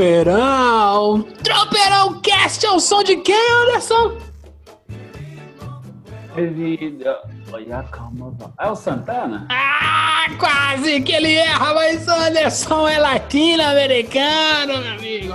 Tropeirão! 0.00 1.22
Tropeirão 1.44 2.20
Cast 2.22 2.64
é 2.64 2.70
o 2.70 2.80
som 2.80 3.02
de 3.02 3.18
quem, 3.18 3.52
Anderson? 3.52 4.16
Vida. 6.34 7.18
Olha, 7.52 7.82
calma. 7.82 8.34
É 8.58 8.70
o 8.70 8.74
Santana? 8.74 9.46
Ah, 9.50 10.24
quase 10.38 11.02
que 11.02 11.12
ele 11.12 11.34
erra, 11.34 11.74
mas 11.74 12.08
Anderson 12.08 12.88
é 12.88 12.98
latino-americano, 12.98 14.78
meu 14.78 14.92
amigo. 14.94 15.34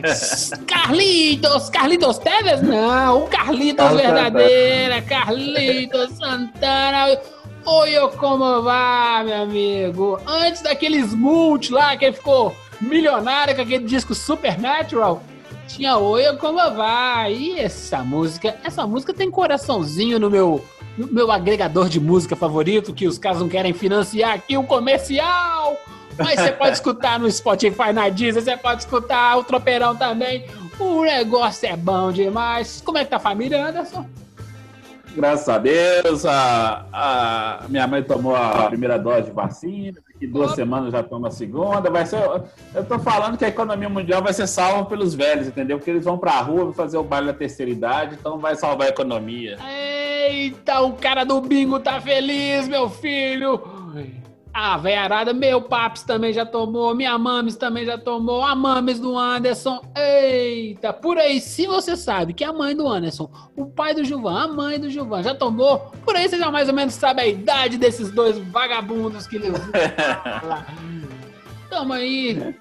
Carlitos, 0.66 1.68
Carlitos 1.68 2.16
Teves? 2.16 2.62
Não, 2.62 3.24
o 3.24 3.26
Carlitos 3.26 3.84
Carlos 3.84 4.00
verdadeira, 4.00 5.02
Carlitos 5.02 6.16
Santana. 6.16 7.20
Oi, 7.66 8.08
como 8.16 8.62
vai, 8.62 9.24
meu 9.24 9.42
amigo? 9.42 10.18
Antes 10.26 10.62
daqueles 10.62 11.12
multi 11.12 11.70
lá, 11.70 11.94
que 11.98 12.06
ele 12.06 12.16
ficou 12.16 12.56
milionário 12.80 13.54
com 13.54 13.62
aquele 13.62 13.84
disco 13.84 14.14
Supernatural, 14.14 15.22
tinha 15.66 15.96
Oi, 15.96 16.36
como 16.36 16.58
vai? 16.74 17.32
E 17.32 17.60
essa 17.60 17.98
música, 17.98 18.56
essa 18.64 18.86
música 18.86 19.14
tem 19.14 19.30
coraçãozinho 19.30 20.18
no 20.18 20.28
meu, 20.28 20.64
no 20.98 21.06
meu 21.06 21.30
agregador 21.30 21.88
de 21.88 22.00
música 22.00 22.34
favorito, 22.34 22.92
que 22.92 23.06
os 23.06 23.18
caras 23.18 23.40
não 23.40 23.48
querem 23.48 23.72
financiar 23.72 24.34
aqui 24.34 24.56
o 24.56 24.64
comercial. 24.64 25.76
Mas 26.18 26.40
você 26.40 26.52
pode 26.52 26.72
escutar 26.76 27.20
no 27.20 27.30
Spotify, 27.30 27.92
na 27.92 28.08
Deezer, 28.08 28.42
você 28.42 28.56
pode 28.56 28.82
escutar 28.82 29.38
o 29.38 29.44
Tropeirão 29.44 29.94
também. 29.94 30.44
O 30.78 31.02
negócio 31.02 31.68
é 31.68 31.76
bom 31.76 32.10
demais. 32.10 32.82
Como 32.84 32.98
é 32.98 33.04
que 33.04 33.10
tá 33.10 33.16
a 33.16 33.20
família, 33.20 33.64
Anderson? 33.64 34.06
Graças 35.14 35.48
a 35.48 35.58
Deus, 35.58 36.24
a, 36.24 36.86
a 36.92 37.68
minha 37.68 37.86
mãe 37.86 38.02
tomou 38.02 38.34
a 38.34 38.66
primeira 38.68 38.98
dose 38.98 39.24
de 39.24 39.32
vacina, 39.32 40.00
daqui 40.20 40.26
duas 40.26 40.54
semanas 40.54 40.92
já 40.92 41.02
toma 41.02 41.28
a 41.28 41.30
segunda. 41.30 41.90
Vai 41.90 42.04
ser, 42.04 42.20
eu 42.74 42.84
tô 42.84 42.98
falando 42.98 43.38
que 43.38 43.44
a 43.44 43.48
economia 43.48 43.88
mundial 43.88 44.22
vai 44.22 44.32
ser 44.32 44.46
salva 44.46 44.84
pelos 44.84 45.14
velhos, 45.14 45.48
entendeu? 45.48 45.78
Porque 45.78 45.90
eles 45.90 46.04
vão 46.04 46.18
pra 46.18 46.40
rua 46.42 46.72
fazer 46.72 46.98
o 46.98 47.02
baile 47.02 47.28
da 47.28 47.32
terceira 47.32 47.70
idade, 47.70 48.16
então 48.20 48.38
vai 48.38 48.54
salvar 48.54 48.88
a 48.88 48.90
economia. 48.90 49.56
Eita, 50.28 50.80
o 50.80 50.92
cara 50.92 51.24
do 51.24 51.40
bingo 51.40 51.80
tá 51.80 52.00
feliz, 52.00 52.68
meu 52.68 52.90
filho. 52.90 53.60
A 54.52 54.76
veiarada, 54.76 55.32
meu 55.32 55.62
Paps 55.62 56.02
também 56.02 56.32
já 56.32 56.44
tomou, 56.44 56.94
minha 56.94 57.16
Mames 57.16 57.56
também 57.56 57.86
já 57.86 57.96
tomou, 57.96 58.42
a 58.42 58.54
Mames 58.54 58.98
do 58.98 59.16
Anderson. 59.16 59.80
Eita, 59.96 60.92
por 60.92 61.18
aí, 61.18 61.40
se 61.40 61.66
você 61.66 61.96
sabe 61.96 62.34
que 62.34 62.42
a 62.42 62.52
mãe 62.52 62.74
do 62.74 62.88
Anderson, 62.88 63.30
o 63.56 63.66
pai 63.66 63.94
do 63.94 64.04
Gilvan, 64.04 64.42
a 64.42 64.48
mãe 64.48 64.80
do 64.80 64.90
Gilvan 64.90 65.22
já 65.22 65.34
tomou, 65.34 65.78
por 66.04 66.16
aí 66.16 66.28
você 66.28 66.36
já 66.36 66.50
mais 66.50 66.68
ou 66.68 66.74
menos 66.74 66.94
sabe 66.94 67.22
a 67.22 67.26
idade 67.26 67.78
desses 67.78 68.10
dois 68.10 68.38
vagabundos 68.38 69.26
que 69.26 69.38
levou. 69.38 69.60
Tamo 71.70 71.92
aí. 71.92 72.56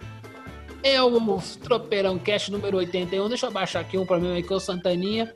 É 0.84 1.02
o 1.02 1.20
Tropeirão 1.62 2.20
Cash 2.20 2.50
número 2.50 2.78
81. 2.78 3.28
Deixa 3.28 3.48
eu 3.48 3.52
baixar 3.52 3.82
aqui 3.82 3.98
um 3.98 4.06
pra 4.06 4.20
mim 4.20 4.34
aí 4.34 4.44
que 4.44 4.54
é 4.54 4.56
o 4.56 4.60
Santaninha. 4.60 5.34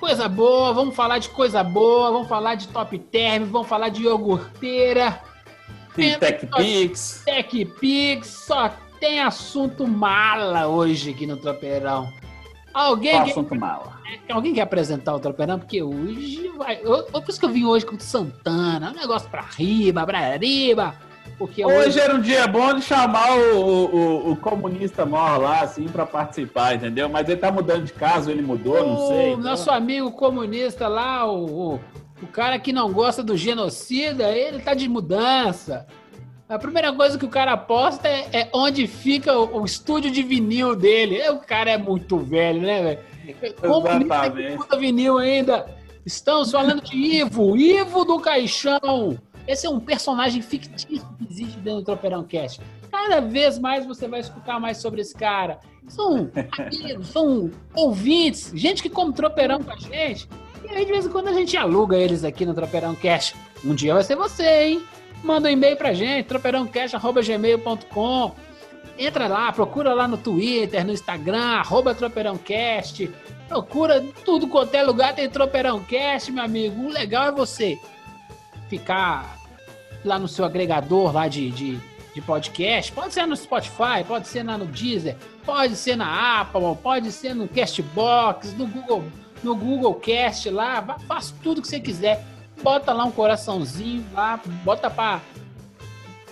Coisa 0.00 0.28
boa, 0.28 0.72
vamos 0.72 0.96
falar 0.96 1.18
de 1.18 1.28
coisa 1.28 1.62
boa, 1.62 2.10
vamos 2.10 2.26
falar 2.28 2.54
de 2.54 2.68
top 2.68 2.98
term, 2.98 3.44
vamos 3.44 3.68
falar 3.68 3.90
de 3.90 4.02
iogurteira, 4.02 5.20
Tem 5.94 6.18
Tech 6.18 6.46
Pix. 6.46 7.22
Tech 7.24 7.64
Pix, 7.78 8.26
só 8.46 8.70
tem 8.98 9.20
assunto 9.20 9.86
mala 9.86 10.66
hoje 10.68 11.10
aqui 11.10 11.26
no 11.26 11.36
Tropeirão. 11.36 12.08
Alguém, 12.72 13.12
Qual 13.12 13.24
quer, 13.24 13.30
assunto 13.32 13.54
mala? 13.54 14.00
alguém 14.30 14.54
quer 14.54 14.62
apresentar 14.62 15.14
o 15.14 15.20
Tropeirão? 15.20 15.58
Porque 15.58 15.82
hoje 15.82 16.48
vai. 16.56 16.80
eu- 16.82 17.04
Por 17.04 17.24
isso 17.28 17.38
que 17.38 17.44
eu 17.44 17.50
vim 17.50 17.64
hoje 17.64 17.84
com 17.84 17.96
o 17.96 18.00
Santana, 18.00 18.90
um 18.92 18.94
negócio 19.00 19.28
pra 19.28 19.42
riba, 19.42 20.06
pra 20.06 20.36
riba. 20.36 20.94
Porque 21.38 21.64
Hoje 21.64 21.98
era 21.98 22.14
um 22.14 22.20
dia 22.20 22.46
bom 22.46 22.74
de 22.74 22.82
chamar 22.82 23.36
o, 23.36 23.60
o, 23.60 24.32
o 24.32 24.36
comunista 24.36 25.06
mor 25.06 25.38
lá, 25.40 25.60
assim, 25.60 25.88
pra 25.88 26.04
participar, 26.04 26.74
entendeu? 26.74 27.08
Mas 27.08 27.28
ele 27.28 27.40
tá 27.40 27.50
mudando 27.50 27.84
de 27.84 27.92
casa, 27.92 28.30
ele 28.30 28.42
mudou, 28.42 28.86
não 28.86 29.08
sei. 29.08 29.16
O 29.16 29.32
então- 29.32 29.38
nosso 29.50 29.70
amigo 29.70 30.10
comunista 30.12 30.86
lá, 30.88 31.24
o, 31.30 31.74
o, 31.74 31.80
o 32.22 32.26
cara 32.26 32.58
que 32.58 32.72
não 32.72 32.92
gosta 32.92 33.22
do 33.22 33.36
genocida, 33.36 34.30
ele 34.30 34.60
tá 34.60 34.74
de 34.74 34.88
mudança. 34.88 35.86
A 36.48 36.58
primeira 36.58 36.92
coisa 36.92 37.16
que 37.16 37.24
o 37.24 37.28
cara 37.28 37.56
posta 37.56 38.08
é, 38.08 38.26
é 38.32 38.50
onde 38.52 38.86
fica 38.88 39.38
o, 39.38 39.60
o 39.60 39.64
estúdio 39.64 40.10
de 40.10 40.20
vinil 40.22 40.74
dele. 40.74 41.16
É, 41.16 41.30
O 41.30 41.38
cara 41.38 41.70
é 41.70 41.78
muito 41.78 42.18
velho, 42.18 42.60
né, 42.60 42.82
velho? 42.82 43.54
Comunista 43.60 44.66
que 44.68 44.76
vinil 44.76 45.18
ainda. 45.18 45.66
Estamos 46.04 46.50
falando 46.50 46.82
de 46.82 46.96
Ivo, 46.96 47.56
Ivo 47.56 48.04
do 48.04 48.18
Caixão. 48.18 49.16
Esse 49.50 49.66
é 49.66 49.70
um 49.70 49.80
personagem 49.80 50.40
fictício 50.42 51.08
que 51.18 51.26
existe 51.28 51.58
dentro 51.58 51.80
do 51.80 51.84
Tropeirão 51.84 52.22
Cast. 52.22 52.60
Cada 52.88 53.18
vez 53.18 53.58
mais 53.58 53.84
você 53.84 54.06
vai 54.06 54.20
escutar 54.20 54.60
mais 54.60 54.76
sobre 54.76 55.00
esse 55.00 55.12
cara. 55.12 55.58
São 55.88 56.30
amigos, 56.56 57.08
são 57.08 57.50
ouvintes, 57.74 58.52
gente 58.54 58.80
que 58.80 58.88
come 58.88 59.12
tropeirão 59.12 59.60
com 59.60 59.72
a 59.72 59.76
gente. 59.76 60.28
E 60.64 60.68
aí, 60.68 60.84
de 60.84 60.92
vez 60.92 61.04
em 61.04 61.08
quando, 61.08 61.26
a 61.26 61.32
gente 61.32 61.56
aluga 61.56 61.96
eles 61.96 62.22
aqui 62.22 62.46
no 62.46 62.54
Tropeirão 62.54 62.94
Cash. 62.94 63.34
Um 63.64 63.74
dia 63.74 63.92
vai 63.92 64.04
ser 64.04 64.14
você, 64.14 64.66
hein? 64.66 64.82
Manda 65.24 65.48
um 65.48 65.50
e-mail 65.50 65.76
pra 65.76 65.92
gente, 65.92 66.26
tropeirãocast.gmail.com. 66.26 68.32
Entra 68.96 69.26
lá, 69.26 69.50
procura 69.50 69.92
lá 69.92 70.06
no 70.06 70.16
Twitter, 70.16 70.86
no 70.86 70.92
Instagram, 70.92 71.56
arroba 71.56 71.92
tropeirãocast. 71.92 73.10
Procura 73.48 74.00
tudo 74.24 74.46
quanto 74.46 74.76
é 74.76 74.82
lugar, 74.84 75.12
tem 75.12 75.28
Tropeirão 75.28 75.80
Cast, 75.80 76.30
meu 76.30 76.44
amigo. 76.44 76.84
O 76.84 76.88
legal 76.88 77.26
é 77.26 77.32
você 77.32 77.76
ficar 78.68 79.39
lá 80.04 80.18
no 80.18 80.28
seu 80.28 80.44
agregador 80.44 81.12
lá 81.12 81.28
de, 81.28 81.50
de, 81.50 81.78
de 82.14 82.20
podcast. 82.20 82.92
Pode 82.92 83.14
ser 83.14 83.26
no 83.26 83.36
Spotify, 83.36 84.04
pode 84.06 84.28
ser 84.28 84.44
lá 84.44 84.56
no 84.56 84.66
Deezer, 84.66 85.16
pode 85.44 85.76
ser 85.76 85.96
na 85.96 86.40
Apple, 86.40 86.76
pode 86.82 87.12
ser 87.12 87.34
no 87.34 87.48
Castbox, 87.48 88.52
no 88.54 88.66
Google, 88.66 89.04
no 89.42 89.54
Google 89.54 89.94
Cast 89.94 90.48
lá. 90.50 90.82
Faz 91.06 91.34
tudo 91.42 91.62
que 91.62 91.68
você 91.68 91.80
quiser. 91.80 92.24
Bota 92.62 92.92
lá 92.92 93.04
um 93.04 93.10
coraçãozinho 93.10 94.04
lá, 94.12 94.38
bota 94.64 94.90
pra 94.90 95.20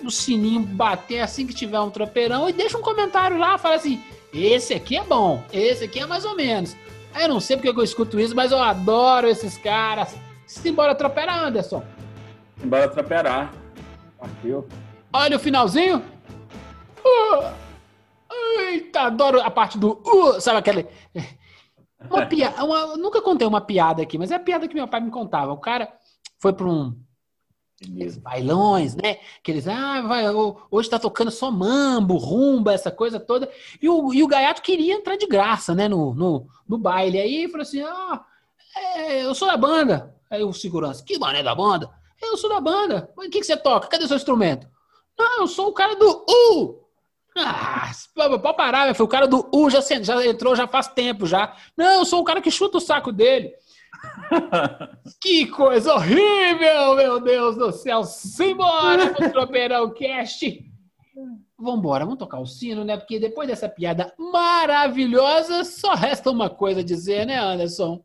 o 0.03 0.09
sininho 0.09 0.61
bater 0.61 1.19
assim 1.21 1.45
que 1.45 1.53
tiver 1.53 1.79
um 1.79 1.89
tropeirão 1.89 2.47
e 2.47 2.53
deixa 2.53 2.77
um 2.77 2.81
comentário 2.81 3.37
lá, 3.37 3.57
fala 3.57 3.75
assim: 3.75 4.01
esse 4.33 4.73
aqui 4.73 4.95
é 4.95 5.03
bom, 5.03 5.43
esse 5.51 5.85
aqui 5.85 5.99
é 5.99 6.05
mais 6.05 6.23
ou 6.23 6.35
menos. 6.35 6.75
Eu 7.19 7.27
não 7.27 7.39
sei 7.39 7.57
porque 7.57 7.73
que 7.73 7.79
eu 7.79 7.83
escuto 7.83 8.19
isso, 8.19 8.35
mas 8.35 8.51
eu 8.51 8.59
adoro 8.59 9.27
esses 9.27 9.57
caras. 9.57 10.15
Simbora 10.45 10.93
tropeira, 10.93 11.33
Anderson. 11.33 11.83
Bora 12.63 12.87
troperar. 12.87 13.51
Olha 15.13 15.37
o 15.37 15.39
finalzinho. 15.39 16.03
Uh, 17.03 17.53
eita, 18.69 19.01
adoro 19.01 19.41
a 19.41 19.49
parte 19.49 19.77
do. 19.77 20.01
Uh, 20.05 20.39
sabe 20.39 20.57
aquele. 20.59 20.87
Uma 22.09 22.25
piada. 22.25 22.63
Uma, 22.63 22.77
eu 22.79 22.97
nunca 22.97 23.21
contei 23.21 23.47
uma 23.47 23.61
piada 23.61 24.01
aqui, 24.01 24.17
mas 24.17 24.31
é 24.31 24.35
a 24.35 24.39
piada 24.39 24.67
que 24.67 24.75
meu 24.75 24.87
pai 24.87 25.01
me 25.01 25.11
contava. 25.11 25.51
O 25.51 25.57
cara 25.57 25.91
foi 26.39 26.53
para 26.53 26.65
um 26.67 26.95
Beleza. 27.81 28.21
bailões, 28.21 28.95
né? 28.95 29.17
Que 29.43 29.51
eles, 29.51 29.67
ah, 29.67 30.01
vai, 30.01 30.29
ho- 30.29 30.57
hoje 30.69 30.89
tá 30.89 30.99
tocando 30.99 31.31
só 31.31 31.49
mambo, 31.51 32.17
rumba, 32.17 32.73
essa 32.73 32.91
coisa 32.91 33.19
toda. 33.19 33.49
E 33.81 33.89
o, 33.89 34.13
e 34.13 34.23
o 34.23 34.27
gaiato 34.27 34.61
queria 34.61 34.93
entrar 34.93 35.15
de 35.17 35.27
graça, 35.27 35.73
né, 35.75 35.87
no, 35.87 36.13
no, 36.13 36.47
no 36.67 36.77
baile. 36.77 37.19
Aí 37.19 37.47
falou 37.49 37.63
assim: 37.63 37.81
ah, 37.81 38.23
é, 38.75 39.25
eu 39.25 39.33
sou 39.33 39.47
da 39.47 39.57
banda. 39.57 40.15
Aí 40.29 40.43
o 40.43 40.53
segurança, 40.53 41.03
que 41.03 41.17
mané 41.17 41.41
da 41.41 41.55
banda? 41.55 41.89
Eu 42.21 42.37
sou 42.37 42.49
da 42.49 42.59
banda. 42.59 43.11
Mas 43.15 43.27
o 43.27 43.29
que, 43.29 43.39
que 43.39 43.45
você 43.45 43.57
toca? 43.57 43.87
Cadê 43.87 44.07
seu 44.07 44.17
instrumento? 44.17 44.67
Não, 45.17 45.41
eu 45.41 45.47
sou 45.47 45.67
o 45.67 45.73
cara 45.73 45.95
do 45.95 46.25
U. 46.29 46.79
Ah, 47.37 47.91
pode 48.15 48.41
parar, 48.55 48.93
foi 48.95 49.05
o 49.05 49.09
cara 49.09 49.27
do 49.27 49.47
U 49.53 49.69
já, 49.69 49.79
já 49.81 50.25
entrou 50.25 50.55
já 50.55 50.67
faz 50.67 50.87
tempo 50.87 51.25
já. 51.25 51.55
Não, 51.77 51.99
eu 51.99 52.05
sou 52.05 52.21
o 52.21 52.23
cara 52.23 52.41
que 52.41 52.51
chuta 52.51 52.77
o 52.77 52.81
saco 52.81 53.11
dele. 53.11 53.53
que 55.21 55.47
coisa 55.47 55.93
horrível, 55.93 56.95
meu 56.95 57.19
Deus 57.19 57.55
do 57.55 57.71
céu. 57.71 58.03
Simbora 58.03 59.13
pro 59.13 59.29
Tropeirão 59.31 59.93
Cast. 59.93 60.65
Vambora, 61.57 62.05
vamos 62.05 62.19
tocar 62.19 62.39
o 62.39 62.45
sino, 62.45 62.85
né? 62.85 62.95
Porque 62.95 63.19
depois 63.19 63.47
dessa 63.47 63.67
piada 63.67 64.13
maravilhosa, 64.17 65.65
só 65.65 65.93
resta 65.93 66.31
uma 66.31 66.49
coisa 66.49 66.79
a 66.79 66.83
dizer, 66.83 67.25
né, 67.25 67.37
Anderson? 67.37 68.01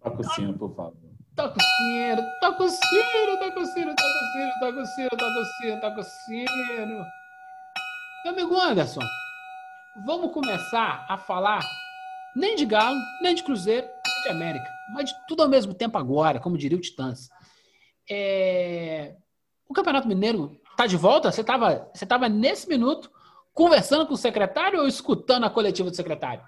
Toca 0.00 0.20
o 0.20 0.24
sino, 0.24 0.56
por 0.56 0.74
favor. 0.74 0.99
Toca 1.40 1.56
o 1.56 1.62
sino, 1.62 2.22
toca 2.38 2.64
o 2.64 2.68
sino, 2.68 3.38
toca 3.38 3.60
o 3.60 3.64
sino, 3.64 3.94
toca 3.94 4.20
o 4.20 4.26
sino, 4.26 4.50
toca 4.60 4.80
o 4.80 4.86
sino, 4.86 5.08
toca 5.08 5.40
o 5.40 5.44
sino, 5.44 5.80
toca 5.80 6.00
o 6.00 6.04
sino. 6.04 7.06
Meu 8.22 8.32
amigo 8.34 8.60
Anderson, 8.60 9.00
vamos 10.04 10.34
começar 10.34 11.06
a 11.08 11.16
falar 11.16 11.64
nem 12.36 12.56
de 12.56 12.66
Galo, 12.66 13.00
nem 13.22 13.34
de 13.34 13.42
Cruzeiro, 13.42 13.86
nem 13.86 14.22
de 14.22 14.28
América, 14.28 14.70
mas 14.92 15.08
de 15.08 15.14
tudo 15.26 15.42
ao 15.42 15.48
mesmo 15.48 15.72
tempo 15.72 15.96
agora, 15.96 16.38
como 16.38 16.58
diria 16.58 16.76
o 16.76 16.80
Titãs. 16.80 17.30
É... 18.10 19.16
O 19.66 19.72
Campeonato 19.72 20.06
Mineiro 20.06 20.60
está 20.72 20.86
de 20.86 20.98
volta? 20.98 21.32
Você 21.32 21.40
estava 21.40 21.88
você 21.94 22.04
tava 22.04 22.28
nesse 22.28 22.68
minuto 22.68 23.10
conversando 23.54 24.06
com 24.06 24.12
o 24.12 24.18
secretário 24.18 24.80
ou 24.80 24.86
escutando 24.86 25.44
a 25.44 25.50
coletiva 25.50 25.88
do 25.88 25.96
secretário? 25.96 26.44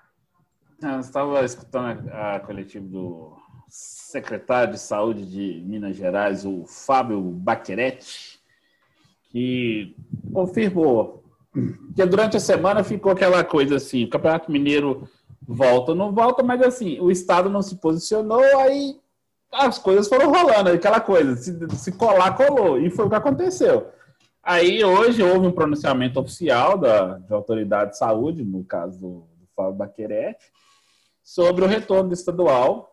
Eu 0.82 1.00
estava 1.00 1.42
escutando 1.46 2.10
a, 2.10 2.36
a 2.36 2.40
coletiva 2.40 2.86
do 2.86 3.41
secretário 3.72 4.74
de 4.74 4.78
Saúde 4.78 5.24
de 5.24 5.62
Minas 5.66 5.96
Gerais, 5.96 6.44
o 6.44 6.66
Fábio 6.66 7.20
Baquerete, 7.20 8.38
que 9.30 9.96
confirmou 10.32 11.22
porque 11.52 12.06
durante 12.06 12.36
a 12.36 12.40
semana 12.40 12.82
ficou 12.82 13.12
aquela 13.12 13.44
coisa 13.44 13.76
assim, 13.76 14.04
o 14.04 14.10
Campeonato 14.10 14.50
Mineiro 14.50 15.08
volta, 15.46 15.94
não 15.94 16.12
volta, 16.12 16.42
mas 16.42 16.62
assim, 16.62 16.98
o 16.98 17.10
Estado 17.10 17.50
não 17.50 17.60
se 17.60 17.76
posicionou, 17.76 18.42
aí 18.58 18.98
as 19.50 19.78
coisas 19.78 20.08
foram 20.08 20.30
rolando, 20.30 20.70
aquela 20.70 21.00
coisa, 21.00 21.36
se, 21.36 21.54
se 21.76 21.92
colar, 21.92 22.34
colou, 22.36 22.78
e 22.78 22.90
foi 22.90 23.04
o 23.04 23.08
que 23.08 23.14
aconteceu. 23.14 23.90
Aí 24.42 24.82
hoje 24.82 25.22
houve 25.22 25.46
um 25.46 25.52
pronunciamento 25.52 26.18
oficial 26.18 26.78
da, 26.78 27.18
da 27.18 27.36
autoridade 27.36 27.92
de 27.92 27.98
saúde, 27.98 28.42
no 28.42 28.64
caso 28.64 28.98
do, 28.98 29.08
do 29.08 29.46
Fábio 29.54 29.74
Baquerete, 29.74 30.46
sobre 31.22 31.64
o 31.64 31.68
retorno 31.68 32.12
estadual. 32.12 32.91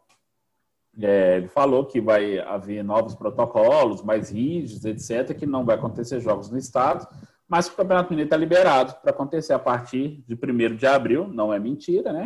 É, 1.02 1.38
ele 1.38 1.48
falou 1.48 1.86
que 1.86 2.02
vai 2.02 2.40
haver 2.40 2.84
novos 2.84 3.16
protocolos 3.16 4.02
mais 4.02 4.32
rígidos, 4.32 4.84
etc., 4.84 5.38
que 5.38 5.46
não 5.46 5.64
vai 5.64 5.76
acontecer 5.76 6.20
jogos 6.20 6.50
no 6.50 6.58
estado, 6.58 7.08
mas 7.48 7.68
o 7.68 7.76
Campeonato 7.76 8.10
Mineiro 8.10 8.28
está 8.28 8.38
liberado 8.38 8.96
para 9.02 9.12
acontecer 9.12 9.54
a 9.54 9.60
partir 9.60 10.24
de 10.28 10.36
1 10.36 10.76
de 10.76 10.86
abril, 10.86 11.28
não 11.28 11.54
é 11.54 11.60
mentira, 11.60 12.14
né? 12.14 12.26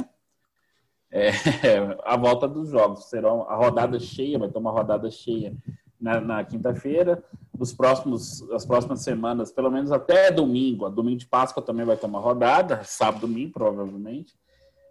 É, 1.09 1.29
a 2.03 2.17
volta 2.17 2.47
dos 2.47 2.69
jogos. 2.69 3.05
Será 3.05 3.29
a 3.29 3.55
rodada 3.55 3.99
cheia, 3.99 4.39
vai 4.39 4.49
ter 4.49 4.57
uma 4.57 4.71
rodada 4.71 5.09
cheia 5.11 5.55
na, 6.01 6.19
na 6.19 6.43
quinta-feira. 6.43 7.23
Os 7.57 7.71
próximos, 7.71 8.41
as 8.51 8.65
próximas 8.65 9.01
semanas, 9.01 9.51
pelo 9.51 9.71
menos 9.71 9.91
até 9.91 10.31
domingo, 10.31 10.89
domingo 10.89 11.19
de 11.19 11.27
Páscoa 11.27 11.63
também 11.63 11.85
vai 11.85 11.95
ter 11.95 12.07
uma 12.07 12.19
rodada, 12.19 12.83
sábado, 12.83 13.21
domingo, 13.21 13.53
provavelmente. 13.53 14.33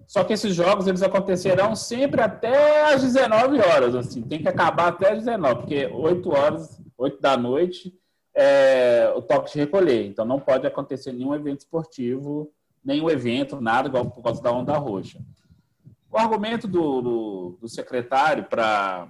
Só 0.07 0.25
que 0.25 0.33
esses 0.33 0.55
jogos 0.55 0.87
eles 0.87 1.03
acontecerão 1.03 1.75
sempre 1.75 2.21
até 2.21 2.93
às 2.93 3.03
19 3.03 3.59
horas, 3.61 3.95
assim, 3.95 4.23
tem 4.23 4.43
que 4.43 4.49
acabar 4.49 4.89
até 4.89 5.13
às 5.13 5.19
19, 5.19 5.61
porque 5.61 5.87
8 5.87 6.31
horas, 6.31 6.81
8 6.97 7.21
da 7.21 7.37
noite, 7.37 7.95
é, 8.35 9.13
o 9.17 9.23
toque 9.23 9.53
de 9.53 9.59
recolher. 9.59 10.07
Então 10.07 10.25
não 10.25 10.41
pode 10.41 10.67
acontecer 10.67 11.13
nenhum 11.13 11.35
evento 11.35 11.61
esportivo, 11.61 12.53
nenhum 12.85 13.09
evento, 13.11 13.61
nada 13.61 13.89
igual 13.89 14.11
por 14.11 14.23
causa 14.23 14.43
da 14.43 14.53
onda 14.53 14.77
roxa. 14.77 15.21
O 16.11 16.19
argumento 16.19 16.69
do, 16.69 17.01
do, 17.01 17.59
do 17.61 17.69
secretário 17.69 18.45
para 18.45 19.09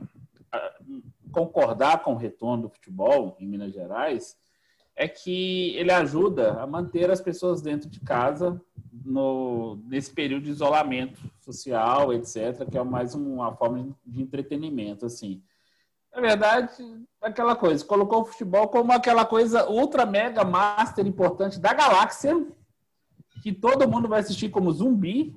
concordar 1.32 2.02
com 2.02 2.12
o 2.12 2.16
retorno 2.16 2.64
do 2.64 2.68
futebol 2.68 3.36
em 3.40 3.46
Minas 3.46 3.72
Gerais 3.72 4.36
é 4.94 5.08
que 5.08 5.74
ele 5.76 5.90
ajuda 5.90 6.60
a 6.60 6.66
manter 6.66 7.10
as 7.10 7.20
pessoas 7.20 7.62
dentro 7.62 7.88
de 7.88 8.00
casa 8.00 8.60
no, 9.04 9.76
nesse 9.86 10.12
período 10.12 10.44
de 10.44 10.50
isolamento 10.50 11.20
social, 11.40 12.12
etc., 12.12 12.68
que 12.70 12.78
é 12.78 12.84
mais 12.84 13.14
uma 13.14 13.54
forma 13.54 13.96
de 14.04 14.22
entretenimento, 14.22 15.06
assim. 15.06 15.42
Na 16.14 16.20
verdade, 16.20 16.84
aquela 17.20 17.56
coisa, 17.56 17.84
colocou 17.84 18.20
o 18.20 18.24
futebol 18.26 18.68
como 18.68 18.92
aquela 18.92 19.24
coisa 19.24 19.68
ultra, 19.68 20.04
mega, 20.04 20.44
master 20.44 21.06
importante 21.06 21.58
da 21.58 21.72
galáxia, 21.72 22.46
que 23.42 23.52
todo 23.52 23.88
mundo 23.88 24.08
vai 24.08 24.20
assistir 24.20 24.50
como 24.50 24.72
zumbi 24.72 25.34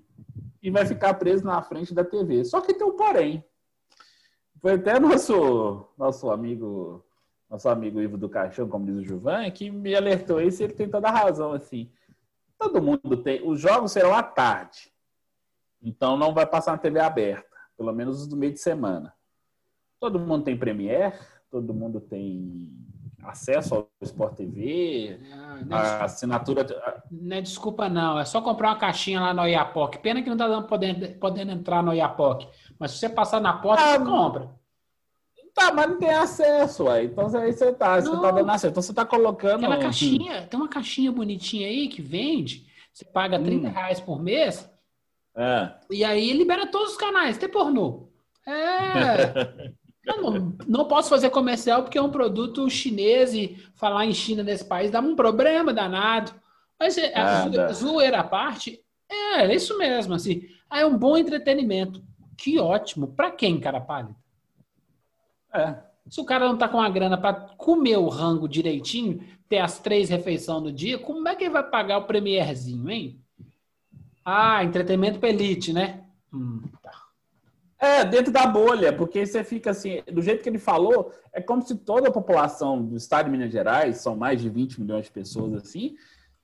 e 0.62 0.70
vai 0.70 0.86
ficar 0.86 1.14
preso 1.14 1.46
na 1.46 1.62
frente 1.62 1.94
da 1.94 2.04
TV. 2.04 2.44
Só 2.44 2.60
que 2.60 2.74
tem 2.74 2.86
um 2.86 2.96
porém. 2.96 3.44
Foi 4.60 4.74
até 4.74 5.00
nosso, 5.00 5.88
nosso 5.98 6.30
amigo 6.30 7.06
nosso 7.50 7.70
amigo 7.70 8.02
Ivo 8.02 8.18
do 8.18 8.30
Caixão, 8.30 8.68
como 8.68 8.86
diz 8.86 8.96
o 8.96 9.04
Juvan, 9.04 9.50
que 9.52 9.70
me 9.70 9.96
alertou 9.96 10.42
isso 10.42 10.62
e 10.62 10.66
ele 10.66 10.74
tem 10.74 10.90
toda 10.90 11.08
a 11.08 11.12
razão, 11.12 11.54
assim. 11.54 11.92
Todo 12.58 12.82
mundo 12.82 13.18
tem... 13.18 13.48
Os 13.48 13.60
jogos 13.60 13.92
serão 13.92 14.14
à 14.14 14.24
tarde. 14.24 14.92
Então 15.82 16.18
não 16.18 16.34
vai 16.34 16.46
passar 16.46 16.72
na 16.72 16.78
TV 16.78 17.00
aberta. 17.00 17.56
Pelo 17.78 17.94
menos 17.94 18.22
os 18.22 18.28
do 18.28 18.36
meio 18.36 18.54
de 18.54 18.60
semana. 18.60 19.14
Todo 20.00 20.20
mundo 20.20 20.44
tem 20.44 20.58
Premiere, 20.58 21.18
todo 21.50 21.74
mundo 21.74 22.00
tem 22.00 22.74
acesso 23.24 23.76
ao 23.76 23.90
Sport 24.02 24.36
TV, 24.36 25.20
não, 25.66 25.78
é 25.78 25.82
a 25.82 26.04
assinatura. 26.04 26.66
Não 27.10 27.36
é 27.36 27.42
desculpa, 27.42 27.90
não. 27.90 28.20
É 28.20 28.26
só 28.26 28.42
comprar 28.42 28.70
uma 28.70 28.78
caixinha 28.78 29.20
lá 29.20 29.34
no 29.34 29.42
Oiapoque. 29.42 29.98
Pena 30.00 30.22
que 30.22 30.30
não 30.30 30.36
está 30.36 30.62
podendo, 30.62 31.08
podendo 31.20 31.52
entrar 31.52 31.82
no 31.82 31.92
Oiapoque. 31.92 32.48
Mas 32.78 32.92
se 32.92 33.00
você 33.00 33.10
passar 33.10 33.42
na 33.42 33.54
porta, 33.54 33.84
ah, 33.84 33.98
você 33.98 34.06
compra. 34.06 34.50
Tá, 35.56 35.74
mas 35.74 35.90
não 35.90 35.98
tem 35.98 36.10
acesso, 36.10 36.90
aí. 36.90 37.06
Então 37.06 37.34
aí 37.38 37.54
você 37.54 37.72
tá, 37.72 38.02
você 38.02 38.12
tá 38.12 38.32
dando 38.32 38.50
acesso. 38.52 38.72
Então 38.72 38.84
você 38.84 38.94
tá 38.94 39.06
colocando. 39.06 39.64
Aquela 39.64 39.78
caixinha, 39.78 40.42
tem 40.42 40.60
uma 40.60 40.68
caixinha 40.68 41.12
bonitinha 41.14 41.66
aí 41.66 41.88
que 41.88 42.02
vende. 42.02 42.68
Você 42.92 43.06
paga 43.06 43.40
30 43.40 43.68
hum. 43.68 43.72
reais 43.72 44.02
por 44.02 44.22
mês. 44.22 44.70
É. 45.34 45.72
E 45.90 46.04
aí 46.04 46.34
libera 46.34 46.68
todos 46.68 46.92
os 46.92 46.98
canais, 46.98 47.38
tem 47.38 47.48
pornô. 47.48 48.10
É. 48.46 49.74
Eu 50.06 50.22
não, 50.22 50.56
não 50.68 50.88
posso 50.88 51.10
fazer 51.10 51.32
comercial 51.32 51.82
porque 51.82 51.98
é 51.98 52.02
um 52.02 52.12
produto 52.12 52.70
chinês 52.70 53.34
e 53.34 53.58
falar 53.74 54.06
em 54.06 54.14
China 54.14 54.44
nesse 54.44 54.64
país 54.64 54.92
dá 54.92 55.00
um 55.00 55.16
problema 55.16 55.74
danado. 55.74 56.32
Mas 56.80 56.96
é, 56.98 57.18
a 57.18 57.72
zoeira 57.74 58.20
à 58.20 58.24
parte, 58.24 58.80
é, 59.10 59.46
é 59.46 59.56
isso 59.56 59.76
mesmo, 59.80 60.14
assim. 60.14 60.44
É 60.72 60.86
um 60.86 60.96
bom 60.96 61.18
entretenimento. 61.18 62.04
Que 62.38 62.60
ótimo. 62.60 63.08
Para 63.08 63.32
quem, 63.32 63.60
cara 63.60 63.82
pálido? 63.82 64.16
É. 65.56 65.78
Se 66.10 66.22
o 66.22 66.26
cara 66.26 66.48
não 66.48 66.58
tá 66.58 66.68
com 66.68 66.80
a 66.80 66.90
grana 66.90 67.18
para 67.18 67.34
comer 67.34 67.98
o 67.98 68.10
rango 68.10 68.48
direitinho, 68.48 69.24
ter 69.50 69.60
as 69.60 69.80
três 69.80 70.10
refeições 70.10 70.62
no 70.62 70.72
dia, 70.72 71.00
como 71.00 71.28
é 71.28 71.36
que 71.36 71.44
ele 71.44 71.54
vai 71.54 71.64
pagar 71.64 71.98
o 71.98 72.06
premierzinho, 72.06 72.90
hein? 72.90 73.20
Ah, 74.24 74.64
entretenimento 74.64 75.20
pra 75.20 75.30
elite, 75.30 75.74
né? 75.74 76.04
Hum, 76.34 76.62
tá. 76.82 76.92
É, 77.78 78.06
dentro 78.06 78.32
da 78.32 78.48
bolha, 78.48 78.94
porque 78.94 79.26
você 79.26 79.44
fica 79.44 79.72
assim, 79.72 80.02
do 80.12 80.22
jeito 80.22 80.42
que 80.42 80.50
ele 80.50 80.58
falou, 80.58 81.12
é 81.34 81.42
como 81.42 81.62
se 81.62 81.76
toda 81.76 82.10
a 82.10 82.12
população 82.12 82.84
do 82.84 82.96
estado 82.96 83.26
de 83.26 83.32
Minas 83.32 83.52
Gerais, 83.52 83.98
são 83.98 84.16
mais 84.16 84.42
de 84.42 84.50
20 84.50 84.82
milhões 84.82 85.06
de 85.06 85.12
pessoas 85.12 85.54
assim, 85.54 85.96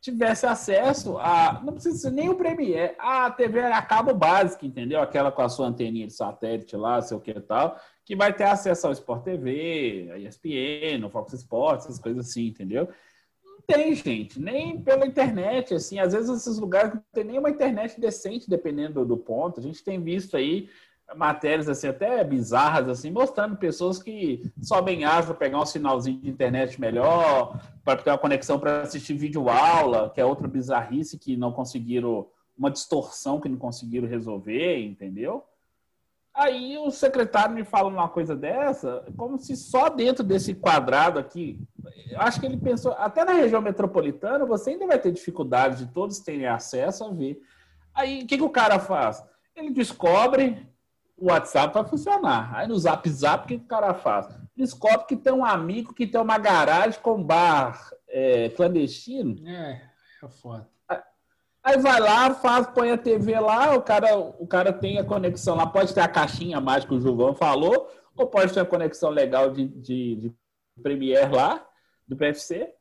tivesse 0.02 0.46
acesso 0.48 1.18
a, 1.20 1.62
não 1.64 1.74
precisa 1.74 1.98
ser 1.98 2.12
nem 2.12 2.28
o 2.28 2.36
Premiere, 2.36 2.96
a 3.00 3.30
TV 3.30 3.62
a 3.62 3.82
cabo 3.82 4.14
básica, 4.14 4.66
entendeu? 4.66 5.00
Aquela 5.00 5.32
com 5.32 5.44
a 5.44 5.50
sua 5.50 5.68
anteninha 5.68 6.08
de 6.08 6.14
satélite 6.14 6.76
lá, 6.76 7.02
sei 7.02 7.16
o 7.16 7.20
que 7.20 7.32
e 7.32 7.42
tal, 7.42 7.80
que 8.12 8.16
vai 8.18 8.34
ter 8.34 8.44
acesso 8.44 8.88
ao 8.88 8.92
Sport 8.92 9.24
TV, 9.24 10.10
a 10.12 10.18
ESPN, 10.18 11.06
o 11.06 11.10
Fox 11.10 11.32
Sports, 11.32 11.86
essas 11.86 11.98
coisas 11.98 12.28
assim, 12.28 12.48
entendeu? 12.48 12.90
Não 13.42 13.62
tem, 13.66 13.96
gente, 13.96 14.38
nem 14.38 14.82
pela 14.82 15.08
internet, 15.08 15.74
assim, 15.74 15.98
às 15.98 16.12
vezes 16.12 16.30
esses 16.30 16.60
lugares 16.60 16.94
não 16.94 17.02
tem 17.14 17.24
nem 17.24 17.40
uma 17.40 17.50
internet 17.50 18.02
decente, 18.02 18.50
dependendo 18.50 19.06
do 19.06 19.16
ponto. 19.16 19.62
A 19.62 19.64
gente 19.64 19.82
tem 19.82 19.98
visto 20.04 20.36
aí 20.36 20.68
matérias 21.16 21.70
assim 21.70 21.88
até 21.88 22.22
bizarras 22.24 22.88
assim 22.88 23.12
mostrando 23.12 23.58
pessoas 23.58 24.02
que 24.02 24.50
sobem 24.62 25.04
asa 25.04 25.28
para 25.28 25.36
pegar 25.36 25.62
um 25.62 25.66
sinalzinho 25.66 26.22
de 26.22 26.30
internet 26.30 26.80
melhor 26.80 27.62
para 27.84 28.02
ter 28.02 28.12
uma 28.12 28.18
conexão 28.18 28.58
para 28.58 28.84
assistir 28.84 29.16
vídeo 29.16 29.50
aula 29.50 30.10
que 30.10 30.22
é 30.22 30.26
outra 30.26 30.48
bizarrice 30.48 31.20
que 31.20 31.36
não 31.36 31.52
conseguiram 31.52 32.28
uma 32.58 32.72
distorção 32.72 33.42
que 33.42 33.50
não 33.50 33.58
conseguiram 33.58 34.08
resolver 34.08 34.80
entendeu 34.80 35.44
aí 36.34 36.78
o 36.78 36.90
secretário 36.92 37.54
me 37.54 37.64
fala 37.64 37.90
uma 37.90 38.08
coisa 38.08 38.36
dessa 38.36 39.06
como 39.18 39.38
se 39.38 39.56
só 39.56 39.90
dentro 39.90 40.24
desse 40.24 40.54
quadrado 40.54 41.20
aqui 41.20 41.60
acho 42.18 42.40
que 42.40 42.46
ele 42.46 42.58
pensou 42.58 42.94
até 42.94 43.26
na 43.26 43.34
região 43.34 43.62
metropolitana 43.62 44.46
você 44.46 44.72
ainda 44.72 44.88
vai 44.88 45.00
ter 45.00 45.12
dificuldade 45.12 45.86
de 45.86 45.92
todos 45.92 46.20
terem 46.20 46.48
acesso 46.48 47.04
a 47.04 47.12
ver 47.12 47.42
aí 47.94 48.24
o 48.24 48.28
que, 48.28 48.38
que 48.38 48.44
o 48.44 48.50
cara 48.50 48.80
faz 48.80 49.24
ele 49.56 49.72
descobre 49.72 50.72
o 51.22 51.28
WhatsApp 51.28 51.74
vai 51.74 51.86
funcionar. 51.86 52.54
Aí 52.56 52.68
no 52.68 52.78
Zap 52.78 53.08
Zap, 53.08 53.46
o 53.46 53.48
que 53.48 53.64
o 53.64 53.68
cara 53.68 53.94
faz? 53.94 54.28
Descobre 54.58 55.06
que 55.06 55.16
tem 55.16 55.32
um 55.32 55.46
amigo 55.46 55.94
que 55.94 56.08
tem 56.08 56.20
uma 56.20 56.40
garagem 56.40 57.00
com 57.00 57.24
bar 57.24 57.92
é, 58.10 58.50
clandestino. 58.50 59.48
É, 59.48 59.88
É 60.24 60.28
foda. 60.28 60.68
Aí 61.64 61.78
vai 61.78 62.00
lá, 62.00 62.34
faz, 62.34 62.68
põe 62.68 62.92
a 62.92 62.98
TV 62.98 63.40
lá, 63.40 63.76
o 63.76 63.82
cara, 63.82 64.18
o 64.18 64.48
cara 64.48 64.74
tem 64.74 64.98
a 64.98 65.04
conexão 65.04 65.56
lá, 65.56 65.68
pode 65.68 65.94
ter 65.94 66.02
a 66.02 66.08
caixinha 66.08 66.60
mágica 66.60 66.90
que 66.90 66.96
o 66.96 67.02
Juvão 67.02 67.36
falou, 67.36 67.88
ou 68.18 68.28
pode 68.28 68.52
ter 68.52 68.62
a 68.62 68.66
conexão 68.66 69.12
legal 69.12 69.52
de, 69.52 69.68
de, 69.68 70.16
de 70.16 70.34
Premiere 70.82 71.32
lá, 71.32 71.64
do 72.08 72.18
PFC. 72.18 72.74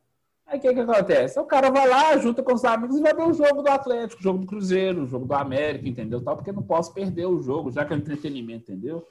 Aí 0.47 0.57
o 0.57 0.61
que, 0.61 0.73
que 0.73 0.79
acontece? 0.79 1.39
O 1.39 1.45
cara 1.45 1.69
vai 1.69 1.87
lá, 1.87 2.17
junta 2.17 2.41
com 2.41 2.53
os 2.53 2.65
amigos 2.65 2.97
e 2.97 3.01
vai 3.01 3.13
ver 3.13 3.27
o 3.27 3.33
jogo 3.33 3.61
do 3.61 3.69
Atlético, 3.69 4.19
o 4.19 4.23
jogo 4.23 4.39
do 4.39 4.47
Cruzeiro, 4.47 5.03
o 5.03 5.07
jogo 5.07 5.25
do 5.25 5.33
América, 5.33 5.87
entendeu? 5.87 6.21
Tal, 6.21 6.35
porque 6.35 6.51
não 6.51 6.63
posso 6.63 6.91
perder 6.93 7.27
o 7.27 7.41
jogo, 7.41 7.71
já 7.71 7.85
que 7.85 7.93
é 7.93 7.97
entretenimento, 7.97 8.71
entendeu? 8.71 9.07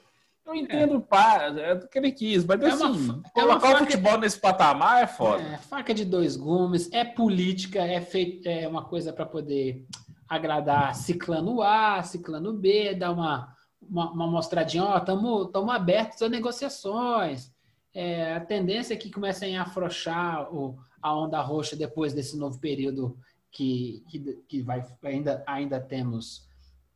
Eu 0.51 0.55
entendo, 0.55 0.97
é. 0.97 0.99
pá, 0.99 1.43
é 1.43 1.75
do 1.75 1.87
que 1.87 1.97
ele 1.97 2.11
quis, 2.11 2.43
mas 2.43 2.61
é 2.61 2.67
assim, 2.67 2.83
uma, 2.83 3.21
é 3.25 3.29
colocar 3.29 3.69
uma 3.69 3.75
o 3.75 3.79
futebol 3.79 4.17
nesse 4.17 4.37
patamar 4.37 5.03
é 5.03 5.07
foda. 5.07 5.41
É, 5.41 5.57
faca 5.57 5.93
de 5.93 6.03
dois 6.03 6.35
gumes, 6.35 6.91
é 6.91 7.05
política, 7.05 7.79
é, 7.79 8.01
feito, 8.01 8.47
é 8.47 8.67
uma 8.67 8.83
coisa 8.83 9.13
para 9.13 9.25
poder 9.25 9.85
agradar 10.27 10.93
ciclano 10.95 11.61
A, 11.61 12.03
ciclano 12.03 12.53
B, 12.53 12.95
dar 12.95 13.11
uma, 13.11 13.55
uma, 13.81 14.11
uma 14.11 14.27
mostradinha, 14.27 14.83
ó, 14.83 14.97
estamos 14.97 15.69
abertos 15.69 16.21
a 16.21 16.27
negociações. 16.27 17.51
É, 17.93 18.35
a 18.35 18.39
tendência 18.41 18.93
é 18.93 18.97
que 18.97 19.11
comecem 19.11 19.57
a 19.57 19.63
afrouxar 19.63 20.53
o, 20.53 20.77
a 21.01 21.15
onda 21.17 21.41
roxa 21.41 21.75
depois 21.75 22.13
desse 22.13 22.37
novo 22.37 22.59
período 22.59 23.17
que, 23.51 24.03
que, 24.09 24.19
que 24.47 24.61
vai, 24.61 24.85
ainda, 25.03 25.43
ainda 25.47 25.79
temos 25.79 26.47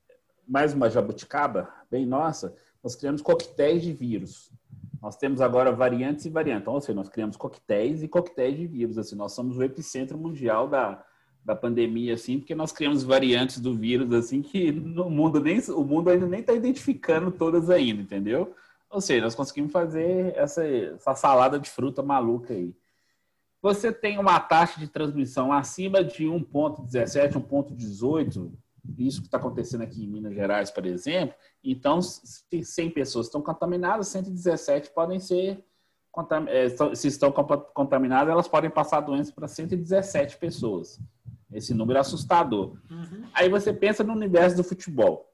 mais 0.48 0.74
uma 0.74 0.90
jabuticaba, 0.90 1.68
bem 1.92 2.06
nossa, 2.06 2.56
nós 2.82 2.96
criamos 2.96 3.22
coquetéis 3.22 3.84
de 3.84 3.92
vírus. 3.92 4.50
Nós 5.02 5.18
temos 5.18 5.42
agora 5.42 5.74
variantes 5.74 6.24
e 6.24 6.30
variantes. 6.30 6.62
Então, 6.62 6.74
ou 6.74 6.80
seja, 6.80 6.96
nós 6.96 7.10
criamos 7.10 7.36
coquetéis 7.36 8.02
e 8.02 8.08
coquetéis 8.08 8.56
de 8.56 8.66
vírus. 8.66 8.98
Assim, 8.98 9.16
nós 9.16 9.34
somos 9.34 9.58
o 9.58 9.64
epicentro 9.64 10.18
mundial 10.18 10.70
da, 10.70 11.04
da 11.44 11.54
pandemia, 11.54 12.14
assim, 12.14 12.40
porque 12.40 12.56
nós 12.56 12.72
criamos 12.72 13.04
variantes 13.04 13.60
do 13.60 13.76
vírus, 13.76 14.10
assim, 14.14 14.42
que 14.42 14.72
no 14.72 15.10
mundo 15.10 15.42
nem, 15.42 15.60
o 15.60 15.84
mundo 15.84 16.10
ainda 16.10 16.28
nem 16.28 16.40
está 16.40 16.54
identificando 16.54 17.30
todas 17.30 17.70
ainda, 17.70 18.02
entendeu? 18.02 18.56
Ou 18.90 19.02
seja, 19.02 19.26
nós 19.26 19.36
conseguimos 19.36 19.74
fazer 19.74 20.34
essa, 20.38 20.66
essa 20.66 21.14
salada 21.14 21.60
de 21.60 21.70
fruta 21.70 22.02
maluca 22.02 22.54
aí 22.54 22.74
você 23.66 23.92
tem 23.92 24.20
uma 24.20 24.40
taxa 24.40 24.80
de 24.80 24.88
transmissão 24.88 25.52
acima 25.52 26.04
de 26.04 26.26
1,17, 26.26 27.32
1,18, 27.32 28.52
isso 29.00 29.22
que 29.22 29.28
está 29.28 29.40
acontecendo 29.40 29.82
aqui 29.82 30.04
em 30.04 30.08
Minas 30.08 30.36
Gerais, 30.36 30.70
por 30.70 30.86
exemplo, 30.86 31.36
então, 31.64 32.00
se 32.00 32.64
100 32.64 32.92
pessoas 32.92 33.26
estão 33.26 33.42
contaminadas, 33.42 34.10
117 34.10 34.92
podem 34.92 35.20
ser, 35.20 35.66
é, 36.48 36.96
se 36.96 37.08
estão 37.08 37.32
contaminadas, 37.32 38.32
elas 38.32 38.48
podem 38.48 38.70
passar 38.70 39.00
a 39.00 39.02
doença 39.02 39.32
para 39.32 39.48
117 39.48 40.38
pessoas. 40.38 41.00
Esse 41.52 41.74
número 41.74 41.98
é 41.98 42.02
assustador. 42.02 42.78
Uhum. 42.88 43.24
Aí 43.34 43.50
você 43.50 43.74
pensa 43.74 44.04
no 44.04 44.14
universo 44.14 44.58
do 44.58 44.64
futebol, 44.64 45.28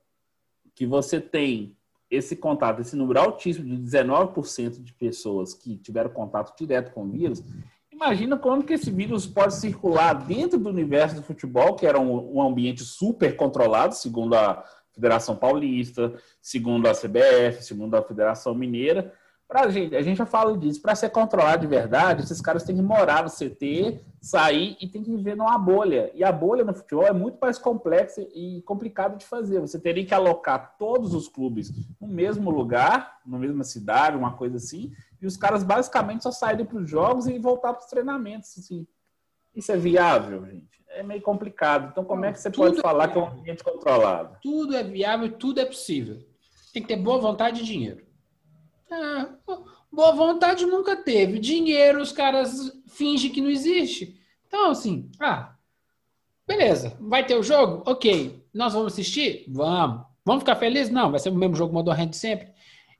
que 0.74 0.86
você 0.86 1.20
tem 1.20 1.76
esse 2.10 2.38
contato, 2.38 2.80
esse 2.80 2.96
número 2.96 3.20
altíssimo 3.20 3.66
de 3.66 3.76
19% 3.76 4.82
de 4.82 4.94
pessoas 4.94 5.54
que 5.54 5.76
tiveram 5.76 6.10
contato 6.12 6.58
direto 6.58 6.94
com 6.94 7.04
o 7.04 7.10
vírus, 7.10 7.44
Imagina 8.02 8.36
como 8.36 8.64
que 8.64 8.74
esse 8.74 8.90
vírus 8.90 9.28
pode 9.28 9.54
circular 9.54 10.14
dentro 10.14 10.58
do 10.58 10.70
universo 10.70 11.18
do 11.18 11.22
futebol, 11.22 11.76
que 11.76 11.86
era 11.86 12.00
um, 12.00 12.38
um 12.38 12.42
ambiente 12.42 12.84
super 12.84 13.36
controlado, 13.36 13.94
segundo 13.94 14.34
a 14.34 14.64
Federação 14.92 15.36
Paulista, 15.36 16.12
segundo 16.42 16.88
a 16.88 16.94
CBF, 16.94 17.64
segundo 17.64 17.96
a 17.96 18.02
Federação 18.02 18.56
Mineira. 18.56 19.14
Pra 19.52 19.68
gente, 19.68 19.94
a 19.98 20.02
gente 20.02 20.16
já 20.16 20.26
fala 20.26 20.58
disso, 20.58 20.82
para 20.82 20.96
ser 20.96 21.10
controlado 21.10 21.64
de 21.64 21.68
verdade, 21.68 22.24
esses 22.24 22.40
caras 22.40 22.64
têm 22.64 22.74
que 22.74 22.82
morar 22.82 23.22
no 23.22 23.30
CT, 23.30 24.00
sair 24.22 24.78
e 24.80 24.88
tem 24.88 25.04
que 25.04 25.12
viver 25.12 25.36
numa 25.36 25.58
bolha. 25.58 26.10
E 26.16 26.24
a 26.24 26.32
bolha 26.32 26.64
no 26.64 26.74
futebol 26.74 27.06
é 27.06 27.12
muito 27.12 27.38
mais 27.38 27.58
complexa 27.58 28.22
e 28.34 28.62
complicado 28.62 29.18
de 29.18 29.26
fazer. 29.26 29.60
Você 29.60 29.78
teria 29.78 30.06
que 30.06 30.14
alocar 30.14 30.78
todos 30.80 31.14
os 31.14 31.28
clubes 31.28 31.70
no 32.00 32.08
mesmo 32.08 32.50
lugar, 32.50 33.20
na 33.26 33.38
mesma 33.38 33.66
cidade, 33.66 34.16
uma 34.16 34.38
coisa 34.38 34.56
assim, 34.56 34.94
e 35.22 35.28
os 35.28 35.36
caras 35.36 35.66
basicamente 35.66 36.24
só 36.24 36.32
saírem 36.32 36.66
para 36.66 36.78
os 36.78 36.90
jogos 36.90 37.28
e 37.28 37.38
voltar 37.38 37.74
para 37.74 37.84
os 37.84 37.90
treinamentos. 37.90 38.58
Assim. 38.58 38.88
Isso 39.54 39.70
é 39.70 39.76
viável, 39.76 40.46
gente? 40.46 40.82
É 40.88 41.04
meio 41.04 41.22
complicado. 41.22 41.90
Então, 41.92 42.06
como 42.06 42.24
é 42.24 42.32
que 42.32 42.40
você 42.40 42.50
pode 42.50 42.80
é 42.80 42.82
falar 42.82 43.10
que 43.10 43.20
é 43.20 43.22
um 43.22 43.28
ambiente 43.28 43.66
controlado? 43.66 44.38
Tudo 44.42 44.78
é 44.78 44.82
viável 44.84 45.30
tudo 45.30 45.60
é 45.60 45.66
possível. 45.66 46.20
Tem 46.72 46.82
que 46.82 46.88
ter 46.88 46.96
boa 46.96 47.20
vontade 47.20 47.60
e 47.60 47.66
dinheiro. 47.66 48.10
Ah, 48.92 49.30
boa 49.92 50.12
vontade 50.12 50.66
nunca 50.66 50.96
teve. 50.96 51.40
Dinheiro, 51.40 52.02
os 52.02 52.12
caras 52.12 52.72
fingem 52.88 53.32
que 53.32 53.40
não 53.40 53.50
existe. 53.50 54.20
Então, 54.48 54.72
assim, 54.72 55.10
ah, 55.20 55.56
beleza. 56.46 56.98
Vai 57.00 57.26
ter 57.26 57.36
o 57.36 57.44
jogo? 57.44 57.84
Ok. 57.90 58.46
Nós 58.54 58.74
vamos 58.74 58.92
assistir? 58.94 59.46
Vamos. 59.48 60.06
Vamos 60.26 60.44
ficar 60.44 60.56
felizes? 60.56 60.92
Não, 60.92 61.10
vai 61.10 61.20
ser 61.20 61.30
o 61.30 61.36
mesmo 61.36 61.56
jogo 61.56 61.74
modorrento 61.74 62.16
sempre. 62.16 62.52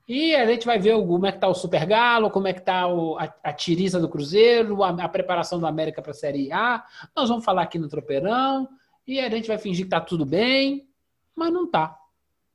E 0.08 0.34
a 0.34 0.46
gente 0.46 0.66
vai 0.66 0.78
ver 0.78 0.94
como 0.94 1.26
é 1.26 1.32
que 1.32 1.38
tá 1.38 1.46
o 1.46 1.54
Super 1.54 1.86
Galo, 1.86 2.30
como 2.30 2.48
é 2.48 2.52
que 2.52 2.62
tá 2.62 2.88
o, 2.88 3.16
a, 3.18 3.32
a 3.44 3.52
tiriça 3.52 4.00
do 4.00 4.08
Cruzeiro, 4.08 4.82
a, 4.82 4.90
a 4.90 5.08
preparação 5.08 5.60
do 5.60 5.66
América 5.66 6.02
para 6.02 6.10
a 6.10 6.14
Série 6.14 6.50
A. 6.50 6.84
Nós 7.14 7.28
vamos 7.28 7.44
falar 7.44 7.62
aqui 7.62 7.78
no 7.78 7.88
Tropeirão 7.88 8.68
e 9.06 9.20
a 9.20 9.28
gente 9.30 9.46
vai 9.46 9.58
fingir 9.58 9.84
que 9.84 9.90
tá 9.90 10.00
tudo 10.00 10.26
bem, 10.26 10.88
mas 11.36 11.52
não 11.52 11.70
tá. 11.70 11.96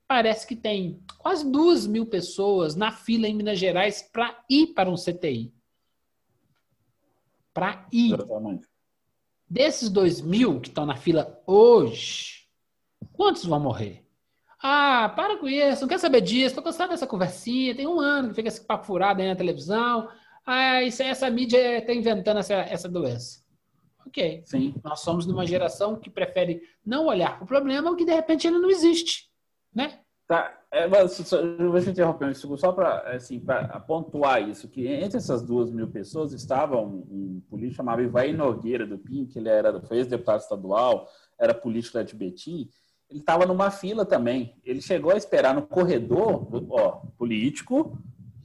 Parece 0.07 0.47
que 0.47 0.55
tem 0.55 1.03
quase 1.17 1.49
duas 1.49 1.85
mil 1.85 2.05
pessoas 2.05 2.75
na 2.75 2.91
fila 2.91 3.27
em 3.27 3.35
Minas 3.35 3.59
Gerais 3.59 4.01
para 4.01 4.41
ir 4.49 4.67
para 4.67 4.89
um 4.89 4.95
CTI. 4.95 5.53
Para 7.53 7.85
ir. 7.91 8.13
Exatamente. 8.13 8.67
Desses 9.49 9.89
dois 9.89 10.21
mil 10.21 10.61
que 10.61 10.69
estão 10.69 10.85
na 10.85 10.95
fila 10.95 11.41
hoje, 11.45 12.47
quantos 13.13 13.45
vão 13.45 13.59
morrer? 13.59 14.05
Ah, 14.61 15.11
para 15.15 15.37
com 15.37 15.47
isso, 15.47 15.81
não 15.81 15.87
quer 15.87 15.99
saber 15.99 16.21
disso, 16.21 16.55
tô 16.55 16.61
cansado 16.61 16.89
dessa 16.89 17.05
conversinha, 17.05 17.75
tem 17.75 17.85
um 17.85 17.99
ano 17.99 18.29
que 18.29 18.35
fica 18.35 18.47
esse 18.47 18.65
papo 18.65 18.85
furado 18.85 19.21
aí 19.21 19.27
na 19.27 19.35
televisão. 19.35 20.09
Ah, 20.45 20.81
isso, 20.81 21.03
essa 21.03 21.29
mídia 21.29 21.79
está 21.79 21.93
inventando 21.93 22.39
essa, 22.39 22.55
essa 22.55 22.87
doença. 22.89 23.43
Ok. 24.05 24.41
Sim. 24.45 24.73
Nós 24.83 25.01
somos 25.01 25.25
de 25.25 25.33
uma 25.33 25.45
geração 25.45 25.97
que 25.97 26.09
prefere 26.09 26.61
não 26.85 27.07
olhar 27.07 27.35
para 27.35 27.43
o 27.43 27.47
problema, 27.47 27.95
que 27.95 28.05
de 28.05 28.13
repente 28.13 28.47
ele 28.47 28.57
não 28.57 28.69
existe. 28.69 29.26
Né? 29.77 29.99
Tá, 30.27 30.59
é, 30.71 30.87
mas, 30.87 31.11
só, 31.11 31.37
vou 31.55 31.79
te 31.79 31.91
interromper 31.91 32.33
só 32.35 32.71
para 32.71 33.15
assim, 33.15 33.39
pontuar 33.85 34.41
isso, 34.41 34.67
que 34.67 34.87
entre 34.87 35.17
essas 35.17 35.43
duas 35.43 35.71
mil 35.71 35.87
pessoas 35.87 36.33
estava 36.33 36.81
um, 36.81 37.05
um 37.09 37.41
político 37.47 37.75
chamado 37.75 38.01
Ivaí 38.01 38.33
Nogueira, 38.33 38.87
do 38.87 38.97
PIN, 38.97 39.27
que 39.27 39.37
ele 39.37 39.49
era, 39.49 39.79
foi 39.83 39.97
ex-deputado 39.97 40.41
estadual, 40.41 41.07
era 41.39 41.53
político 41.53 42.03
de 42.03 42.15
Betim, 42.15 42.69
ele 43.07 43.19
estava 43.19 43.45
numa 43.45 43.69
fila 43.69 44.03
também. 44.03 44.59
Ele 44.65 44.81
chegou 44.81 45.11
a 45.11 45.17
esperar 45.17 45.53
no 45.53 45.61
corredor, 45.61 46.47
ó, 46.71 47.03
político, 47.17 47.97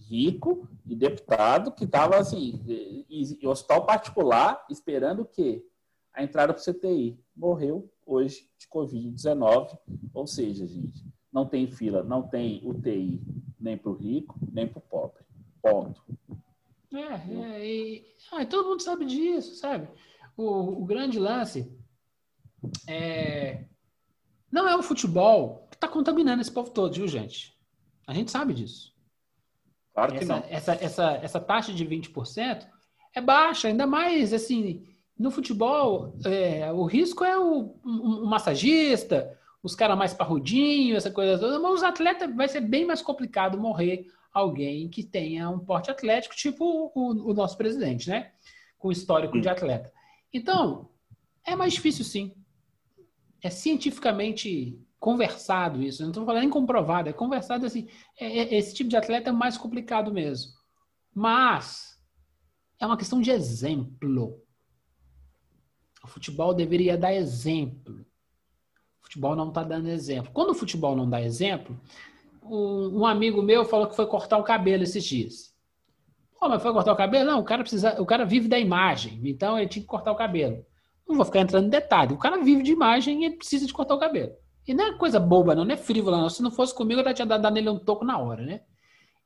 rico 0.08 0.68
e 0.86 0.94
deputado, 0.94 1.72
que 1.72 1.84
estava 1.84 2.18
assim, 2.18 2.62
em 3.08 3.46
hospital 3.48 3.86
particular, 3.86 4.64
esperando 4.70 5.22
o 5.22 5.24
quê? 5.24 5.64
A 6.12 6.22
entrada 6.22 6.52
para 6.52 6.60
o 6.60 6.72
CTI. 6.72 7.18
Morreu 7.34 7.90
hoje 8.06 8.46
de 8.58 8.68
Covid-19. 8.68 9.76
Ou 10.14 10.26
seja, 10.26 10.66
gente, 10.66 11.11
não 11.32 11.46
tem 11.46 11.66
fila, 11.66 12.02
não 12.02 12.22
tem 12.22 12.60
UTI, 12.64 13.22
nem 13.58 13.76
para 13.76 13.90
o 13.90 13.94
rico, 13.94 14.38
nem 14.52 14.66
para 14.66 14.78
o 14.78 14.82
pobre. 14.82 15.22
Ponto. 15.62 16.02
É, 16.92 16.98
é 16.98 17.66
e, 17.66 18.06
ah, 18.32 18.44
todo 18.44 18.68
mundo 18.68 18.82
sabe 18.82 19.06
disso, 19.06 19.54
sabe? 19.54 19.88
O, 20.36 20.82
o 20.82 20.84
grande 20.84 21.18
lance 21.18 21.72
é, 22.86 23.64
não 24.50 24.68
é 24.68 24.76
o 24.76 24.82
futebol 24.82 25.66
que 25.70 25.76
está 25.76 25.88
contaminando 25.88 26.42
esse 26.42 26.52
povo 26.52 26.70
todo, 26.70 26.94
viu, 26.94 27.08
gente? 27.08 27.56
A 28.06 28.12
gente 28.12 28.30
sabe 28.30 28.52
disso. 28.52 28.92
Claro 29.94 30.12
que 30.12 30.18
essa, 30.18 30.36
não. 30.36 30.44
Essa, 30.48 30.72
essa, 30.74 31.12
essa 31.22 31.40
taxa 31.40 31.72
de 31.72 31.86
20% 31.86 32.66
é 33.14 33.20
baixa, 33.20 33.68
ainda 33.68 33.86
mais 33.86 34.32
assim, 34.32 34.86
no 35.18 35.30
futebol, 35.30 36.14
é, 36.24 36.70
o 36.72 36.84
risco 36.84 37.24
é 37.24 37.38
o, 37.38 37.76
o 37.84 38.26
massagista, 38.26 39.38
os 39.62 39.74
caras 39.74 39.96
mais 39.96 40.12
parrudinhos, 40.12 40.98
essa 40.98 41.10
coisa 41.10 41.38
toda, 41.38 41.58
mas 41.60 41.74
os 41.74 41.82
atletas 41.82 42.34
vai 42.34 42.48
ser 42.48 42.60
bem 42.60 42.84
mais 42.84 43.00
complicado 43.00 43.58
morrer 43.58 44.06
alguém 44.32 44.88
que 44.88 45.04
tenha 45.04 45.48
um 45.48 45.58
porte 45.58 45.90
atlético, 45.90 46.34
tipo 46.34 46.90
o, 46.94 47.30
o 47.30 47.34
nosso 47.34 47.56
presidente, 47.56 48.08
né? 48.08 48.32
Com 48.78 48.90
histórico 48.90 49.40
de 49.40 49.48
atleta. 49.48 49.92
Então, 50.32 50.88
é 51.44 51.54
mais 51.54 51.74
difícil 51.74 52.04
sim. 52.04 52.34
É 53.42 53.50
cientificamente 53.50 54.80
conversado 54.98 55.82
isso. 55.82 56.02
Não 56.02 56.10
estou 56.10 56.24
falando 56.24 56.42
nem 56.42 56.50
comprovado, 56.50 57.08
é 57.08 57.12
conversado 57.12 57.66
assim. 57.66 57.88
É, 58.18 58.38
é, 58.38 58.54
esse 58.54 58.74
tipo 58.74 58.88
de 58.88 58.96
atleta 58.96 59.30
é 59.30 59.32
mais 59.32 59.58
complicado 59.58 60.12
mesmo. 60.12 60.52
Mas 61.14 62.00
é 62.78 62.86
uma 62.86 62.96
questão 62.96 63.20
de 63.20 63.30
exemplo. 63.30 64.40
O 66.02 66.08
futebol 66.08 66.54
deveria 66.54 66.96
dar 66.96 67.12
exemplo. 67.12 68.04
Futebol 69.12 69.36
não 69.36 69.48
está 69.48 69.62
dando 69.62 69.90
exemplo. 69.90 70.30
Quando 70.32 70.50
o 70.50 70.54
futebol 70.54 70.96
não 70.96 71.08
dá 71.08 71.20
exemplo, 71.20 71.78
um, 72.42 73.00
um, 73.00 73.06
amigo 73.06 73.42
meu 73.42 73.62
falou 73.62 73.86
que 73.86 73.94
foi 73.94 74.06
cortar 74.06 74.38
o 74.38 74.42
cabelo 74.42 74.84
esses 74.84 75.04
dias. 75.04 75.54
Pô, 76.40 76.48
mas 76.48 76.62
foi 76.62 76.72
cortar 76.72 76.94
o 76.94 76.96
cabelo? 76.96 77.30
Não, 77.30 77.40
o 77.40 77.44
cara 77.44 77.62
precisa, 77.62 78.00
o 78.00 78.06
cara 78.06 78.24
vive 78.24 78.48
da 78.48 78.58
imagem, 78.58 79.20
então 79.24 79.58
ele 79.58 79.68
tinha 79.68 79.82
que 79.82 79.88
cortar 79.88 80.12
o 80.12 80.16
cabelo. 80.16 80.64
Não 81.06 81.14
vou 81.14 81.26
ficar 81.26 81.40
entrando 81.40 81.66
em 81.66 81.68
detalhe. 81.68 82.14
O 82.14 82.18
cara 82.18 82.42
vive 82.42 82.62
de 82.62 82.72
imagem 82.72 83.20
e 83.20 83.26
ele 83.26 83.36
precisa 83.36 83.66
de 83.66 83.72
cortar 83.74 83.94
o 83.94 84.00
cabelo. 84.00 84.32
E 84.66 84.72
não 84.72 84.86
é 84.86 84.96
coisa 84.96 85.20
boba, 85.20 85.54
não, 85.54 85.66
não 85.66 85.74
é 85.74 85.76
frívola, 85.76 86.18
não. 86.18 86.30
Se 86.30 86.42
não 86.42 86.50
fosse 86.50 86.74
comigo, 86.74 87.02
eu 87.02 87.04
já 87.04 87.12
tinha 87.12 87.26
dado 87.26 87.50
nele 87.50 87.68
um 87.68 87.78
toco 87.78 88.06
na 88.06 88.16
hora, 88.16 88.42
né? 88.42 88.62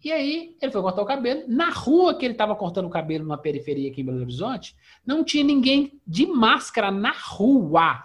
E 0.02 0.10
aí 0.10 0.56
ele 0.60 0.72
foi 0.72 0.82
cortar 0.82 1.02
o 1.02 1.06
cabelo. 1.06 1.44
Na 1.46 1.70
rua 1.70 2.12
que 2.12 2.24
ele 2.24 2.34
estava 2.34 2.56
cortando 2.56 2.86
o 2.86 2.90
cabelo, 2.90 3.22
numa 3.22 3.38
periferia 3.38 3.88
aqui 3.88 4.00
em 4.00 4.04
Belo 4.04 4.20
Horizonte, 4.20 4.74
não 5.06 5.22
tinha 5.22 5.44
ninguém 5.44 6.00
de 6.04 6.26
máscara 6.26 6.90
na 6.90 7.12
rua. 7.12 8.02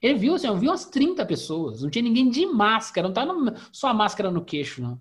Ele 0.00 0.18
viu, 0.18 0.34
assim, 0.34 0.46
eu 0.46 0.56
vi 0.56 0.68
umas 0.68 0.84
30 0.86 1.26
pessoas. 1.26 1.82
Não 1.82 1.90
tinha 1.90 2.02
ninguém 2.02 2.30
de 2.30 2.46
máscara. 2.46 3.08
Não 3.08 3.12
estava 3.12 3.68
só 3.72 3.88
a 3.88 3.94
máscara 3.94 4.30
no 4.30 4.44
queixo, 4.44 4.80
não. 4.80 5.00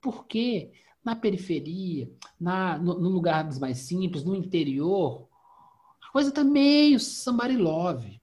Por 0.00 0.26
quê? 0.26 0.72
Na 1.02 1.16
periferia, 1.16 2.10
na, 2.38 2.76
no, 2.78 2.98
no 2.98 3.08
lugar 3.08 3.48
mais 3.58 3.78
simples, 3.78 4.24
no 4.24 4.34
interior, 4.34 5.28
a 6.06 6.12
coisa 6.12 6.32
tá 6.32 6.44
meio 6.44 6.98
somebody 6.98 7.56
love. 7.56 8.20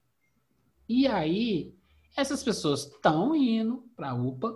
E 0.88 1.06
aí, 1.08 1.74
essas 2.16 2.42
pessoas 2.42 2.86
estão 2.86 3.34
indo 3.34 3.84
para 3.96 4.10
a 4.10 4.14
UPA, 4.14 4.54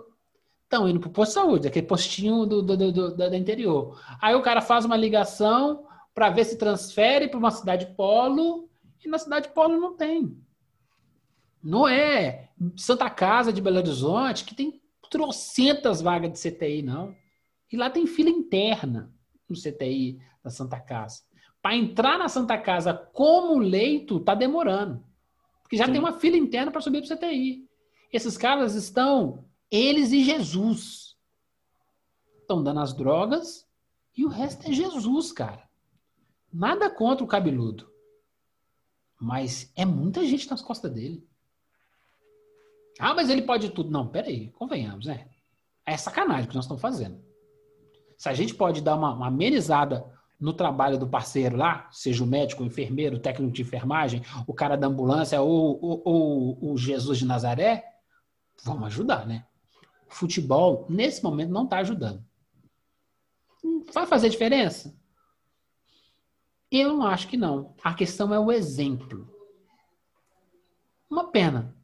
estão 0.63 0.87
indo 0.87 0.99
para 0.99 1.09
o 1.09 1.11
posto 1.11 1.31
de 1.31 1.33
saúde, 1.33 1.67
aquele 1.67 1.87
postinho 1.87 2.45
do, 2.45 2.61
do, 2.61 2.77
do, 2.77 2.91
do, 2.91 3.17
da 3.17 3.37
interior. 3.37 3.99
Aí 4.21 4.35
o 4.35 4.41
cara 4.43 4.61
faz 4.61 4.85
uma 4.85 4.95
ligação 4.95 5.87
para 6.13 6.29
ver 6.29 6.45
se 6.45 6.57
transfere 6.57 7.27
para 7.27 7.39
uma 7.39 7.51
cidade 7.51 7.87
polo 7.95 8.68
e 9.03 9.07
na 9.07 9.17
cidade 9.17 9.49
polo 9.49 9.79
não 9.79 9.95
tem. 9.95 10.37
Não 11.61 11.87
é 11.87 12.49
Santa 12.75 13.09
Casa 13.09 13.51
de 13.51 13.61
Belo 13.61 13.77
Horizonte 13.77 14.45
que 14.45 14.55
tem 14.55 14.81
trocentas 15.09 16.01
vagas 16.01 16.31
de 16.31 16.39
CTI, 16.39 16.81
não. 16.81 17.15
E 17.71 17.77
lá 17.77 17.89
tem 17.89 18.05
fila 18.05 18.29
interna 18.29 19.13
no 19.47 19.55
CTI 19.55 20.21
da 20.43 20.49
Santa 20.49 20.79
Casa. 20.79 21.21
Para 21.61 21.75
entrar 21.75 22.17
na 22.17 22.29
Santa 22.29 22.57
Casa 22.57 22.93
como 22.93 23.57
leito, 23.57 24.19
tá 24.19 24.33
demorando. 24.33 25.03
Porque 25.61 25.77
já 25.77 25.85
Sim. 25.85 25.91
tem 25.91 25.99
uma 25.99 26.13
fila 26.13 26.37
interna 26.37 26.71
para 26.71 26.81
subir 26.81 27.05
para 27.05 27.13
o 27.13 27.17
CTI. 27.17 27.67
Esses 28.11 28.37
caras 28.37 28.75
estão, 28.75 29.45
eles 29.69 30.11
e 30.11 30.23
Jesus. 30.23 31.15
Estão 32.41 32.63
dando 32.63 32.79
as 32.79 32.93
drogas 32.93 33.67
e 34.17 34.25
o 34.25 34.29
resto 34.29 34.67
é 34.67 34.73
Jesus, 34.73 35.31
cara. 35.31 35.69
Nada 36.51 36.89
contra 36.89 37.23
o 37.23 37.27
cabeludo. 37.27 37.89
Mas 39.19 39.71
é 39.75 39.85
muita 39.85 40.25
gente 40.25 40.49
nas 40.49 40.61
costas 40.61 40.91
dele. 40.91 41.27
Ah, 42.99 43.13
mas 43.13 43.29
ele 43.29 43.41
pode 43.41 43.69
tudo. 43.69 43.91
Não, 43.91 44.07
peraí, 44.07 44.49
convenhamos, 44.51 45.05
né? 45.05 45.27
É 45.85 45.97
sacanagem 45.97 46.45
o 46.45 46.47
que 46.49 46.55
nós 46.55 46.65
estamos 46.65 46.81
fazendo. 46.81 47.19
Se 48.17 48.29
a 48.29 48.33
gente 48.33 48.53
pode 48.53 48.81
dar 48.81 48.95
uma, 48.95 49.13
uma 49.13 49.27
amenizada 49.27 50.05
no 50.39 50.53
trabalho 50.53 50.97
do 50.97 51.07
parceiro 51.07 51.57
lá, 51.57 51.89
seja 51.91 52.23
o 52.23 52.27
médico, 52.27 52.63
o 52.63 52.65
enfermeiro, 52.65 53.17
o 53.17 53.19
técnico 53.19 53.51
de 53.51 53.61
enfermagem, 53.61 54.21
o 54.47 54.53
cara 54.53 54.77
da 54.77 54.87
ambulância 54.87 55.41
ou, 55.41 55.79
ou, 55.81 56.01
ou 56.05 56.73
o 56.73 56.77
Jesus 56.77 57.17
de 57.17 57.25
Nazaré, 57.25 57.83
vamos 58.63 58.87
ajudar, 58.87 59.25
né? 59.25 59.45
O 60.09 60.13
futebol, 60.13 60.85
nesse 60.89 61.23
momento, 61.23 61.51
não 61.51 61.65
está 61.65 61.79
ajudando. 61.79 62.23
Vai 63.93 64.05
fazer 64.05 64.29
diferença? 64.29 64.97
Eu 66.71 66.93
não 66.93 67.05
acho 67.05 67.27
que 67.27 67.37
não. 67.37 67.73
A 67.83 67.93
questão 67.93 68.33
é 68.33 68.39
o 68.39 68.51
exemplo. 68.51 69.27
Uma 71.09 71.25
pena. 71.25 71.75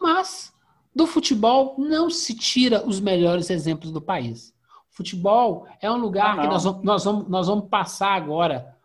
Mas 0.00 0.52
do 0.94 1.06
futebol 1.06 1.74
não 1.78 2.10
se 2.10 2.34
tira 2.34 2.86
os 2.86 3.00
melhores 3.00 3.50
exemplos 3.50 3.90
do 3.90 4.00
país. 4.00 4.54
Futebol 4.88 5.66
é 5.80 5.90
um 5.90 5.96
lugar 5.96 6.38
ah, 6.38 6.42
que 6.42 6.48
nós 6.48 6.64
vamos, 6.64 6.82
nós, 6.82 7.04
vamos, 7.04 7.28
nós 7.28 7.46
vamos 7.46 7.68
passar 7.68 8.12
agora 8.12 8.76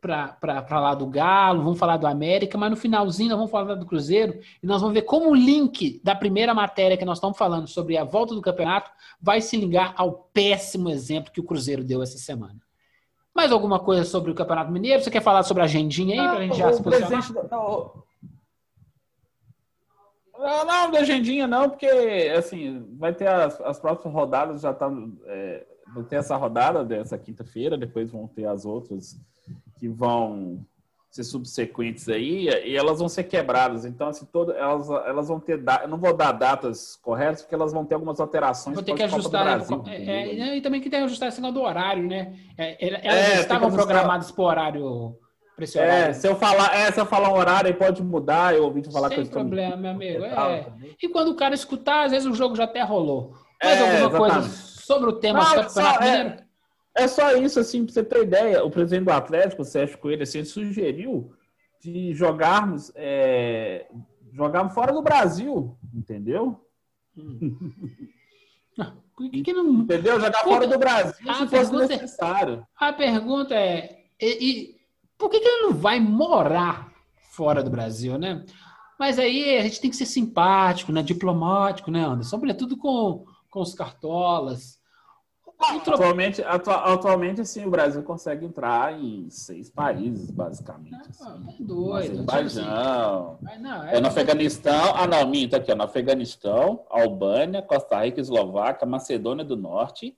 para 0.00 0.80
lá 0.80 0.94
do 0.94 1.06
Galo, 1.06 1.62
vamos 1.62 1.78
falar 1.78 1.96
do 1.96 2.08
América, 2.08 2.58
mas 2.58 2.70
no 2.70 2.76
finalzinho 2.76 3.28
nós 3.28 3.38
vamos 3.38 3.52
falar 3.52 3.74
do 3.76 3.86
Cruzeiro 3.86 4.40
e 4.60 4.66
nós 4.66 4.80
vamos 4.80 4.94
ver 4.94 5.02
como 5.02 5.30
o 5.30 5.34
link 5.34 6.00
da 6.02 6.14
primeira 6.16 6.52
matéria 6.52 6.96
que 6.96 7.04
nós 7.04 7.18
estamos 7.18 7.38
falando 7.38 7.68
sobre 7.68 7.96
a 7.96 8.02
volta 8.02 8.34
do 8.34 8.42
campeonato 8.42 8.90
vai 9.20 9.40
se 9.40 9.56
ligar 9.56 9.94
ao 9.96 10.28
péssimo 10.32 10.90
exemplo 10.90 11.30
que 11.30 11.38
o 11.38 11.44
Cruzeiro 11.44 11.84
deu 11.84 12.02
essa 12.02 12.18
semana. 12.18 12.60
Mais 13.34 13.50
alguma 13.50 13.80
coisa 13.80 14.04
sobre 14.04 14.30
o 14.30 14.34
Campeonato 14.34 14.70
Mineiro? 14.70 15.02
Você 15.02 15.10
quer 15.10 15.22
falar 15.22 15.42
sobre 15.42 15.62
a 15.62 15.64
agendinha 15.64 16.20
aí, 16.20 16.28
para 16.28 16.38
a 16.38 16.42
gente 16.42 16.58
já 16.58 16.72
se 16.72 16.82
posicionar? 16.82 17.32
Não, 17.50 18.04
não, 20.38 20.66
não, 20.66 20.90
da 20.90 20.98
agendinha 20.98 21.46
não, 21.46 21.70
porque, 21.70 21.86
assim, 22.36 22.84
vai 22.98 23.14
ter 23.14 23.28
as, 23.28 23.60
as 23.60 23.78
próximas 23.78 24.12
rodadas, 24.12 24.60
já 24.60 24.74
tá, 24.74 24.90
é, 25.26 25.66
vai 25.94 26.04
ter 26.04 26.16
essa 26.16 26.36
rodada 26.36 26.84
dessa 26.84 27.16
quinta-feira, 27.16 27.78
depois 27.78 28.10
vão 28.10 28.26
ter 28.26 28.46
as 28.46 28.64
outras 28.64 29.16
que 29.78 29.88
vão 29.88 30.64
ser 31.12 31.24
subsequentes 31.24 32.08
aí, 32.08 32.48
e 32.64 32.74
elas 32.74 32.98
vão 32.98 33.08
ser 33.08 33.24
quebradas. 33.24 33.84
Então, 33.84 34.08
assim, 34.08 34.24
todas 34.24 34.56
elas, 34.56 34.88
elas 35.06 35.28
vão 35.28 35.38
ter. 35.38 35.58
Da... 35.58 35.80
Eu 35.82 35.88
não 35.88 35.98
vou 35.98 36.16
dar 36.16 36.32
datas 36.32 36.96
corretas, 36.96 37.42
porque 37.42 37.54
elas 37.54 37.70
vão 37.70 37.84
ter 37.84 37.94
algumas 37.94 38.18
alterações. 38.18 38.74
Vou 38.74 38.82
ter 38.82 38.94
que 38.94 39.02
ajustar. 39.02 39.44
Brasil, 39.44 39.84
é, 39.86 40.04
é, 40.04 40.56
e 40.56 40.62
também 40.62 40.80
que 40.80 40.88
tem 40.88 41.00
que 41.00 41.04
ajustar 41.04 41.28
esse 41.28 41.40
do 41.42 41.60
horário, 41.60 42.08
né? 42.08 42.34
É, 42.56 43.04
elas 43.04 43.04
é, 43.04 43.40
estavam 43.40 43.70
programadas 43.70 44.30
para 44.30 44.42
o 44.42 44.46
horário. 44.46 45.18
É, 45.76 46.14
se 46.14 46.26
eu 46.26 46.34
falar, 46.34 46.74
é, 46.74 46.90
se 46.90 46.98
eu 46.98 47.04
falar 47.04 47.28
um 47.28 47.36
horário, 47.36 47.68
aí 47.68 47.74
pode 47.74 48.02
mudar, 48.02 48.54
eu 48.54 48.64
ouvi 48.64 48.82
falar 48.90 49.10
Sem 49.10 49.26
problema, 49.26 49.76
meu 49.76 49.90
amigo. 49.90 50.24
É. 50.24 50.66
E 51.00 51.08
quando 51.08 51.28
o 51.28 51.36
cara 51.36 51.54
escutar, 51.54 52.06
às 52.06 52.10
vezes 52.10 52.26
o 52.26 52.34
jogo 52.34 52.56
já 52.56 52.64
até 52.64 52.82
rolou. 52.82 53.34
Mais 53.62 53.78
é, 53.78 53.82
alguma 53.82 53.98
exatamente. 53.98 54.32
coisa 54.32 54.72
sobre 54.82 55.10
o 55.10 55.12
tema 55.12 55.40
não, 55.40 55.62
Campeonato 55.62 56.04
é, 56.04 56.41
é 56.94 57.08
só 57.08 57.36
isso, 57.36 57.58
assim, 57.58 57.84
pra 57.84 57.94
você 57.94 58.04
ter 58.04 58.22
ideia. 58.22 58.64
O 58.64 58.70
presidente 58.70 59.04
do 59.04 59.12
Atlético, 59.12 59.62
o 59.62 59.64
Sérgio 59.64 59.98
Coelho, 59.98 60.22
assim, 60.22 60.44
sugeriu 60.44 61.32
de 61.80 62.14
jogarmos, 62.14 62.92
é, 62.94 63.88
jogarmos 64.32 64.74
fora 64.74 64.92
do 64.92 65.02
Brasil, 65.02 65.76
entendeu? 65.92 66.64
Hum. 67.16 67.70
Por 69.16 69.28
que, 69.30 69.42
que 69.42 69.52
não... 69.52 69.80
Entendeu? 69.80 70.20
Jogar 70.20 70.44
fora 70.44 70.66
do 70.66 70.78
Brasil 70.78 71.30
a 71.30 71.34
se 71.34 71.48
fosse 71.48 71.74
é- 71.74 71.78
necessário. 71.78 72.66
É, 72.80 72.84
a 72.86 72.92
pergunta 72.92 73.54
é, 73.54 74.02
e, 74.20 74.50
e, 74.50 74.76
por 75.18 75.28
que, 75.28 75.40
que 75.40 75.48
ele 75.48 75.62
não 75.66 75.74
vai 75.74 75.98
morar 75.98 76.92
fora 77.30 77.62
do 77.62 77.70
Brasil, 77.70 78.18
né? 78.18 78.44
Mas 78.98 79.18
aí 79.18 79.58
a 79.58 79.62
gente 79.62 79.80
tem 79.80 79.90
que 79.90 79.96
ser 79.96 80.06
simpático, 80.06 80.92
né? 80.92 81.02
Diplomático, 81.02 81.90
né, 81.90 82.04
Anderson? 82.04 82.30
Sobretudo 82.30 82.76
com, 82.76 83.24
com 83.50 83.60
os 83.60 83.74
cartolas. 83.74 84.80
Atualmente, 85.62 86.42
atualmente, 86.42 87.40
assim, 87.40 87.64
o 87.64 87.70
Brasil 87.70 88.02
consegue 88.02 88.44
entrar 88.44 88.92
em 88.92 89.30
seis 89.30 89.70
países, 89.70 90.30
basicamente. 90.30 90.92
Não, 90.92 91.00
assim. 91.00 91.56
é 91.60 91.62
doido. 91.62 92.14
No 92.14 92.32
Azerbaijão. 92.32 93.38
Assim. 93.44 93.66
é, 93.88 93.96
é 93.96 94.00
no 94.00 94.08
Afeganistão. 94.08 94.92
Ah, 94.94 95.06
não, 95.06 95.26
minta 95.28 95.58
aqui, 95.58 95.70
ó, 95.70 95.76
no 95.76 95.84
Afeganistão, 95.84 96.84
Albânia, 96.90 97.62
Costa 97.62 98.04
Rica, 98.04 98.20
Eslováquia, 98.20 98.86
Macedônia 98.86 99.44
do 99.44 99.56
Norte, 99.56 100.16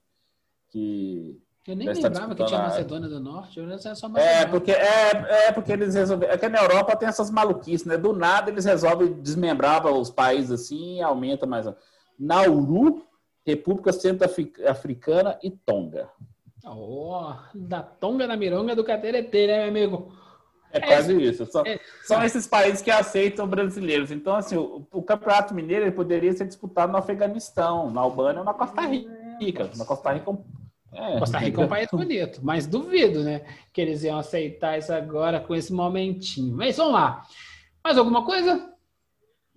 que. 0.68 1.40
Eu 1.66 1.76
nem 1.76 1.88
lembrava 1.88 2.34
que 2.34 2.44
tinha 2.44 2.60
Macedônia 2.60 3.08
do 3.08 3.20
Norte, 3.20 3.58
eu 3.58 3.78
só 3.78 4.06
Macedônia. 4.08 4.20
É, 4.20 4.46
porque, 4.46 4.70
é, 4.70 5.46
é 5.48 5.52
porque 5.52 5.72
eles 5.72 5.94
resolveram. 5.94 6.34
É 6.34 6.36
que 6.36 6.48
na 6.48 6.58
Europa 6.58 6.94
tem 6.94 7.08
essas 7.08 7.30
maluquices, 7.30 7.86
né? 7.86 7.96
Do 7.96 8.12
nada 8.12 8.50
eles 8.50 8.66
resolvem 8.66 9.14
desmembrar 9.14 9.86
os 9.86 10.10
países 10.10 10.50
assim 10.50 10.98
e 10.98 11.02
aumenta 11.02 11.46
mais. 11.46 11.66
Nauru, 12.18 13.02
República 13.46 13.92
Centro-Africana 13.92 15.38
e 15.42 15.50
Tonga. 15.50 16.08
Oh, 16.66 17.34
da 17.54 17.82
Tonga 17.82 18.26
na 18.26 18.36
Mironga 18.36 18.74
do 18.74 18.84
Cateretê, 18.84 19.46
né, 19.46 19.58
meu 19.58 19.68
amigo? 19.68 20.12
É 20.72 20.80
quase 20.80 21.22
isso. 21.22 21.46
Só, 21.46 21.62
é, 21.64 21.78
são 22.02 22.22
esses 22.24 22.48
países 22.48 22.82
que 22.82 22.90
aceitam 22.90 23.46
brasileiros. 23.46 24.10
Então, 24.10 24.34
assim, 24.34 24.56
o, 24.56 24.84
o, 24.90 25.02
Campeonato 25.02 25.54
Mineiro 25.54 25.90
poderia 25.92 26.32
ser 26.32 26.46
disputado 26.46 26.90
no 26.90 26.98
Afeganistão, 26.98 27.90
na 27.90 28.00
Albânia 28.00 28.40
ou 28.40 28.44
na 28.44 28.52
Costa 28.52 28.82
Rica. 28.82 29.70
Na 29.76 29.84
Costa 29.84 30.12
Rica. 30.12 30.36
É, 30.92 31.18
Costa 31.18 31.38
Rica 31.38 31.62
é 31.62 31.64
um 31.64 31.68
país 31.68 31.88
bonito, 31.90 32.40
mas 32.42 32.66
duvido, 32.66 33.22
né? 33.22 33.42
Que 33.72 33.80
eles 33.80 34.02
iam 34.02 34.18
aceitar 34.18 34.76
isso 34.76 34.92
agora 34.92 35.38
com 35.38 35.54
esse 35.54 35.72
momentinho. 35.72 36.56
Mas 36.56 36.76
vamos 36.76 36.94
lá. 36.94 37.22
Mais 37.82 37.96
alguma 37.96 38.24
coisa? 38.24 38.73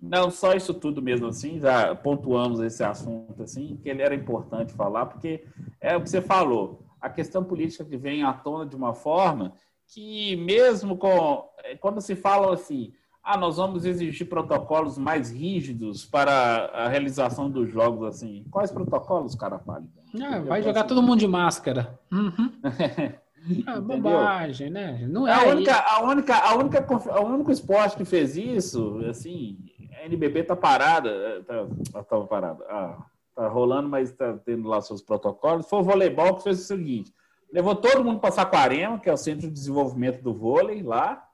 Não, 0.00 0.30
só 0.30 0.54
isso 0.54 0.72
tudo 0.72 1.02
mesmo 1.02 1.26
assim, 1.26 1.58
já 1.58 1.94
pontuamos 1.94 2.60
esse 2.60 2.84
assunto 2.84 3.42
assim, 3.42 3.78
que 3.82 3.88
ele 3.88 4.02
era 4.02 4.14
importante 4.14 4.72
falar, 4.72 5.06
porque 5.06 5.44
é 5.80 5.96
o 5.96 6.00
que 6.00 6.08
você 6.08 6.20
falou, 6.20 6.84
a 7.00 7.10
questão 7.10 7.42
política 7.42 7.84
que 7.84 7.96
vem 7.96 8.22
à 8.22 8.32
tona 8.32 8.64
de 8.64 8.76
uma 8.76 8.94
forma 8.94 9.52
que 9.88 10.36
mesmo 10.36 10.96
com 10.96 11.48
é, 11.64 11.74
quando 11.76 12.00
se 12.00 12.14
fala 12.14 12.54
assim, 12.54 12.92
ah, 13.22 13.36
nós 13.36 13.56
vamos 13.56 13.84
exigir 13.84 14.28
protocolos 14.28 14.96
mais 14.96 15.30
rígidos 15.30 16.04
para 16.04 16.66
a 16.72 16.88
realização 16.88 17.50
dos 17.50 17.70
jogos 17.70 18.06
assim. 18.06 18.44
Quais 18.50 18.70
protocolos, 18.70 19.34
cara 19.34 19.58
pálido? 19.58 19.90
Ah, 20.22 20.40
vai 20.40 20.62
jogar 20.62 20.84
todo 20.84 21.02
mundo 21.02 21.18
de 21.18 21.28
máscara. 21.28 21.98
Uhum. 22.10 22.52
ah, 23.66 23.80
bobagem, 23.80 24.70
né? 24.70 25.06
Não 25.08 25.26
é 25.26 25.32
a 25.32 25.46
única, 25.46 25.74
a 25.74 26.02
única, 26.02 26.36
a 26.36 26.54
única, 26.54 26.86
a 27.10 27.20
único 27.20 27.52
esporte 27.52 27.96
que 27.96 28.04
fez 28.04 28.36
isso, 28.36 29.00
assim, 29.08 29.58
a 29.96 30.04
NBB 30.04 30.44
tá 30.44 30.56
parada, 30.56 31.10
é, 31.10 31.40
tá, 31.42 32.02
tá 32.02 32.20
parada. 32.22 32.64
Ah, 32.68 32.98
tá 33.34 33.48
rolando, 33.48 33.88
mas 33.88 34.12
tá 34.12 34.34
tendo 34.44 34.68
lá 34.68 34.80
seus 34.80 35.02
protocolos. 35.02 35.68
Foi 35.68 35.80
o 35.80 35.84
voleibol 35.84 36.36
que 36.36 36.42
fez 36.42 36.60
o 36.60 36.64
seguinte: 36.64 37.12
levou 37.52 37.74
todo 37.74 38.04
mundo 38.04 38.20
para 38.20 38.32
Saquarema, 38.32 38.98
que 38.98 39.08
é 39.08 39.12
o 39.12 39.16
centro 39.16 39.46
de 39.46 39.52
desenvolvimento 39.52 40.22
do 40.22 40.34
vôlei 40.34 40.82
lá, 40.82 41.24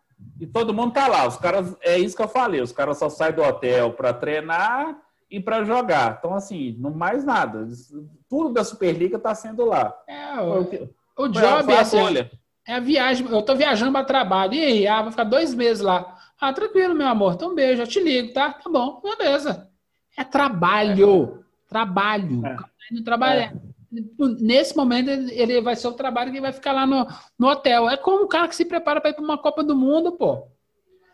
e 0.41 0.47
todo 0.47 0.75
mundo 0.75 0.93
tá 0.93 1.09
lá. 1.09 1.27
Os 1.27 1.37
caras, 1.37 1.77
é 1.81 1.99
isso 1.99 2.17
que 2.17 2.23
eu 2.23 2.29
falei, 2.29 2.61
os 2.61 2.73
caras 2.73 2.99
só 2.99 3.09
saem 3.09 3.35
do 3.35 3.43
hotel 3.43 3.93
para 3.93 4.13
treinar 4.13 4.99
e 5.31 5.41
para 5.41 5.65
jogar. 5.65 6.17
Então, 6.19 6.35
assim, 6.35 6.77
não 6.79 6.93
mais 6.93 7.25
nada. 7.25 7.67
Tudo 8.29 8.53
da 8.53 8.63
Superliga 8.63 9.19
tá 9.19 9.35
sendo 9.35 9.65
lá. 9.65 9.95
É, 10.07 10.41
o, 10.41 10.63
o, 10.63 11.25
o 11.25 11.29
job 11.29 11.73
é 11.73 11.79
assim, 11.79 11.99
é 12.67 12.75
a 12.75 12.81
viagem. 12.81 13.27
Eu 13.29 13.43
tô 13.43 13.55
viajando 13.55 13.93
para 13.93 14.05
trabalho. 14.05 14.55
E 14.55 14.65
aí, 14.65 14.87
ah, 14.87 15.03
vou 15.03 15.11
ficar 15.11 15.25
dois 15.25 15.55
meses 15.55 15.83
lá. 15.83 16.14
Ah, 16.41 16.53
tranquilo, 16.53 16.95
meu 16.95 17.07
amor. 17.07 17.35
Então, 17.35 17.55
beijo, 17.55 17.83
eu 17.83 17.87
te 17.87 18.01
ligo, 18.01 18.33
tá? 18.33 18.53
Tá 18.53 18.69
bom, 18.69 19.01
beleza. 19.01 19.71
É 20.17 20.25
trabalho. 20.25 21.41
É. 21.41 21.69
Trabalho. 21.69 22.47
É. 22.47 22.57
Tá 22.57 22.69
trabalhar. 23.05 23.55
É 23.55 23.75
nesse 24.41 24.77
momento 24.77 25.09
ele 25.09 25.61
vai 25.61 25.77
ser 25.77 25.89
o 25.89 25.93
trabalho 25.93 26.33
que 26.33 26.41
vai 26.41 26.53
ficar 26.53 26.73
lá 26.73 26.87
no, 26.87 27.07
no 27.39 27.49
hotel. 27.49 27.89
É 27.89 27.97
como 27.97 28.25
o 28.25 28.29
cara 28.29 28.49
que 28.49 28.57
se 28.57 28.65
prepara 28.65 29.01
para 29.01 29.11
ir 29.11 29.15
para 29.15 29.25
uma 29.25 29.39
Copa 29.39 29.63
do 29.63 29.77
Mundo, 29.77 30.13
pô. 30.13 30.49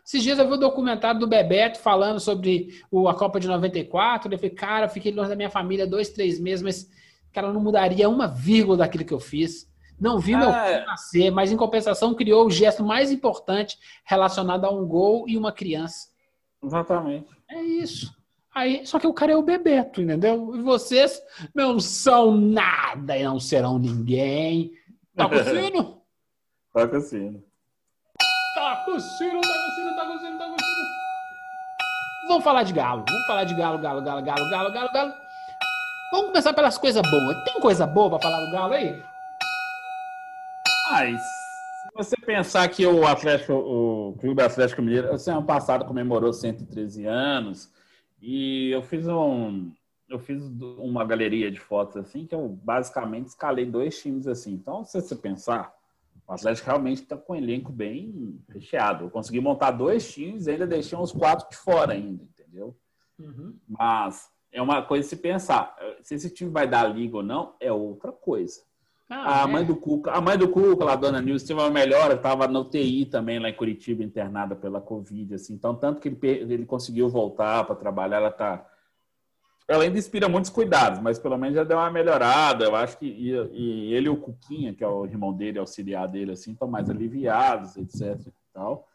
Esses 0.03 0.23
dias 0.23 0.39
eu 0.39 0.45
vi 0.45 0.53
o 0.53 0.55
um 0.55 0.59
documentário 0.59 1.19
do 1.19 1.27
Bebeto 1.27 1.79
falando 1.79 2.19
sobre 2.19 2.81
o, 2.89 3.07
a 3.07 3.13
Copa 3.13 3.39
de 3.39 3.47
94. 3.47 4.27
Ele 4.27 4.37
falou, 4.37 4.55
cara, 4.55 4.85
eu 4.85 4.89
fiquei 4.89 5.11
longe 5.11 5.29
da 5.29 5.35
minha 5.35 5.49
família 5.49 5.85
dois, 5.85 6.09
três 6.09 6.39
meses, 6.39 6.63
mas, 6.63 6.89
cara, 7.31 7.53
não 7.53 7.61
mudaria 7.61 8.09
uma 8.09 8.27
vírgula 8.27 8.77
daquilo 8.77 9.05
que 9.05 9.13
eu 9.13 9.19
fiz. 9.19 9.70
Não 10.01 10.17
vi 10.17 10.35
meu 10.35 10.49
ah, 10.49 10.65
filho 10.65 10.85
nascer, 10.87 11.31
mas 11.31 11.51
em 11.51 11.57
compensação 11.57 12.15
criou 12.15 12.47
o 12.47 12.49
gesto 12.49 12.83
mais 12.83 13.11
importante 13.11 13.77
relacionado 14.03 14.65
a 14.65 14.71
um 14.71 14.83
gol 14.83 15.29
e 15.29 15.37
uma 15.37 15.51
criança. 15.51 16.09
Exatamente. 16.63 17.27
É 17.47 17.61
isso. 17.61 18.11
Aí, 18.53 18.83
só 18.85 18.97
que 18.97 19.05
o 19.05 19.13
cara 19.13 19.33
é 19.33 19.37
o 19.37 19.43
Bebeto, 19.43 20.01
entendeu? 20.01 20.55
E 20.55 20.61
vocês 20.63 21.21
não 21.53 21.79
são 21.79 22.35
nada 22.35 23.15
e 23.15 23.23
não 23.23 23.39
serão 23.39 23.77
ninguém. 23.77 24.71
Tá 25.15 25.29
com 25.29 25.37
sino? 25.45 26.01
tá 26.73 26.87
com 26.87 26.99
sino. 26.99 27.43
Tá 28.55 28.83
com 28.83 28.99
sino, 28.99 29.39
tá 29.39 29.47
com 29.47 29.71
sino, 29.75 29.95
tá 29.95 30.05
com 30.07 30.17
sino, 30.17 30.37
tá 30.39 30.45
com 30.49 30.57
sino. 30.57 30.91
Vamos 32.27 32.43
falar 32.43 32.63
de 32.63 32.73
galo. 32.73 33.05
Vamos 33.07 33.27
falar 33.27 33.43
de 33.43 33.53
galo, 33.53 33.77
galo, 33.77 34.01
galo, 34.01 34.23
galo, 34.23 34.49
galo, 34.49 34.73
galo, 34.73 34.91
galo. 34.91 35.13
Vamos 36.11 36.27
começar 36.27 36.53
pelas 36.53 36.77
coisas 36.77 37.03
boas. 37.03 37.43
Tem 37.43 37.61
coisa 37.61 37.85
boa 37.85 38.09
pra 38.09 38.19
falar 38.19 38.45
do 38.45 38.51
galo 38.51 38.73
aí? 38.73 39.10
Mas 40.91 41.21
se 41.21 41.89
você 41.95 42.15
pensar 42.17 42.67
que 42.67 42.85
o 42.85 43.07
Atlético, 43.07 43.53
o 43.53 44.17
Clube 44.19 44.41
Atlético 44.41 44.81
Mineiro, 44.81 45.13
assim, 45.13 45.31
ano 45.31 45.45
passado 45.45 45.85
comemorou 45.85 46.33
113 46.33 47.05
anos 47.05 47.71
e 48.21 48.71
eu 48.71 48.81
fiz 48.81 49.07
um 49.07 49.71
eu 50.09 50.19
fiz 50.19 50.43
uma 50.77 51.05
galeria 51.05 51.49
de 51.49 51.57
fotos 51.57 51.95
assim 51.95 52.25
que 52.25 52.35
eu 52.35 52.49
basicamente 52.49 53.27
escalei 53.27 53.65
dois 53.65 54.01
times 54.01 54.27
assim. 54.27 54.51
Então, 54.51 54.83
se 54.83 54.99
você 54.99 55.15
pensar, 55.15 55.73
o 56.27 56.33
Atlético 56.33 56.67
realmente 56.67 57.03
está 57.03 57.15
com 57.15 57.31
um 57.31 57.37
elenco 57.37 57.71
bem 57.71 58.37
recheado. 58.49 59.05
Eu 59.05 59.09
consegui 59.09 59.39
montar 59.39 59.71
dois 59.71 60.11
times 60.11 60.45
e 60.45 60.51
ainda 60.51 60.67
deixei 60.67 60.97
uns 60.97 61.13
quatro 61.13 61.49
de 61.49 61.55
fora 61.55 61.93
ainda, 61.93 62.21
entendeu? 62.23 62.75
Uhum. 63.17 63.55
Mas 63.65 64.29
é 64.51 64.61
uma 64.61 64.81
coisa 64.81 65.07
se 65.07 65.15
pensar. 65.15 65.73
Se 66.01 66.15
esse 66.15 66.29
time 66.29 66.49
vai 66.49 66.67
dar 66.67 66.83
liga 66.83 67.15
ou 67.15 67.23
não, 67.23 67.55
é 67.61 67.71
outra 67.71 68.11
coisa. 68.11 68.61
Ah, 69.13 69.43
a 69.43 69.47
mãe 69.47 69.61
é. 69.61 69.65
do 69.65 69.75
Cuca, 69.75 70.09
a 70.09 70.21
mãe 70.21 70.37
do 70.37 70.47
Cuca, 70.47 70.85
lá, 70.85 70.93
a 70.93 70.95
dona 70.95 71.21
Nilce, 71.21 71.45
teve 71.45 71.59
uma 71.59 71.69
melhora, 71.69 72.13
estava 72.13 72.47
no 72.47 72.63
TI 72.63 73.05
também 73.05 73.39
lá 73.39 73.49
em 73.49 73.53
Curitiba, 73.53 74.01
internada 74.01 74.55
pela 74.55 74.79
Covid, 74.79 75.35
assim. 75.35 75.53
Então, 75.53 75.75
tanto 75.75 75.99
que 75.99 76.07
ele, 76.07 76.53
ele 76.53 76.65
conseguiu 76.65 77.09
voltar 77.09 77.65
para 77.65 77.75
trabalhar, 77.75 78.17
ela 78.17 78.31
tá. 78.31 78.65
Ela 79.67 79.83
ainda 79.83 79.99
inspira 79.99 80.29
muitos 80.29 80.49
cuidados, 80.49 81.01
mas 81.01 81.19
pelo 81.19 81.37
menos 81.37 81.55
já 81.55 81.65
deu 81.65 81.77
uma 81.77 81.91
melhorada. 81.91 82.63
Eu 82.63 82.73
acho 82.73 82.97
que 82.97 83.05
e, 83.05 83.31
e 83.51 83.93
ele 83.93 84.07
e 84.07 84.09
o 84.09 84.15
Cuquinha, 84.15 84.73
que 84.73 84.83
é 84.83 84.87
o 84.87 85.05
irmão 85.05 85.33
dele, 85.33 85.59
auxiliar 85.59 86.07
dele, 86.07 86.31
assim, 86.31 86.53
estão 86.53 86.69
mais 86.69 86.89
aliviados, 86.89 87.75
etc. 87.75 88.27
E 88.27 88.33
tal. 88.53 88.87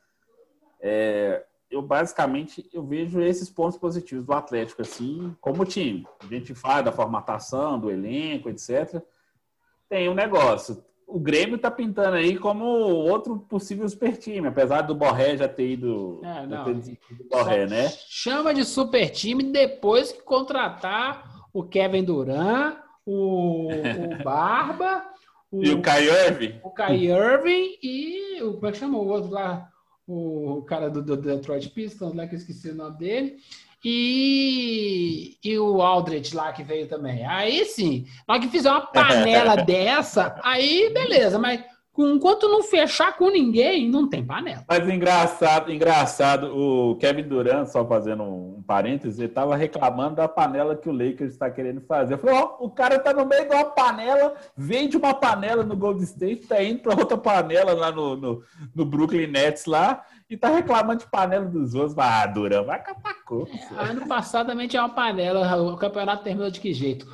É, 0.81 1.45
eu 1.71 1.83
basicamente 1.83 2.67
eu 2.73 2.83
vejo 2.83 3.21
esses 3.21 3.51
pontos 3.51 3.77
positivos 3.77 4.25
do 4.25 4.33
Atlético, 4.33 4.81
assim, 4.81 5.37
como 5.43 5.67
time. 5.67 6.07
A 6.23 6.27
gente 6.27 6.55
fala 6.55 6.85
da 6.85 6.93
formatação, 6.93 7.79
do 7.79 7.91
elenco, 7.91 8.49
etc 8.49 9.05
tem 9.89 10.09
um 10.09 10.15
negócio. 10.15 10.85
O 11.07 11.21
Grêmio 11.21 11.57
tá 11.57 11.71
pintando 11.71 12.17
aí 12.17 12.37
como 12.37 12.65
outro 12.65 13.39
possível 13.39 13.89
super 13.89 14.17
time, 14.17 14.49
apesar 14.49 14.83
do 14.83 14.95
Borré 14.95 15.37
já 15.37 15.49
ter 15.49 15.71
ido. 15.71 16.21
É, 16.25 16.47
não. 16.47 16.65
Ter 16.65 16.99
Borré, 17.31 17.67
né? 17.67 17.89
Chama 18.09 18.53
de 18.53 18.65
super 18.65 19.09
time 19.11 19.45
depois 19.45 20.11
que 20.11 20.23
contratar 20.23 21.47
o 21.53 21.63
Kevin 21.63 22.03
Durant, 22.03 22.77
o, 23.05 23.69
o 23.69 24.19
Barba. 24.25 25.05
O, 25.51 25.65
e 25.65 25.73
o 25.73 25.81
Kai 25.81 26.09
Irving? 26.09 26.61
O 26.65 26.71
Kai 26.71 26.97
Irving 27.07 27.79
e 27.81 28.43
o. 28.43 28.55
Como 28.55 28.67
é 28.67 28.73
que 28.73 28.79
chama 28.79 28.99
o 28.99 29.07
outro 29.07 29.31
lá? 29.31 29.71
O 30.09 30.63
cara 30.63 30.91
do, 30.91 31.03
do 31.03 31.17
Detroit 31.17 31.69
Pistons, 31.71 32.15
lá 32.15 32.27
que 32.27 32.35
eu 32.35 32.39
esqueci 32.39 32.71
o 32.71 32.75
nome 32.75 32.99
dele 32.99 33.39
e, 33.85 35.37
e 35.45 35.59
o 35.59 35.81
Aldrich 35.81 36.35
lá 36.35 36.53
que 36.53 36.63
veio 36.63 36.89
também. 36.89 37.25
Aí 37.27 37.65
sim, 37.65 38.07
na 38.27 38.35
hora 38.35 38.43
que 38.43 38.51
fizer 38.51 38.71
uma 38.71 38.87
panela 38.87 39.57
dessa, 39.63 40.39
aí 40.43 40.91
beleza, 40.93 41.39
mas 41.39 41.63
enquanto 41.99 42.49
não 42.49 42.63
fechar 42.63 43.17
com 43.17 43.31
ninguém, 43.31 43.89
não 43.89 44.09
tem 44.09 44.25
panela. 44.25 44.65
Mas 44.69 44.89
engraçado, 44.89 45.73
engraçado, 45.73 46.55
o 46.55 46.97
Kevin 46.97 47.23
Durant, 47.23 47.69
só 47.69 47.87
fazendo 47.87 48.23
um 48.23 48.63
parênteses, 48.67 49.19
ele 49.19 49.29
estava 49.29 49.57
reclamando 49.57 50.17
da 50.17 50.29
panela 50.29 50.77
que 50.77 50.89
o 50.89 50.93
Lakers 50.93 51.33
está 51.33 51.51
querendo 51.51 51.81
fazer. 51.81 52.15
Eu 52.15 52.19
falei, 52.19 52.37
ó, 52.37 52.57
oh, 52.59 52.67
o 52.67 52.71
cara 52.71 52.99
tá 52.99 53.15
no 53.15 53.25
meio 53.25 53.49
de 53.49 53.55
uma 53.55 53.65
panela, 53.65 54.35
vem 54.57 54.89
de 54.89 54.97
uma 54.97 55.15
panela 55.15 55.63
no 55.63 55.77
Gold 55.77 56.03
State, 56.03 56.47
tá 56.47 56.63
indo 56.63 56.81
para 56.81 56.99
outra 56.99 57.17
panela 57.17 57.73
lá 57.73 57.91
no, 57.91 58.17
no, 58.17 58.43
no 58.75 58.85
Brooklyn 58.85 59.29
Nets 59.29 59.65
lá, 59.65 60.05
e 60.29 60.37
tá 60.37 60.49
reclamando 60.49 61.05
de 61.05 61.11
panela 61.11 61.47
dos 61.47 61.75
outros. 61.75 61.97
Ah, 61.99 62.27
Durão, 62.27 62.65
vai 62.65 62.83
catar 62.83 63.16
É, 63.77 63.91
ano 63.91 64.07
passado 64.07 64.47
também 64.47 64.69
tinha 64.69 64.83
uma 64.83 64.95
panela, 64.95 65.57
o 65.63 65.77
campeonato 65.77 66.23
terminou 66.23 66.51
de 66.51 66.61
que 66.61 66.73
jeito? 66.73 67.07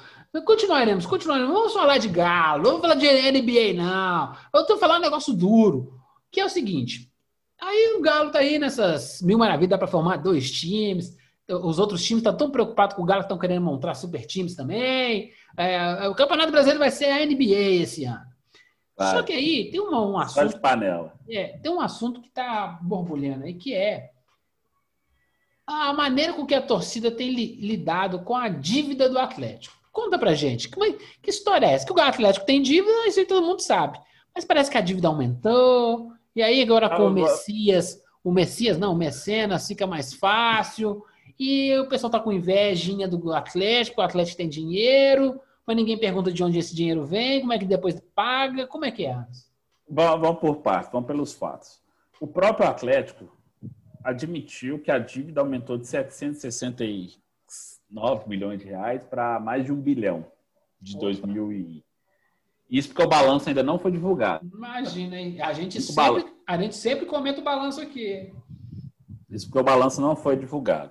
Continuaremos, 0.44 1.04
continuaremos. 1.04 1.52
Vamos 1.52 1.72
falar 1.72 1.98
de 1.98 2.08
Galo, 2.08 2.64
vamos 2.64 2.80
falar 2.80 2.94
de 2.94 3.06
NBA, 3.06 3.74
não. 3.74 4.34
Eu 4.54 4.64
tô 4.66 4.78
falando 4.78 4.98
um 4.98 5.04
negócio 5.04 5.34
duro, 5.34 6.00
que 6.30 6.40
é 6.40 6.44
o 6.44 6.50
seguinte. 6.50 7.10
Aí 7.60 7.94
o 7.96 8.00
Galo 8.00 8.30
tá 8.30 8.40
aí 8.40 8.58
nessas 8.58 9.20
mil 9.22 9.38
maravilhas, 9.38 9.70
dá 9.70 9.78
para 9.78 9.86
formar 9.86 10.16
dois 10.16 10.50
times. 10.50 11.16
Os 11.48 11.78
outros 11.78 12.02
times 12.02 12.20
estão 12.20 12.36
tão 12.36 12.50
preocupados 12.50 12.96
com 12.96 13.02
o 13.02 13.04
Galo 13.04 13.20
que 13.20 13.26
estão 13.26 13.38
querendo 13.38 13.62
montar 13.62 13.94
super 13.94 14.24
times 14.26 14.54
também. 14.54 15.32
É, 15.56 16.08
o 16.08 16.14
Campeonato 16.14 16.50
Brasileiro 16.50 16.78
vai 16.78 16.90
ser 16.90 17.06
a 17.06 17.26
NBA 17.26 17.82
esse 17.82 18.04
ano. 18.04 18.32
Claro. 18.96 19.18
Só 19.18 19.22
que 19.22 19.32
aí 19.32 19.70
tem 19.70 19.80
uma, 19.80 20.00
um 20.06 20.18
assunto. 20.18 20.50
Só 20.50 20.56
de 20.56 20.60
panela. 20.60 21.12
É, 21.28 21.58
tem 21.58 21.70
um 21.70 21.80
assunto 21.80 22.20
que 22.20 22.28
está 22.28 22.78
borbulhando 22.82 23.44
aí, 23.44 23.54
que 23.54 23.74
é 23.74 24.11
a 25.72 25.92
maneira 25.92 26.32
com 26.32 26.46
que 26.46 26.54
a 26.54 26.62
torcida 26.62 27.10
tem 27.10 27.30
lidado 27.30 28.20
com 28.20 28.34
a 28.34 28.48
dívida 28.48 29.08
do 29.08 29.18
Atlético. 29.18 29.76
Conta 29.90 30.18
pra 30.18 30.34
gente, 30.34 30.68
que, 30.68 30.92
que 31.22 31.30
história 31.30 31.66
é 31.66 31.72
essa? 31.72 31.86
Que 31.86 31.92
o 31.92 32.00
Atlético 32.00 32.46
tem 32.46 32.62
dívida, 32.62 33.06
isso 33.06 33.20
aí 33.20 33.26
todo 33.26 33.46
mundo 33.46 33.60
sabe. 33.60 34.00
Mas 34.34 34.44
parece 34.44 34.70
que 34.70 34.78
a 34.78 34.80
dívida 34.80 35.08
aumentou, 35.08 36.12
e 36.34 36.42
aí 36.42 36.62
agora 36.62 36.88
com 36.88 37.06
o 37.06 37.10
Messias, 37.10 38.00
o 38.24 38.32
Messias, 38.32 38.78
não, 38.78 38.92
o 38.92 38.96
Mecenas 38.96 39.66
fica 39.66 39.86
mais 39.86 40.14
fácil, 40.14 41.04
e 41.38 41.76
o 41.78 41.88
pessoal 41.88 42.10
tá 42.10 42.20
com 42.20 42.32
invejinha 42.32 43.06
do 43.06 43.32
Atlético, 43.32 44.00
o 44.00 44.04
Atlético 44.04 44.38
tem 44.38 44.48
dinheiro, 44.48 45.38
mas 45.66 45.76
ninguém 45.76 45.98
pergunta 45.98 46.32
de 46.32 46.42
onde 46.42 46.58
esse 46.58 46.74
dinheiro 46.74 47.04
vem, 47.04 47.40
como 47.40 47.52
é 47.52 47.58
que 47.58 47.66
depois 47.66 48.00
paga, 48.14 48.66
como 48.66 48.84
é 48.84 48.90
que 48.90 49.04
é? 49.04 49.24
Vamos 49.88 50.38
por 50.40 50.56
partes, 50.56 50.90
vamos 50.90 51.06
pelos 51.06 51.32
fatos. 51.32 51.82
O 52.18 52.26
próprio 52.26 52.68
Atlético 52.68 53.28
admitiu 54.02 54.78
que 54.78 54.90
a 54.90 54.98
dívida 54.98 55.40
aumentou 55.40 55.78
de 55.78 55.86
769 55.86 58.28
milhões 58.28 58.60
de 58.60 58.66
reais 58.66 59.02
para 59.04 59.40
mais 59.40 59.64
de 59.64 59.72
um 59.72 59.80
bilhão 59.80 60.26
de 60.80 60.96
Opa. 60.96 61.06
2000 61.06 61.52
e... 61.52 61.84
Isso 62.70 62.88
porque 62.88 63.02
o 63.02 63.08
balanço 63.08 63.48
ainda 63.48 63.62
não 63.62 63.78
foi 63.78 63.92
divulgado. 63.92 64.46
Imagina, 64.46 65.20
hein? 65.20 65.40
A 65.42 65.52
gente, 65.52 65.78
sempre, 65.80 66.24
a 66.46 66.56
gente 66.56 66.74
sempre 66.74 67.04
comenta 67.04 67.40
o 67.40 67.44
balanço 67.44 67.82
aqui. 67.82 68.32
Isso 69.28 69.46
porque 69.46 69.58
o 69.58 69.64
balanço 69.64 70.00
não 70.00 70.16
foi 70.16 70.36
divulgado. 70.36 70.90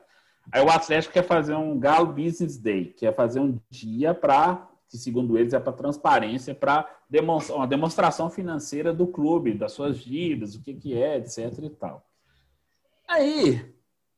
Aí 0.52 0.64
o 0.64 0.70
Atlético 0.70 1.14
quer 1.14 1.24
fazer 1.24 1.56
um 1.56 1.80
Galo 1.80 2.14
Business 2.14 2.58
Day, 2.58 2.86
que 2.86 3.06
é 3.06 3.12
fazer 3.12 3.40
um 3.40 3.60
dia 3.70 4.14
para, 4.14 4.68
que 4.90 4.98
segundo 4.98 5.38
eles 5.38 5.54
é 5.54 5.60
para 5.60 5.74
transparência, 5.74 6.54
para 6.54 6.88
demonstrar 7.10 7.58
uma 7.58 7.68
demonstração 7.68 8.30
financeira 8.30 8.94
do 8.94 9.08
clube, 9.08 9.54
das 9.54 9.72
suas 9.72 10.00
dívidas, 10.00 10.56
o 10.56 10.62
que, 10.62 10.74
que 10.74 10.94
é, 10.94 11.18
etc 11.18 11.52
e 11.64 11.70
tal. 11.70 12.06
Aí, 13.12 13.76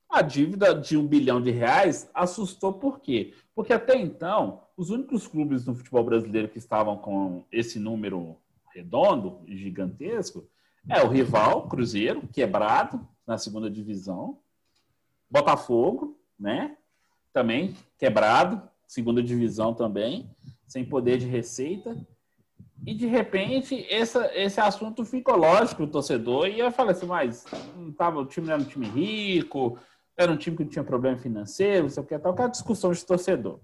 a 0.07 0.21
dívida 0.21 0.75
de 0.75 0.95
um 0.95 1.07
bilhão 1.07 1.41
de 1.41 1.49
reais 1.49 2.07
assustou 2.13 2.73
por 2.73 2.99
quê? 2.99 3.33
Porque 3.55 3.73
até 3.73 3.97
então, 3.99 4.61
os 4.77 4.91
únicos 4.91 5.25
clubes 5.25 5.65
no 5.65 5.73
futebol 5.73 6.03
brasileiro 6.03 6.47
que 6.47 6.59
estavam 6.59 6.95
com 6.95 7.43
esse 7.51 7.79
número 7.79 8.37
redondo 8.71 9.41
e 9.47 9.57
gigantesco 9.57 10.47
é 10.87 11.01
o 11.01 11.07
rival, 11.07 11.67
Cruzeiro, 11.67 12.27
quebrado 12.27 13.07
na 13.25 13.35
segunda 13.39 13.67
divisão, 13.67 14.37
Botafogo, 15.27 16.15
né? 16.37 16.77
Também 17.33 17.75
quebrado, 17.97 18.61
segunda 18.85 19.23
divisão 19.23 19.73
também, 19.73 20.29
sem 20.67 20.85
poder 20.85 21.17
de 21.17 21.25
receita. 21.25 21.97
E 22.85 22.93
de 22.93 23.07
repente 23.07 23.85
essa, 23.89 24.29
esse 24.35 24.59
assunto 24.59 25.05
ficou 25.05 25.37
lógico 25.37 25.83
o 25.83 25.87
torcedor 25.87 26.47
e 26.47 26.59
eu 26.59 26.71
falei 26.71 26.91
assim, 26.91 27.05
mas 27.05 27.45
não 27.77 27.91
tava, 27.91 28.19
o 28.19 28.25
time 28.25 28.47
não 28.47 28.55
era 28.55 28.61
um 28.61 28.65
time 28.65 28.87
rico, 28.87 29.77
era 30.17 30.31
um 30.31 30.37
time 30.37 30.57
que 30.57 30.63
não 30.63 30.69
tinha 30.69 30.83
problema 30.83 31.17
financeiro, 31.17 31.83
não 31.83 31.89
sei 31.89 32.03
o 32.03 32.05
que 32.05 32.19
tal, 32.19 32.33
aquela 32.33 32.49
discussão 32.49 32.91
de 32.91 33.05
torcedor. 33.05 33.59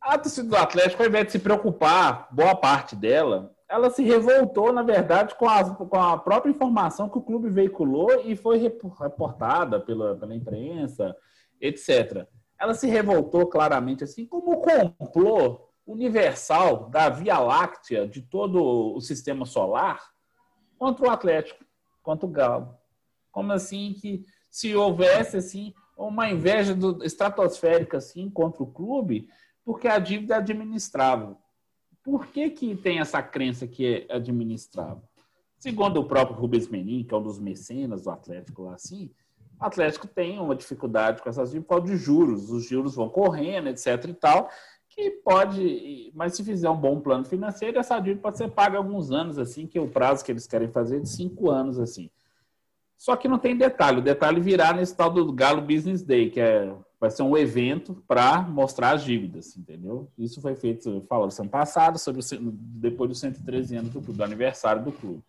A 0.00 0.18
torcida 0.18 0.48
do 0.48 0.56
Atlético, 0.56 1.02
ao 1.02 1.08
invés 1.08 1.26
de 1.26 1.32
se 1.32 1.38
preocupar, 1.38 2.28
boa 2.32 2.56
parte 2.56 2.96
dela, 2.96 3.52
ela 3.68 3.88
se 3.88 4.02
revoltou, 4.02 4.72
na 4.72 4.82
verdade, 4.82 5.34
com 5.34 5.48
a, 5.48 5.74
com 5.74 5.96
a 5.96 6.18
própria 6.18 6.50
informação 6.50 7.08
que 7.08 7.18
o 7.18 7.22
clube 7.22 7.48
veiculou 7.48 8.22
e 8.24 8.34
foi 8.34 8.58
reportada 8.58 9.80
pela, 9.80 10.16
pela 10.16 10.34
imprensa, 10.34 11.16
etc. 11.60 12.26
Ela 12.58 12.74
se 12.74 12.86
revoltou 12.88 13.46
claramente, 13.46 14.04
assim, 14.04 14.26
como 14.26 14.60
complô 14.60 15.71
universal 15.86 16.88
da 16.88 17.08
Via 17.08 17.38
Láctea, 17.38 18.06
de 18.06 18.22
todo 18.22 18.94
o 18.94 19.00
sistema 19.00 19.44
solar, 19.44 20.02
contra 20.78 21.06
o 21.06 21.10
Atlético, 21.10 21.64
contra 22.02 22.26
o 22.26 22.30
Galo. 22.30 22.76
Como 23.30 23.52
assim 23.52 23.94
que 23.94 24.24
se 24.50 24.74
houvesse 24.74 25.36
assim 25.36 25.74
uma 25.96 26.30
inveja 26.30 26.74
do, 26.74 27.04
estratosférica 27.04 27.98
assim 27.98 28.28
contra 28.28 28.62
o 28.62 28.66
clube, 28.66 29.28
porque 29.64 29.88
a 29.88 29.98
dívida 29.98 30.34
é 30.34 30.38
administrável. 30.38 31.36
Por 32.02 32.26
que, 32.26 32.50
que 32.50 32.74
tem 32.76 32.98
essa 32.98 33.22
crença 33.22 33.66
que 33.66 34.06
é 34.08 34.14
administrável? 34.14 35.02
Segundo 35.58 36.00
o 36.00 36.04
próprio 36.04 36.36
Rubens 36.36 36.66
Menin, 36.68 37.04
que 37.04 37.14
é 37.14 37.16
um 37.16 37.22
dos 37.22 37.38
mecenas 37.38 38.02
do 38.02 38.10
Atlético 38.10 38.62
lá 38.62 38.74
assim, 38.74 39.12
o 39.60 39.64
Atlético 39.64 40.08
tem 40.08 40.40
uma 40.40 40.56
dificuldade 40.56 41.22
com 41.22 41.28
essas 41.28 41.52
dívidas 41.52 41.84
de 41.84 41.96
juros. 41.96 42.50
Os 42.50 42.66
juros 42.66 42.96
vão 42.96 43.08
correndo, 43.08 43.68
etc 43.68 44.04
e 44.08 44.14
tal, 44.14 44.50
que 44.94 45.10
pode, 45.10 46.12
mas 46.14 46.34
se 46.34 46.44
fizer 46.44 46.68
um 46.68 46.76
bom 46.76 47.00
plano 47.00 47.24
financeiro, 47.24 47.78
essa 47.78 47.98
dívida 47.98 48.20
pode 48.20 48.38
ser 48.38 48.50
paga 48.50 48.76
alguns 48.76 49.10
anos, 49.10 49.38
assim, 49.38 49.66
que 49.66 49.78
é 49.78 49.80
o 49.80 49.88
prazo 49.88 50.24
que 50.24 50.30
eles 50.30 50.46
querem 50.46 50.68
fazer 50.68 51.00
de 51.00 51.08
cinco 51.08 51.50
anos, 51.50 51.78
assim. 51.78 52.10
Só 52.96 53.16
que 53.16 53.26
não 53.26 53.38
tem 53.38 53.56
detalhe. 53.56 53.98
O 53.98 54.02
detalhe 54.02 54.40
virá 54.40 54.72
nesse 54.72 54.94
tal 54.94 55.10
do 55.10 55.32
Galo 55.32 55.60
Business 55.62 56.02
Day, 56.02 56.30
que 56.30 56.40
é, 56.40 56.72
vai 57.00 57.10
ser 57.10 57.24
um 57.24 57.36
evento 57.36 58.00
para 58.06 58.42
mostrar 58.42 58.92
as 58.92 59.02
dívidas, 59.02 59.56
entendeu? 59.56 60.08
Isso 60.16 60.40
foi 60.40 60.54
feito, 60.54 61.04
falou, 61.08 61.28
ano 61.36 61.50
passado, 61.50 61.98
sobre 61.98 62.20
o, 62.20 62.52
depois 62.52 63.10
dos 63.10 63.18
113 63.18 63.76
anos 63.76 63.92
do, 63.92 64.00
do, 64.00 64.22
aniversário 64.22 64.84
do 64.84 64.92
clube. 64.92 65.20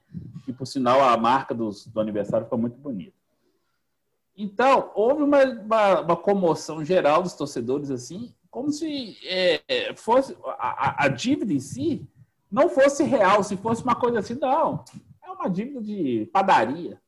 E, 0.47 0.53
por 0.53 0.67
sinal, 0.67 1.01
a 1.01 1.17
marca 1.17 1.55
dos, 1.55 1.87
do 1.87 1.99
aniversário 1.99 2.45
ficou 2.45 2.59
muito 2.59 2.77
bonita. 2.77 3.17
Então, 4.37 4.91
houve 4.93 5.23
uma, 5.23 5.43
uma, 5.43 6.01
uma, 6.01 6.15
comoção 6.15 6.85
geral 6.85 7.23
dos 7.23 7.33
torcedores, 7.33 7.89
assim, 7.89 8.31
como 8.53 8.71
se 8.71 9.17
é, 9.25 9.95
fosse 9.95 10.37
a, 10.59 11.05
a 11.05 11.07
dívida 11.07 11.51
em 11.51 11.59
si 11.59 12.07
não 12.51 12.69
fosse 12.69 13.03
real, 13.03 13.43
se 13.43 13.57
fosse 13.57 13.83
uma 13.83 13.95
coisa 13.95 14.19
assim, 14.19 14.35
não. 14.35 14.85
É 15.23 15.31
uma 15.31 15.49
dívida 15.49 15.81
de 15.81 16.29
padaria. 16.31 17.01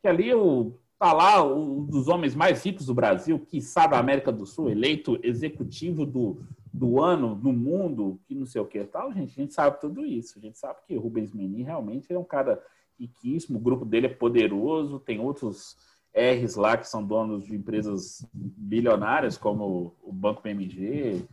Que 0.00 0.06
ali 0.06 0.32
o 0.32 0.78
tá 1.00 1.12
lá 1.12 1.44
um 1.44 1.84
dos 1.84 2.06
homens 2.06 2.36
mais 2.36 2.64
ricos 2.64 2.86
do 2.86 2.94
Brasil, 2.94 3.40
quiçá 3.40 3.88
da 3.88 3.98
América 3.98 4.30
do 4.30 4.46
Sul, 4.46 4.70
eleito 4.70 5.18
executivo 5.20 6.06
do, 6.06 6.40
do 6.72 7.02
ano 7.02 7.34
no 7.34 7.52
mundo, 7.52 8.20
que 8.24 8.32
não 8.32 8.46
sei 8.46 8.60
o 8.60 8.66
que 8.66 8.84
tal, 8.84 9.12
gente, 9.12 9.32
a 9.32 9.42
gente 9.42 9.52
sabe 9.52 9.80
tudo 9.80 10.06
isso. 10.06 10.38
A 10.38 10.40
gente 10.40 10.56
sabe 10.56 10.78
que 10.86 10.94
Rubens 10.94 11.32
Menin 11.32 11.64
realmente 11.64 12.12
é 12.12 12.18
um 12.18 12.24
cara 12.24 12.62
riquíssimo, 12.96 13.58
o 13.58 13.60
grupo 13.62 13.84
dele 13.84 14.06
é 14.06 14.14
poderoso, 14.14 15.00
tem 15.00 15.18
outros 15.18 15.76
R's 16.16 16.56
lá 16.56 16.78
que 16.78 16.88
são 16.88 17.04
donos 17.04 17.44
de 17.44 17.54
empresas 17.54 18.26
bilionárias, 18.32 19.36
como 19.36 19.94
o 20.02 20.10
Banco 20.10 20.40
PMG, 20.40 21.26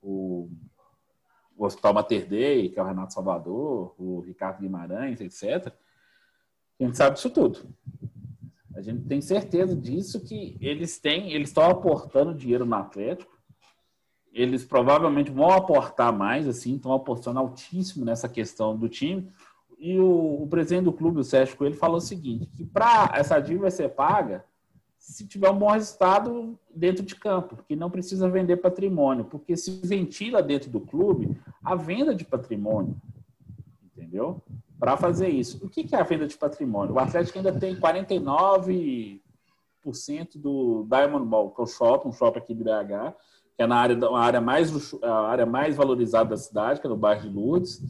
o, 0.00 0.48
o 1.56 1.64
Hospital 1.64 1.94
Mater 1.94 2.28
Dei, 2.28 2.68
que 2.68 2.78
é 2.78 2.82
o 2.82 2.86
Renato 2.86 3.12
Salvador, 3.12 3.94
o 3.98 4.20
Ricardo 4.20 4.60
Guimarães, 4.60 5.20
etc. 5.20 5.74
A 6.78 6.84
gente 6.84 6.96
sabe 6.96 7.16
disso 7.16 7.30
tudo. 7.30 7.74
A 8.76 8.80
gente 8.80 9.04
tem 9.06 9.20
certeza 9.20 9.74
disso 9.74 10.20
que 10.20 10.56
eles 10.60 11.00
têm, 11.00 11.32
eles 11.32 11.48
estão 11.48 11.64
aportando 11.64 12.32
dinheiro 12.32 12.64
no 12.64 12.76
Atlético. 12.76 13.36
Eles 14.32 14.64
provavelmente 14.64 15.32
vão 15.32 15.50
aportar 15.50 16.12
mais, 16.12 16.46
assim, 16.46 16.76
estão 16.76 16.92
apostando 16.92 17.40
altíssimo 17.40 18.04
nessa 18.04 18.28
questão 18.28 18.76
do 18.76 18.88
time. 18.88 19.28
E 19.78 19.98
o, 19.98 20.42
o 20.42 20.46
presidente 20.48 20.84
do 20.84 20.92
clube, 20.92 21.20
o 21.20 21.24
Sérgio 21.24 21.56
Coelho, 21.56 21.76
falou 21.76 21.98
o 21.98 22.00
seguinte: 22.00 22.46
que 22.46 22.64
para 22.64 23.12
essa 23.14 23.38
dívida 23.38 23.70
ser 23.70 23.90
paga, 23.90 24.44
se 24.98 25.26
tiver 25.26 25.48
um 25.50 25.58
bom 25.58 25.70
resultado 25.70 26.58
dentro 26.74 27.04
de 27.04 27.14
campo, 27.14 27.58
que 27.66 27.76
não 27.76 27.90
precisa 27.90 28.28
vender 28.28 28.56
patrimônio, 28.56 29.24
porque 29.24 29.56
se 29.56 29.80
ventila 29.84 30.42
dentro 30.42 30.68
do 30.70 30.80
clube 30.80 31.40
a 31.62 31.74
venda 31.74 32.14
de 32.14 32.24
patrimônio, 32.24 32.96
entendeu? 33.84 34.42
para 34.78 34.96
fazer 34.96 35.28
isso. 35.28 35.58
O 35.64 35.68
que 35.68 35.94
é 35.94 35.98
a 35.98 36.04
venda 36.04 36.26
de 36.26 36.36
patrimônio? 36.36 36.94
O 36.94 36.98
Atlético 36.98 37.38
ainda 37.38 37.52
tem 37.52 37.74
49% 37.76 39.20
do 40.36 40.86
Diamond 40.88 41.26
Ball, 41.26 41.50
que 41.50 41.60
é 41.60 41.64
o 41.64 41.66
shopping, 41.66 42.08
um 42.08 42.12
shopping 42.12 42.38
aqui 42.38 42.54
de 42.54 42.62
BH, 42.62 43.14
que 43.56 43.62
é 43.62 43.66
na 43.66 43.76
área, 43.76 43.96
uma 44.08 44.20
área, 44.20 44.40
mais, 44.40 44.94
a 45.02 45.28
área 45.28 45.44
mais 45.46 45.74
valorizada 45.76 46.30
da 46.30 46.36
cidade, 46.36 46.80
que 46.80 46.86
é 46.86 46.90
no 46.90 46.96
bairro 46.96 47.22
de 47.22 47.28
Lourdes. 47.28 47.82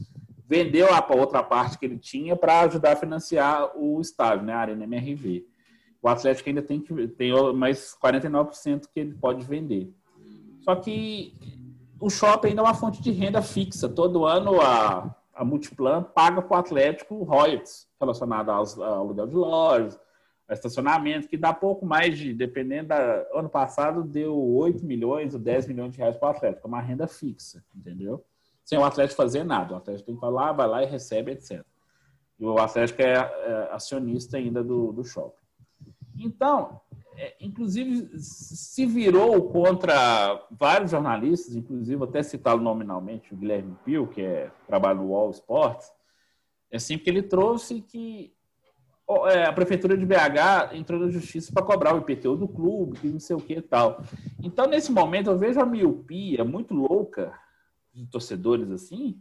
Vendeu 0.49 0.89
a 0.93 1.07
outra 1.15 1.43
parte 1.43 1.79
que 1.79 1.85
ele 1.85 1.99
tinha 1.99 2.35
para 2.35 2.61
ajudar 2.61 2.93
a 2.93 2.97
financiar 2.97 3.71
o 3.77 4.01
estádio, 4.01 4.47
né, 4.47 4.55
a 4.55 4.61
Arena 4.61 4.85
MRV. 4.85 5.45
O 6.01 6.09
Atlético 6.09 6.49
ainda 6.49 6.63
tem, 6.63 6.81
que, 6.81 7.09
tem 7.09 7.33
mais 7.53 7.97
49% 8.03 8.87
que 8.93 9.01
ele 9.01 9.15
pode 9.15 9.45
vender. 9.45 9.93
Só 10.61 10.75
que 10.75 11.35
o 12.01 12.09
shopping 12.09 12.49
ainda 12.49 12.63
é 12.63 12.65
uma 12.65 12.75
fonte 12.75 13.03
de 13.03 13.11
renda 13.11 13.43
fixa. 13.43 13.89
Todo 13.89 14.25
ano 14.25 14.61
a 14.61 15.15
a 15.39 15.45
Multiplan 15.45 16.03
paga 16.03 16.43
para 16.43 16.57
o 16.57 16.61
Atlético 16.61 17.23
royalties 17.23 17.87
relacionados 18.01 18.77
ao 18.77 19.01
aluguel 19.01 19.27
de 19.29 19.37
lojas, 19.37 20.01
a 20.49 20.55
estacionamento, 20.55 21.29
que 21.29 21.37
dá 21.37 21.53
pouco 21.53 21.87
mais 21.87 22.19
de, 22.19 22.35
dependendo 22.35 22.89
da. 22.89 23.25
Ano 23.33 23.49
passado 23.49 24.03
deu 24.03 24.37
8 24.37 24.85
milhões 24.85 25.35
ou 25.35 25.41
10 25.41 25.69
milhões 25.69 25.93
de 25.93 25.99
reais 25.99 26.17
para 26.17 26.29
o 26.29 26.31
Atlético, 26.31 26.67
é 26.67 26.69
uma 26.69 26.81
renda 26.81 27.07
fixa, 27.07 27.63
entendeu? 27.75 28.25
Sem 28.69 28.79
o 28.79 28.85
Atlético 28.85 29.17
fazer 29.17 29.45
nada. 29.45 29.73
O 29.73 29.77
Atlético 29.79 30.05
tem 30.05 30.15
que 30.15 30.21
falar, 30.21 30.53
vai 30.53 30.69
lá 30.69 30.83
e 30.83 30.87
recebe, 30.87 31.33
etc. 31.33 31.65
E 32.39 32.45
o 32.45 32.59
Atlético 32.59 33.01
é, 33.01 33.15
é 33.15 33.69
acionista 33.73 34.37
ainda 34.37 34.63
do, 34.63 34.93
do 34.93 35.03
shopping. 35.03 35.41
Então, 36.19 36.79
é, 37.17 37.35
inclusive, 37.41 38.11
se 38.19 38.85
virou 38.85 39.49
contra 39.49 40.39
vários 40.51 40.91
jornalistas, 40.91 41.57
inclusive 41.57 42.05
até 42.05 42.23
citá-lo 42.23 42.61
nominalmente, 42.61 43.33
o 43.33 43.39
Guilherme 43.39 43.75
Pio, 43.87 44.07
que 44.07 44.21
é, 44.21 44.51
trabalha 44.67 44.97
no 44.97 45.13
Wall 45.13 45.31
Sports, 45.31 45.91
é 46.71 46.77
assim 46.77 46.99
que 46.99 47.09
ele 47.09 47.23
trouxe 47.23 47.81
que 47.81 48.35
é, 49.31 49.45
a 49.45 49.53
prefeitura 49.55 49.97
de 49.97 50.05
BH 50.05 50.75
entrou 50.75 51.01
na 51.01 51.09
justiça 51.09 51.51
para 51.55 51.65
cobrar 51.65 51.95
o 51.95 52.01
IPTU 52.01 52.37
do 52.37 52.47
clube, 52.47 52.99
que 52.99 53.09
não 53.09 53.19
sei 53.19 53.35
o 53.35 53.41
que 53.41 53.55
e 53.55 53.63
tal. 53.63 54.03
Então, 54.43 54.67
nesse 54.67 54.93
momento, 54.93 55.31
eu 55.31 55.39
vejo 55.39 55.59
a 55.59 55.65
miopia 55.65 56.45
muito 56.45 56.75
louca 56.75 57.33
de 57.93 58.07
torcedores 58.07 58.71
assim, 58.71 59.21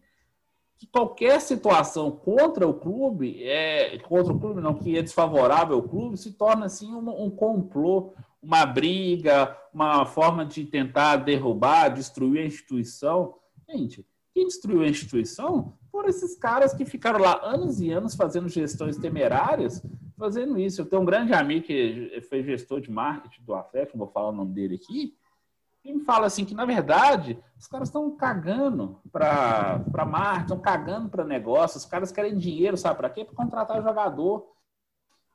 que 0.78 0.86
qualquer 0.86 1.42
situação 1.42 2.12
contra 2.12 2.68
o 2.68 2.74
clube, 2.74 3.44
é, 3.44 3.98
contra 4.00 4.32
o 4.32 4.40
clube 4.40 4.62
não, 4.62 4.76
que 4.76 4.98
é 4.98 5.02
desfavorável 5.02 5.76
ao 5.76 5.84
clube, 5.84 6.18
se 6.18 6.34
torna 6.34 6.68
assim 6.68 6.94
um, 6.94 7.26
um 7.26 7.30
complô, 7.30 8.14
uma 8.42 8.66
briga, 8.66 9.58
uma 9.74 10.06
forma 10.06 10.46
de 10.46 10.66
tentar 10.66 11.18
derrubar, 11.18 11.90
destruir 11.90 12.42
a 12.42 12.46
instituição. 12.46 13.36
Gente, 13.68 14.06
quem 14.34 14.46
destruiu 14.46 14.82
a 14.82 14.88
instituição 14.88 15.74
foram 15.92 16.10
esses 16.10 16.38
caras 16.38 16.74
que 16.74 16.86
ficaram 16.86 17.20
lá 17.20 17.42
anos 17.44 17.82
e 17.82 17.90
anos 17.90 18.14
fazendo 18.14 18.48
gestões 18.48 18.98
temerárias, 18.98 19.84
fazendo 20.16 20.60
isso. 20.60 20.82
Eu 20.82 20.86
tenho 20.86 21.02
um 21.02 21.06
grande 21.06 21.34
amigo 21.34 21.66
que 21.66 22.22
foi 22.30 22.44
gestor 22.44 22.80
de 22.80 22.92
marketing 22.92 23.44
do 23.44 23.56
Atlético, 23.56 23.98
não 23.98 24.06
vou 24.06 24.14
falar 24.14 24.30
o 24.30 24.36
nome 24.36 24.54
dele 24.54 24.76
aqui, 24.76 25.17
e 25.88 25.94
me 25.94 26.02
fala 26.02 26.28
assim 26.28 26.44
que, 26.44 26.54
na 26.54 26.66
verdade, 26.66 27.42
os 27.58 27.66
caras 27.66 27.88
estão 27.88 28.14
cagando 28.18 29.02
para 29.10 30.06
marketing, 30.06 30.42
estão 30.42 30.60
cagando 30.60 31.08
para 31.08 31.24
negócio, 31.24 31.78
os 31.78 31.86
caras 31.86 32.12
querem 32.12 32.38
dinheiro, 32.38 32.76
sabe 32.76 32.98
para 32.98 33.10
quê? 33.10 33.24
Para 33.24 33.36
contratar 33.36 33.82
jogador. 33.82 34.52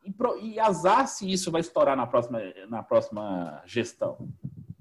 E, 0.04 0.12
pro, 0.12 0.38
e 0.38 0.60
azar 0.60 1.08
se 1.08 1.30
isso 1.30 1.50
vai 1.50 1.62
estourar 1.62 1.96
na 1.96 2.06
próxima, 2.06 2.38
na 2.68 2.82
próxima 2.82 3.62
gestão. 3.64 4.28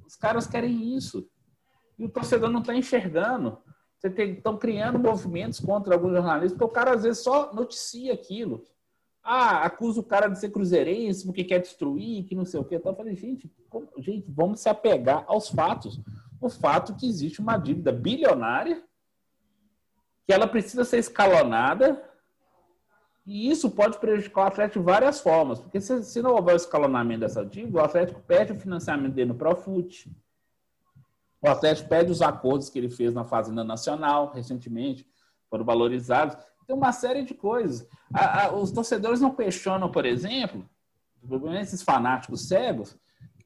Os 0.05 0.17
caras 0.17 0.45
querem 0.45 0.93
isso. 0.93 1.25
E 1.97 2.03
o 2.03 2.09
torcedor 2.09 2.49
não 2.49 2.59
está 2.59 2.75
enxergando. 2.75 3.57
Estão 4.03 4.57
criando 4.57 4.99
movimentos 4.99 5.61
contra 5.61 5.93
alguns 5.93 6.11
jornalistas, 6.11 6.51
porque 6.51 6.65
o 6.65 6.75
cara 6.75 6.95
às 6.95 7.03
vezes 7.03 7.23
só 7.23 7.53
noticia 7.53 8.13
aquilo. 8.13 8.65
Ah, 9.23 9.63
acusa 9.63 9.99
o 9.99 10.03
cara 10.03 10.27
de 10.27 10.39
ser 10.39 10.49
cruzeirense 10.49 11.25
porque 11.25 11.43
quer 11.43 11.59
destruir, 11.59 12.23
que 12.25 12.35
não 12.35 12.45
sei 12.45 12.59
o 12.59 12.63
quê. 12.63 12.75
Então 12.75 12.91
eu 12.91 12.95
falei, 12.95 13.15
gente, 13.15 13.51
como, 13.69 13.87
gente, 13.97 14.25
vamos 14.29 14.61
se 14.61 14.69
apegar 14.69 15.23
aos 15.27 15.49
fatos. 15.49 16.01
O 16.39 16.49
fato 16.49 16.95
que 16.95 17.07
existe 17.07 17.39
uma 17.39 17.57
dívida 17.57 17.91
bilionária, 17.91 18.83
que 20.25 20.33
ela 20.33 20.47
precisa 20.47 20.83
ser 20.83 20.97
escalonada, 20.97 22.03
e 23.25 23.51
isso 23.51 23.69
pode 23.69 23.99
prejudicar 23.99 24.45
o 24.45 24.47
Atlético 24.47 24.79
de 24.79 24.85
várias 24.85 25.21
formas, 25.21 25.59
porque 25.59 25.79
se, 25.79 26.03
se 26.03 26.21
não 26.21 26.31
houver 26.31 26.53
o 26.53 26.57
escalonamento 26.57 27.19
dessa 27.19 27.45
dívida, 27.45 27.77
o 27.77 27.83
Atlético 27.83 28.21
perde 28.21 28.53
o 28.53 28.59
financiamento 28.59 29.13
dele 29.13 29.29
no 29.29 29.35
Profut, 29.35 30.11
o 31.41 31.47
Atlético 31.47 31.89
perde 31.89 32.11
os 32.11 32.21
acordos 32.21 32.69
que 32.69 32.79
ele 32.79 32.89
fez 32.89 33.13
na 33.13 33.23
Fazenda 33.23 33.63
Nacional 33.63 34.31
recentemente, 34.33 35.07
foram 35.49 35.65
valorizados. 35.65 36.37
Tem 36.71 36.77
uma 36.77 36.93
série 36.93 37.23
de 37.23 37.33
coisas. 37.33 37.85
A, 38.13 38.45
a, 38.45 38.55
os 38.55 38.71
torcedores 38.71 39.19
não 39.19 39.35
questionam, 39.35 39.91
por 39.91 40.05
exemplo, 40.05 40.65
esses 41.59 41.81
fanáticos 41.81 42.47
cegos, 42.47 42.97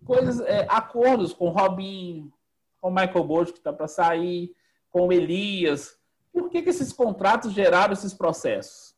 coisas, 0.06 0.40
é, 0.42 0.68
acordos 0.70 1.34
com 1.34 1.48
o 1.48 1.50
Robinho, 1.50 2.32
com 2.80 2.90
o 2.90 2.94
Michael 2.94 3.24
Bolt 3.24 3.52
que 3.52 3.58
está 3.58 3.74
para 3.74 3.88
sair, 3.88 4.54
com 4.92 5.08
o 5.08 5.12
Elias. 5.12 5.98
Por 6.32 6.52
que, 6.52 6.62
que 6.62 6.70
esses 6.70 6.94
contratos 6.94 7.52
geraram 7.52 7.94
esses 7.94 8.14
processos 8.14 8.94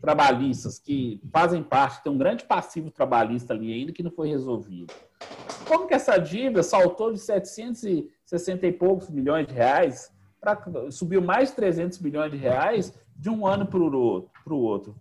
trabalhistas 0.00 0.78
que 0.78 1.20
fazem 1.32 1.60
parte, 1.60 2.04
tem 2.04 2.12
um 2.12 2.18
grande 2.18 2.44
passivo 2.44 2.88
trabalhista 2.88 3.52
ali 3.52 3.72
ainda 3.72 3.92
que 3.92 4.04
não 4.04 4.12
foi 4.12 4.28
resolvido? 4.28 4.94
Como 5.66 5.88
que 5.88 5.94
essa 5.94 6.18
dívida 6.18 6.62
saltou 6.62 7.12
de 7.12 7.18
760 7.18 8.64
e 8.64 8.72
poucos 8.72 9.10
milhões 9.10 9.48
de 9.48 9.54
reais 9.54 10.12
para 10.40 10.90
subiu 10.92 11.20
mais 11.20 11.50
de 11.50 11.56
300 11.56 11.98
milhões 11.98 12.30
de 12.30 12.36
reais 12.36 12.92
de 13.16 13.30
um 13.30 13.46
ano 13.46 13.66
para 13.66 13.78
o 13.80 14.60
outro? 14.60 14.96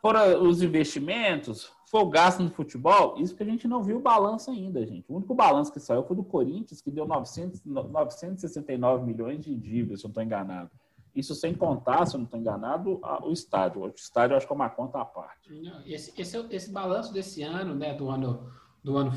Foram 0.00 0.42
os 0.42 0.62
investimentos, 0.62 1.72
foi 1.86 2.00
o 2.00 2.10
gasto 2.10 2.42
no 2.42 2.50
futebol, 2.50 3.14
isso 3.18 3.34
que 3.34 3.42
a 3.42 3.46
gente 3.46 3.66
não 3.66 3.82
viu 3.82 3.96
o 3.98 4.02
balanço 4.02 4.50
ainda, 4.50 4.84
gente. 4.84 5.10
O 5.10 5.16
único 5.16 5.34
balanço 5.34 5.72
que 5.72 5.80
saiu 5.80 6.04
foi 6.04 6.16
do 6.16 6.24
Corinthians, 6.24 6.80
que 6.80 6.90
deu 6.90 7.06
900, 7.06 7.64
969 7.64 9.06
milhões 9.06 9.44
de 9.44 9.54
dívidas, 9.54 10.00
se 10.00 10.06
eu 10.06 10.08
não 10.08 10.10
estou 10.10 10.22
enganado. 10.22 10.70
Isso 11.14 11.34
sem 11.34 11.54
contar, 11.54 12.04
se 12.06 12.16
eu 12.16 12.18
não 12.18 12.24
estou 12.24 12.38
enganado, 12.38 13.00
o 13.22 13.30
estádio. 13.30 13.82
O 13.82 13.88
estádio 13.88 14.34
eu 14.34 14.36
acho 14.36 14.46
que 14.46 14.52
é 14.52 14.56
uma 14.56 14.68
conta 14.68 15.00
à 15.00 15.04
parte. 15.04 15.48
Esse, 15.86 16.12
esse, 16.20 16.46
esse 16.50 16.72
balanço 16.72 17.12
desse 17.12 17.42
ano, 17.42 17.74
né, 17.74 17.94
do 17.94 18.10
ano 18.10 18.52
do 18.82 18.98
ano 18.98 19.12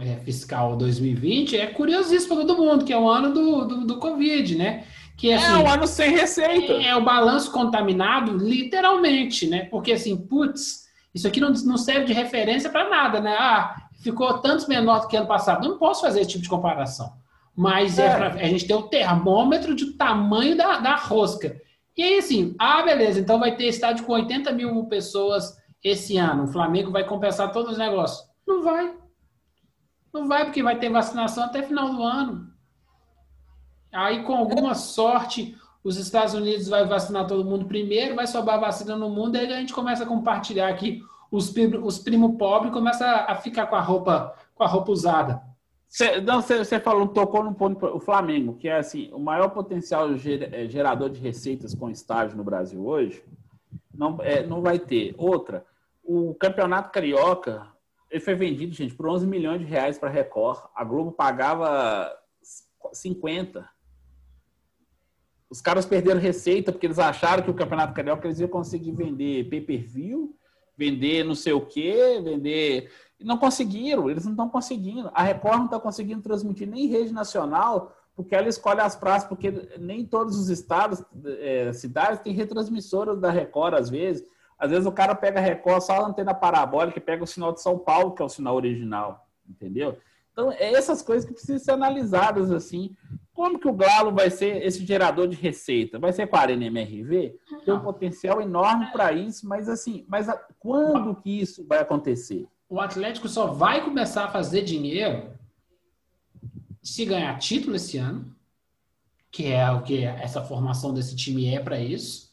é, 0.00 0.16
fiscal 0.20 0.74
2020 0.74 1.54
é 1.54 1.66
curiosíssimo 1.66 2.34
para 2.34 2.46
todo 2.46 2.64
mundo, 2.64 2.82
que 2.82 2.94
é 2.94 2.98
o 2.98 3.06
ano 3.06 3.34
do, 3.34 3.64
do, 3.66 3.86
do 3.86 3.98
Covid, 3.98 4.56
né? 4.56 4.86
Que, 5.16 5.30
é, 5.30 5.36
assim, 5.36 5.46
é 5.46 5.56
um 5.56 5.68
ano 5.68 5.86
sem 5.86 6.10
receita. 6.10 6.72
É, 6.72 6.86
é, 6.86 6.96
o 6.96 7.04
balanço 7.04 7.52
contaminado, 7.52 8.36
literalmente, 8.36 9.46
né? 9.46 9.66
Porque 9.66 9.92
assim, 9.92 10.16
putz, 10.16 10.86
isso 11.14 11.26
aqui 11.28 11.40
não, 11.40 11.50
não 11.50 11.76
serve 11.76 12.06
de 12.06 12.12
referência 12.12 12.70
para 12.70 12.88
nada, 12.88 13.20
né? 13.20 13.36
Ah, 13.38 13.76
ficou 14.02 14.38
tanto 14.38 14.68
menor 14.68 15.00
do 15.00 15.08
que 15.08 15.16
ano 15.16 15.26
passado. 15.26 15.68
Não 15.68 15.78
posso 15.78 16.00
fazer 16.00 16.20
esse 16.20 16.30
tipo 16.30 16.42
de 16.42 16.48
comparação. 16.48 17.12
Mas 17.54 17.98
é, 17.98 18.06
é 18.06 18.16
pra, 18.16 18.26
a 18.28 18.48
gente 18.48 18.66
tem 18.66 18.74
o 18.74 18.82
termômetro 18.82 19.74
de 19.74 19.92
tamanho 19.92 20.56
da, 20.56 20.78
da 20.78 20.96
rosca. 20.96 21.60
E 21.96 22.02
aí, 22.02 22.18
assim, 22.18 22.54
ah, 22.58 22.82
beleza, 22.82 23.20
então 23.20 23.38
vai 23.38 23.54
ter 23.54 23.66
estádio 23.66 24.04
com 24.04 24.12
80 24.12 24.50
mil 24.52 24.84
pessoas 24.86 25.56
esse 25.84 26.16
ano. 26.16 26.44
O 26.44 26.48
Flamengo 26.48 26.90
vai 26.90 27.04
compensar 27.04 27.52
todos 27.52 27.72
os 27.72 27.78
negócios. 27.78 28.26
Não 28.46 28.62
vai. 28.62 28.94
Não 30.12 30.26
vai, 30.26 30.44
porque 30.44 30.62
vai 30.62 30.78
ter 30.78 30.90
vacinação 30.90 31.44
até 31.44 31.62
final 31.62 31.90
do 31.92 32.02
ano. 32.02 32.51
Aí, 33.92 34.22
com 34.22 34.34
alguma 34.34 34.74
sorte, 34.74 35.56
os 35.84 35.96
Estados 35.96 36.34
Unidos 36.34 36.68
vai 36.68 36.86
vacinar 36.86 37.26
todo 37.26 37.44
mundo 37.44 37.66
primeiro, 37.66 38.14
vai 38.14 38.26
sobrar 38.26 38.58
vacina 38.58 38.96
no 38.96 39.10
mundo, 39.10 39.36
aí 39.36 39.52
a 39.52 39.58
gente 39.58 39.74
começa 39.74 40.04
a 40.04 40.06
compartilhar 40.06 40.68
aqui 40.68 41.02
os, 41.30 41.52
os 41.82 41.98
primos 41.98 42.36
pobres 42.36 42.72
começa 42.72 43.06
a 43.06 43.34
ficar 43.36 43.66
com 43.66 43.74
a 43.74 43.80
roupa 43.80 44.34
com 44.54 44.62
a 44.62 44.66
roupa 44.66 44.92
usada. 44.92 45.42
Cê, 45.88 46.20
não, 46.20 46.40
você 46.40 46.78
falou, 46.78 47.08
tocou 47.08 47.42
no 47.42 47.54
ponto 47.54 47.84
o 47.86 47.98
Flamengo, 47.98 48.54
que 48.54 48.68
é 48.68 48.78
assim, 48.78 49.10
o 49.12 49.18
maior 49.18 49.48
potencial 49.48 50.08
é, 50.10 50.66
gerador 50.68 51.10
de 51.10 51.20
receitas 51.20 51.74
com 51.74 51.90
estágio 51.90 52.36
no 52.36 52.44
Brasil 52.44 52.86
hoje, 52.86 53.22
não, 53.94 54.18
é, 54.20 54.42
não 54.42 54.62
vai 54.62 54.78
ter. 54.78 55.14
Outra, 55.18 55.66
o 56.02 56.34
Campeonato 56.34 56.90
Carioca, 56.90 57.66
ele 58.10 58.20
foi 58.20 58.34
vendido, 58.34 58.74
gente, 58.74 58.94
por 58.94 59.08
11 59.08 59.26
milhões 59.26 59.60
de 59.60 59.66
reais 59.66 59.98
para 59.98 60.08
Record. 60.08 60.60
A 60.74 60.84
Globo 60.84 61.12
pagava 61.12 62.10
50. 62.92 63.68
Os 65.52 65.60
caras 65.60 65.84
perderam 65.84 66.18
receita 66.18 66.72
porque 66.72 66.86
eles 66.86 66.98
acharam 66.98 67.42
que 67.42 67.50
o 67.50 67.54
Campeonato 67.54 67.92
Carioca 67.92 68.26
eles 68.26 68.40
iam 68.40 68.48
conseguir 68.48 68.92
vender 68.92 69.50
pay-per-view, 69.50 70.34
vender 70.74 71.24
não 71.24 71.34
sei 71.34 71.52
o 71.52 71.60
quê, 71.60 72.18
vender 72.24 72.90
e 73.20 73.24
não 73.24 73.36
conseguiram, 73.36 74.08
eles 74.08 74.24
não 74.24 74.32
estão 74.32 74.48
conseguindo. 74.48 75.10
A 75.12 75.22
Record 75.22 75.58
não 75.58 75.64
está 75.66 75.78
conseguindo 75.78 76.22
transmitir 76.22 76.66
nem 76.66 76.86
rede 76.86 77.12
nacional, 77.12 77.94
porque 78.16 78.34
ela 78.34 78.48
escolhe 78.48 78.80
as 78.80 78.96
praças, 78.96 79.28
porque 79.28 79.68
nem 79.78 80.06
todos 80.06 80.38
os 80.38 80.48
estados, 80.48 81.04
é, 81.38 81.70
cidades, 81.74 82.20
têm 82.20 82.32
retransmissoras 82.32 83.20
da 83.20 83.30
Record, 83.30 83.74
às 83.74 83.90
vezes. 83.90 84.26
Às 84.58 84.70
vezes 84.70 84.86
o 84.86 84.92
cara 84.92 85.14
pega 85.14 85.38
a 85.38 85.42
Record 85.42 85.82
só 85.82 86.00
a 86.00 86.06
antena 86.06 86.32
parabólica 86.32 86.96
e 86.96 87.02
pega 87.02 87.24
o 87.24 87.26
sinal 87.26 87.52
de 87.52 87.60
São 87.60 87.78
Paulo, 87.78 88.14
que 88.14 88.22
é 88.22 88.24
o 88.24 88.28
sinal 88.30 88.56
original, 88.56 89.28
entendeu? 89.46 89.98
Então, 90.32 90.50
é 90.50 90.72
essas 90.72 91.02
coisas 91.02 91.26
que 91.26 91.34
precisam 91.34 91.58
ser 91.58 91.72
analisadas, 91.72 92.50
assim. 92.50 92.96
Como 93.34 93.58
que 93.58 93.68
o 93.68 93.72
Galo 93.72 94.12
vai 94.12 94.30
ser 94.30 94.62
esse 94.64 94.84
gerador 94.84 95.26
de 95.26 95.36
receita? 95.36 95.98
Vai 95.98 96.12
ser 96.12 96.26
com 96.26 96.36
a 96.36 96.40
Arena 96.40 96.66
MRV? 96.66 97.34
Tem 97.64 97.74
um 97.74 97.80
potencial 97.80 98.40
enorme 98.40 98.92
para 98.92 99.12
isso, 99.12 99.48
mas 99.48 99.68
assim, 99.68 100.04
mas 100.06 100.28
a, 100.28 100.36
quando 100.58 101.14
que 101.14 101.40
isso 101.40 101.66
vai 101.66 101.78
acontecer? 101.78 102.46
o 102.72 102.80
Atlético 102.80 103.28
só 103.28 103.48
vai 103.48 103.84
começar 103.84 104.24
a 104.24 104.30
fazer 104.30 104.62
dinheiro 104.62 105.30
se 106.82 107.04
ganhar 107.04 107.38
título 107.38 107.76
esse 107.76 107.98
ano, 107.98 108.34
que 109.30 109.48
é 109.48 109.70
o 109.70 109.82
que 109.82 110.04
essa 110.04 110.42
formação 110.42 110.94
desse 110.94 111.14
time 111.14 111.54
é 111.54 111.60
para 111.60 111.78
isso. 111.78 112.32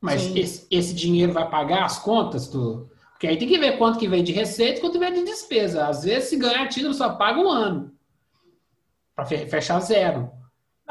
Mas 0.00 0.26
esse, 0.34 0.66
esse, 0.72 0.92
dinheiro 0.92 1.32
vai 1.32 1.48
pagar 1.48 1.84
as 1.84 2.00
contas 2.00 2.48
do. 2.48 2.90
Porque 3.12 3.28
aí 3.28 3.36
tem 3.36 3.46
que 3.46 3.60
ver 3.60 3.78
quanto 3.78 4.00
que 4.00 4.08
vem 4.08 4.24
de 4.24 4.32
receita 4.32 4.78
e 4.78 4.80
quanto 4.80 4.98
vem 4.98 5.12
de 5.12 5.22
despesa. 5.22 5.86
Às 5.86 6.02
vezes, 6.02 6.30
se 6.30 6.36
ganhar 6.36 6.66
título, 6.66 6.92
só 6.92 7.14
paga 7.14 7.38
um 7.38 7.48
ano. 7.48 7.95
Para 9.16 9.24
fechar 9.24 9.80
zero. 9.80 10.30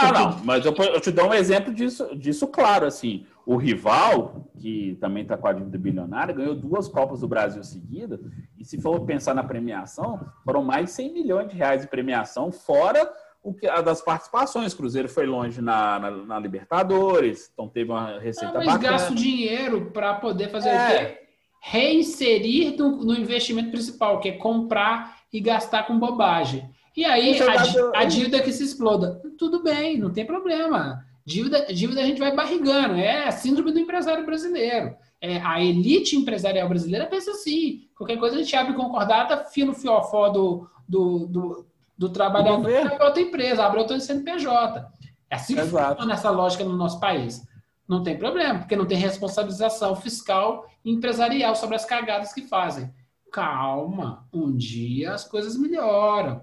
Não, 0.02 0.12
não, 0.12 0.40
mas 0.44 0.66
eu, 0.66 0.74
eu, 0.74 1.00
te 1.00 1.10
dou 1.10 1.30
um 1.30 1.34
exemplo 1.34 1.74
disso, 1.74 2.14
disso 2.18 2.48
claro, 2.48 2.86
assim. 2.86 3.26
O 3.46 3.56
rival, 3.56 4.50
que 4.58 4.98
também 5.00 5.24
está 5.24 5.38
com 5.38 5.48
a 5.48 5.54
dívida 5.54 5.78
bilionária, 5.78 6.34
ganhou 6.34 6.56
duas 6.56 6.88
Copas 6.88 7.22
do 7.22 7.28
Brasil 7.28 7.64
seguidas, 7.64 8.20
e 8.58 8.66
se 8.66 8.82
for 8.82 9.00
pensar 9.06 9.34
na 9.34 9.44
premiação, 9.44 10.20
foram 10.44 10.64
mais 10.64 10.88
de 10.88 10.92
100 10.92 11.14
milhões 11.14 11.50
de 11.50 11.56
reais 11.56 11.82
de 11.82 11.88
premiação, 11.88 12.52
fora 12.52 13.10
o 13.42 13.54
que, 13.54 13.68
a 13.68 13.80
das 13.80 14.02
participações. 14.02 14.74
O 14.74 14.78
Cruzeiro 14.78 15.08
foi 15.08 15.28
longe 15.28 15.62
na, 15.62 16.00
na, 16.00 16.12
na 16.12 16.40
Libertadores, 16.40 17.50
então 17.54 17.70
teve 17.70 17.92
uma 17.92 18.20
receita 18.20 18.58
ah, 18.58 18.58
mas 18.58 18.66
bacana. 18.66 18.92
gasta 18.92 19.16
dinheiro 19.16 19.92
para 19.92 20.16
poder 20.16 20.50
fazer 20.50 20.70
é. 20.70 20.74
o 20.74 20.90
quê? 20.90 21.20
Reinserir 21.62 22.76
no, 22.78 22.98
no 22.98 23.14
investimento 23.14 23.72
principal, 23.72 24.20
que 24.20 24.30
é 24.30 24.32
comprar 24.34 25.20
e 25.32 25.40
gastar 25.40 25.84
com 25.84 25.98
bobagem. 25.98 26.70
E 26.96 27.04
aí, 27.04 27.38
a, 27.42 28.00
a, 28.00 28.06
dívida 28.06 28.42
que 28.42 28.54
se 28.54 28.64
exploda. 28.64 29.22
Tudo 29.38 29.62
bem, 29.62 29.98
não 29.98 30.12
tem 30.12 30.26
problema. 30.26 31.06
Dívida, 31.26 31.66
dívida 31.74 32.02
a 32.02 32.06
gente 32.06 32.20
vai 32.20 32.34
barrigando. 32.34 32.96
É 32.96 33.28
a 33.28 33.32
síndrome 33.32 33.72
do 33.72 33.80
empresário 33.80 34.26
brasileiro. 34.26 34.96
É, 35.20 35.40
a 35.42 35.62
elite 35.62 36.16
empresarial 36.16 36.70
brasileira 36.70 37.06
pensa 37.06 37.32
assim. 37.32 37.88
Qualquer 37.98 38.18
coisa 38.18 38.36
a 38.36 38.40
gente 38.40 38.56
abre 38.56 38.74
concordata, 38.74 39.44
fia 39.46 39.66
no 39.66 39.74
fiofó 39.74 40.30
do, 40.30 40.70
do, 40.88 41.26
do, 41.28 41.66
do 41.98 42.10
trabalhador 42.10 42.74
abre 42.74 43.04
outra 43.04 43.22
empresa, 43.22 43.66
abre 43.66 43.80
outro 43.80 44.00
CNPJ. 44.00 44.88
É 45.30 45.36
assim 45.36 45.56
que 45.56 45.62
Exato. 45.62 45.96
funciona 45.96 46.14
essa 46.14 46.30
lógica 46.30 46.64
no 46.64 46.78
nosso 46.78 47.00
país. 47.00 47.46
Não 47.88 48.04
tem 48.04 48.18
problema, 48.18 48.60
porque 48.60 48.76
não 48.76 48.86
tem 48.86 48.98
responsabilização 48.98 49.96
fiscal 49.96 50.66
e 50.84 50.92
empresarial 50.92 51.56
sobre 51.56 51.76
as 51.76 51.84
cagadas 51.84 52.34
que 52.34 52.42
fazem 52.42 52.90
calma. 53.36 54.26
Um 54.32 54.56
dia 54.56 55.14
as 55.14 55.26
coisas 55.26 55.58
melhoram. 55.58 56.42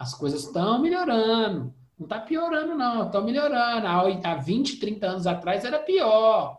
As 0.00 0.14
coisas 0.14 0.44
estão 0.44 0.80
melhorando. 0.80 1.74
Não 1.98 2.06
está 2.06 2.18
piorando, 2.18 2.74
não. 2.74 3.04
Estão 3.04 3.22
melhorando. 3.22 3.86
Há 3.86 4.34
20, 4.34 4.80
30 4.80 5.06
anos 5.06 5.26
atrás 5.26 5.62
era 5.62 5.78
pior. 5.78 6.58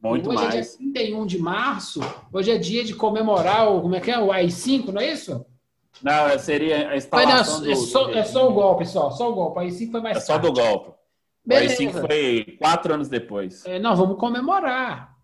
Muito 0.00 0.30
hoje 0.30 0.42
mais. 0.42 0.54
é 0.54 0.78
dia 0.78 0.92
31 0.92 1.26
de 1.26 1.38
março. 1.38 2.00
Hoje 2.32 2.50
é 2.50 2.56
dia 2.56 2.82
de 2.82 2.94
comemorar 2.94 3.70
o, 3.70 3.82
como 3.82 3.94
é 3.94 4.00
que 4.00 4.10
é? 4.10 4.18
O 4.18 4.32
AI-5, 4.32 4.86
não 4.88 5.02
é 5.02 5.12
isso? 5.12 5.44
Não, 6.02 6.38
seria 6.38 6.88
a 6.88 6.96
instalação 6.96 7.60
não, 7.60 7.70
é, 7.70 7.76
só, 7.76 8.04
do 8.04 8.14
é 8.14 8.24
só 8.24 8.48
o 8.48 8.54
golpe, 8.54 8.86
só. 8.86 9.10
Só 9.10 9.30
o 9.30 9.34
golpe. 9.34 9.58
O 9.58 9.60
AI-5 9.60 9.90
foi 9.90 10.00
mais 10.00 10.16
É 10.16 10.20
só 10.20 10.38
do 10.38 10.50
tarde. 10.50 10.60
golpe. 10.62 10.88
O 10.88 10.96
Beleza. 11.44 11.82
AI-5 11.82 12.00
foi 12.00 12.56
quatro 12.58 12.94
anos 12.94 13.08
depois. 13.10 13.66
É, 13.66 13.78
não, 13.78 13.94
vamos 13.94 14.18
comemorar. 14.18 15.14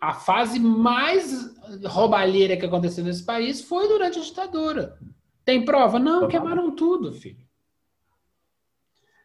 A 0.00 0.14
fase 0.14 0.58
mais 0.58 1.54
roubalheira 1.84 2.56
que 2.56 2.64
aconteceu 2.64 3.04
nesse 3.04 3.24
país 3.24 3.60
foi 3.60 3.86
durante 3.88 4.18
a 4.18 4.22
ditadura. 4.22 4.98
Tem 5.50 5.64
prova? 5.64 5.98
Não, 5.98 6.28
queimaram 6.28 6.70
tudo, 6.70 7.12
filho. 7.12 7.44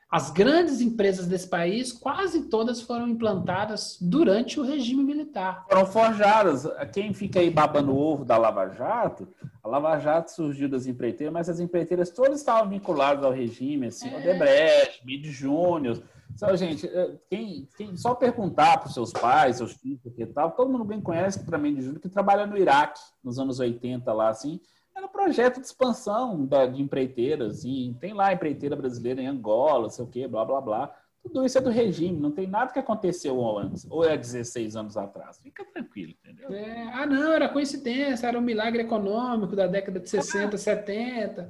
As 0.10 0.32
grandes 0.32 0.82
empresas 0.82 1.28
desse 1.28 1.48
país, 1.48 1.92
quase 1.92 2.50
todas 2.50 2.82
foram 2.82 3.08
implantadas 3.08 3.96
durante 4.02 4.60
o 4.60 4.64
regime 4.64 5.04
militar. 5.04 5.68
Foram 5.70 5.86
forjadas. 5.86 6.66
Quem 6.92 7.14
fica 7.14 7.40
aí 7.40 7.52
babando 7.52 7.92
o 7.92 8.00
ovo 8.00 8.26
da 8.26 8.38
Lava 8.38 8.70
Jato, 8.70 9.28
a 9.64 9.68
Lava 9.68 10.00
Jato 10.00 10.32
surgiu 10.32 10.68
das 10.68 10.88
empreiteiras, 10.88 11.32
mas 11.32 11.48
as 11.48 11.60
empreiteiras 11.60 12.10
todas 12.10 12.40
estavam 12.40 12.70
vinculadas 12.72 13.24
ao 13.24 13.32
regime, 13.32 13.86
assim, 13.88 14.10
É. 14.10 14.18
Odebrecht, 14.18 15.06
Mid 15.06 15.26
Júnior. 15.28 16.02
Então, 16.34 16.58
gente, 16.58 16.88
eh, 16.88 17.18
quem, 17.30 17.68
quem 17.78 17.96
só 17.96 18.16
perguntar 18.16 18.80
para 18.80 18.88
os 18.88 18.96
seus 18.96 19.12
pais, 19.12 19.58
seus 19.58 19.74
filhos, 19.74 20.02
que 20.16 20.26
tal, 20.26 20.52
todo 20.52 20.72
mundo 20.72 20.86
bem 20.86 21.00
conhece 21.00 21.46
para 21.46 21.58
mim 21.60 21.76
de 21.76 21.82
Júnior, 21.82 22.02
que 22.02 22.10
trabalha 22.10 22.48
no 22.48 22.58
Iraque, 22.58 23.00
nos 23.24 23.38
anos 23.38 23.60
80, 23.60 24.12
lá, 24.12 24.30
assim, 24.30 24.60
era 24.96 25.06
um 25.06 25.10
projeto 25.10 25.60
de 25.60 25.66
expansão 25.66 26.46
da, 26.46 26.66
de 26.66 26.82
empreiteiras, 26.82 27.60
assim, 27.60 27.96
tem 28.00 28.14
lá 28.14 28.32
empreiteira 28.32 28.76
brasileira 28.76 29.22
em 29.22 29.28
Angola, 29.28 29.89
sei 29.89 30.06
o 30.06 30.08
quê, 30.08 30.28
blá, 30.28 30.46
blá, 30.46 30.62
blá. 30.62 30.96
Tudo 31.22 31.43
isso 31.43 31.58
é 31.58 31.62
do 31.62 31.72
regime, 31.72 32.20
não 32.20 32.30
tem 32.30 32.46
nada 32.46 32.72
que 32.72 32.78
aconteceu 32.78 33.58
antes, 33.58 33.88
ou 33.89 34.06
é 34.08 34.16
16 34.16 34.76
anos 34.76 34.96
atrás. 34.96 35.39
Fica 35.39 35.66
tranquilo, 35.66 36.14
entendeu? 36.24 36.54
É, 36.54 36.84
ah, 36.93 37.06
não, 37.08 37.34
era 37.34 37.50
coincidência, 37.50 38.28
era 38.28 38.38
um 38.38 38.41
milagre 38.41 38.84
econômico 38.84 39.56
da 39.56 39.66
década 39.66 40.00
de 40.00 40.08
60, 40.08 40.56
70. 40.56 41.50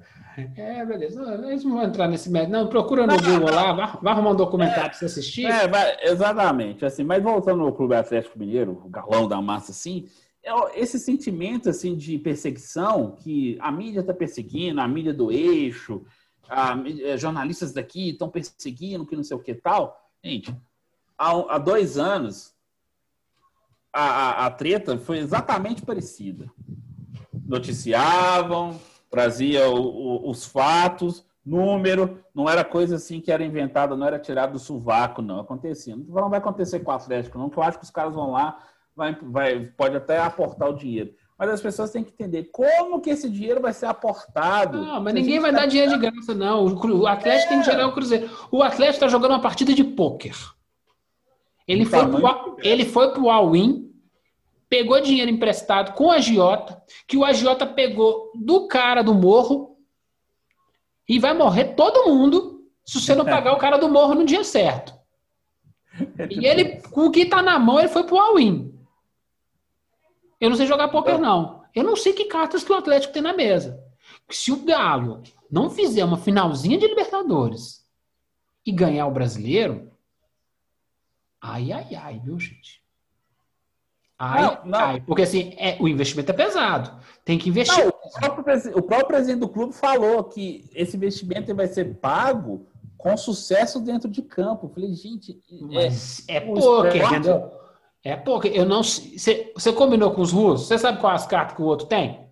É, 0.55 0.85
beleza. 0.85 1.21
Não, 1.21 1.49
Eles 1.49 1.65
não 1.65 1.73
vão 1.73 1.83
entrar 1.83 2.07
nesse 2.07 2.29
método. 2.31 2.53
Não, 2.53 2.67
procura 2.67 3.05
no 3.05 3.17
Google 3.17 3.53
lá, 3.53 3.73
vai, 3.73 3.97
vai 4.01 4.13
arrumar 4.13 4.31
um 4.31 4.35
documentário 4.35 4.91
para 4.91 4.93
você 4.93 5.05
assistir. 5.05 5.45
É, 5.45 5.67
vai- 5.67 5.97
exatamente. 6.03 6.85
Assim, 6.85 7.03
mas 7.03 7.21
voltando 7.21 7.63
ao 7.63 7.73
Clube 7.73 7.95
Atlético 7.95 8.39
Mineiro, 8.39 8.81
o 8.85 8.89
galão 8.89 9.27
da 9.27 9.41
massa, 9.41 9.71
assim, 9.71 10.05
é 10.05 10.24
esse 10.75 10.99
sentimento 10.99 11.69
assim 11.69 11.95
de 11.95 12.17
perseguição 12.19 13.11
que 13.15 13.57
a 13.59 13.71
mídia 13.71 14.01
está 14.01 14.13
perseguindo, 14.13 14.79
a 14.79 14.87
mídia 14.87 15.13
do 15.13 15.31
eixo, 15.31 16.05
a 16.47 16.75
mí- 16.75 17.01
eh, 17.01 17.17
jornalistas 17.17 17.73
daqui 17.73 18.09
estão 18.11 18.29
perseguindo, 18.29 19.05
que 19.05 19.15
não 19.15 19.23
sei 19.23 19.35
o 19.35 19.39
que 19.41 19.55
tal. 19.55 19.99
Gente, 20.23 20.55
há, 21.17 21.55
há 21.55 21.57
dois 21.57 21.97
anos 21.97 22.53
a, 23.91 24.03
a, 24.03 24.45
a 24.47 24.51
treta 24.51 24.97
foi 24.97 25.17
exatamente 25.19 25.81
parecida. 25.83 26.51
Noticiavam, 27.47 28.79
trazia 29.09 29.69
o- 29.69 29.79
o- 30.25 30.29
os 30.29 30.45
fatos, 30.45 31.25
número, 31.45 32.23
não 32.33 32.49
era 32.49 32.63
coisa 32.65 32.95
assim 32.95 33.21
que 33.21 33.31
era 33.31 33.45
inventada, 33.45 33.95
não 33.95 34.05
era 34.05 34.19
tirado 34.19 34.53
do 34.53 34.59
sovaco, 34.59 35.21
não. 35.21 35.39
Acontecia. 35.39 35.95
Não 35.95 36.29
vai 36.29 36.39
acontecer 36.39 36.79
com 36.79 36.91
o 36.91 36.93
Atlético, 36.93 37.37
não, 37.37 37.49
que 37.49 37.57
eu 37.57 37.63
acho 37.63 37.77
que 37.77 37.83
os 37.85 37.91
caras 37.91 38.13
vão 38.15 38.31
lá, 38.31 38.57
vai, 38.95 39.17
vai, 39.21 39.65
pode 39.77 39.95
até 39.97 40.19
aportar 40.19 40.69
o 40.69 40.75
dinheiro. 40.75 41.13
Mas 41.37 41.49
as 41.49 41.61
pessoas 41.61 41.91
têm 41.91 42.03
que 42.03 42.11
entender 42.11 42.45
como 42.45 43.01
que 43.01 43.09
esse 43.09 43.29
dinheiro 43.29 43.59
vai 43.59 43.73
ser 43.73 43.87
aportado. 43.87 44.81
Não, 44.81 45.01
mas 45.01 45.13
ninguém 45.13 45.39
vai 45.39 45.51
tá- 45.51 45.59
dar 45.59 45.65
dinheiro 45.65 45.91
de 45.91 45.97
graça, 45.99 46.33
não. 46.33 46.65
O 46.65 47.07
Atlético 47.07 47.49
tem 47.49 47.59
que 47.59 47.65
gerar 47.65 47.87
o 47.87 47.93
Cruzeiro. 47.93 48.29
O 48.49 48.63
Atlético 48.63 48.95
está 48.95 49.07
jogando 49.09 49.31
uma 49.31 49.41
partida 49.41 49.73
de 49.73 49.83
pôquer. 49.83 50.35
Ele 51.67 51.83
Um 51.83 51.87
foi, 51.87 52.07
pro, 52.07 52.57
ele 52.63 52.85
foi 52.85 53.11
pro 53.11 53.29
All-In, 53.29 53.91
pegou 54.69 55.01
dinheiro 55.01 55.29
emprestado 55.29 55.93
com 55.93 56.05
o 56.05 56.11
agiota, 56.11 56.81
que 57.07 57.17
o 57.17 57.25
agiota 57.25 57.65
pegou 57.65 58.31
do 58.35 58.67
cara 58.67 59.01
do 59.01 59.13
morro 59.13 59.77
e 61.09 61.19
vai 61.19 61.33
morrer 61.33 61.75
todo 61.75 62.09
mundo 62.09 62.61
se 62.85 63.01
você 63.01 63.13
não 63.15 63.25
pagar 63.25 63.53
o 63.53 63.57
cara 63.57 63.77
do 63.77 63.89
morro 63.89 64.15
no 64.15 64.25
dia 64.25 64.43
certo. 64.43 64.93
E 66.29 66.45
ele, 66.45 66.81
com 66.91 67.07
o 67.07 67.11
que 67.11 67.25
tá 67.25 67.41
na 67.41 67.57
mão, 67.57 67.79
ele 67.79 67.87
foi 67.87 68.03
pro 68.03 68.19
All-In. 68.19 68.74
Eu 70.39 70.49
não 70.49 70.57
sei 70.57 70.67
jogar 70.67 70.89
pôquer, 70.89 71.17
não. 71.17 71.63
Eu 71.73 71.83
não 71.83 71.95
sei 71.95 72.13
que 72.13 72.25
cartas 72.25 72.63
que 72.63 72.71
o 72.71 72.75
Atlético 72.75 73.13
tem 73.13 73.21
na 73.21 73.33
mesa. 73.33 73.81
Se 74.29 74.51
o 74.51 74.63
Galo 74.63 75.23
não 75.51 75.69
fizer 75.69 76.03
uma 76.03 76.17
finalzinha 76.17 76.77
de 76.77 76.87
Libertadores 76.87 77.85
e 78.65 78.71
ganhar 78.71 79.07
o 79.07 79.11
brasileiro, 79.11 79.91
ai, 81.41 81.71
ai, 81.71 81.95
ai, 81.95 82.19
viu, 82.19 82.39
gente? 82.39 82.83
Ai, 84.17 84.41
Não, 84.41 84.65
não. 84.65 84.79
ai. 84.79 85.01
Porque 85.01 85.23
assim, 85.23 85.53
é, 85.57 85.77
o 85.79 85.87
investimento 85.87 86.31
é 86.31 86.35
pesado. 86.35 86.99
Tem 87.23 87.37
que 87.37 87.49
investir. 87.49 87.83
Não, 87.83 87.89
o, 87.89 88.11
próprio, 88.11 88.77
o 88.77 88.81
próprio 88.81 89.07
presidente 89.07 89.39
do 89.39 89.49
clube 89.49 89.73
falou 89.73 90.23
que 90.23 90.69
esse 90.73 90.95
investimento 90.95 91.53
vai 91.53 91.67
ser 91.67 91.95
pago 91.95 92.65
com 92.97 93.15
sucesso 93.17 93.79
dentro 93.79 94.09
de 94.09 94.21
campo. 94.21 94.65
Eu 94.65 94.69
falei, 94.69 94.93
gente, 94.93 95.39
é, 95.51 95.61
Mas 95.61 96.23
é, 96.27 96.39
o 96.39 96.53
pôquer, 96.53 97.03
entendeu? 97.03 97.51
É 98.05 98.15
pôquer. 98.15 98.55
Eu 98.55 98.65
não 98.65 98.83
sei- 98.83 99.17
Você 99.17 99.51
você 99.55 99.73
combinou 99.73 100.11
com 100.11 100.21
os 100.21 100.31
russos? 100.31 100.67
Você 100.67 100.77
sabe 100.77 101.01
quais 101.01 101.23
as 101.23 101.27
cartas 101.27 101.55
que 101.57 101.61
o 101.61 101.65
outro 101.65 101.87
tem? 101.87 102.23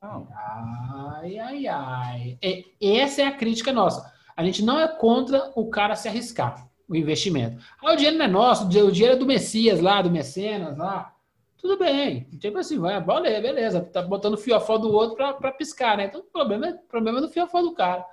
não. 0.00 0.28
Ai, 1.20 1.38
ai, 1.38 1.66
ai. 1.66 2.38
É, 2.40 2.62
essa 3.00 3.22
é 3.22 3.26
a 3.26 3.32
crítica 3.36 3.72
nossa. 3.72 4.12
A 4.36 4.44
gente 4.44 4.64
não 4.64 4.78
é 4.78 4.86
contra 4.86 5.50
o 5.56 5.68
cara 5.68 5.96
se 5.96 6.06
arriscar, 6.08 6.68
o 6.88 6.94
investimento. 6.94 7.60
Ah, 7.82 7.92
o 7.92 7.96
dinheiro 7.96 8.16
não 8.16 8.24
é 8.24 8.28
nosso, 8.28 8.64
o 8.66 8.68
dinheiro 8.92 9.14
é 9.14 9.16
do 9.16 9.26
Messias 9.26 9.80
lá, 9.80 10.00
do 10.00 10.10
Mecenas 10.10 10.78
lá. 10.78 11.12
Tudo 11.60 11.76
bem. 11.76 12.28
Tipo 12.38 12.58
assim, 12.58 12.78
vai, 12.78 13.00
beleza, 13.00 13.40
beleza. 13.42 13.80
Tá 13.80 14.00
botando 14.00 14.34
o 14.34 14.38
fiofó 14.38 14.78
do 14.78 14.92
outro 14.92 15.16
pra, 15.16 15.32
pra 15.32 15.50
piscar, 15.50 15.96
né? 15.96 16.04
Então 16.04 16.20
o 16.20 16.24
problema 16.24 16.68
é, 16.68 16.70
o 16.70 16.78
problema 16.88 17.18
é 17.18 17.22
do 17.22 17.28
fiofó 17.28 17.60
do 17.60 17.74
cara. 17.74 18.06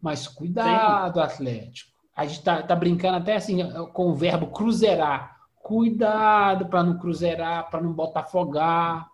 Mas 0.00 0.26
cuidado, 0.26 1.20
Atlético. 1.20 1.90
A 2.16 2.24
gente 2.24 2.42
tá, 2.42 2.62
tá 2.62 2.74
brincando 2.74 3.18
até 3.18 3.36
assim 3.36 3.58
com 3.92 4.06
o 4.08 4.14
verbo 4.14 4.46
cruzeirar. 4.46 5.38
Cuidado 5.62 6.66
para 6.66 6.82
não 6.82 6.98
cruzeirar, 6.98 7.70
para 7.70 7.80
não 7.82 7.92
botafogar, 7.92 9.08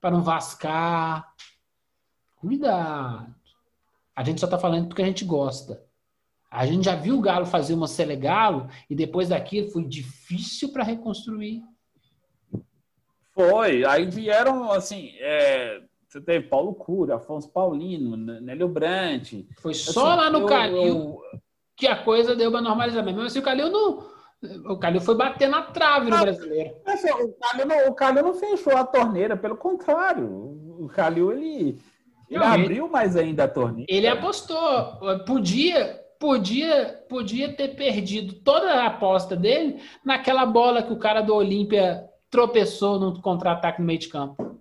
para 0.00 0.10
não 0.10 0.22
vascar. 0.22 1.32
Cuidado. 2.36 3.34
A 4.14 4.22
gente 4.22 4.40
só 4.40 4.46
tá 4.46 4.58
falando 4.58 4.86
porque 4.88 5.02
a 5.02 5.06
gente 5.06 5.24
gosta. 5.24 5.82
A 6.50 6.66
gente 6.66 6.84
já 6.84 6.94
viu 6.94 7.16
o 7.18 7.20
Galo 7.20 7.46
fazer 7.46 7.72
uma 7.74 7.88
Selegalo 7.88 8.68
e 8.88 8.94
depois 8.94 9.30
daquilo 9.30 9.70
foi 9.70 9.84
difícil 9.84 10.72
para 10.72 10.84
reconstruir. 10.84 11.62
Foi. 13.32 13.84
Aí 13.84 14.06
vieram, 14.06 14.70
assim, 14.72 15.12
é, 15.18 15.82
você 16.06 16.20
teve 16.20 16.48
Paulo 16.48 16.74
Cura, 16.74 17.16
Afonso 17.16 17.50
Paulino, 17.50 18.16
Nélio 18.16 18.68
Brant. 18.68 19.32
Foi 19.60 19.72
só 19.74 20.08
Assim, 20.10 20.16
lá 20.20 20.30
no 20.30 20.40
eu- 20.40 20.46
Calil 20.46 20.86
eu- 20.86 21.20
que 21.76 21.86
a 21.86 22.02
coisa 22.02 22.34
deu 22.36 22.50
uma 22.50 22.60
normalizamento. 22.60 23.16
Mas 23.18 23.26
assim, 23.28 23.38
o 23.38 23.42
Calil 23.42 23.70
não. 23.70 24.17
O 24.68 24.76
Calil 24.78 25.00
foi 25.00 25.16
bater 25.16 25.48
na 25.48 25.62
trave 25.62 26.10
no 26.10 26.18
brasileiro. 26.18 26.74
O 26.86 27.32
Calil 27.40 27.66
não, 27.66 27.88
o 27.88 27.94
Calil 27.94 28.22
não 28.22 28.34
fechou 28.34 28.76
a 28.76 28.84
torneira, 28.84 29.36
pelo 29.36 29.56
contrário. 29.56 30.26
O 30.78 30.88
Calil, 30.94 31.32
ele, 31.32 31.78
ele 32.30 32.38
Não, 32.38 32.54
ele- 32.54 32.64
abriu 32.64 32.88
mais 32.88 33.16
ainda 33.16 33.44
a 33.44 33.48
torneira. 33.48 33.86
Ele 33.92 34.06
apostou. 34.06 34.60
Podia, 35.26 36.00
podia, 36.20 37.04
podia 37.08 37.52
ter 37.52 37.74
perdido 37.74 38.34
toda 38.34 38.74
a 38.74 38.86
aposta 38.86 39.34
dele 39.34 39.80
naquela 40.04 40.46
bola 40.46 40.84
que 40.84 40.92
o 40.92 40.98
cara 40.98 41.20
do 41.20 41.34
Olímpia 41.34 42.04
tropeçou 42.30 43.00
no 43.00 43.20
contra-ataque 43.20 43.80
no 43.80 43.86
meio 43.86 43.98
de 43.98 44.08
campo. 44.08 44.60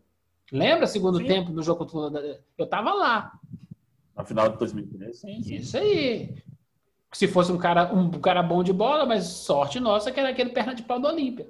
Lembra 0.52 0.88
segundo 0.88 1.20
Sim. 1.20 1.26
tempo 1.28 1.52
no 1.52 1.62
jogo? 1.62 1.86
contra- 1.86 2.40
Eu 2.58 2.66
tava 2.66 2.94
lá. 2.94 3.32
No 4.18 4.26
final 4.26 4.50
de 4.50 4.58
2013, 4.58 5.20
sim, 5.20 5.44
sim. 5.44 5.56
Isso 5.58 5.78
aí. 5.78 6.34
Se 7.14 7.28
fosse 7.28 7.52
um 7.52 7.58
cara, 7.58 7.94
um 7.94 8.12
cara 8.12 8.44
bom 8.44 8.62
de 8.64 8.74
bola, 8.74 9.06
mas 9.06 9.26
sorte 9.26 9.80
nossa 9.80 10.12
que 10.12 10.20
era 10.20 10.30
aquele 10.30 10.50
perna 10.50 10.76
de 10.76 10.84
pau 10.84 11.00
do 11.00 11.08
Olímpia. 11.08 11.50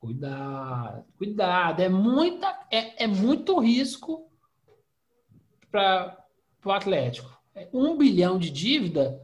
Cuidado, 0.00 1.04
cuidado. 1.16 1.80
É, 1.80 1.88
muita, 1.88 2.48
é, 2.70 3.04
é 3.04 3.06
muito 3.06 3.58
risco 3.58 4.30
para 5.70 6.16
o 6.64 6.70
Atlético. 6.72 7.36
É 7.54 7.68
um 7.72 7.96
bilhão 7.96 8.38
de 8.38 8.50
dívida? 8.50 9.20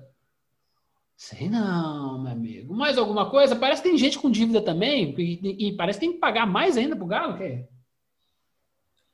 Sei 1.17 1.49
não, 1.49 2.21
meu 2.23 2.33
amigo. 2.33 2.75
Mais 2.75 2.99
alguma 2.99 3.31
coisa? 3.31 3.55
Parece 3.55 3.83
que 3.83 3.89
tem 3.89 3.99
gente 3.99 4.19
com 4.19 4.31
dívida 4.31 4.61
também. 4.61 5.15
E, 5.19 5.69
e 5.69 5.77
parece 5.77 5.99
que 6.01 6.07
tem 6.07 6.15
que 6.15 6.21
pagar 6.21 6.47
mais 6.47 6.77
ainda 6.77 6.97
Galo. 7.07 7.37
Que 7.37 7.45
é? 7.45 7.69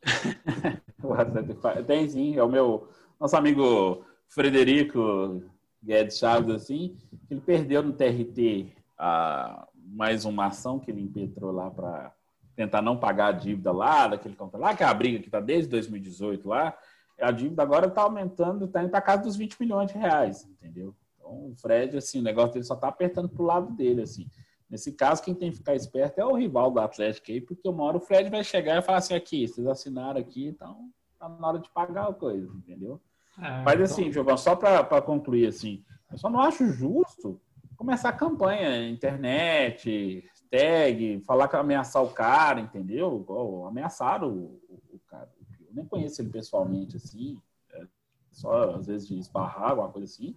O 1.03 1.13
Atlético 1.13 1.61
fa- 1.61 1.83
Tem 1.83 2.09
sim, 2.09 2.37
é 2.37 2.43
o 2.43 2.49
meu 2.49 2.89
nosso 3.21 3.37
amigo 3.37 4.05
Frederico 4.29 5.43
Guedes 5.83 6.19
Chaves, 6.19 6.55
assim, 6.55 6.97
ele 7.31 7.41
perdeu 7.41 7.83
no 7.83 7.93
TRT 7.93 8.73
a, 8.97 9.67
mais 9.85 10.25
uma 10.25 10.47
ação 10.47 10.79
que 10.79 10.91
ele 10.91 11.03
impetrou 11.03 11.53
lá 11.53 11.71
para 11.71 12.13
tentar 12.55 12.83
não 12.83 12.97
pagar 12.97 13.29
a 13.29 13.33
dívida 13.33 13.71
lá, 13.71 14.09
daquele 14.09 14.35
conta 14.35 14.59
lá, 14.59 14.75
que 14.75 14.83
é 14.83 14.87
a 14.87 14.95
briga 14.95 15.21
que 15.21 15.27
está 15.27 15.41
desde 15.41 15.71
2018 15.71 16.49
lá, 16.49 16.77
a 17.21 17.31
dívida 17.31 17.63
agora 17.63 17.87
está 17.87 18.03
aumentando, 18.03 18.65
está 18.65 18.83
indo 18.83 18.91
para 18.91 19.01
casa 19.01 19.23
dos 19.23 19.37
20 19.37 19.57
milhões 19.61 19.91
de 19.93 19.99
reais, 19.99 20.45
entendeu? 20.45 20.95
Então, 21.17 21.51
o 21.51 21.55
Fred, 21.57 21.97
assim, 21.97 22.21
o 22.21 22.23
negócio 22.23 22.53
dele 22.53 22.65
só 22.65 22.75
está 22.75 22.89
apertando 22.89 23.29
para 23.29 23.43
o 23.43 23.47
lado 23.47 23.73
dele, 23.73 24.03
assim. 24.03 24.29
Nesse 24.69 24.93
caso, 24.93 25.23
quem 25.23 25.35
tem 25.35 25.51
que 25.51 25.57
ficar 25.57 25.75
esperto 25.75 26.21
é 26.21 26.25
o 26.25 26.35
rival 26.35 26.71
do 26.71 26.81
Atlético 26.81 27.31
aí, 27.31 27.41
porque 27.41 27.69
uma 27.69 27.85
hora 27.85 27.97
o 27.97 28.01
Fred 28.01 28.29
vai 28.29 28.45
chegar 28.45 28.79
e 28.79 28.83
falar 28.83 28.99
assim, 28.99 29.15
aqui, 29.15 29.49
vocês 29.49 29.67
assinaram 29.67 30.21
aqui, 30.21 30.47
então 30.47 30.91
tá 31.19 31.29
na 31.29 31.49
hora 31.49 31.59
de 31.59 31.71
pagar 31.71 32.09
a 32.09 32.15
coisa, 32.15 32.53
entendeu? 32.55 33.01
É, 33.41 33.63
Mas 33.63 33.81
assim, 33.81 34.03
então... 34.03 34.13
Giovanni, 34.13 34.39
só 34.39 34.57
para 34.57 35.03
concluir, 35.03 35.47
assim, 35.47 35.85
eu 36.11 36.19
só 36.19 36.29
não 36.29 36.41
acho 36.41 36.67
justo 36.73 37.41
começar 37.77 38.09
a 38.09 38.13
campanha, 38.13 38.89
internet, 38.89 40.25
tag, 40.51 41.21
falar 41.21 41.47
que 41.47 41.55
ameaçar 41.55 42.03
o 42.03 42.11
cara, 42.11 42.61
entendeu? 42.61 43.21
Igual 43.21 43.67
ameaçaram 43.67 44.29
o, 44.29 44.61
o, 44.91 45.01
cara. 45.07 45.31
Eu 45.61 45.73
nem 45.73 45.85
conheço 45.85 46.21
ele 46.21 46.31
pessoalmente, 46.31 46.97
assim, 46.97 47.41
é 47.73 47.87
só 48.33 48.75
às 48.75 48.87
vezes 48.87 49.07
de 49.07 49.19
esbarrar, 49.19 49.71
alguma 49.71 49.89
coisa 49.91 50.13
assim. 50.13 50.35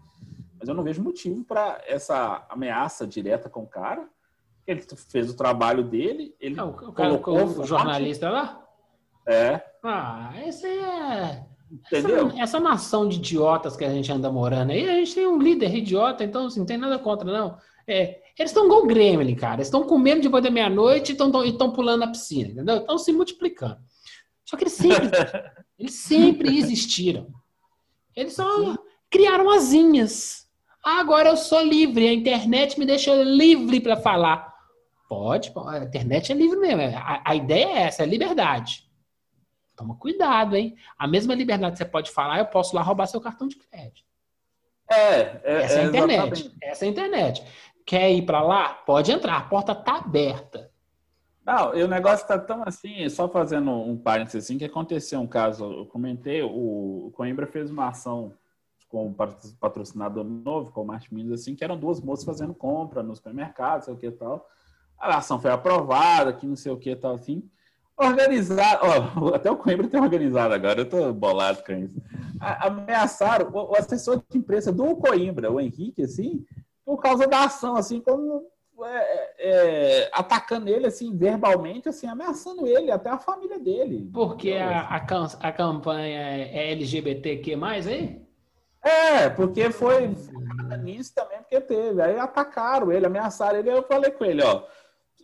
Mas 0.60 0.70
eu 0.70 0.76
não 0.76 0.84
vejo 0.84 1.02
motivo 1.02 1.44
para 1.44 1.82
essa 1.88 2.46
ameaça 2.48 3.08
direta 3.08 3.50
com 3.50 3.64
o 3.64 3.68
cara. 3.68 4.08
Ele 4.68 4.86
fez 5.10 5.32
o 5.32 5.36
trabalho 5.36 5.84
dele, 5.84 6.36
ele 6.40 6.60
ah, 6.60 6.66
o, 6.66 6.94
colocou 6.94 7.44
o 7.44 7.66
jornalista 7.66 8.30
lá? 8.30 8.64
É. 9.26 9.62
Ah, 9.84 10.32
esse 10.46 10.68
é 10.68 11.51
Entendeu? 11.72 12.28
Essa, 12.28 12.42
essa, 12.42 12.60
nação 12.60 13.08
de 13.08 13.18
idiotas 13.18 13.78
que 13.78 13.86
a 13.86 13.90
gente 13.90 14.12
anda 14.12 14.32
morando 14.32 14.72
aí, 14.72 14.90
a 14.90 14.96
gente 14.96 15.16
tem 15.16 15.26
um 15.26 15.38
líder 15.38 15.74
idiota, 15.74 16.24
então 16.24 16.48
assim, 16.48 16.60
não 16.60 16.66
tem 16.66 16.78
nada 16.78 17.00
contra, 17.00 17.32
não. 17.32 17.58
É, 17.88 18.20
eles 18.38 18.52
estão 18.52 18.66
igual 18.66 18.84
o 18.84 18.88
Gremlin, 18.88 19.36
cara. 19.36 19.56
Eles 19.56 19.68
estão 19.68 19.84
comendo 19.84 20.22
depois 20.22 20.44
da 20.44 20.50
meia-noite 20.50 21.12
e 21.12 21.16
estão 21.16 21.72
pulando 21.72 22.02
na 22.02 22.08
piscina, 22.08 22.50
entendeu? 22.50 22.78
Estão 22.78 22.98
se 22.98 23.12
multiplicando. 23.14 23.78
Só 24.46 24.58
que 24.58 24.64
eles 24.64 24.74
sempre, 24.74 25.10
eles 25.80 25.94
sempre 25.94 26.58
existiram. 26.58 27.28
Eles 28.16 28.34
só 28.34 28.76
criaram 29.10 29.50
asinhas. 29.50 30.48
Ah, 30.84 31.00
agora 31.00 31.30
eu 31.30 31.38
sou 31.38 31.62
livre, 31.62 32.08
a 32.08 32.14
internet 32.14 32.80
me 32.80 32.86
deixa 32.86 33.14
livre 33.24 33.80
para 33.80 33.96
falar. 33.96 34.52
Pode, 35.08 35.52
a 35.68 35.84
internet 35.84 36.32
é 36.32 36.36
livre 36.36 36.58
mesmo. 36.58 36.82
A, 36.98 37.22
a 37.26 37.36
ideia 37.36 37.66
é 37.66 37.82
essa, 37.84 38.04
é 38.04 38.06
liberdade. 38.06 38.90
Toma 39.82 39.96
cuidado, 39.96 40.56
hein? 40.56 40.76
A 40.98 41.08
mesma 41.08 41.34
liberdade 41.34 41.72
que 41.72 41.78
você 41.80 41.86
pode 41.86 42.12
falar, 42.12 42.38
eu 42.38 42.46
posso 42.46 42.76
lá 42.76 42.84
roubar 42.84 43.08
seu 43.08 43.20
cartão 43.20 43.48
de 43.48 43.56
crédito. 43.56 44.06
É, 44.88 45.42
é 45.44 45.64
essa 45.64 45.74
é 45.74 45.80
a 45.80 45.84
é, 45.84 45.86
internet. 45.88 46.32
Exatamente. 46.32 46.58
Essa 46.62 46.86
é 46.86 46.88
a 46.88 46.92
internet. 46.92 47.48
Quer 47.84 48.12
ir 48.12 48.22
para 48.22 48.44
lá? 48.44 48.70
Pode 48.70 49.12
entrar, 49.12 49.38
a 49.38 49.42
porta 49.42 49.74
tá 49.74 49.96
aberta. 49.96 50.70
Não, 51.44 51.76
e 51.76 51.82
o 51.82 51.88
negócio 51.88 52.28
tá 52.28 52.38
tão 52.38 52.62
assim, 52.64 53.10
só 53.10 53.28
fazendo 53.28 53.72
um 53.72 53.98
parênteses 53.98 54.46
assim, 54.46 54.60
que 54.60 54.66
aconteceu 54.66 55.20
um 55.20 55.26
caso, 55.26 55.66
eu 55.66 55.86
comentei, 55.88 56.44
o 56.44 57.12
Coimbra 57.16 57.48
fez 57.48 57.72
uma 57.72 57.88
ação 57.88 58.32
com 58.88 59.08
um 59.08 59.14
patrocinador 59.14 60.24
novo, 60.24 60.72
com 60.72 60.84
o 60.84 60.86
Martin 60.86 61.16
Minas, 61.16 61.42
assim, 61.42 61.56
que 61.56 61.64
eram 61.64 61.76
duas 61.76 62.00
moças 62.00 62.24
fazendo 62.24 62.54
compra 62.54 63.02
no 63.02 63.16
supermercado, 63.16 63.86
sei 63.86 63.94
o 63.96 63.98
que 63.98 64.12
tal. 64.12 64.48
A 65.00 65.18
ação 65.18 65.40
foi 65.40 65.50
aprovada, 65.50 66.34
que 66.34 66.46
não 66.46 66.56
sei 66.56 66.72
o 66.72 66.78
que 66.78 66.96
tal, 66.96 67.16
assim. 67.16 67.50
Organizado, 68.02 68.80
ó, 68.84 69.36
até 69.36 69.52
o 69.52 69.58
Coimbra 69.58 69.88
tem 69.88 70.02
organizado 70.02 70.54
agora, 70.54 70.82
eu 70.82 70.90
tô 70.90 71.14
bolado 71.14 71.64
com 71.64 71.74
isso. 71.74 72.02
Ameaçaram 72.40 73.52
o, 73.54 73.76
assessor 73.76 74.24
de 74.28 74.38
imprensa 74.38 74.72
do 74.72 74.96
Coimbra, 74.96 75.52
o 75.52 75.60
Henrique, 75.60 76.02
assim, 76.02 76.44
por 76.84 76.98
causa 76.98 77.28
da 77.28 77.44
ação, 77.44 77.76
assim, 77.76 78.02
como 78.02 78.44
é, 78.84 79.34
é, 79.38 80.10
atacando 80.12 80.68
ele, 80.68 80.88
assim, 80.88 81.16
verbalmente, 81.16 81.88
assim, 81.88 82.08
ameaçando 82.08 82.66
ele, 82.66 82.90
até 82.90 83.12
a 83.12 83.20
família 83.20 83.60
dele. 83.60 84.10
Porque 84.12 84.54
a, 84.54 84.80
a, 84.80 85.48
a 85.48 85.52
campanha 85.52 86.20
é 86.20 86.72
LGBTQ+, 86.72 87.56
aí? 87.64 88.22
É, 88.84 89.30
porque 89.30 89.70
foi 89.70 90.16
nisso 90.82 91.14
também, 91.14 91.38
porque 91.38 91.62
teve. 91.62 92.02
Aí 92.02 92.18
atacaram 92.18 92.92
ele, 92.92 93.06
ameaçaram 93.06 93.60
ele, 93.60 93.72
eu 93.72 93.84
falei 93.84 94.10
com 94.10 94.26
ele, 94.26 94.42
ó, 94.42 94.64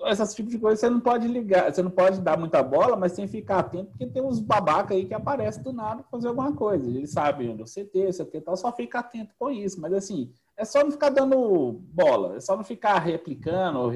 essas 0.05 0.33
tipos 0.33 0.51
de 0.51 0.59
coisa 0.59 0.79
você 0.79 0.89
não 0.89 0.99
pode 0.99 1.27
ligar, 1.27 1.73
você 1.73 1.81
não 1.81 1.91
pode 1.91 2.21
dar 2.21 2.37
muita 2.37 2.61
bola, 2.61 2.95
mas 2.95 3.13
tem 3.13 3.25
que 3.25 3.31
ficar 3.31 3.59
atento, 3.59 3.91
porque 3.91 4.05
tem 4.05 4.21
uns 4.21 4.39
babaca 4.39 4.93
aí 4.93 5.05
que 5.05 5.13
aparecem 5.13 5.63
do 5.63 5.73
nada 5.73 6.03
fazer 6.11 6.27
alguma 6.27 6.53
coisa. 6.53 6.87
Eles 6.87 7.11
sabem 7.11 7.49
onde 7.49 7.61
você 7.61 7.83
tem, 7.83 8.11
você 8.11 8.23
tem 8.25 8.41
tal, 8.41 8.55
só 8.55 8.71
fica 8.71 8.99
atento 8.99 9.33
com 9.37 9.49
isso. 9.49 9.79
Mas 9.81 9.93
assim, 9.93 10.31
é 10.55 10.65
só 10.65 10.83
não 10.83 10.91
ficar 10.91 11.09
dando 11.09 11.79
bola, 11.93 12.35
é 12.35 12.39
só 12.39 12.55
não 12.55 12.63
ficar 12.63 12.99
replicando 12.99 13.79
ou, 13.79 13.91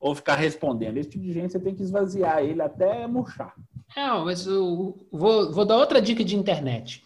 ou 0.00 0.14
ficar 0.14 0.34
respondendo. 0.34 0.96
Esse 0.96 1.10
tipo 1.10 1.24
de 1.24 1.32
gente 1.32 1.52
você 1.52 1.60
tem 1.60 1.74
que 1.74 1.82
esvaziar 1.82 2.42
ele 2.42 2.62
até 2.62 3.06
murchar. 3.06 3.54
Não, 3.96 4.24
mas 4.24 4.46
eu 4.46 4.98
vou, 5.10 5.52
vou 5.52 5.64
dar 5.64 5.76
outra 5.76 6.02
dica 6.02 6.24
de 6.24 6.36
internet. 6.36 7.04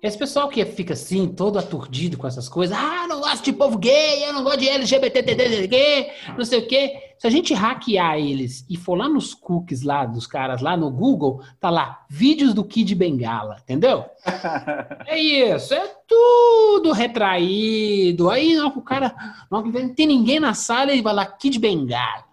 Esse 0.00 0.16
pessoal 0.16 0.48
que 0.48 0.64
fica 0.64 0.92
assim, 0.92 1.26
todo 1.26 1.58
aturdido 1.58 2.16
com 2.16 2.26
essas 2.26 2.48
coisas, 2.48 2.76
ah, 2.78 3.06
não 3.08 3.20
gosto 3.20 3.44
de 3.44 3.52
povo 3.52 3.76
gay, 3.76 4.24
eu 4.24 4.32
não 4.32 4.44
gosto 4.44 4.60
de 4.60 4.68
LGBT, 4.68 6.12
não 6.36 6.44
sei 6.44 6.60
o 6.60 6.68
quê. 6.68 7.02
Se 7.18 7.26
a 7.26 7.30
gente 7.30 7.52
hackear 7.52 8.16
eles 8.16 8.64
e 8.70 8.76
for 8.76 8.94
lá 8.94 9.08
nos 9.08 9.34
cookies 9.34 9.82
lá 9.82 10.06
dos 10.06 10.24
caras 10.24 10.60
lá 10.60 10.76
no 10.76 10.88
Google, 10.88 11.42
tá 11.58 11.68
lá, 11.68 12.04
vídeos 12.08 12.54
do 12.54 12.62
Kid 12.64 12.94
Bengala, 12.94 13.56
entendeu? 13.60 14.04
é 15.04 15.18
isso, 15.18 15.74
é 15.74 15.92
tudo 16.06 16.92
retraído. 16.92 18.30
Aí 18.30 18.54
não, 18.54 18.68
o 18.68 18.82
cara, 18.82 19.12
não 19.50 19.72
tem 19.94 20.06
ninguém 20.06 20.38
na 20.38 20.54
sala 20.54 20.92
e 20.92 21.02
vai 21.02 21.12
lá, 21.12 21.26
Kid 21.26 21.58
Bengala. 21.58 22.24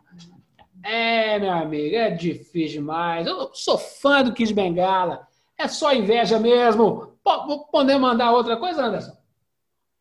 É, 0.83 1.39
meu 1.39 1.51
amigo, 1.51 1.95
é 1.95 2.11
difícil 2.11 2.81
demais. 2.81 3.25
Eu 3.25 3.49
sou 3.53 3.75
fã 3.75 4.21
do 4.21 4.33
Kid 4.33 4.53
Bengala. 4.53 5.27
É 5.57 5.67
só 5.67 5.93
inveja 5.93 6.39
mesmo. 6.39 7.17
Podemos 7.71 8.01
mandar 8.01 8.31
outra 8.31 8.57
coisa, 8.57 8.85
Anderson? 8.85 9.15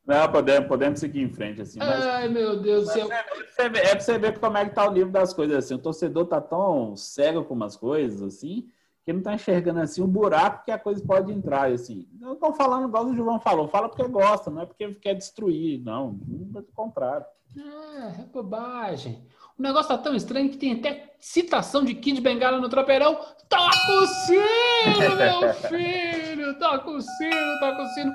Não, 0.06 0.30
podemos, 0.30 0.68
podemos 0.68 1.00
seguir 1.00 1.22
em 1.22 1.30
frente, 1.30 1.62
assim. 1.62 1.78
Mas, 1.78 2.04
Ai, 2.04 2.28
meu 2.28 2.60
Deus 2.60 2.84
do 2.84 2.92
céu. 2.92 3.08
É, 3.10 3.24
é, 3.64 3.68
pra 3.68 4.00
você 4.00 4.18
ver 4.18 4.38
como 4.38 4.58
é 4.58 4.68
que 4.68 4.74
tá 4.74 4.86
o 4.86 4.92
livro 4.92 5.10
das 5.10 5.32
coisas, 5.32 5.56
assim. 5.56 5.74
O 5.74 5.78
torcedor 5.78 6.26
tá 6.26 6.40
tão 6.40 6.94
cego 6.94 7.44
com 7.44 7.54
umas 7.54 7.74
coisas, 7.74 8.20
assim, 8.20 8.68
que 9.02 9.14
não 9.14 9.22
tá 9.22 9.32
enxergando, 9.32 9.80
assim, 9.80 10.02
o 10.02 10.06
buraco 10.06 10.64
que 10.66 10.70
a 10.70 10.78
coisa 10.78 11.02
pode 11.02 11.32
entrar, 11.32 11.72
assim. 11.72 12.06
Não 12.20 12.36
tô 12.36 12.52
falando 12.52 12.86
igual 12.86 13.06
o 13.06 13.14
João 13.14 13.40
falou. 13.40 13.66
Fala 13.66 13.88
porque 13.88 14.06
gosta, 14.06 14.50
não 14.50 14.62
é 14.62 14.66
porque 14.66 14.92
quer 14.96 15.14
destruir, 15.14 15.82
não. 15.82 16.18
Pelo 16.52 16.66
contrário. 16.74 17.24
É, 17.56 18.20
é 18.20 18.24
bobagem. 18.30 19.26
O 19.56 19.62
negócio 19.62 19.88
tá 19.88 19.98
tão 19.98 20.16
estranho 20.16 20.50
que 20.50 20.56
tem 20.56 20.72
até 20.72 21.14
citação 21.20 21.84
de 21.84 21.94
Kid 21.94 22.20
Bengala 22.20 22.58
no 22.58 22.68
tropeirão. 22.68 23.16
Toca 23.48 23.92
o 23.92 24.06
sino, 24.06 25.16
meu 25.16 25.54
filho! 25.70 26.58
Toca 26.58 26.90
o 26.90 27.00
sino, 27.00 27.60
toca 27.60 27.82
o 27.82 27.86
sino. 27.88 28.12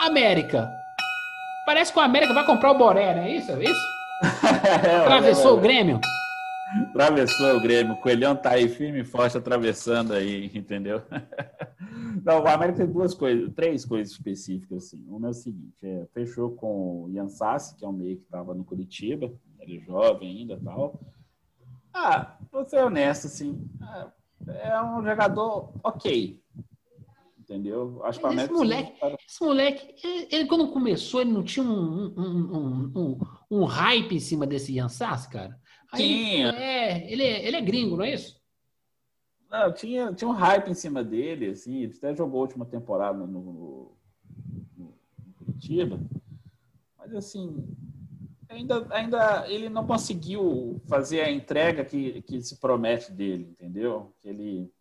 América. 0.00 0.70
Parece 1.66 1.92
que 1.92 1.98
o 1.98 2.02
América 2.02 2.32
vai 2.32 2.46
comprar 2.46 2.70
o 2.70 2.78
Boré, 2.78 3.14
não 3.14 3.22
é 3.24 3.36
isso? 3.36 3.52
É 3.52 3.64
isso? 3.64 3.86
é, 4.86 4.96
Atravessou 4.96 5.58
o 5.58 5.60
Grêmio. 5.60 6.00
Atravessou 6.88 7.56
o 7.56 7.60
Grêmio. 7.60 7.92
O 7.92 8.00
Coelhão 8.00 8.34
tá 8.34 8.52
aí 8.52 8.66
firme 8.66 9.00
e 9.00 9.04
forte 9.04 9.36
atravessando 9.36 10.14
aí, 10.14 10.50
entendeu? 10.54 11.02
Não, 12.24 12.42
o 12.42 12.48
América 12.48 12.78
tem 12.78 12.86
duas 12.86 13.12
coisas, 13.12 13.52
três 13.54 13.84
coisas 13.84 14.12
específicas, 14.12 14.84
assim. 14.84 15.04
Uma 15.08 15.28
é 15.28 15.30
o 15.30 15.34
seguinte, 15.34 15.76
é, 15.82 16.06
fechou 16.14 16.52
com 16.52 17.04
o 17.04 17.10
Ian 17.10 17.28
Sassi, 17.28 17.76
que 17.76 17.84
é 17.84 17.88
um 17.88 17.92
meio 17.92 18.16
que 18.16 18.24
estava 18.24 18.54
no 18.54 18.64
Curitiba, 18.64 19.30
ele 19.64 19.78
é 19.78 19.84
jovem 19.84 20.28
ainda 20.30 20.60
tal. 20.62 21.00
Ah, 21.92 22.38
vou 22.50 22.64
ser 22.68 22.84
honesto, 22.84 23.26
assim, 23.26 23.68
é, 24.48 24.70
é 24.70 24.82
um 24.82 25.02
jogador 25.04 25.72
ok. 25.82 26.42
Entendeu? 27.38 28.02
Acho 28.04 28.20
que 28.20 28.26
esse 28.26 28.50
moleque, 28.50 28.92
esse 29.28 29.44
moleque, 29.44 29.94
ele, 30.02 30.28
ele, 30.32 30.46
quando 30.46 30.72
começou, 30.72 31.20
ele 31.20 31.30
não 31.30 31.44
tinha 31.44 31.64
um, 31.64 32.14
um, 32.16 32.92
um, 32.96 33.20
um 33.50 33.64
hype 33.64 34.14
em 34.14 34.20
cima 34.20 34.46
desse 34.46 34.72
Ian 34.72 34.88
Sass, 34.88 35.26
cara? 35.26 35.60
Tinha. 35.94 36.50
É, 36.50 37.12
ele, 37.12 37.22
é, 37.22 37.46
ele 37.46 37.56
é 37.56 37.60
gringo, 37.60 37.96
não 37.96 38.04
é 38.04 38.14
isso? 38.14 38.42
Não, 39.50 39.72
tinha, 39.72 40.12
tinha 40.12 40.28
um 40.28 40.32
hype 40.32 40.68
em 40.68 40.74
cima 40.74 41.04
dele, 41.04 41.50
assim, 41.50 41.82
ele 41.82 41.94
até 41.96 42.14
jogou 42.16 42.40
a 42.40 42.42
última 42.42 42.64
temporada 42.64 43.18
no, 43.18 43.26
no, 43.26 43.96
no 44.76 45.32
Curitiba. 45.38 46.00
Mas 46.98 47.14
assim, 47.14 47.64
ainda, 48.48 48.86
ainda 48.90 49.48
ele 49.48 49.68
não 49.68 49.86
conseguiu 49.86 50.80
fazer 50.86 51.20
a 51.20 51.30
entrega 51.30 51.84
que, 51.84 52.22
que 52.22 52.40
se 52.42 52.56
promete 52.58 53.12
dele, 53.12 53.48
entendeu? 53.50 54.12
Que 54.20 54.28
ele 54.28 54.72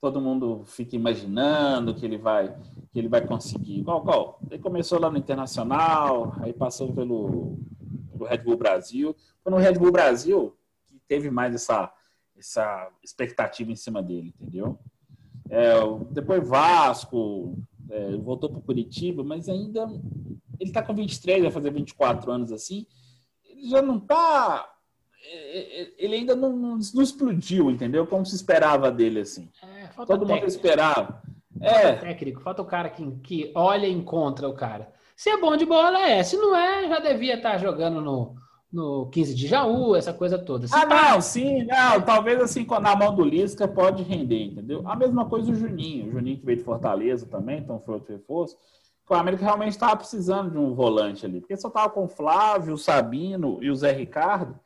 todo 0.00 0.20
mundo 0.20 0.64
fica 0.64 0.96
imaginando 0.96 1.94
que 1.94 2.04
ele 2.04 2.18
vai 2.18 2.48
que 2.92 2.98
ele 2.98 3.08
vai 3.08 3.24
conseguir. 3.24 3.84
Qual, 3.84 4.02
qual? 4.02 4.40
Ele 4.50 4.60
começou 4.60 4.98
lá 4.98 5.10
no 5.10 5.16
Internacional, 5.16 6.34
aí 6.40 6.52
passou 6.52 6.92
pelo, 6.92 7.58
pelo 8.10 8.26
Red 8.26 8.38
Bull 8.38 8.56
Brasil. 8.56 9.14
Foi 9.42 9.52
no 9.52 9.58
Red 9.58 9.74
Bull 9.74 9.92
Brasil 9.92 10.56
que 10.86 11.00
teve 11.06 11.30
mais 11.30 11.54
essa 11.54 11.92
essa 12.36 12.90
expectativa 13.04 13.70
em 13.70 13.76
cima 13.76 14.02
dele, 14.02 14.34
entendeu? 14.40 14.78
É, 15.48 15.74
depois 16.10 16.46
Vasco, 16.48 17.56
é, 17.88 18.16
voltou 18.16 18.50
para 18.50 18.60
Curitiba, 18.62 19.22
mas 19.22 19.48
ainda 19.48 19.84
ele 20.58 20.70
está 20.70 20.82
com 20.82 20.94
23, 20.94 21.42
vai 21.42 21.52
fazer 21.52 21.70
24 21.70 22.32
anos 22.32 22.50
assim 22.50 22.86
já 23.62 23.82
não 23.82 23.98
está. 23.98 24.68
ele 25.98 26.16
ainda 26.16 26.34
não, 26.34 26.52
não, 26.52 26.78
não, 26.94 27.02
explodiu, 27.02 27.70
entendeu? 27.70 28.06
Como 28.06 28.26
se 28.26 28.34
esperava 28.34 28.90
dele, 28.90 29.20
assim. 29.20 29.50
É, 29.62 29.86
Todo 29.88 30.06
técnico. 30.06 30.32
mundo 30.32 30.46
esperava. 30.46 31.22
É. 31.60 31.92
técnico, 31.92 32.40
falta 32.40 32.62
o 32.62 32.66
cara 32.66 32.90
que, 32.90 33.08
que 33.22 33.52
olha 33.54 33.86
e 33.86 33.92
encontra 33.92 34.48
o 34.48 34.54
cara. 34.54 34.92
Se 35.14 35.30
é 35.30 35.36
bom 35.36 35.56
de 35.56 35.64
bola, 35.64 36.00
é. 36.00 36.22
Se 36.22 36.36
não 36.36 36.56
é, 36.56 36.88
já 36.88 36.98
devia 36.98 37.36
estar 37.36 37.58
jogando 37.58 38.00
no, 38.00 38.34
no 38.72 39.06
15 39.10 39.34
de 39.34 39.46
Jaú, 39.46 39.94
essa 39.94 40.12
coisa 40.12 40.38
toda. 40.38 40.66
Se 40.66 40.74
ah, 40.74 40.86
tá... 40.86 41.12
não, 41.12 41.20
sim, 41.20 41.64
não. 41.64 42.00
Talvez 42.00 42.40
assim, 42.40 42.66
na 42.80 42.96
mão 42.96 43.14
do 43.14 43.22
Lisca 43.22 43.68
pode 43.68 44.02
render, 44.02 44.46
entendeu? 44.46 44.82
A 44.84 44.96
mesma 44.96 45.26
coisa 45.26 45.52
o 45.52 45.54
Juninho. 45.54 46.08
O 46.08 46.12
Juninho 46.12 46.38
que 46.38 46.46
veio 46.46 46.58
de 46.58 46.64
Fortaleza 46.64 47.26
também, 47.26 47.58
então 47.58 47.78
foi 47.78 47.94
outro 47.94 48.12
reforço. 48.12 48.56
O 49.08 49.14
América 49.14 49.44
realmente 49.44 49.72
estava 49.72 49.96
precisando 49.96 50.50
de 50.50 50.58
um 50.58 50.74
volante 50.74 51.26
ali, 51.26 51.40
porque 51.40 51.56
só 51.56 51.68
estava 51.68 51.90
com 51.90 52.04
o 52.04 52.08
Flávio, 52.08 52.74
o 52.74 52.78
Sabino 52.78 53.62
e 53.62 53.70
o 53.70 53.76
Zé 53.76 53.92
Ricardo. 53.92 54.58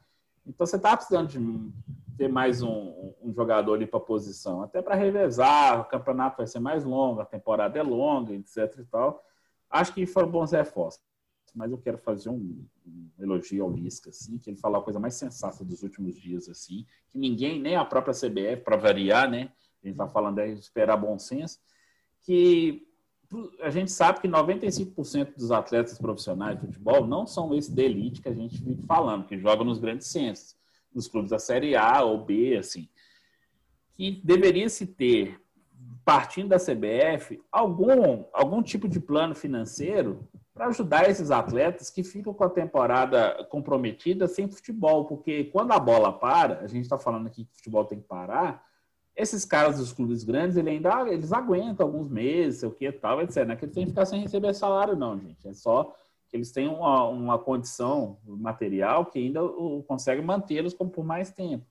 Então 0.47 0.64
você 0.64 0.76
estava 0.76 0.97
precisando 0.97 1.28
de 1.28 1.72
ter 2.16 2.28
mais 2.28 2.62
um, 2.62 3.12
um 3.20 3.32
jogador 3.32 3.74
ali 3.74 3.87
para 3.87 3.99
posição, 3.99 4.62
até 4.62 4.80
para 4.80 4.95
revezar. 4.95 5.80
O 5.80 5.84
campeonato 5.84 6.37
vai 6.39 6.47
ser 6.47 6.61
mais 6.61 6.84
longo, 6.84 7.20
a 7.20 7.26
temporada 7.26 7.78
é 7.78 7.82
longa, 7.82 8.32
etc. 8.32 8.78
E 8.78 8.84
tal. 8.84 9.24
Acho 9.68 9.93
que 9.93 10.07
foram 10.07 10.30
bons 10.30 10.53
reforços. 10.53 11.03
Mas 11.55 11.70
eu 11.70 11.78
quero 11.78 11.99
fazer 11.99 12.28
um, 12.28 12.64
um 12.87 13.11
elogio 13.18 13.64
ao 13.64 13.70
Lisca, 13.70 14.11
assim, 14.11 14.39
que 14.39 14.51
ele 14.51 14.59
falou 14.59 14.80
a 14.80 14.84
coisa 14.84 15.01
mais 15.01 15.14
sensata 15.14 15.64
dos 15.64 15.82
últimos 15.82 16.14
dias, 16.14 16.49
assim, 16.49 16.87
que 17.09 17.18
ninguém, 17.18 17.61
nem 17.61 17.76
a 17.76 17.84
própria 17.84 18.14
CBF, 18.14 18.62
para 18.62 18.76
variar, 18.76 19.28
né? 19.28 19.51
A 19.82 19.87
gente 19.87 19.95
está 19.95 20.07
falando 20.07 20.39
aí 20.39 20.55
de 20.55 20.61
esperar 20.61 20.97
bom 20.97 21.18
senso, 21.18 21.59
que 22.20 22.87
a 23.61 23.70
gente 23.70 23.91
sabe 23.91 24.20
que 24.20 24.29
95% 24.29 25.35
dos 25.37 25.51
atletas 25.51 25.99
profissionais 25.99 26.59
de 26.59 26.66
futebol 26.66 27.07
não 27.07 27.27
são 27.27 27.55
esse 27.55 27.72
de 27.72 27.83
elite 27.83 28.20
que 28.20 28.29
a 28.29 28.35
gente 28.35 28.62
vive 28.62 28.83
falando, 28.83 29.27
que 29.27 29.39
jogam 29.39 29.64
nos 29.64 29.79
grandes 29.79 30.07
centros, 30.07 30.57
nos 30.95 31.09
clubes 31.09 31.31
da 31.31 31.39
Série 31.39 31.77
A 31.77 32.03
ou 32.03 32.24
B, 32.24 32.57
assim. 32.57 32.89
Que 33.95 34.20
deveria 34.24 34.68
se 34.68 34.87
ter, 34.87 35.41
partindo 36.05 36.49
da 36.49 36.59
CBF, 36.59 37.41
algum, 37.51 38.24
algum 38.33 38.62
tipo 38.62 38.89
de 38.89 39.01
plano 39.01 39.35
financeiro 39.35 40.29
para 40.55 40.68
ajudar 40.68 41.11
esses 41.11 41.31
atletas 41.31 41.91
que 41.91 42.03
ficam 42.03 42.33
com 42.33 42.45
a 42.45 42.49
temporada 42.49 43.45
comprometida 43.51 44.27
sem 44.27 44.49
futebol, 44.49 45.05
porque 45.05 45.45
quando 45.45 45.72
a 45.72 45.79
bola 45.79 46.12
para, 46.12 46.61
a 46.61 46.66
gente 46.66 46.85
está 46.85 46.99
falando 46.99 47.27
aqui 47.27 47.45
que 47.45 47.53
o 47.53 47.57
futebol 47.57 47.85
tem 47.85 48.01
que 48.01 48.07
parar, 48.07 48.64
esses 49.17 49.47
caras 49.47 49.79
dos 49.79 49.93
clubes 49.93 50.23
grandes, 50.23 50.59
ele 50.59 50.69
ainda, 50.69 51.09
eles 51.09 51.33
aguentam 51.33 51.87
alguns 51.87 52.11
meses, 52.11 52.61
sei 52.61 52.69
o 52.69 52.73
que 52.73 52.93
tal, 52.93 53.23
etc. 53.23 53.47
Não 53.47 53.55
é 53.55 53.57
que 53.57 53.64
eles 53.64 53.75
têm 53.75 53.85
que 53.85 53.91
ficar 53.91 54.05
sem 54.05 54.21
receber 54.21 54.53
salário, 54.55 54.95
não, 54.95 55.19
gente. 55.19 55.49
É 55.49 55.55
só 55.55 55.95
que 56.29 56.37
eles 56.37 56.53
têm 56.53 56.69
uma, 56.69 57.09
uma 57.09 57.39
condição 57.39 58.19
material 58.27 59.07
que 59.07 59.19
ainda 59.19 59.41
consegue 59.87 60.21
mantê-los 60.21 60.75
por 60.75 61.03
mais 61.03 61.31
tempo. 61.31 61.64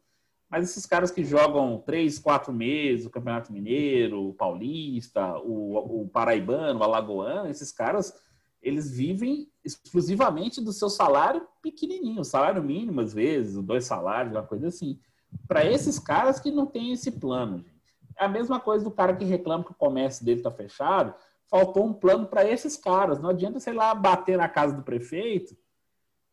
Mas 0.50 0.70
esses 0.70 0.86
caras 0.86 1.12
que 1.12 1.24
jogam 1.24 1.84
três, 1.86 2.18
quatro 2.18 2.52
meses, 2.52 3.06
o 3.06 3.10
Campeonato 3.10 3.54
Mineiro, 3.54 4.30
o 4.30 4.34
Paulista, 4.34 5.38
o, 5.40 6.02
o 6.04 6.10
Paraibano, 6.10 6.80
o 6.80 6.84
Alagoano, 6.84 7.50
esses 7.50 7.72
caras, 7.72 8.14
eles 8.62 8.90
vivem 8.90 9.48
exclusivamente 9.64 10.62
do 10.62 10.72
seu 10.72 10.90
salário 10.90 11.46
pequenininho, 11.62 12.24
salário 12.24 12.64
mínimo 12.64 13.02
às 13.02 13.14
vezes, 13.14 13.62
dois 13.62 13.86
salários, 13.86 14.34
uma 14.34 14.44
coisa 14.44 14.68
assim 14.68 15.00
para 15.48 15.66
esses 15.66 16.00
caras 16.00 16.40
que 16.40 16.52
não 16.52 16.66
tem 16.66 16.92
esse 16.92 17.12
plano, 17.12 17.60
gente. 17.60 17.76
É 18.18 18.26
a 18.26 18.30
mesma 18.30 18.60
coisa 18.60 18.84
do 18.84 18.92
cara 18.92 19.16
que 19.16 19.26
reclama 19.26 19.64
que 19.64 19.72
o 19.72 19.76
comércio 19.76 20.26
dele 20.26 20.40
está 20.40 20.52
fechado. 20.52 21.14
Faltou 21.50 21.86
um 21.86 21.94
plano 21.94 22.26
para 22.26 22.46
esses 22.46 22.78
caras. 22.78 23.20
Não 23.20 23.30
adianta, 23.30 23.60
sei 23.60 23.74
lá, 23.74 23.94
bater 23.94 24.38
na 24.38 24.48
casa 24.48 24.76
do 24.76 24.84
prefeito, 24.84 25.56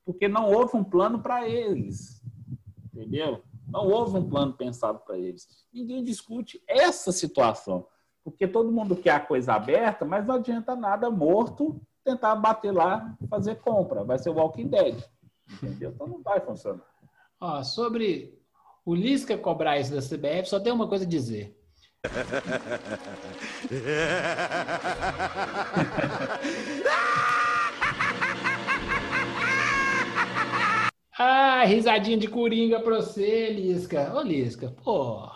porque 0.05 0.29
não 0.29 0.51
houve 0.51 0.77
um 0.77 0.85
plano 0.85 1.21
para 1.21 1.49
eles. 1.49 2.23
Entendeu? 2.93 3.43
Não 3.67 3.89
houve 3.89 4.19
um 4.19 4.29
plano 4.29 4.53
pensado 4.53 5.01
para 5.01 5.19
eles. 5.19 5.49
Ninguém 5.73 6.05
discute 6.05 6.63
essa 6.69 7.11
situação, 7.11 7.87
porque 8.23 8.47
todo 8.47 8.71
mundo 8.71 8.95
quer 8.95 9.13
a 9.13 9.21
coisa 9.21 9.55
aberta, 9.55 10.05
mas 10.05 10.27
não 10.27 10.37
adianta 10.37 10.77
nada 10.77 11.11
morto 11.11 11.81
tentar 12.05 12.35
bater 12.37 12.73
lá 12.73 13.17
fazer 13.29 13.57
compra. 13.57 14.05
Vai 14.05 14.19
ser 14.19 14.31
o 14.31 14.35
Walking 14.35 14.69
Dead. 14.69 15.03
Entendeu? 15.51 15.91
Então 15.91 16.07
não 16.07 16.23
vai 16.23 16.41
funcionar. 16.41 16.87
Ó, 17.41 17.63
sobre 17.63 18.42
o 18.85 18.95
Lisca 18.95 19.39
cobrar 19.39 19.79
isso 19.79 19.95
da 19.95 20.01
CBF 20.01 20.49
só 20.49 20.59
tem 20.59 20.73
uma 20.73 20.89
coisa 20.89 21.05
a 21.05 21.09
dizer. 21.09 21.57
ah, 31.17 31.63
risadinha 31.65 32.17
de 32.17 32.27
coringa 32.27 32.81
pra 32.81 32.97
você, 32.97 33.51
Lisca. 33.51 34.13
Ô, 34.15 34.23
Lisca, 34.23 34.75
pô. 34.83 35.31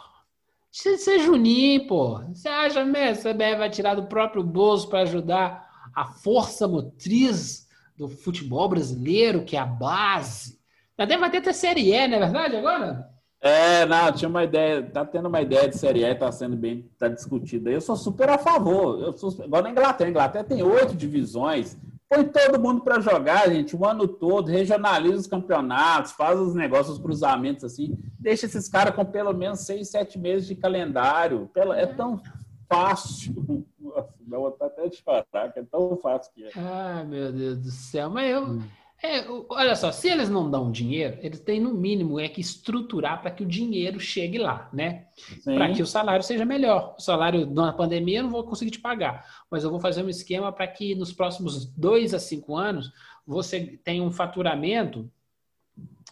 Você 0.72 1.14
é 1.14 1.20
Juninho, 1.20 1.86
pô. 1.86 2.18
Você 2.34 2.48
acha 2.48 2.84
mesmo 2.84 3.22
que 3.22 3.28
a 3.28 3.32
CBF 3.32 3.58
vai 3.58 3.70
tirar 3.70 3.94
do 3.94 4.08
próprio 4.08 4.42
bolso 4.42 4.88
para 4.88 5.02
ajudar 5.02 5.70
a 5.94 6.04
força 6.04 6.66
motriz 6.66 7.68
do 7.96 8.08
futebol 8.08 8.68
brasileiro, 8.68 9.44
que 9.44 9.56
é 9.56 9.60
a 9.60 9.64
base? 9.64 10.58
Até 10.98 11.16
vai 11.16 11.30
ter 11.30 11.38
até 11.38 11.52
Série 11.52 11.92
E, 11.92 12.08
não 12.08 12.16
é 12.16 12.20
verdade, 12.20 12.56
agora? 12.56 13.15
É, 13.46 13.86
não, 13.86 14.12
tinha 14.12 14.28
uma 14.28 14.42
ideia, 14.42 14.82
tá 14.82 15.04
tendo 15.04 15.28
uma 15.28 15.40
ideia 15.40 15.68
de 15.68 15.76
Série 15.76 16.04
A, 16.04 16.14
tá 16.14 16.32
sendo 16.32 16.56
bem, 16.56 16.90
tá 16.98 17.06
discutida. 17.06 17.70
Eu 17.70 17.80
sou 17.80 17.94
super 17.94 18.28
a 18.28 18.38
favor. 18.38 19.00
Eu 19.00 19.12
sou, 19.12 19.30
igual 19.44 19.62
na 19.62 19.70
Inglaterra, 19.70 20.08
a 20.08 20.10
Inglaterra 20.10 20.44
tem 20.44 20.62
oito 20.62 20.94
divisões. 20.96 21.76
Põe 22.08 22.24
todo 22.24 22.60
mundo 22.60 22.82
para 22.82 23.00
jogar, 23.00 23.48
gente, 23.48 23.76
o 23.76 23.84
ano 23.84 24.06
todo, 24.06 24.48
regionaliza 24.48 25.16
os 25.16 25.26
campeonatos, 25.26 26.12
faz 26.12 26.38
os 26.38 26.54
negócios, 26.54 26.96
os 26.96 27.02
cruzamentos 27.02 27.64
assim. 27.64 27.96
Deixa 28.18 28.46
esses 28.46 28.68
caras 28.68 28.94
com 28.94 29.04
pelo 29.04 29.32
menos 29.32 29.60
seis, 29.60 29.90
sete 29.90 30.18
meses 30.18 30.46
de 30.46 30.54
calendário. 30.54 31.50
É 31.76 31.86
tão 31.86 32.20
fácil. 32.68 33.34
Nossa, 33.78 34.14
dá 34.20 34.38
vontade 34.38 34.72
até 34.72 34.88
de 34.88 34.96
chorar, 34.96 35.52
que 35.52 35.60
é 35.60 35.62
tão 35.64 35.96
fácil 35.96 36.32
que 36.34 36.44
é. 36.44 36.50
Ai, 36.56 37.04
meu 37.04 37.32
Deus 37.32 37.58
do 37.58 37.70
céu, 37.70 38.10
mas 38.10 38.30
eu. 38.30 38.42
Hum. 38.42 38.62
É, 39.02 39.26
olha 39.50 39.76
só, 39.76 39.92
se 39.92 40.08
eles 40.08 40.28
não 40.28 40.50
dão 40.50 40.72
dinheiro, 40.72 41.18
eles 41.20 41.38
têm 41.40 41.60
no 41.60 41.74
mínimo 41.74 42.18
é 42.18 42.28
que 42.28 42.40
estruturar 42.40 43.20
para 43.20 43.30
que 43.30 43.42
o 43.42 43.46
dinheiro 43.46 44.00
chegue 44.00 44.38
lá, 44.38 44.70
né? 44.72 45.06
Para 45.44 45.72
que 45.72 45.82
o 45.82 45.86
salário 45.86 46.24
seja 46.24 46.46
melhor. 46.46 46.94
O 46.98 47.02
salário 47.02 47.46
na 47.46 47.72
pandemia 47.72 48.20
eu 48.20 48.22
não 48.24 48.30
vou 48.30 48.44
conseguir 48.44 48.70
te 48.70 48.80
pagar, 48.80 49.44
mas 49.50 49.64
eu 49.64 49.70
vou 49.70 49.80
fazer 49.80 50.02
um 50.02 50.08
esquema 50.08 50.50
para 50.50 50.66
que 50.66 50.94
nos 50.94 51.12
próximos 51.12 51.66
dois 51.66 52.14
a 52.14 52.18
cinco 52.18 52.56
anos 52.56 52.90
você 53.26 53.78
tenha 53.84 54.02
um 54.02 54.10
faturamento, 54.10 55.10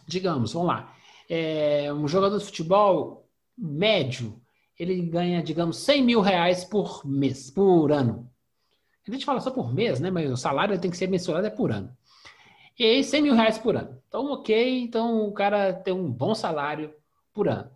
digamos, 0.07 0.53
vamos 0.53 0.67
lá, 0.67 0.93
é, 1.27 1.91
um 1.91 2.07
jogador 2.07 2.37
de 2.37 2.45
futebol 2.45 3.27
médio, 3.57 4.39
ele 4.77 5.01
ganha, 5.01 5.41
digamos, 5.41 5.77
100 5.77 6.03
mil 6.03 6.21
reais 6.21 6.63
por 6.63 7.05
mês, 7.05 7.49
por 7.49 7.91
ano. 7.91 8.29
A 9.07 9.11
gente 9.11 9.25
fala 9.25 9.39
só 9.39 9.51
por 9.51 9.73
mês, 9.73 9.99
né? 9.99 10.09
Mas 10.09 10.29
o 10.31 10.37
salário 10.37 10.79
tem 10.79 10.89
que 10.89 10.97
ser 10.97 11.07
mensurado 11.07 11.45
é 11.45 11.49
por 11.49 11.71
ano. 11.71 11.95
E 12.77 12.83
aí, 12.83 13.03
100 13.03 13.21
mil 13.21 13.33
reais 13.33 13.57
por 13.57 13.75
ano. 13.75 14.01
Então, 14.07 14.25
ok, 14.31 14.79
então 14.81 15.27
o 15.27 15.33
cara 15.33 15.73
tem 15.73 15.93
um 15.93 16.11
bom 16.11 16.35
salário 16.35 16.93
por 17.33 17.47
ano. 17.47 17.69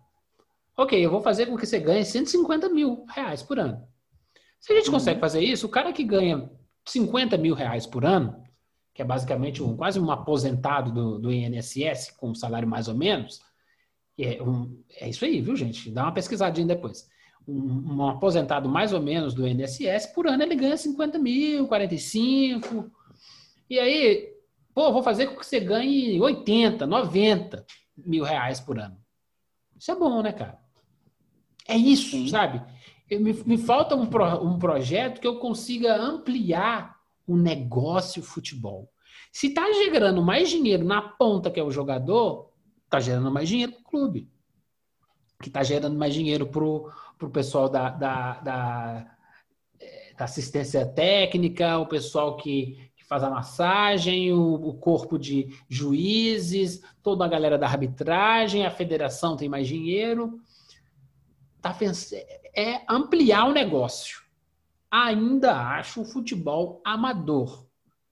Ok, 0.76 0.98
eu 0.98 1.10
vou 1.10 1.20
fazer 1.20 1.46
com 1.46 1.56
que 1.56 1.66
você 1.66 1.78
ganhe 1.78 2.04
150 2.04 2.68
mil 2.68 3.04
reais 3.08 3.42
por 3.42 3.58
ano. 3.58 3.86
Se 4.58 4.72
a 4.72 4.76
gente 4.76 4.86
uhum. 4.86 4.94
consegue 4.94 5.20
fazer 5.20 5.40
isso, 5.40 5.66
o 5.66 5.70
cara 5.70 5.92
que 5.92 6.04
ganha 6.04 6.50
50 6.86 7.36
mil 7.38 7.54
reais 7.54 7.86
por 7.86 8.04
ano, 8.04 8.42
que 8.94 9.02
é 9.02 9.04
basicamente 9.04 9.62
um, 9.62 9.76
quase 9.76 9.98
um 9.98 10.10
aposentado 10.10 10.92
do, 10.92 11.18
do 11.18 11.32
INSS, 11.32 12.10
com 12.16 12.30
um 12.30 12.34
salário 12.34 12.68
mais 12.68 12.88
ou 12.88 12.94
menos, 12.94 13.40
é, 14.18 14.42
um, 14.42 14.82
é 14.98 15.08
isso 15.08 15.24
aí, 15.24 15.40
viu, 15.40 15.56
gente? 15.56 15.90
Dá 15.90 16.02
uma 16.02 16.12
pesquisadinha 16.12 16.66
depois. 16.66 17.08
Um, 17.48 17.96
um, 17.96 18.08
aposentado 18.08 18.68
mais 18.68 18.92
ou 18.92 19.00
menos 19.00 19.32
do 19.32 19.46
INSS, 19.46 20.08
por 20.14 20.26
ano 20.26 20.42
ele 20.42 20.54
ganha 20.54 20.76
50 20.76 21.18
mil, 21.18 21.66
45. 21.66 22.90
E 23.68 23.78
aí, 23.78 24.28
Pô, 24.74 24.92
vou 24.92 25.02
fazer 25.02 25.26
com 25.26 25.36
que 25.36 25.46
você 25.46 25.60
ganhe 25.60 26.20
80, 26.20 26.86
90 26.86 27.64
mil 27.96 28.24
reais 28.24 28.60
por 28.60 28.78
ano. 28.78 28.96
Isso 29.78 29.90
é 29.90 29.94
bom, 29.94 30.22
né, 30.22 30.32
cara? 30.32 30.58
É 31.66 31.76
isso, 31.76 32.28
sabe? 32.28 32.62
Me, 33.10 33.32
me 33.32 33.58
falta 33.58 33.96
um, 33.96 34.06
pro, 34.06 34.24
um 34.44 34.58
projeto 34.58 35.20
que 35.20 35.26
eu 35.26 35.38
consiga 35.38 35.96
ampliar 35.96 36.96
o 37.26 37.36
negócio 37.36 38.22
futebol. 38.22 38.90
Se 39.32 39.48
está 39.48 39.70
gerando 39.72 40.22
mais 40.22 40.50
dinheiro 40.50 40.84
na 40.84 41.00
ponta, 41.00 41.50
que 41.50 41.60
é 41.60 41.62
o 41.62 41.70
jogador, 41.70 42.50
está 42.84 42.98
gerando 42.98 43.30
mais 43.30 43.48
dinheiro 43.48 43.72
para 43.72 43.80
o 43.80 43.84
clube. 43.84 44.28
Que 45.40 45.48
está 45.48 45.62
gerando 45.62 45.96
mais 45.96 46.12
dinheiro 46.12 46.46
para 46.46 46.64
o 46.64 47.30
pessoal 47.32 47.68
da, 47.68 47.90
da, 47.90 48.40
da, 48.40 49.16
eh, 49.78 50.14
da, 50.18 50.24
assistência 50.24 50.84
técnica, 50.84 51.78
o 51.78 51.86
pessoal 51.86 52.36
que, 52.36 52.89
faz 53.10 53.24
a 53.24 53.28
massagem, 53.28 54.32
o, 54.32 54.54
o, 54.54 54.74
corpo 54.74 55.18
de 55.18 55.48
juízes, 55.68 56.80
toda 57.02 57.24
a 57.24 57.28
galera 57.28 57.58
da 57.58 57.66
arbitragem, 57.66 58.64
a 58.64 58.70
federação 58.70 59.36
tem 59.36 59.48
mais 59.48 59.66
dinheiro. 59.66 60.40
Tá, 61.60 61.76
é 62.56 62.82
ampliar 62.88 63.48
o 63.48 63.52
negócio. 63.52 64.22
Ainda 64.88 65.60
acho 65.76 66.02
o 66.02 66.04
futebol 66.04 66.80
amador. 66.84 67.66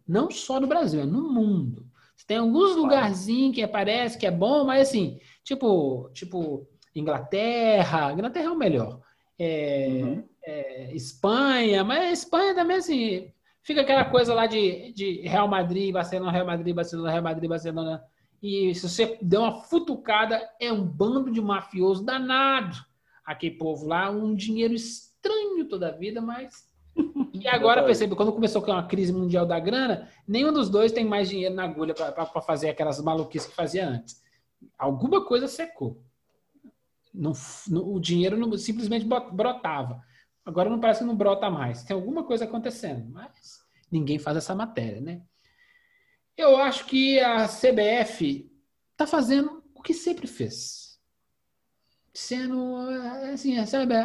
Não 0.07 0.33
só 0.33 0.59
no 0.59 0.67
Brasil, 0.67 1.03
é 1.03 1.07
no 1.07 1.33
mundo. 1.33 1.87
Tem 2.27 2.39
alguns 2.39 2.75
lugarzinhos 2.75 3.55
que 3.55 3.63
aparece 3.63 4.19
que 4.19 4.27
é 4.27 4.33
bom, 4.33 4.65
mas 4.65 4.89
assim, 4.89 5.21
tipo, 5.45 6.11
tipo 6.13 6.69
Inglaterra, 6.93 8.13
Inglaterra 8.13 8.47
é 8.47 8.51
o 8.51 8.59
melhor. 8.59 9.01
É, 9.39 10.01
uhum. 10.03 10.25
é, 10.43 10.93
Espanha, 10.93 11.85
mas 11.85 12.19
Espanha 12.19 12.53
também 12.53 12.79
assim, 12.79 13.33
fica 13.69 13.83
aquela 13.83 14.07
coisa 14.07 14.33
lá 14.33 14.47
de, 14.47 14.95
de 14.95 15.21
Real 15.29 15.47
Madrid, 15.47 15.93
Barcelona, 15.93 16.33
Real 16.33 16.47
Madrid, 16.47 16.75
Barcelona, 16.75 17.11
Real 17.11 17.23
Madrid, 17.23 17.51
Barcelona. 17.51 18.03
E 18.43 18.75
se 18.75 18.89
você 18.89 19.19
der 19.21 19.39
uma 19.39 19.61
futucada, 19.61 20.41
é 20.59 20.73
um 20.73 20.83
bando 20.83 21.31
de 21.31 21.39
mafioso 21.39 22.03
danado. 22.03 22.79
Aquele 23.23 23.57
povo 23.57 23.87
lá, 23.87 24.09
um 24.11 24.35
dinheiro 24.35 24.73
estranho 24.73 25.69
toda 25.69 25.89
a 25.89 25.93
vida, 25.93 26.23
mas 26.23 26.67
e 27.35 27.47
agora 27.47 27.85
percebe, 27.85 28.17
quando 28.17 28.33
começou 28.33 28.63
com 28.63 28.73
a 28.73 28.83
crise 28.85 29.13
mundial 29.13 29.45
da 29.45 29.61
grana, 29.61 30.09
nenhum 30.27 30.51
dos 30.51 30.71
dois 30.71 30.91
tem 30.91 31.05
mais 31.05 31.29
dinheiro 31.29 31.55
na 31.55 31.65
agulha 31.65 31.93
para 31.93 32.25
fazer 32.41 32.71
aquelas 32.71 33.03
maluquices 33.03 33.51
que 33.51 33.55
fazia 33.55 33.87
antes. 33.87 34.19
Alguma 34.79 35.27
coisa 35.27 35.47
secou. 35.47 36.03
Não, 37.13 37.33
não, 37.69 37.93
o 37.93 38.01
dinheiro 38.01 38.35
não, 38.35 38.57
simplesmente 38.57 39.07
brotava. 39.07 40.03
Agora 40.49 40.71
não 40.71 40.81
parece 40.81 41.01
que 41.01 41.05
não 41.05 41.15
brota 41.15 41.51
mais. 41.51 41.85
Tem 41.85 41.95
alguma 41.95 42.25
coisa 42.25 42.47
acontecendo, 42.47 43.07
mas 43.13 43.61
ninguém 43.93 44.19
faz 44.19 44.39
essa 44.39 44.55
matéria, 44.55 44.99
né? 44.99 45.21
Eu 46.35 46.57
acho 46.57 46.87
que 46.87 47.21
a 47.21 47.47
CBF 47.47 48.51
está 48.93 49.07
fazendo 49.07 49.63
o 49.75 49.83
que 49.83 49.93
sempre 49.93 50.27
fez 50.27 50.89
sendo 52.15 52.77
assim, 53.33 53.65
sabe? 53.67 53.95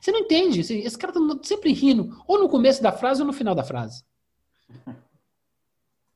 Você 0.00 0.12
não 0.12 0.20
entende. 0.20 0.60
Assim, 0.60 0.78
esse 0.78 0.96
cara 0.96 1.12
tá 1.12 1.20
sempre 1.42 1.72
rindo, 1.72 2.22
ou 2.26 2.38
no 2.38 2.48
começo 2.48 2.82
da 2.82 2.92
frase 2.92 3.20
ou 3.20 3.26
no 3.26 3.34
final 3.34 3.54
da 3.54 3.64
frase. 3.64 4.02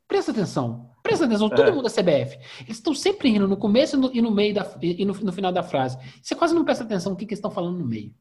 Presta 0.09 0.31
atenção. 0.31 0.92
Presta 1.13 1.27
atenção, 1.27 1.49
todo 1.51 1.69
é. 1.69 1.71
mundo 1.71 1.87
é 1.87 1.91
CBF. 1.91 2.39
Eles 2.63 2.77
estão 2.77 2.95
sempre 2.95 3.31
rindo 3.31 3.47
no 3.47 3.57
começo 3.57 3.97
e 4.13 4.21
no 4.23 4.31
meio 4.31 4.55
da, 4.55 4.67
e 4.81 5.05
no, 5.05 5.13
no 5.13 5.33
final 5.33 5.53
da 5.53 5.63
frase. 5.63 5.99
Você 6.23 6.35
quase 6.35 6.55
não 6.55 6.65
presta 6.65 6.85
atenção 6.85 7.13
no 7.13 7.19
que, 7.19 7.27
que 7.27 7.35
eles 7.35 7.39
estão 7.39 7.51
falando 7.51 7.79
no 7.79 7.85
meio. 7.85 8.15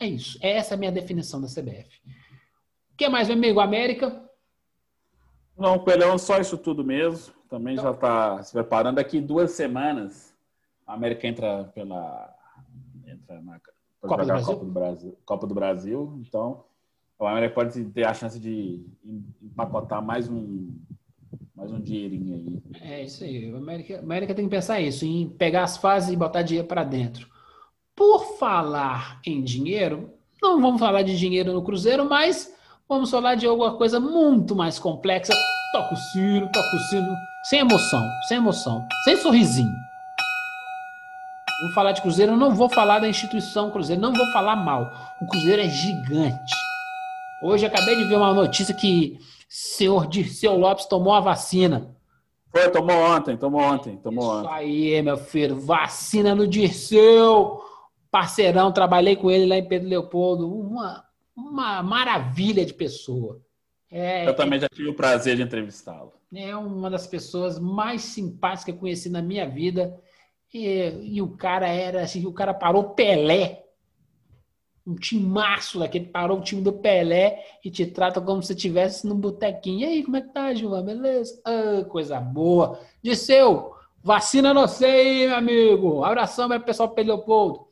É 0.00 0.06
isso. 0.06 0.38
Essa 0.40 0.74
é 0.74 0.76
a 0.76 0.78
minha 0.78 0.92
definição 0.92 1.40
da 1.40 1.46
CBF. 1.46 2.00
O 2.92 2.96
que 2.96 3.08
mais, 3.08 3.28
meu 3.28 3.36
amigo? 3.36 3.60
América? 3.60 4.22
Não, 5.56 5.78
Pelhão, 5.78 6.16
só 6.18 6.38
isso 6.38 6.56
tudo 6.56 6.82
mesmo 6.82 7.32
também 7.48 7.74
então, 7.74 7.84
já 7.84 7.90
está 7.90 8.42
se 8.42 8.52
preparando. 8.52 8.96
Daqui 8.96 9.20
duas 9.20 9.50
semanas, 9.50 10.34
a 10.86 10.94
América 10.94 11.26
entra 11.26 11.64
pela 11.74 12.34
entra 13.06 13.40
na 13.42 13.60
Copa 14.00 14.24
do? 14.24 14.44
Copa 14.44 14.64
do 14.64 14.72
Brasil. 14.72 15.18
Copa 15.24 15.46
do 15.46 15.54
Brasil. 15.54 16.22
Então, 16.26 16.64
a 17.20 17.30
América 17.30 17.54
pode 17.54 17.84
ter 17.90 18.06
a 18.06 18.14
chance 18.14 18.40
de 18.40 18.84
empacotar 19.42 20.02
mais 20.02 20.28
um 20.28 20.74
mais 21.62 21.70
um 21.70 21.80
dinheirinho 21.80 22.34
aí. 22.34 22.90
É 22.90 23.04
isso 23.04 23.22
aí. 23.22 23.52
A 23.54 23.56
América, 23.56 23.96
a 23.96 24.00
América 24.00 24.34
tem 24.34 24.46
que 24.46 24.50
pensar 24.50 24.80
isso, 24.80 25.04
em 25.04 25.28
pegar 25.28 25.62
as 25.62 25.76
fases 25.76 26.12
e 26.12 26.16
botar 26.16 26.42
dinheiro 26.42 26.66
para 26.66 26.82
dentro. 26.82 27.28
Por 27.94 28.36
falar 28.36 29.20
em 29.24 29.42
dinheiro, 29.44 30.10
não 30.42 30.60
vamos 30.60 30.80
falar 30.80 31.02
de 31.02 31.16
dinheiro 31.16 31.52
no 31.52 31.62
Cruzeiro, 31.62 32.04
mas 32.04 32.52
vamos 32.88 33.10
falar 33.10 33.36
de 33.36 33.46
alguma 33.46 33.76
coisa 33.76 34.00
muito 34.00 34.56
mais 34.56 34.76
complexa. 34.78 35.32
Toca 35.72 35.94
o 35.94 35.96
sino, 35.96 36.50
toca 36.50 36.76
o 36.76 36.80
sino 36.90 37.16
sem 37.44 37.60
emoção, 37.60 38.04
sem 38.26 38.38
emoção, 38.38 38.84
sem 39.04 39.16
sorrisinho. 39.16 39.72
Vou 41.62 41.72
falar 41.74 41.92
de 41.92 42.02
Cruzeiro, 42.02 42.36
não 42.36 42.56
vou 42.56 42.68
falar 42.68 42.98
da 42.98 43.08
instituição 43.08 43.70
Cruzeiro, 43.70 44.02
não 44.02 44.12
vou 44.12 44.26
falar 44.32 44.56
mal. 44.56 45.14
O 45.20 45.26
Cruzeiro 45.26 45.62
é 45.62 45.68
gigante. 45.68 46.54
Hoje 47.40 47.64
acabei 47.66 47.94
de 47.94 48.04
ver 48.04 48.16
uma 48.16 48.34
notícia 48.34 48.74
que 48.74 49.16
senhor 49.52 50.06
Dirceu 50.06 50.56
Lopes 50.56 50.86
tomou 50.86 51.12
a 51.12 51.20
vacina. 51.20 51.94
Foi, 52.50 52.70
tomou 52.70 52.96
ontem, 52.96 53.36
tomou 53.36 53.60
ontem, 53.60 53.98
tomou 53.98 54.24
Isso 54.24 54.46
ontem. 54.46 54.54
aí, 54.54 55.02
meu 55.02 55.18
filho, 55.18 55.60
vacina 55.60 56.34
no 56.34 56.48
Dirceu. 56.48 57.62
Parceirão, 58.10 58.72
trabalhei 58.72 59.14
com 59.14 59.30
ele 59.30 59.44
lá 59.44 59.58
em 59.58 59.68
Pedro 59.68 59.90
Leopoldo. 59.90 60.50
Uma, 60.50 61.04
uma 61.36 61.82
maravilha 61.82 62.64
de 62.64 62.72
pessoa. 62.72 63.42
É, 63.90 64.26
eu 64.26 64.34
também 64.34 64.58
já 64.58 64.68
tive 64.70 64.88
o 64.88 64.94
prazer 64.94 65.36
de 65.36 65.42
entrevistá-lo. 65.42 66.14
É 66.34 66.56
uma 66.56 66.88
das 66.88 67.06
pessoas 67.06 67.58
mais 67.58 68.00
simpáticas 68.00 68.64
que 68.64 68.70
eu 68.70 68.78
conheci 68.78 69.10
na 69.10 69.20
minha 69.20 69.46
vida. 69.46 70.00
E, 70.52 71.14
e 71.16 71.20
o 71.20 71.28
cara 71.28 71.68
era 71.68 72.02
assim, 72.02 72.24
o 72.24 72.32
cara 72.32 72.54
parou 72.54 72.94
Pelé. 72.94 73.64
Um 74.86 74.94
timaço 74.96 75.78
daquele, 75.78 76.06
parou 76.06 76.38
o 76.38 76.42
time 76.42 76.60
do 76.60 76.72
Pelé 76.72 77.44
e 77.64 77.70
te 77.70 77.86
trata 77.86 78.20
como 78.20 78.42
se 78.42 78.52
estivesse 78.52 79.06
num 79.06 79.14
botequinho. 79.14 79.80
E 79.80 79.84
aí, 79.84 80.02
como 80.02 80.16
é 80.16 80.20
que 80.20 80.32
tá, 80.32 80.52
João? 80.52 80.84
Beleza? 80.84 81.40
Ah, 81.44 81.84
coisa 81.84 82.18
boa. 82.20 82.80
Disseu, 83.00 83.74
vacina 84.02 84.52
não 84.52 84.66
sei, 84.66 85.28
meu 85.28 85.36
amigo. 85.36 86.04
Abração 86.04 86.48
para 86.48 86.58
o 86.58 86.64
pessoal 86.64 86.88
do. 86.88 87.70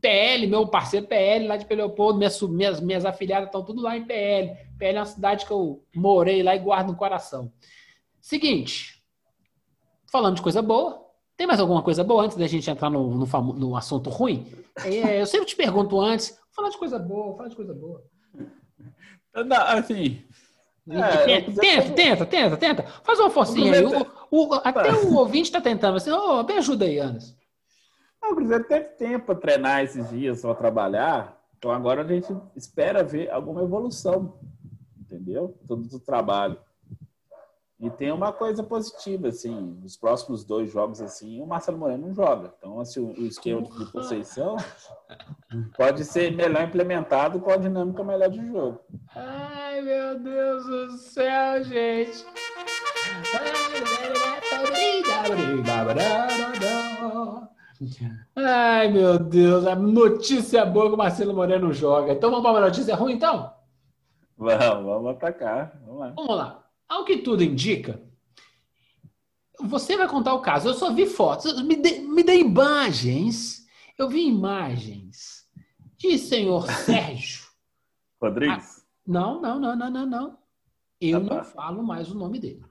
PL, 0.00 0.46
meu 0.46 0.66
parceiro 0.66 1.06
PL 1.06 1.46
lá 1.46 1.56
de 1.56 1.66
Leopoldo, 1.74 2.18
minhas, 2.18 2.40
minhas, 2.40 2.80
minhas 2.80 3.04
afiliadas 3.04 3.48
estão 3.48 3.62
tudo 3.62 3.82
lá 3.82 3.96
em 3.96 4.04
PL. 4.04 4.56
PL 4.78 4.96
é 4.96 5.00
uma 5.00 5.06
cidade 5.06 5.44
que 5.44 5.52
eu 5.52 5.84
morei 5.94 6.42
lá 6.42 6.56
e 6.56 6.58
guardo 6.58 6.88
no 6.88 6.96
coração. 6.96 7.52
Seguinte, 8.20 9.02
falando 10.10 10.36
de 10.36 10.42
coisa 10.42 10.62
boa, 10.62 11.06
tem 11.40 11.46
mais 11.46 11.58
alguma 11.58 11.82
coisa 11.82 12.04
boa 12.04 12.24
antes 12.24 12.36
da 12.36 12.46
gente 12.46 12.70
entrar 12.70 12.90
no, 12.90 13.16
no, 13.16 13.26
no 13.54 13.74
assunto 13.74 14.10
ruim? 14.10 14.46
É, 14.84 15.22
eu 15.22 15.24
sempre 15.24 15.46
te 15.46 15.56
pergunto 15.56 15.98
antes, 15.98 16.38
falar 16.54 16.68
de 16.68 16.76
coisa 16.76 16.98
boa, 16.98 17.34
falar 17.34 17.48
de 17.48 17.56
coisa 17.56 17.72
boa. 17.72 18.04
Não, 19.34 19.56
assim. 19.56 20.22
É, 20.86 21.40
tenta, 21.40 21.52
tenta, 21.52 21.90
tenta, 21.94 22.26
tenta, 22.26 22.56
tenta. 22.58 22.82
Faz 23.02 23.18
uma 23.18 23.30
forcinha 23.30 23.72
aí. 23.72 23.82
O, 24.30 24.48
o, 24.48 24.54
até 24.56 24.92
o 24.92 25.16
ouvinte 25.16 25.46
está 25.46 25.62
tentando. 25.62 25.96
Assim, 25.96 26.10
oh, 26.10 26.42
me 26.42 26.52
ajuda 26.52 26.84
aí, 26.84 26.98
Anderson. 26.98 27.34
O 28.22 28.34
Cruzeiro 28.34 28.64
teve 28.64 28.84
tempo 28.98 29.24
para 29.24 29.34
treinar 29.36 29.82
esses 29.82 30.10
dias, 30.10 30.42
para 30.42 30.54
trabalhar. 30.54 31.40
Então 31.56 31.70
agora 31.70 32.02
a 32.02 32.06
gente 32.06 32.36
espera 32.54 33.02
ver 33.02 33.30
alguma 33.30 33.62
evolução, 33.62 34.38
entendeu? 35.00 35.58
Todo 35.66 35.88
o 35.90 36.00
trabalho. 36.00 36.58
E 37.80 37.88
tem 37.88 38.12
uma 38.12 38.30
coisa 38.30 38.62
positiva, 38.62 39.28
assim, 39.28 39.78
nos 39.82 39.96
próximos 39.96 40.44
dois 40.44 40.70
jogos, 40.70 41.00
assim, 41.00 41.40
o 41.40 41.46
Marcelo 41.46 41.78
Moreno 41.78 42.08
não 42.08 42.14
joga. 42.14 42.52
Então, 42.58 42.78
assim, 42.78 43.00
o 43.00 43.24
esquema 43.24 43.62
de 43.62 43.90
Conceição 43.90 44.56
pode 45.78 46.04
ser 46.04 46.30
melhor 46.30 46.62
implementado 46.62 47.40
com 47.40 47.50
a 47.50 47.56
dinâmica 47.56 48.04
melhor 48.04 48.28
de 48.28 48.46
jogo. 48.46 48.80
Ai, 49.16 49.80
meu 49.80 50.18
Deus 50.18 50.66
do 50.66 50.90
céu, 50.98 51.64
gente. 51.64 52.26
Ai, 58.36 58.88
meu 58.88 59.18
Deus, 59.18 59.66
a 59.66 59.74
notícia 59.74 60.66
boa 60.66 60.88
que 60.88 60.94
o 60.94 60.98
Marcelo 60.98 61.32
Moreno 61.32 61.72
joga. 61.72 62.12
Então 62.12 62.28
vamos 62.28 62.44
para 62.44 62.52
uma 62.52 62.60
notícia 62.66 62.94
ruim, 62.94 63.14
então? 63.14 63.54
Vamos, 64.36 64.84
vamos 64.84 65.10
atacar. 65.12 65.80
Vamos 65.86 66.00
lá. 66.00 66.12
Vamos 66.14 66.36
lá. 66.36 66.59
Ao 66.90 67.04
que 67.04 67.18
tudo 67.18 67.44
indica, 67.44 68.02
você 69.60 69.96
vai 69.96 70.08
contar 70.08 70.34
o 70.34 70.40
caso. 70.40 70.68
Eu 70.68 70.74
só 70.74 70.92
vi 70.92 71.06
fotos, 71.06 71.62
me 71.62 71.76
dê, 71.76 72.00
me 72.00 72.24
dê 72.24 72.40
imagens. 72.40 73.64
Eu 73.96 74.08
vi 74.08 74.26
imagens 74.26 75.48
de 75.96 76.18
senhor 76.18 76.66
Sérgio. 76.82 77.46
Rodrigues? 78.20 78.80
Ah, 78.80 78.82
não, 79.06 79.40
não, 79.40 79.60
não, 79.60 79.76
não, 79.76 79.90
não, 79.90 80.06
não. 80.06 80.38
Eu 81.00 81.24
tá. 81.24 81.36
não 81.36 81.44
falo 81.44 81.80
mais 81.80 82.10
o 82.10 82.18
nome 82.18 82.40
dele. 82.40 82.64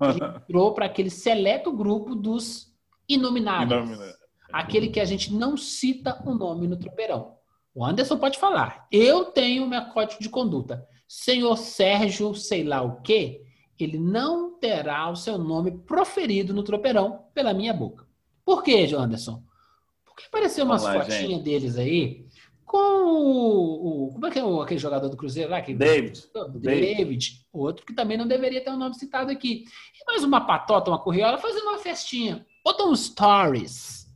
Ele 0.00 0.24
entrou 0.36 0.74
para 0.74 0.86
aquele 0.86 1.08
seleto 1.08 1.70
grupo 1.72 2.16
dos 2.16 2.74
inomináveis. 3.08 3.88
Aquele 4.52 4.88
que 4.88 4.98
a 4.98 5.04
gente 5.04 5.32
não 5.32 5.56
cita 5.56 6.20
o 6.26 6.34
nome 6.34 6.66
no 6.66 6.76
tropeirão. 6.76 7.36
O 7.72 7.84
Anderson 7.84 8.18
pode 8.18 8.36
falar. 8.36 8.88
Eu 8.90 9.26
tenho 9.26 9.64
meu 9.68 9.84
código 9.90 10.20
de 10.20 10.28
conduta. 10.28 10.84
Senhor 11.06 11.56
Sérgio, 11.56 12.34
sei 12.34 12.64
lá 12.64 12.82
o 12.82 13.00
quê, 13.00 13.44
ele 13.84 13.98
não 13.98 14.58
terá 14.58 15.08
o 15.10 15.16
seu 15.16 15.38
nome 15.38 15.70
proferido 15.70 16.52
no 16.52 16.62
tropeirão 16.62 17.24
pela 17.34 17.54
minha 17.54 17.72
boca. 17.72 18.06
Por 18.44 18.62
quê, 18.62 18.88
Anderson? 18.96 19.42
Porque 20.04 20.24
apareceu 20.26 20.64
umas 20.64 20.84
fotinhas 20.84 21.42
deles 21.42 21.78
aí 21.78 22.26
com 22.64 22.78
o, 22.78 24.06
o, 24.06 24.12
Como 24.12 24.26
é 24.26 24.30
que 24.30 24.38
é 24.38 24.44
o, 24.44 24.62
aquele 24.62 24.78
jogador 24.78 25.08
do 25.08 25.16
Cruzeiro 25.16 25.50
lá? 25.50 25.60
Que, 25.60 25.74
David. 25.74 26.22
David. 26.32 26.96
David. 26.96 27.46
Outro 27.52 27.84
que 27.84 27.92
também 27.92 28.16
não 28.16 28.28
deveria 28.28 28.62
ter 28.62 28.70
o 28.70 28.74
um 28.74 28.78
nome 28.78 28.94
citado 28.94 29.30
aqui. 29.30 29.64
E 30.00 30.04
mais 30.06 30.22
uma 30.22 30.46
patota, 30.46 30.90
uma 30.90 30.98
corriola, 30.98 31.38
fazendo 31.38 31.64
uma 31.64 31.78
festinha. 31.78 32.46
Botou 32.64 32.90
um 32.90 32.94
stories. 32.94 34.06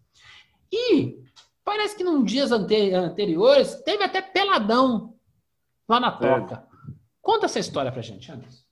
E 0.72 1.18
parece 1.64 1.96
que 1.96 2.04
num 2.04 2.22
dias 2.22 2.52
ante, 2.52 2.92
anteriores 2.92 3.74
teve 3.82 4.04
até 4.04 4.22
peladão 4.22 5.14
lá 5.88 5.98
na 5.98 6.12
toca. 6.12 6.66
É. 6.70 6.74
Conta 7.20 7.46
essa 7.46 7.58
história 7.58 7.90
pra 7.90 8.02
gente, 8.02 8.30
Anderson. 8.30 8.63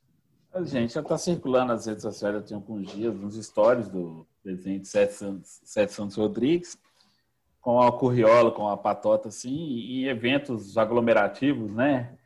Gente, 0.61 0.93
já 0.93 1.01
está 1.01 1.17
circulando 1.17 1.73
nas 1.73 1.87
redes 1.87 2.03
sociais, 2.03 2.35
eu 2.35 2.43
tenho 2.43 2.61
alguns 2.61 2.93
dias, 2.93 3.15
nos 3.15 3.43
stories 3.43 3.89
do 3.89 4.27
presidente 4.43 4.87
Sete 4.87 5.15
Santos, 5.15 5.61
Sete 5.65 5.93
Santos 5.95 6.17
Rodrigues, 6.17 6.77
com 7.59 7.81
a 7.81 7.91
Curriola, 7.91 8.51
com 8.51 8.69
a 8.69 8.77
Patota, 8.77 9.29
assim, 9.29 9.51
e 9.51 10.07
eventos 10.07 10.77
aglomerativos, 10.77 11.73
né? 11.73 12.19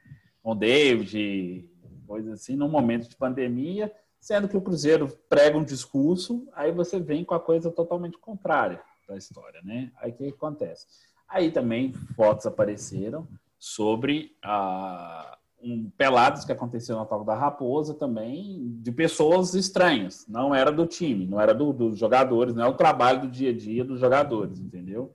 Com 0.42 0.56
David, 0.56 1.70
coisa 2.06 2.32
assim, 2.32 2.56
num 2.56 2.68
momento 2.68 3.08
de 3.08 3.14
pandemia, 3.14 3.92
sendo 4.18 4.48
que 4.48 4.56
o 4.56 4.60
Cruzeiro 4.60 5.08
prega 5.28 5.56
um 5.56 5.64
discurso, 5.64 6.48
aí 6.52 6.72
você 6.72 6.98
vem 6.98 7.24
com 7.24 7.34
a 7.34 7.40
coisa 7.40 7.70
totalmente 7.70 8.18
contrária 8.18 8.82
da 9.08 9.16
história, 9.16 9.60
né? 9.62 9.92
Aí 9.98 10.10
o 10.10 10.14
que 10.14 10.28
acontece? 10.28 10.86
Aí 11.28 11.52
também 11.52 11.92
fotos 11.92 12.44
apareceram 12.44 13.26
sobre 13.56 14.36
a, 14.42 15.38
um 15.62 15.90
pelados 15.96 16.44
que 16.44 16.52
aconteceu 16.52 16.96
na 16.96 17.04
Toca 17.04 17.24
da 17.24 17.34
Raposa 17.34 17.94
também, 17.94 18.78
de 18.80 18.92
pessoas 18.92 19.54
estranhas. 19.54 20.26
Não 20.28 20.54
era 20.54 20.70
do 20.70 20.86
time, 20.86 21.26
não 21.26 21.40
era 21.40 21.54
do, 21.54 21.72
dos 21.72 21.98
jogadores, 21.98 22.54
não 22.54 22.64
é 22.64 22.68
o 22.68 22.76
trabalho 22.76 23.22
do 23.22 23.28
dia 23.28 23.50
a 23.50 23.56
dia 23.56 23.84
dos 23.84 23.98
jogadores, 23.98 24.60
entendeu? 24.60 25.12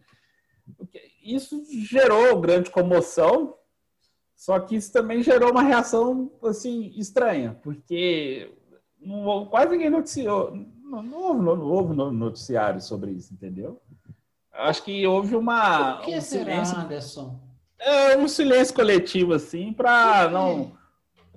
Isso 1.24 1.64
gerou 1.88 2.39
grande 2.39 2.70
comoção, 2.70 3.56
só 4.36 4.60
que 4.60 4.76
isso 4.76 4.92
também 4.92 5.22
gerou 5.22 5.52
uma 5.52 5.64
reação 5.64 6.32
assim 6.44 6.92
estranha, 6.98 7.60
porque 7.62 8.52
não, 9.00 9.46
quase 9.46 9.72
ninguém 9.72 9.89
noticiou, 9.89 10.56
não, 10.84 11.34
não, 11.34 11.62
houve, 11.62 11.96
não 11.96 12.12
noticiário 12.12 12.82
sobre 12.82 13.12
isso, 13.12 13.34
entendeu? 13.34 13.82
Acho 14.54 14.84
que 14.84 15.08
houve 15.08 15.36
uma. 15.36 15.96
Por 15.96 16.06
que 16.06 16.18
um 16.18 16.22
será, 16.22 16.44
silêncio, 16.44 16.78
Anderson? 16.78 17.51
É 17.82 18.16
um 18.16 18.28
silêncio 18.28 18.76
coletivo, 18.76 19.34
assim, 19.34 19.74
para 19.74 20.30
não. 20.30 20.78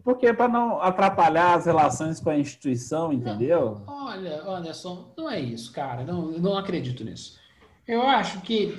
Porque 0.02 0.34
para 0.34 0.46
não 0.46 0.82
atrapalhar 0.82 1.54
as 1.54 1.64
relações 1.64 2.20
com 2.20 2.28
a 2.28 2.38
instituição, 2.38 3.10
entendeu? 3.10 3.82
Não, 3.86 4.06
olha, 4.06 4.42
Anderson, 4.42 5.14
não 5.16 5.30
é 5.30 5.40
isso, 5.40 5.72
cara. 5.72 6.04
Não, 6.04 6.32
não 6.32 6.58
acredito 6.58 7.02
nisso. 7.02 7.40
Eu 7.88 8.02
acho 8.02 8.42
que 8.42 8.78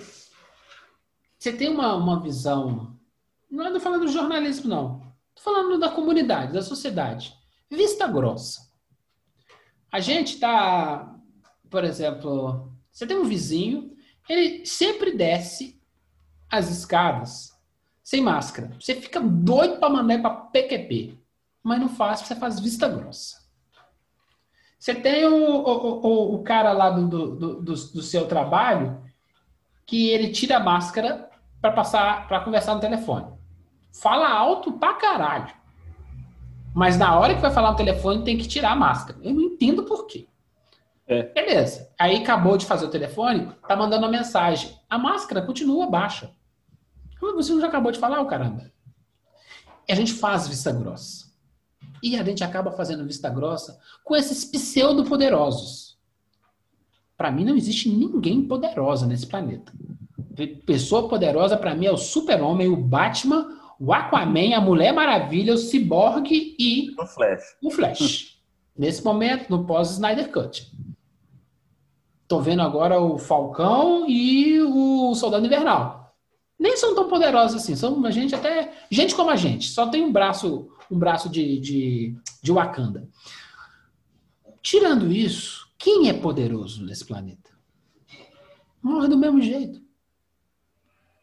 você 1.39 1.51
tem 1.51 1.69
uma, 1.69 1.95
uma 1.95 2.21
visão. 2.21 2.95
Não 3.49 3.65
estou 3.65 3.81
falando 3.81 4.05
do 4.05 4.11
jornalismo, 4.11 4.69
não. 4.69 5.01
Estou 5.35 5.51
falando 5.51 5.79
da 5.79 5.89
comunidade, 5.89 6.53
da 6.53 6.61
sociedade. 6.61 7.33
Vista 7.71 8.07
grossa. 8.07 8.61
A 9.91 9.99
gente 9.99 10.35
está, 10.35 11.15
por 11.71 11.83
exemplo, 11.83 12.71
você 12.91 13.07
tem 13.07 13.17
um 13.17 13.25
vizinho, 13.25 13.95
ele 14.29 14.63
sempre 14.63 15.15
desce 15.17 15.81
as 16.51 16.69
escadas 16.69 17.54
sem 18.05 18.21
máscara. 18.21 18.71
Você 18.79 18.93
fica 18.93 19.19
doido 19.19 19.79
para 19.79 19.89
mandar 19.89 20.21
para 20.21 20.29
PQP, 20.29 21.17
mas 21.63 21.79
não 21.79 21.89
faz, 21.89 22.19
você 22.19 22.35
faz 22.35 22.59
vista 22.59 22.87
grossa. 22.87 23.43
Você 24.77 24.93
tem 24.93 25.25
o, 25.25 25.33
o, 25.33 26.05
o, 26.05 26.35
o 26.35 26.43
cara 26.43 26.71
lá 26.71 26.91
do, 26.91 27.07
do, 27.07 27.35
do, 27.35 27.61
do, 27.63 28.01
seu 28.03 28.27
trabalho 28.27 29.01
que 29.87 30.11
ele 30.11 30.31
tira 30.31 30.57
a 30.57 30.59
máscara 30.59 31.27
para 31.59 31.71
passar 31.71 32.27
para 32.27 32.41
conversar 32.41 32.75
no 32.75 32.79
telefone. 32.79 33.25
Fala 33.91 34.29
alto 34.29 34.73
pra 34.73 34.93
caralho. 34.93 35.51
Mas 36.75 36.99
na 36.99 37.17
hora 37.17 37.33
que 37.33 37.41
vai 37.41 37.51
falar 37.51 37.71
no 37.71 37.77
telefone 37.77 38.23
tem 38.23 38.37
que 38.37 38.47
tirar 38.47 38.73
a 38.73 38.75
máscara. 38.75 39.17
Eu 39.23 39.33
não 39.33 39.41
entendo 39.41 39.81
por 39.81 40.05
quê. 40.05 40.27
É. 41.07 41.23
Beleza. 41.23 41.91
Aí 41.97 42.17
acabou 42.17 42.55
de 42.55 42.67
fazer 42.67 42.85
o 42.85 42.91
telefone, 42.91 43.51
tá 43.67 43.75
mandando 43.75 44.05
uma 44.05 44.11
mensagem. 44.11 44.77
A 44.87 44.99
máscara 44.99 45.41
continua 45.41 45.89
baixa. 45.89 46.35
Você 47.19 47.53
não 47.53 47.61
já 47.61 47.67
acabou 47.67 47.91
de 47.91 47.99
falar, 47.99 48.21
o 48.21 48.27
caramba? 48.27 48.71
E 49.87 49.91
a 49.91 49.95
gente 49.95 50.13
faz 50.13 50.47
vista 50.47 50.71
grossa. 50.71 51.25
E 52.01 52.17
a 52.17 52.23
gente 52.23 52.43
acaba 52.43 52.71
fazendo 52.71 53.05
vista 53.05 53.29
grossa 53.29 53.79
com 54.03 54.15
esses 54.15 54.45
pseudo-poderosos. 54.45 55.97
Para 57.17 57.31
mim, 57.31 57.45
não 57.45 57.55
existe 57.55 57.89
ninguém 57.89 58.45
poderosa 58.45 59.05
nesse 59.05 59.25
planeta. 59.25 59.71
Pessoa 60.65 61.07
poderosa, 61.07 61.55
para 61.55 61.73
mim, 61.73 61.85
é 61.85 61.91
o 61.91 61.97
Super-Homem, 61.97 62.67
o 62.67 62.75
Batman, 62.75 63.57
o 63.79 63.93
Aquaman, 63.93 64.55
a 64.55 64.61
Mulher 64.61 64.93
Maravilha, 64.93 65.53
o 65.53 65.57
Cyborg 65.57 66.29
e. 66.31 66.93
O 66.99 67.05
Flash. 67.05 67.43
O 67.63 67.71
Flash. 67.71 68.35
Nesse 68.77 69.03
momento, 69.05 69.49
no 69.49 69.65
pós-Snyder 69.65 70.29
Cut. 70.31 70.69
Tô 72.27 72.41
vendo 72.41 72.61
agora 72.61 72.99
o 72.99 73.17
Falcão 73.17 74.05
e 74.09 74.59
o 74.61 75.15
Soldado 75.15 75.45
Invernal 75.45 76.04
nem 76.57 76.77
são 76.77 76.95
tão 76.95 77.07
poderosos 77.07 77.61
assim. 77.61 77.75
São 77.75 77.93
uma 77.93 78.11
gente 78.11 78.33
até. 78.33 78.73
Gente 78.89 79.15
como 79.15 79.29
a 79.29 79.35
gente. 79.35 79.69
Só 79.69 79.87
tem 79.87 80.03
um 80.03 80.11
braço, 80.11 80.69
um 80.89 80.97
braço 80.97 81.29
de, 81.29 81.59
de, 81.59 82.15
de 82.41 82.51
Wakanda. 82.51 83.07
Tirando 84.61 85.11
isso, 85.11 85.67
quem 85.77 86.09
é 86.09 86.13
poderoso 86.13 86.83
nesse 86.83 87.05
planeta? 87.05 87.51
Morre 88.81 89.07
do 89.07 89.17
mesmo 89.17 89.41
jeito. 89.41 89.83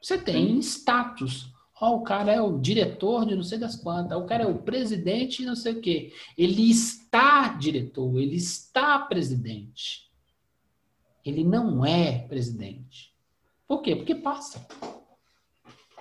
Você 0.00 0.18
tem 0.18 0.58
status. 0.58 1.50
Oh, 1.80 1.96
o 1.96 2.02
cara 2.02 2.32
é 2.32 2.40
o 2.40 2.60
diretor 2.60 3.26
de 3.26 3.34
não 3.34 3.42
sei 3.42 3.58
das 3.58 3.74
quantas, 3.74 4.16
o 4.16 4.24
cara 4.24 4.44
é 4.44 4.46
o 4.46 4.62
presidente 4.62 5.38
de 5.38 5.46
não 5.46 5.56
sei 5.56 5.72
o 5.72 5.80
quê. 5.80 6.12
Ele 6.38 6.70
está 6.70 7.48
diretor, 7.48 8.20
ele 8.20 8.36
está 8.36 9.00
presidente. 9.00 10.08
Ele 11.24 11.42
não 11.42 11.84
é 11.84 12.20
presidente. 12.28 13.12
Por 13.66 13.82
quê? 13.82 13.96
Porque 13.96 14.14
passa. 14.14 14.64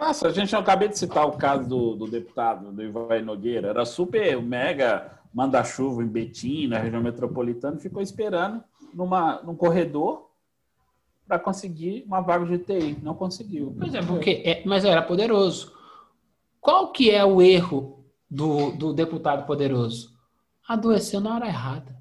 Nossa, 0.02 0.30
a 0.30 0.32
gente 0.32 0.56
acabei 0.56 0.88
de 0.88 0.98
citar 0.98 1.28
o 1.28 1.34
caso 1.34 1.70
do, 1.70 1.96
do 1.96 2.08
deputado, 2.08 2.72
do 2.72 2.82
Ivan 2.82 3.22
Nogueira. 3.22 3.68
Era 3.68 3.86
super 3.86 4.42
mega 4.42 5.12
manda-chuva 5.32 6.02
em 6.02 6.08
Betim, 6.08 6.66
na 6.66 6.80
região 6.80 7.04
metropolitana, 7.04 7.78
ficou 7.78 8.02
esperando 8.02 8.64
numa, 8.96 9.44
num 9.44 9.56
corredor 9.56 10.28
para 11.28 11.38
conseguir 11.38 12.04
uma 12.08 12.20
vaga 12.20 12.48
de 12.48 12.58
TI. 12.58 12.98
Não 13.04 13.14
conseguiu. 13.14 13.76
Pois 13.78 13.94
é, 13.94 14.02
porque 14.02 14.42
é, 14.44 14.64
mas 14.66 14.84
era 14.84 15.04
poderoso. 15.04 15.72
Qual 16.60 16.92
que 16.92 17.12
é 17.12 17.24
o 17.24 17.40
erro 17.40 18.04
do, 18.28 18.72
do 18.72 18.94
deputado 18.94 19.46
poderoso? 19.46 20.18
Adoeceu 20.68 21.20
na 21.20 21.36
hora 21.36 21.46
errada. 21.46 21.96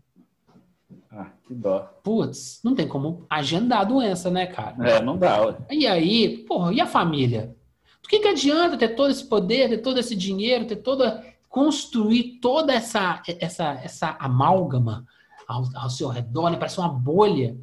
Ah, 1.12 1.28
que 1.46 1.52
dó. 1.52 1.80
Putz, 2.02 2.62
não 2.64 2.74
tem 2.74 2.88
como 2.88 3.26
agendar 3.28 3.80
a 3.80 3.84
doença, 3.84 4.30
né, 4.30 4.46
cara? 4.46 4.88
É, 4.88 5.02
não 5.02 5.18
dá. 5.18 5.44
Ué. 5.44 5.56
E 5.70 5.86
aí, 5.86 6.38
porra, 6.46 6.72
e 6.72 6.80
a 6.80 6.86
família? 6.86 7.54
Do 8.02 8.08
que, 8.08 8.18
que 8.18 8.28
adianta 8.28 8.76
ter 8.76 8.94
todo 8.94 9.10
esse 9.10 9.24
poder, 9.24 9.68
ter 9.68 9.78
todo 9.78 9.98
esse 9.98 10.16
dinheiro, 10.16 10.66
ter 10.66 10.76
toda. 10.76 11.24
construir 11.48 12.38
toda 12.40 12.72
essa, 12.72 13.22
essa, 13.26 13.72
essa 13.82 14.16
amálgama 14.18 15.06
ao, 15.46 15.64
ao 15.74 15.90
seu 15.90 16.08
redor, 16.08 16.50
né? 16.50 16.56
parece 16.56 16.78
uma 16.78 16.88
bolha. 16.88 17.56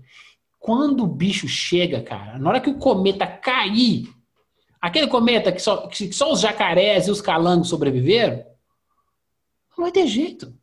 Quando 0.59 1.03
o 1.03 1.07
bicho 1.07 1.47
chega, 1.47 2.01
cara, 2.01 2.37
na 2.37 2.49
hora 2.49 2.59
que 2.59 2.69
o 2.69 2.77
cometa 2.77 3.25
cair, 3.25 4.13
aquele 4.81 5.07
cometa 5.07 5.51
que 5.51 5.61
só, 5.61 5.87
que 5.87 6.11
só 6.11 6.31
os 6.31 6.41
jacarés 6.41 7.07
e 7.07 7.11
os 7.11 7.21
calangos 7.21 7.69
sobreviveram, 7.69 8.43
não 9.77 9.85
vai 9.85 9.91
ter 9.91 10.07
jeito. 10.07 10.53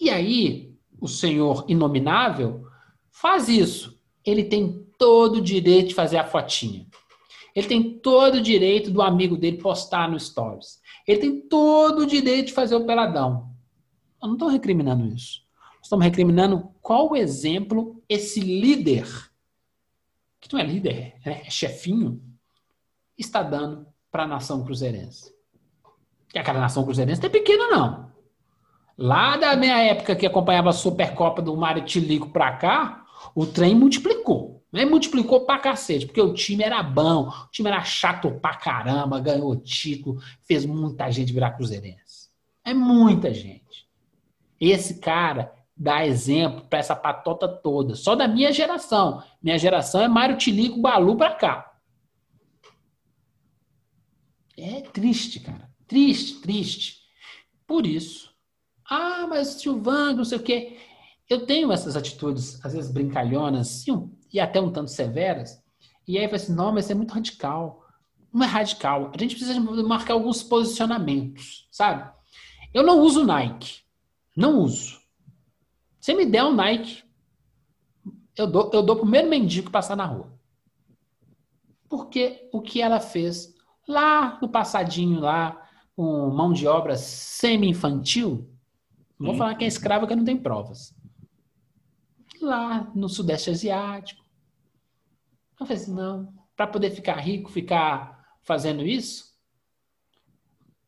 E 0.00 0.08
aí, 0.08 0.72
o 1.00 1.08
senhor 1.08 1.64
inominável 1.68 2.66
faz 3.10 3.48
isso. 3.48 4.00
Ele 4.24 4.44
tem 4.44 4.86
todo 4.96 5.36
o 5.36 5.42
direito 5.42 5.88
de 5.88 5.94
fazer 5.94 6.16
a 6.16 6.24
fotinha. 6.24 6.86
Ele 7.54 7.66
tem 7.66 7.98
todo 7.98 8.36
o 8.36 8.40
direito 8.40 8.90
do 8.90 9.02
amigo 9.02 9.36
dele 9.36 9.58
postar 9.58 10.10
no 10.10 10.18
Stories. 10.18 10.80
Ele 11.06 11.20
tem 11.20 11.40
todo 11.48 12.00
o 12.00 12.06
direito 12.06 12.48
de 12.48 12.52
fazer 12.52 12.74
o 12.74 12.86
peladão. 12.86 13.50
Eu 14.22 14.28
não 14.28 14.34
estou 14.34 14.48
recriminando 14.48 15.06
isso. 15.06 15.42
Estamos 15.82 16.04
recriminando 16.04 16.70
qual 16.80 17.16
exemplo 17.16 18.02
esse 18.08 18.40
líder, 18.40 19.06
que 20.40 20.52
não 20.52 20.60
é 20.60 20.64
líder, 20.64 21.16
é 21.24 21.50
chefinho, 21.50 22.22
está 23.18 23.42
dando 23.42 23.86
para 24.10 24.22
a 24.22 24.28
nação 24.28 24.64
cruzeirense. 24.64 25.34
Que 26.28 26.38
aquela 26.38 26.60
nação 26.60 26.84
cruzeirense 26.84 27.20
não 27.20 27.28
é 27.28 27.32
pequena, 27.32 27.66
não. 27.68 28.12
Lá 28.96 29.36
da 29.36 29.56
minha 29.56 29.78
época 29.78 30.14
que 30.14 30.26
acompanhava 30.26 30.70
a 30.70 30.72
Supercopa 30.72 31.42
do 31.42 31.56
Mário 31.56 31.84
Tilico 31.84 32.30
para 32.30 32.56
cá, 32.56 33.04
o 33.34 33.44
trem 33.44 33.74
multiplicou. 33.74 34.61
Aí 34.72 34.86
multiplicou 34.86 35.44
pra 35.44 35.58
cacete, 35.58 36.06
porque 36.06 36.20
o 36.20 36.32
time 36.32 36.64
era 36.64 36.82
bom, 36.82 37.28
o 37.28 37.50
time 37.50 37.68
era 37.68 37.82
chato 37.84 38.30
pra 38.40 38.56
caramba, 38.56 39.20
ganhou 39.20 39.54
título, 39.54 40.22
fez 40.44 40.64
muita 40.64 41.10
gente 41.10 41.32
virar 41.32 41.52
cruzeirense. 41.52 42.30
É 42.64 42.72
muita 42.72 43.34
gente. 43.34 43.86
Esse 44.58 44.98
cara 44.98 45.52
dá 45.76 46.06
exemplo 46.06 46.62
para 46.68 46.78
essa 46.78 46.96
patota 46.96 47.48
toda, 47.48 47.94
só 47.94 48.14
da 48.14 48.26
minha 48.26 48.50
geração. 48.52 49.22
Minha 49.42 49.58
geração 49.58 50.00
é 50.00 50.08
Mário 50.08 50.38
Tilico 50.38 50.80
Balu 50.80 51.16
pra 51.16 51.34
cá. 51.34 51.72
É 54.56 54.80
triste, 54.80 55.40
cara. 55.40 55.70
Triste, 55.86 56.40
triste. 56.40 57.02
Por 57.66 57.86
isso. 57.86 58.32
Ah, 58.88 59.26
mas 59.28 59.48
Silvano, 59.48 60.18
não 60.18 60.24
sei 60.24 60.38
o 60.38 60.42
quê. 60.42 60.78
Eu 61.28 61.46
tenho 61.46 61.72
essas 61.72 61.96
atitudes, 61.96 62.64
às 62.64 62.72
vezes 62.72 62.90
brincalhonas, 62.90 63.68
sim, 63.68 64.10
e 64.32 64.40
até 64.40 64.60
um 64.60 64.70
tanto 64.70 64.90
severas. 64.90 65.62
E 66.06 66.18
aí 66.18 66.26
vai 66.26 66.36
assim, 66.36 66.54
não, 66.54 66.72
mas 66.72 66.90
é 66.90 66.94
muito 66.94 67.12
radical. 67.12 67.84
Não 68.32 68.44
é 68.44 68.46
radical. 68.46 69.10
A 69.14 69.18
gente 69.18 69.36
precisa 69.36 69.60
marcar 69.60 70.14
alguns 70.14 70.42
posicionamentos, 70.42 71.68
sabe? 71.70 72.10
Eu 72.72 72.82
não 72.82 73.00
uso 73.00 73.24
Nike. 73.24 73.82
Não 74.36 74.60
uso. 74.60 75.00
Se 76.00 76.14
me 76.14 76.24
der 76.24 76.44
um 76.44 76.54
Nike, 76.54 77.04
eu 78.36 78.46
dou, 78.46 78.70
eu 78.72 78.82
dou 78.82 78.96
pro 78.96 79.04
primeiro 79.04 79.28
mendigo 79.28 79.70
passar 79.70 79.96
na 79.96 80.06
rua. 80.06 80.32
Porque 81.88 82.48
o 82.52 82.62
que 82.62 82.80
ela 82.80 82.98
fez 82.98 83.54
lá 83.86 84.38
no 84.40 84.48
passadinho, 84.48 85.20
lá 85.20 85.68
com 85.94 86.30
mão 86.30 86.52
de 86.52 86.66
obra 86.66 86.96
semi-infantil, 86.96 88.48
não 89.18 89.28
vou 89.28 89.36
falar 89.36 89.54
que 89.54 89.64
é 89.64 89.68
escrava 89.68 90.06
que 90.06 90.16
não 90.16 90.24
tem 90.24 90.36
provas. 90.36 90.94
Lá 92.40 92.90
no 92.94 93.08
Sudeste 93.08 93.50
Asiático. 93.50 94.21
Eu 95.58 95.66
falei 95.66 95.82
assim, 95.82 95.94
não, 95.94 96.32
para 96.56 96.66
poder 96.66 96.90
ficar 96.90 97.16
rico, 97.16 97.50
ficar 97.50 98.36
fazendo 98.42 98.84
isso, 98.84 99.32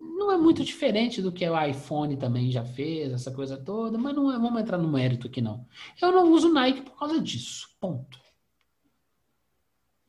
não 0.01 0.31
é 0.31 0.37
muito 0.37 0.65
diferente 0.65 1.23
do 1.23 1.33
que 1.33 1.49
o 1.49 1.65
iPhone 1.65 2.17
também 2.17 2.51
já 2.51 2.65
fez, 2.65 3.13
essa 3.13 3.31
coisa 3.31 3.57
toda, 3.57 3.99
mas 3.99 4.15
não 4.15 4.31
é, 4.31 4.39
vamos 4.39 4.61
entrar 4.61 4.79
no 4.79 4.89
mérito 4.89 5.27
aqui 5.27 5.41
não. 5.41 5.67
Eu 6.01 6.13
não 6.13 6.33
uso 6.33 6.53
Nike 6.53 6.83
por 6.83 6.99
causa 6.99 7.21
disso, 7.21 7.69
ponto. 7.81 8.19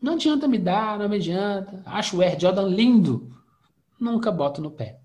Não 0.02 0.14
adianta 0.14 0.48
me 0.48 0.58
dar, 0.58 1.00
não 1.00 1.10
me 1.10 1.16
adianta. 1.16 1.82
Acho 1.86 2.18
o 2.18 2.22
Air 2.22 2.40
Jordan 2.40 2.68
lindo, 2.68 3.36
nunca 4.00 4.32
boto 4.32 4.62
no 4.62 4.72
pé. 4.72 5.00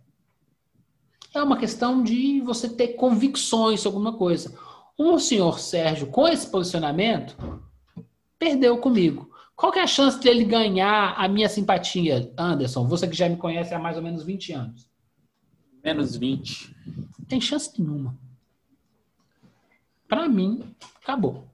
É 1.32 1.42
uma 1.42 1.57
questão 1.57 2.03
de 2.03 2.40
você 2.40 2.68
ter 2.68 2.88
convicções 2.88 3.80
sobre 3.80 3.96
alguma 3.96 4.18
coisa. 4.18 4.59
O 4.98 5.18
senhor 5.18 5.59
Sérgio, 5.59 6.09
com 6.09 6.26
esse 6.26 6.51
posicionamento, 6.51 7.36
perdeu 8.38 8.78
comigo. 8.78 9.30
Qual 9.61 9.70
que 9.70 9.78
é 9.78 9.82
a 9.82 9.86
chance 9.86 10.18
dele 10.18 10.42
ganhar 10.42 11.12
a 11.18 11.28
minha 11.28 11.46
simpatia, 11.46 12.32
Anderson? 12.34 12.88
Você 12.88 13.06
que 13.06 13.14
já 13.14 13.28
me 13.28 13.36
conhece 13.36 13.74
há 13.74 13.78
mais 13.78 13.98
ou 13.98 14.02
menos 14.02 14.24
20 14.24 14.54
anos. 14.54 14.88
Menos 15.84 16.16
20. 16.16 16.74
Tem 17.28 17.38
chance 17.42 17.70
nenhuma. 17.78 18.18
Para 20.08 20.26
mim, 20.30 20.64
acabou. 21.02 21.44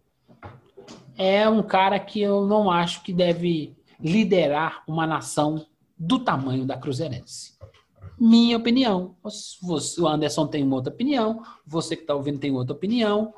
É 1.19 1.49
um 1.49 1.65
cara 1.65 1.99
que 1.99 2.21
eu 2.21 2.47
não 2.47 2.71
acho 2.71 3.03
que 3.03 3.13
deve 3.13 3.77
liderar 3.99 4.85
uma 4.87 5.05
nação 5.05 5.67
do 5.99 6.21
tamanho 6.21 6.65
da 6.65 6.79
Cruzeirense. 6.79 7.59
Minha 8.17 8.57
opinião. 8.57 9.17
Você, 9.63 10.01
o 10.01 10.07
Anderson 10.07 10.47
tem 10.47 10.63
uma 10.63 10.77
outra 10.77 10.93
opinião, 10.93 11.43
você 11.67 11.97
que 11.97 12.03
está 12.03 12.15
ouvindo 12.15 12.39
tem 12.39 12.53
outra 12.53 12.73
opinião. 12.73 13.35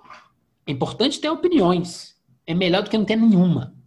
É 0.67 0.73
importante 0.73 1.19
ter 1.19 1.31
opiniões. 1.31 2.15
É 2.47 2.53
melhor 2.53 2.83
do 2.83 2.91
que 2.91 2.99
não 2.99 3.07
ter 3.07 3.17
nenhuma. 3.17 3.78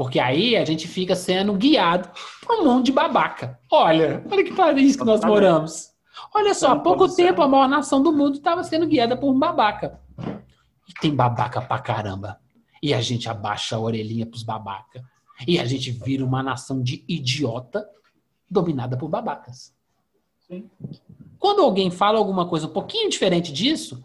Porque 0.00 0.18
aí 0.18 0.56
a 0.56 0.64
gente 0.64 0.88
fica 0.88 1.14
sendo 1.14 1.52
guiado 1.52 2.08
por 2.40 2.58
um 2.58 2.64
monte 2.64 2.86
de 2.86 2.92
babaca. 2.92 3.60
Olha, 3.70 4.24
olha 4.30 4.42
que 4.42 4.54
país 4.54 4.96
que 4.96 5.04
nós 5.04 5.22
moramos. 5.22 5.90
Olha 6.34 6.54
só, 6.54 6.68
há 6.68 6.78
pouco 6.78 7.06
tempo 7.14 7.42
a 7.42 7.46
maior 7.46 7.68
nação 7.68 8.02
do 8.02 8.10
mundo 8.10 8.36
estava 8.36 8.64
sendo 8.64 8.86
guiada 8.86 9.14
por 9.14 9.30
um 9.30 9.38
babaca. 9.38 10.00
E 10.88 10.94
tem 11.02 11.14
babaca 11.14 11.60
pra 11.60 11.78
caramba. 11.80 12.40
E 12.82 12.94
a 12.94 13.02
gente 13.02 13.28
abaixa 13.28 13.76
a 13.76 13.78
orelhinha 13.78 14.24
pros 14.24 14.42
babaca. 14.42 15.04
E 15.46 15.58
a 15.58 15.66
gente 15.66 15.90
vira 15.90 16.24
uma 16.24 16.42
nação 16.42 16.82
de 16.82 17.04
idiota 17.06 17.86
dominada 18.50 18.96
por 18.96 19.10
babacas. 19.10 19.74
Sim. 20.48 20.70
Quando 21.38 21.60
alguém 21.60 21.90
fala 21.90 22.18
alguma 22.18 22.48
coisa 22.48 22.66
um 22.66 22.72
pouquinho 22.72 23.10
diferente 23.10 23.52
disso, 23.52 24.02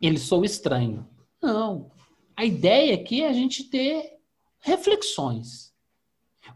ele 0.00 0.20
sou 0.20 0.44
estranho. 0.44 1.04
Não. 1.42 1.90
A 2.36 2.44
ideia 2.44 2.94
aqui 2.94 3.24
é 3.24 3.28
a 3.28 3.32
gente 3.32 3.64
ter 3.64 4.15
reflexões. 4.66 5.72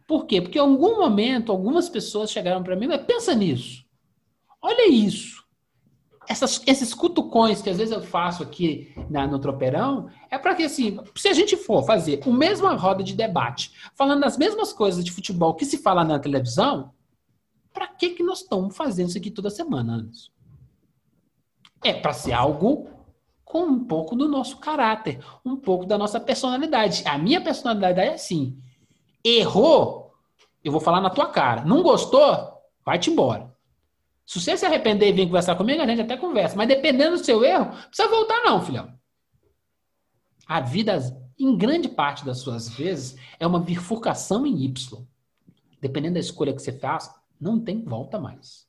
Por 0.07 0.27
quê? 0.27 0.41
Porque 0.43 0.59
em 0.59 0.61
algum 0.61 0.99
momento 0.99 1.53
algumas 1.53 1.89
pessoas 1.89 2.31
chegaram 2.31 2.63
para 2.63 2.75
mim, 2.75 2.89
mas 2.89 3.03
pensa 3.03 3.35
nisso. 3.35 3.85
Olha 4.61 4.91
isso. 4.91 5.41
Essas, 6.29 6.63
esses 6.67 6.93
cutucões 6.93 7.63
que 7.63 7.71
às 7.71 7.79
vezes 7.79 7.95
eu 7.95 8.03
faço 8.03 8.43
aqui 8.43 8.93
na, 9.09 9.27
no 9.27 9.39
Tropeirão 9.39 10.11
é 10.29 10.39
para 10.39 10.55
que, 10.55 10.65
assim, 10.65 10.99
se 11.17 11.29
a 11.29 11.33
gente 11.33 11.57
for 11.57 11.85
fazer 11.85 12.21
a 12.25 12.31
mesma 12.31 12.75
roda 12.75 13.03
de 13.03 13.15
debate, 13.15 13.73
falando 13.95 14.25
as 14.25 14.37
mesmas 14.37 14.73
coisas 14.73 15.05
de 15.05 15.11
futebol 15.11 15.55
que 15.55 15.65
se 15.65 15.79
fala 15.79 16.05
na 16.05 16.19
televisão, 16.19 16.93
para 17.73 17.87
que, 17.89 18.11
que 18.11 18.23
nós 18.23 18.43
estamos 18.43 18.77
fazendo 18.77 19.09
isso 19.09 19.19
aqui 19.19 19.31
toda 19.31 19.51
semana, 19.51 19.95
Anderson? 19.95 20.31
É 21.83 21.95
para 21.95 22.13
ser 22.13 22.33
algo 22.33 22.89
com 23.51 23.65
um 23.65 23.85
pouco 23.85 24.15
do 24.15 24.29
nosso 24.29 24.59
caráter, 24.59 25.19
um 25.45 25.57
pouco 25.57 25.85
da 25.85 25.99
nossa 25.99 26.21
personalidade. 26.21 27.03
A 27.05 27.19
minha 27.19 27.41
personalidade 27.41 27.99
é 27.99 28.15
assim: 28.15 28.57
errou, 29.25 30.15
eu 30.63 30.71
vou 30.71 30.81
falar 30.81 31.01
na 31.01 31.11
tua 31.11 31.27
cara. 31.27 31.65
Não 31.65 31.83
gostou? 31.83 32.23
Vai-te 32.85 33.11
embora. 33.11 33.53
Se 34.25 34.41
você 34.41 34.57
se 34.57 34.65
arrepender 34.65 35.09
e 35.09 35.13
vir 35.13 35.27
conversar 35.27 35.57
comigo, 35.57 35.83
a 35.83 35.87
gente 35.87 36.03
até 36.03 36.17
conversa. 36.17 36.57
Mas 36.57 36.69
dependendo 36.69 37.19
do 37.19 37.25
seu 37.25 37.45
erro, 37.45 37.73
precisa 37.89 38.09
voltar, 38.09 38.45
não, 38.45 38.63
filhão. 38.63 38.95
A 40.47 40.61
vida, 40.61 40.97
em 41.37 41.57
grande 41.59 41.89
parte 41.89 42.25
das 42.25 42.39
suas 42.39 42.69
vezes, 42.69 43.17
é 43.41 43.47
uma 43.47 43.59
bifurcação 43.59 44.47
em 44.47 44.63
Y. 44.63 45.05
Dependendo 45.81 46.15
da 46.15 46.21
escolha 46.21 46.53
que 46.55 46.63
você 46.63 46.73
faz, 46.73 47.13
não 47.41 47.59
tem 47.59 47.83
volta 47.83 48.21
mais. 48.21 48.69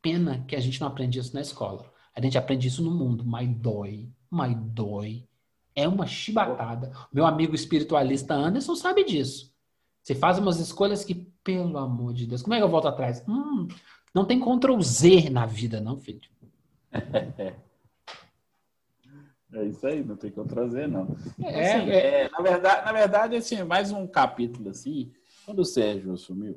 Pena 0.00 0.42
que 0.48 0.56
a 0.56 0.60
gente 0.60 0.80
não 0.80 0.88
aprende 0.88 1.18
isso 1.18 1.34
na 1.34 1.42
escola. 1.42 1.89
A 2.20 2.22
gente 2.22 2.36
aprende 2.36 2.68
isso 2.68 2.82
no 2.82 2.90
mundo, 2.90 3.24
mas 3.24 3.48
dói, 3.48 4.06
mas 4.28 4.54
dói. 4.54 5.24
É 5.74 5.88
uma 5.88 6.06
chibatada. 6.06 6.92
Meu 7.10 7.24
amigo 7.24 7.54
espiritualista 7.54 8.34
Anderson 8.34 8.76
sabe 8.76 9.04
disso. 9.04 9.50
Você 10.02 10.14
faz 10.14 10.38
umas 10.38 10.58
escolhas 10.58 11.02
que, 11.02 11.14
pelo 11.42 11.78
amor 11.78 12.12
de 12.12 12.26
Deus, 12.26 12.42
como 12.42 12.52
é 12.52 12.58
que 12.58 12.62
eu 12.62 12.68
volto 12.68 12.88
atrás? 12.88 13.24
Hum, 13.26 13.68
não 14.14 14.26
tem 14.26 14.38
Ctrl 14.38 14.78
Z 14.82 15.30
na 15.30 15.46
vida, 15.46 15.80
não, 15.80 15.96
filho. 15.96 16.28
É 19.52 19.64
isso 19.64 19.84
aí, 19.84 20.04
não 20.04 20.14
tem 20.14 20.30
Ctrl 20.30 20.68
Z, 20.68 20.86
não. 20.86 21.08
É, 21.42 21.74
assim, 21.76 21.90
é, 21.90 22.20
é, 22.20 22.28
na 22.28 22.40
verdade, 22.40 22.84
na 22.84 22.92
verdade, 22.92 23.34
assim, 23.34 23.60
mais 23.64 23.90
um 23.90 24.06
capítulo 24.06 24.70
assim, 24.70 25.10
quando 25.44 25.58
o 25.58 25.64
Sérgio 25.64 26.12
assumiu, 26.12 26.56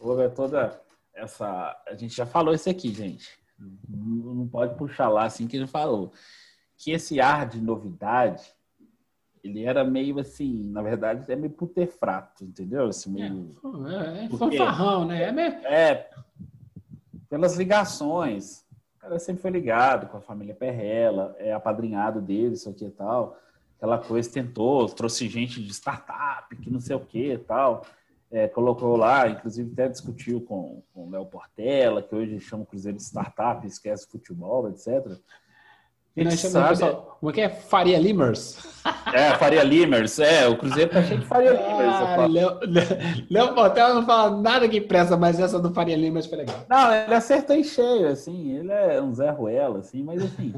houve 0.00 0.28
toda 0.30 0.82
essa. 1.14 1.80
A 1.86 1.94
gente 1.94 2.16
já 2.16 2.26
falou 2.26 2.52
isso 2.52 2.68
aqui, 2.68 2.92
gente. 2.92 3.38
Não 3.58 4.46
pode 4.48 4.76
puxar 4.76 5.08
lá 5.08 5.24
assim 5.24 5.46
que 5.46 5.56
ele 5.56 5.66
falou. 5.66 6.12
Que 6.76 6.90
esse 6.90 7.20
ar 7.20 7.48
de 7.48 7.60
novidade, 7.60 8.42
ele 9.42 9.64
era 9.64 9.84
meio 9.84 10.18
assim, 10.18 10.64
na 10.70 10.82
verdade, 10.82 11.30
é 11.30 11.36
meio 11.36 11.52
putefrato, 11.52 12.44
entendeu? 12.44 12.86
Assim, 12.86 13.10
meio... 13.10 13.56
É, 13.88 14.24
é 14.24 14.28
fanfarrão, 14.28 15.06
né? 15.06 15.22
É, 15.24 15.32
meio... 15.32 15.52
é, 15.66 16.10
pelas 17.28 17.56
ligações. 17.56 18.64
O 18.96 18.98
cara 19.00 19.18
sempre 19.18 19.42
foi 19.42 19.50
ligado 19.50 20.08
com 20.08 20.18
a 20.18 20.20
família 20.20 20.54
Perrela, 20.54 21.34
é 21.38 21.52
apadrinhado 21.52 22.20
dele, 22.20 22.54
isso 22.54 22.68
aqui 22.68 22.84
e 22.84 22.90
tal. 22.90 23.38
Aquela 23.76 23.98
coisa, 23.98 24.30
tentou, 24.30 24.86
trouxe 24.88 25.28
gente 25.28 25.62
de 25.62 25.72
startup, 25.72 26.54
que 26.56 26.70
não 26.70 26.80
sei 26.80 26.96
o 26.96 27.00
que 27.00 27.32
e 27.32 27.38
tal 27.38 27.84
é, 28.30 28.48
colocou 28.48 28.96
lá, 28.96 29.28
inclusive 29.28 29.70
até 29.72 29.88
discutiu 29.88 30.40
com, 30.40 30.82
com 30.92 31.06
o 31.06 31.10
Léo 31.10 31.26
Portela, 31.26 32.02
que 32.02 32.14
hoje 32.14 32.40
chama 32.40 32.64
o 32.64 32.66
Cruzeiro 32.66 32.96
de 32.96 33.04
Startup, 33.04 33.66
esquece 33.66 34.08
futebol, 34.10 34.68
etc. 34.68 35.18
A 36.18 36.22
gente 36.22 36.36
sabe... 36.48 36.68
Pessoal, 36.70 37.18
como 37.20 37.30
é 37.30 37.34
que 37.34 37.40
é? 37.42 37.50
Faria 37.50 37.98
Limers? 37.98 38.66
É, 39.12 39.34
Faria 39.34 39.62
Limers. 39.62 40.18
É, 40.18 40.48
o 40.48 40.56
Cruzeiro 40.56 40.90
tá 40.90 41.02
cheio 41.02 41.20
de 41.20 41.26
Faria 41.26 41.50
Limers. 41.50 41.94
Ah, 41.94 42.26
Léo, 42.26 42.58
Léo 43.30 43.54
Portela 43.54 43.92
não 43.92 44.06
fala 44.06 44.40
nada 44.40 44.66
que 44.66 44.80
presta, 44.80 45.14
mas 45.14 45.38
essa 45.38 45.58
do 45.58 45.74
Faria 45.74 45.94
Limers 45.94 46.24
foi 46.24 46.38
legal. 46.38 46.64
Não, 46.70 46.90
ele 46.90 47.14
acertou 47.14 47.54
em 47.54 47.62
cheio, 47.62 48.08
assim. 48.08 48.56
Ele 48.56 48.72
é 48.72 49.00
um 49.02 49.12
Zé 49.12 49.28
Ruela, 49.28 49.80
assim, 49.80 50.02
mas 50.02 50.22
assim... 50.22 50.54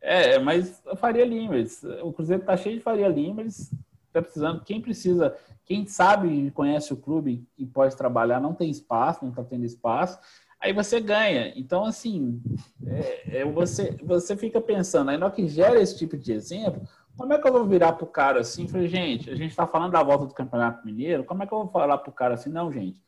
É, 0.00 0.38
mas 0.38 0.82
Faria 0.98 1.24
Limers. 1.24 1.82
O 2.02 2.12
Cruzeiro 2.12 2.42
tá 2.42 2.54
cheio 2.56 2.76
de 2.76 2.82
Faria 2.82 3.08
Limers. 3.08 3.70
Tá 4.12 4.20
precisando... 4.20 4.62
Quem 4.62 4.78
precisa 4.78 5.34
quem 5.68 5.86
sabe 5.86 6.28
e 6.28 6.50
conhece 6.50 6.94
o 6.94 6.96
clube 6.96 7.46
e 7.58 7.66
pode 7.66 7.94
trabalhar 7.94 8.40
não 8.40 8.54
tem 8.54 8.70
espaço, 8.70 9.22
não 9.22 9.30
está 9.30 9.44
tendo 9.44 9.66
espaço, 9.66 10.18
aí 10.58 10.72
você 10.72 10.98
ganha. 10.98 11.52
Então, 11.54 11.84
assim, 11.84 12.40
é, 12.86 13.40
é, 13.40 13.44
você, 13.44 13.94
você 14.02 14.34
fica 14.34 14.62
pensando, 14.62 15.10
aí 15.10 15.18
na 15.18 15.30
que 15.30 15.46
gera 15.46 15.78
esse 15.78 15.98
tipo 15.98 16.16
de 16.16 16.32
exemplo, 16.32 16.80
como 17.18 17.34
é 17.34 17.38
que 17.38 17.46
eu 17.46 17.52
vou 17.52 17.66
virar 17.66 17.92
pro 17.92 18.06
cara 18.06 18.40
assim? 18.40 18.66
Falei, 18.66 18.88
gente, 18.88 19.28
a 19.28 19.34
gente 19.34 19.50
está 19.50 19.66
falando 19.66 19.92
da 19.92 20.02
volta 20.02 20.24
do 20.24 20.32
Campeonato 20.32 20.86
Mineiro, 20.86 21.22
como 21.22 21.42
é 21.42 21.46
que 21.46 21.52
eu 21.52 21.58
vou 21.58 21.68
falar 21.68 21.98
pro 21.98 22.12
cara 22.12 22.32
assim? 22.32 22.48
Não, 22.48 22.72
gente, 22.72 23.02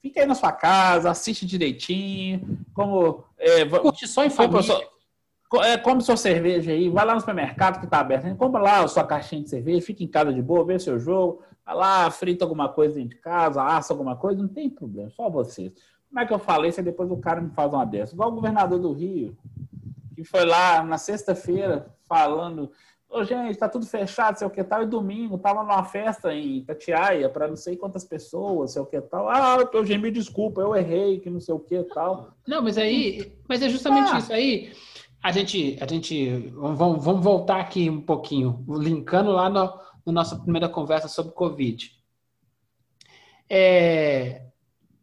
fica 0.00 0.20
aí 0.20 0.26
na 0.26 0.34
sua 0.34 0.52
casa, 0.52 1.10
assiste 1.10 1.44
direitinho, 1.44 2.64
como... 2.72 3.24
É, 3.36 3.66
Curte 3.66 4.08
só 4.08 4.24
em 4.24 4.30
família. 4.30 4.88
É, 5.62 5.76
come 5.76 6.00
sua 6.00 6.16
cerveja 6.16 6.72
aí, 6.72 6.88
vai 6.88 7.04
lá 7.04 7.14
no 7.14 7.20
supermercado 7.20 7.78
que 7.78 7.84
está 7.84 8.00
aberto, 8.00 8.34
compra 8.36 8.60
lá 8.60 8.82
a 8.82 8.88
sua 8.88 9.04
caixinha 9.04 9.42
de 9.42 9.50
cerveja, 9.50 9.84
fica 9.84 10.02
em 10.02 10.08
casa 10.08 10.32
de 10.32 10.42
boa, 10.42 10.64
vê 10.64 10.78
seu 10.78 10.98
jogo, 10.98 11.42
vai 11.66 11.74
lá, 11.74 12.10
frita 12.10 12.44
alguma 12.44 12.68
coisa 12.68 12.94
dentro 12.94 13.10
de 13.10 13.16
casa, 13.16 13.62
assa 13.62 13.92
alguma 13.92 14.14
coisa, 14.14 14.40
não 14.40 14.48
tem 14.48 14.70
problema, 14.70 15.10
só 15.10 15.28
vocês. 15.28 15.72
Como 16.08 16.20
é 16.20 16.26
que 16.26 16.32
eu 16.32 16.38
falei? 16.38 16.72
Aí 16.74 16.84
depois 16.84 17.10
o 17.10 17.16
cara 17.16 17.40
me 17.40 17.50
faz 17.50 17.72
uma 17.72 17.84
dessa. 17.84 18.14
Igual 18.14 18.30
o 18.30 18.34
governador 18.36 18.78
do 18.78 18.92
Rio, 18.92 19.36
que 20.14 20.22
foi 20.22 20.44
lá 20.44 20.82
na 20.84 20.96
sexta-feira 20.96 21.92
falando, 22.08 22.70
ô 23.10 23.24
gente, 23.24 23.58
tá 23.58 23.68
tudo 23.68 23.84
fechado, 23.84 24.38
sei 24.38 24.46
o 24.46 24.50
que 24.50 24.62
tal, 24.62 24.84
e 24.84 24.86
domingo 24.86 25.36
tava 25.36 25.62
numa 25.62 25.82
festa 25.82 26.32
em 26.32 26.64
Tatiaia 26.64 27.28
para 27.28 27.48
não 27.48 27.56
sei 27.56 27.76
quantas 27.76 28.04
pessoas, 28.04 28.72
sei 28.72 28.80
o 28.80 28.86
que 28.86 29.00
tal. 29.00 29.28
Ah, 29.28 29.58
eu 29.72 30.00
me 30.00 30.10
desculpa, 30.12 30.60
eu 30.60 30.76
errei, 30.76 31.18
que 31.18 31.28
não 31.28 31.40
sei 31.40 31.52
o 31.52 31.58
que 31.58 31.82
tal. 31.82 32.30
Não, 32.46 32.62
mas 32.62 32.78
aí, 32.78 33.32
mas 33.48 33.60
é 33.60 33.68
justamente 33.68 34.10
ah. 34.12 34.18
isso 34.18 34.32
aí 34.32 34.72
a 35.26 35.32
gente, 35.32 35.76
a 35.80 35.86
gente 35.88 36.52
vamos, 36.54 37.04
vamos 37.04 37.24
voltar 37.24 37.58
aqui 37.58 37.90
um 37.90 38.00
pouquinho, 38.00 38.64
linkando 38.68 39.32
lá 39.32 39.50
no, 39.50 39.72
no 40.06 40.12
nossa 40.12 40.36
primeira 40.36 40.68
conversa 40.68 41.08
sobre 41.08 41.32
Covid. 41.32 41.92
É, 43.50 44.46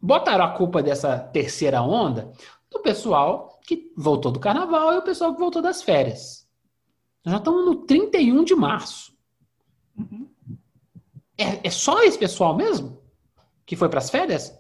botaram 0.01 0.45
a 0.45 0.58
culpa 0.58 0.82
dessa 0.82 1.20
terceira 1.20 1.82
onda 1.82 2.32
do 2.72 2.80
pessoal 2.82 3.60
que 3.66 3.93
voltou 3.95 4.32
do 4.32 4.39
carnaval 4.39 4.93
e 4.93 4.97
o 4.97 5.04
pessoal 5.04 5.34
que 5.34 5.39
voltou 5.39 5.62
das 5.62 5.84
férias. 5.84 6.49
Nós 7.24 7.34
já 7.34 7.38
estamos 7.38 7.66
no 7.66 7.86
31 7.86 8.43
de 8.43 8.56
março. 8.56 9.14
Uhum. 9.97 10.30
É, 11.38 11.68
é 11.68 11.70
só 11.70 12.01
esse 12.04 12.18
pessoal 12.18 12.56
mesmo 12.56 13.01
que 13.66 13.76
foi 13.76 13.89
para 13.89 13.99
as 13.99 14.10
férias? 14.10 14.58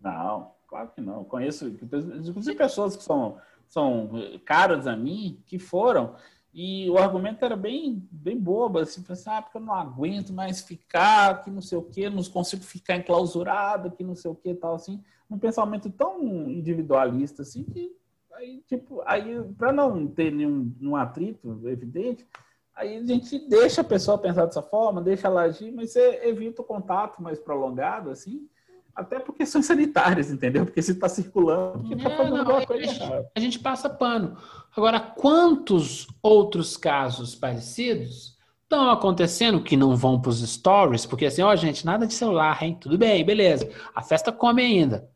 Não, 0.00 0.52
claro 0.66 0.90
que 0.94 1.00
não. 1.00 1.24
Conheço, 1.24 1.66
inclusive, 1.66 2.56
pessoas 2.56 2.96
que 2.96 3.02
são, 3.02 3.38
são 3.68 4.10
caras 4.44 4.86
a 4.86 4.96
mim 4.96 5.42
que 5.46 5.58
foram 5.58 6.14
e 6.58 6.88
o 6.88 6.96
argumento 6.96 7.44
era 7.44 7.54
bem, 7.54 8.08
bem 8.10 8.40
bobo, 8.40 8.78
assim, 8.78 9.04
assim, 9.10 9.28
ah, 9.28 9.42
porque 9.42 9.58
eu 9.58 9.60
não 9.60 9.74
aguento 9.74 10.32
mais 10.32 10.62
ficar, 10.62 11.44
que 11.44 11.50
não 11.50 11.60
sei 11.60 11.76
o 11.76 11.82
quê, 11.82 12.08
não 12.08 12.24
consigo 12.24 12.62
ficar 12.62 12.96
enclausurado, 12.96 13.90
que 13.90 14.02
não 14.02 14.14
sei 14.14 14.30
o 14.30 14.34
quê, 14.34 14.54
tal, 14.54 14.74
assim, 14.74 15.04
um 15.30 15.38
pensamento 15.38 15.90
tão 15.90 16.50
individualista, 16.50 17.42
assim, 17.42 17.62
que 17.62 17.94
aí, 18.32 18.62
tipo, 18.66 19.02
aí, 19.04 19.38
para 19.58 19.70
não 19.70 20.06
ter 20.06 20.32
nenhum, 20.32 20.74
nenhum 20.80 20.96
atrito 20.96 21.60
evidente, 21.68 22.26
aí 22.74 22.96
a 22.96 23.04
gente 23.04 23.38
deixa 23.38 23.82
a 23.82 23.84
pessoa 23.84 24.16
pensar 24.16 24.46
dessa 24.46 24.62
forma, 24.62 25.02
deixa 25.02 25.26
ela 25.26 25.42
agir, 25.42 25.70
mas 25.70 25.92
você 25.92 26.22
evita 26.24 26.62
o 26.62 26.64
contato 26.64 27.22
mais 27.22 27.38
prolongado, 27.38 28.08
assim, 28.08 28.48
até 28.96 29.20
por 29.20 29.34
questões 29.34 29.66
sanitárias, 29.66 30.30
entendeu? 30.30 30.64
Porque 30.64 30.80
se 30.80 30.92
está 30.92 31.06
circulando, 31.08 31.80
porque 31.80 31.94
está 31.94 32.10
é, 32.10 32.16
fazendo 32.16 32.38
alguma 32.38 32.66
coisa 32.66 32.90
a 32.90 32.94
gente, 32.94 33.30
a 33.34 33.40
gente 33.40 33.58
passa 33.58 33.90
pano. 33.90 34.38
Agora, 34.74 34.98
quantos 34.98 36.06
outros 36.22 36.78
casos 36.78 37.34
parecidos 37.34 38.38
estão 38.62 38.90
acontecendo 38.90 39.62
que 39.62 39.76
não 39.76 39.94
vão 39.94 40.18
para 40.18 40.30
os 40.30 40.40
stories? 40.40 41.04
Porque 41.04 41.26
assim, 41.26 41.42
ó, 41.42 41.54
gente, 41.54 41.84
nada 41.84 42.06
de 42.06 42.14
celular, 42.14 42.62
hein? 42.62 42.78
Tudo 42.80 42.96
bem, 42.96 43.22
beleza. 43.22 43.70
A 43.94 44.02
festa 44.02 44.32
come 44.32 44.62
ainda. 44.62 45.08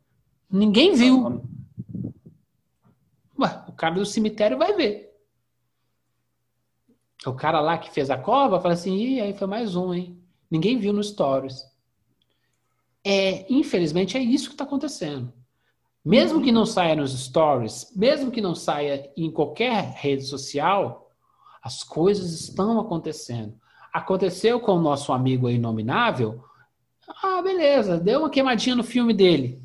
Ninguém 0.50 0.94
viu. 0.94 1.42
Ué, 3.38 3.64
o 3.66 3.72
cara 3.72 3.94
do 3.94 4.04
cemitério 4.04 4.58
vai 4.58 4.74
ver. 4.74 5.10
O 7.24 7.32
cara 7.32 7.60
lá 7.60 7.78
que 7.78 7.90
fez 7.90 8.10
a 8.10 8.18
cova 8.18 8.60
fala 8.60 8.74
assim, 8.74 8.96
e 8.96 9.20
aí 9.20 9.32
foi 9.32 9.46
mais 9.46 9.74
um, 9.74 9.94
hein? 9.94 10.18
Ninguém 10.50 10.78
viu 10.78 10.92
no 10.92 11.02
stories. 11.02 11.69
É, 13.04 13.46
infelizmente, 13.52 14.16
é 14.16 14.20
isso 14.20 14.48
que 14.48 14.54
está 14.54 14.64
acontecendo. 14.64 15.32
Mesmo 16.04 16.42
que 16.42 16.50
não 16.50 16.64
saia 16.64 16.96
nos 16.96 17.12
stories, 17.12 17.92
mesmo 17.94 18.30
que 18.30 18.40
não 18.40 18.54
saia 18.54 19.10
em 19.16 19.30
qualquer 19.30 19.92
rede 19.96 20.24
social, 20.24 21.10
as 21.62 21.82
coisas 21.82 22.32
estão 22.32 22.80
acontecendo. 22.80 23.54
Aconteceu 23.92 24.60
com 24.60 24.72
o 24.72 24.80
nosso 24.80 25.12
amigo 25.12 25.46
aí 25.46 25.56
inominável. 25.56 26.42
Ah, 27.22 27.42
beleza, 27.42 27.98
deu 27.98 28.20
uma 28.20 28.30
queimadinha 28.30 28.76
no 28.76 28.84
filme 28.84 29.12
dele. 29.12 29.62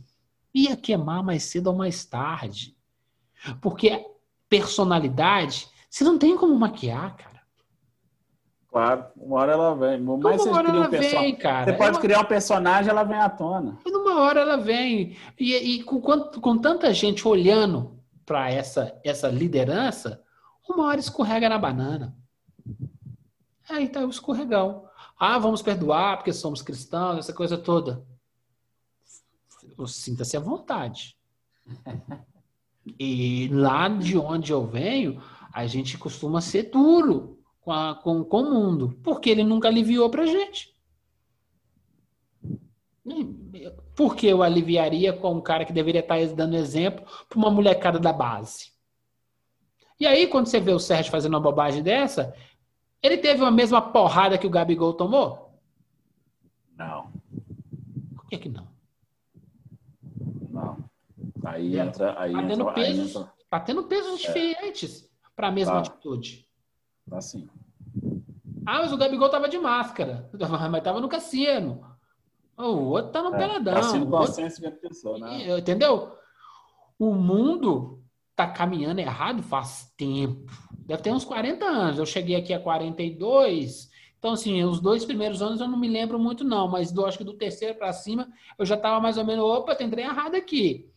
Ia 0.54 0.76
queimar 0.76 1.24
mais 1.24 1.44
cedo 1.44 1.68
ou 1.68 1.76
mais 1.76 2.04
tarde. 2.06 2.76
Porque 3.62 4.06
personalidade, 4.50 5.68
você 5.90 6.04
não 6.04 6.18
tem 6.18 6.36
como 6.38 6.56
maquiar, 6.56 7.16
cara. 7.16 7.35
Claro, 8.76 9.05
uma 9.15 9.38
hora 9.38 9.53
ela 9.53 9.73
vem. 9.73 10.01
Mais 10.01 10.43
uma 10.43 10.57
hora 10.57 10.67
ela 10.67 10.88
um 10.88 10.89
vem, 10.89 11.34
cara. 11.38 11.71
Você 11.71 11.78
pode 11.78 11.97
criar 11.97 12.19
um 12.19 12.26
personagem, 12.26 12.89
ela 12.89 13.05
vem 13.05 13.17
à 13.17 13.30
tona. 13.30 13.80
E 13.86 13.89
numa 13.89 14.19
hora 14.19 14.41
ela 14.41 14.57
vem. 14.57 15.15
E, 15.39 15.55
e 15.55 15.84
com, 15.84 16.01
com 16.01 16.57
tanta 16.57 16.93
gente 16.93 17.26
olhando 17.26 17.97
para 18.26 18.51
essa, 18.51 18.99
essa 19.01 19.30
liderança, 19.30 20.21
uma 20.67 20.88
hora 20.88 20.99
escorrega 20.99 21.47
na 21.47 21.57
banana. 21.57 22.17
Aí 23.69 23.88
tá 23.88 24.01
o 24.01 24.09
escorregão. 24.09 24.89
Ah, 25.17 25.39
vamos 25.39 25.61
perdoar 25.61 26.17
porque 26.17 26.34
somos 26.34 26.61
cristãos, 26.61 27.19
essa 27.19 27.32
coisa 27.32 27.57
toda. 27.57 28.05
Sinta-se 29.88 30.36
à 30.36 30.41
vontade. 30.41 31.15
E 32.99 33.47
lá 33.53 33.88
de 33.88 34.17
onde 34.17 34.51
eu 34.51 34.67
venho, 34.67 35.23
a 35.53 35.65
gente 35.65 35.97
costuma 35.97 36.41
ser 36.41 36.63
duro 36.63 37.36
com, 37.66 37.72
a, 37.72 37.95
com, 37.95 38.24
com 38.24 38.41
o 38.41 38.53
mundo, 38.53 38.99
porque 39.03 39.28
ele 39.28 39.43
nunca 39.43 39.68
aliviou 39.68 40.07
para 40.07 40.22
a 40.22 40.28
gente. 40.28 40.78
Por 43.95 44.16
que 44.16 44.28
eu 44.28 44.43
aliviaria 44.43 45.11
com 45.11 45.34
um 45.34 45.41
cara 45.41 45.66
que 45.66 45.74
deveria 45.74 46.01
estar 46.01 46.24
dando 46.36 46.55
exemplo 46.55 47.03
para 47.28 47.38
uma 47.39 47.49
molecada 47.49 47.99
da 47.99 48.13
base? 48.13 48.72
E 49.99 50.05
aí, 50.05 50.28
quando 50.28 50.45
você 50.45 50.59
vê 50.59 50.72
o 50.74 50.80
Sérgio 50.80 51.11
fazendo 51.11 51.34
uma 51.34 51.39
bobagem 51.39 51.82
dessa, 51.82 52.36
ele 53.01 53.18
teve 53.18 53.43
a 53.43 53.49
mesma 53.49 53.82
porrada 53.82 54.38
que 54.38 54.45
o 54.45 54.49
Gabigol 54.49 54.93
tomou? 54.93 55.59
Não. 56.78 57.11
Por 58.16 58.28
que, 58.28 58.38
que 58.38 58.49
não? 58.49 58.68
Não. 60.51 60.78
Aí 61.43 61.80
entra. 61.80 62.20
Aí 62.20 62.34
tá 62.34 62.43
entra, 62.43 62.74
pesos, 62.74 63.16
entra... 63.16 63.34
tá 63.49 63.59
tendo 63.59 63.84
pesos 63.84 64.24
é. 64.24 64.28
diferentes 64.28 65.09
para 65.36 65.47
a 65.47 65.51
mesma 65.51 65.74
tá. 65.76 65.80
atitude. 65.80 66.45
Tá 67.10 67.22
sim. 67.22 67.47
Ah, 68.66 68.80
mas 68.80 68.91
o 68.91 68.97
Gabigol 68.97 69.30
tava 69.30 69.47
de 69.47 69.60
máscara. 69.60 70.30
Mas 70.72 70.84
tava 70.84 70.99
no 70.99 71.08
cassino. 71.08 71.86
O 72.58 72.89
outro 72.89 73.12
tá 73.12 73.22
no 73.22 73.36
é, 73.36 73.38
peladão. 73.38 73.74
Cassino 73.76 74.10
com 74.10 74.16
outro... 74.18 74.82
pessoa, 74.82 75.20
né? 75.20 75.60
Entendeu? 75.60 76.18
O 76.97 77.14
mundo 77.14 78.01
tá 78.36 78.47
caminhando 78.47 78.99
errado 78.99 79.43
faz 79.43 79.93
tempo. 79.95 80.51
Deve 80.80 81.03
ter 81.03 81.12
uns 81.12 81.26
40 81.26 81.66
anos. 81.66 81.99
Eu 81.99 82.06
cheguei 82.06 82.36
aqui 82.36 82.53
a 82.53 82.60
42. 82.60 83.89
Então, 84.18 84.34
assim, 84.34 84.64
os 84.64 84.80
dois 84.80 85.06
primeiros 85.06 85.41
anos 85.41 85.62
eu 85.62 85.68
não 85.68 85.78
me 85.78 85.88
lembro 85.88 86.18
muito, 86.18 86.43
não. 86.43 86.68
Mas 86.68 86.91
do, 86.91 87.06
acho 87.06 87.20
que 87.20 87.24
do 87.24 87.34
terceiro 87.34 87.76
para 87.76 87.93
cima, 87.93 88.28
eu 88.58 88.66
já 88.66 88.76
tava 88.76 88.99
mais 88.99 89.18
ou 89.18 89.26
menos, 89.26 89.45
opa, 89.45 89.76
tem 89.76 89.89
trem 89.89 90.06
errado 90.06 90.36
aqui. 90.36 90.89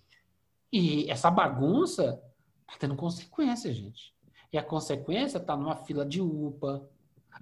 E 0.72 1.10
essa 1.10 1.30
bagunça 1.30 2.22
tá 2.66 2.74
tendo 2.78 2.96
consequência, 2.96 3.72
gente. 3.72 4.14
E 4.52 4.58
a 4.58 4.62
consequência 4.62 5.38
está 5.38 5.56
numa 5.56 5.76
fila 5.76 6.04
de 6.04 6.20
UPA. 6.20 6.88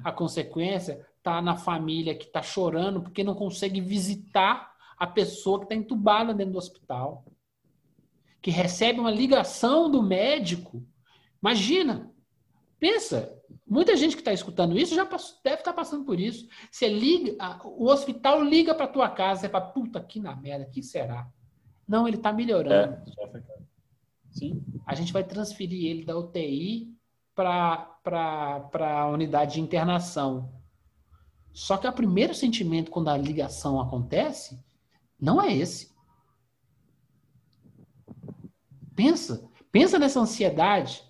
A 0.02 0.12
consequência 0.12 1.06
está 1.18 1.40
na 1.40 1.56
família 1.56 2.14
que 2.14 2.26
está 2.26 2.42
chorando 2.42 3.00
porque 3.00 3.24
não 3.24 3.34
consegue 3.34 3.80
visitar 3.80 4.74
a 4.96 5.06
pessoa 5.06 5.58
que 5.58 5.64
está 5.66 5.74
entubada 5.74 6.34
dentro 6.34 6.52
do 6.52 6.58
hospital. 6.58 7.24
Que 8.40 8.50
recebe 8.50 9.00
uma 9.00 9.10
ligação 9.10 9.90
do 9.90 10.02
médico. 10.02 10.84
Imagina, 11.40 12.10
pensa, 12.78 13.32
muita 13.66 13.96
gente 13.96 14.14
que 14.14 14.20
está 14.20 14.32
escutando 14.32 14.78
isso 14.78 14.94
já 14.94 15.04
deve 15.04 15.14
estar 15.14 15.56
tá 15.62 15.72
passando 15.72 16.04
por 16.04 16.18
isso. 16.18 16.48
Você 16.70 16.88
liga, 16.88 17.36
o 17.64 17.86
hospital 17.86 18.42
liga 18.42 18.74
para 18.74 18.88
tua 18.88 19.08
casa, 19.08 19.42
você 19.42 19.48
fala, 19.48 19.66
puta 19.66 20.00
que 20.00 20.20
na 20.20 20.34
merda, 20.34 20.66
que 20.66 20.82
será? 20.82 21.28
Não, 21.86 22.06
ele 22.06 22.16
está 22.16 22.32
melhorando. 22.32 22.94
É, 22.94 23.42
Sim. 24.30 24.62
A 24.84 24.94
gente 24.94 25.12
vai 25.12 25.24
transferir 25.24 25.86
ele 25.90 26.04
da 26.04 26.16
UTI 26.16 26.95
para 27.36 28.98
a 28.98 29.08
unidade 29.08 29.54
de 29.54 29.60
internação. 29.60 30.50
Só 31.52 31.76
que 31.76 31.86
o 31.86 31.92
primeiro 31.92 32.34
sentimento 32.34 32.90
quando 32.90 33.08
a 33.08 33.16
ligação 33.16 33.80
acontece 33.80 34.58
não 35.20 35.40
é 35.40 35.54
esse. 35.54 35.94
Pensa, 38.94 39.48
pensa 39.70 39.98
nessa 39.98 40.18
ansiedade. 40.18 41.04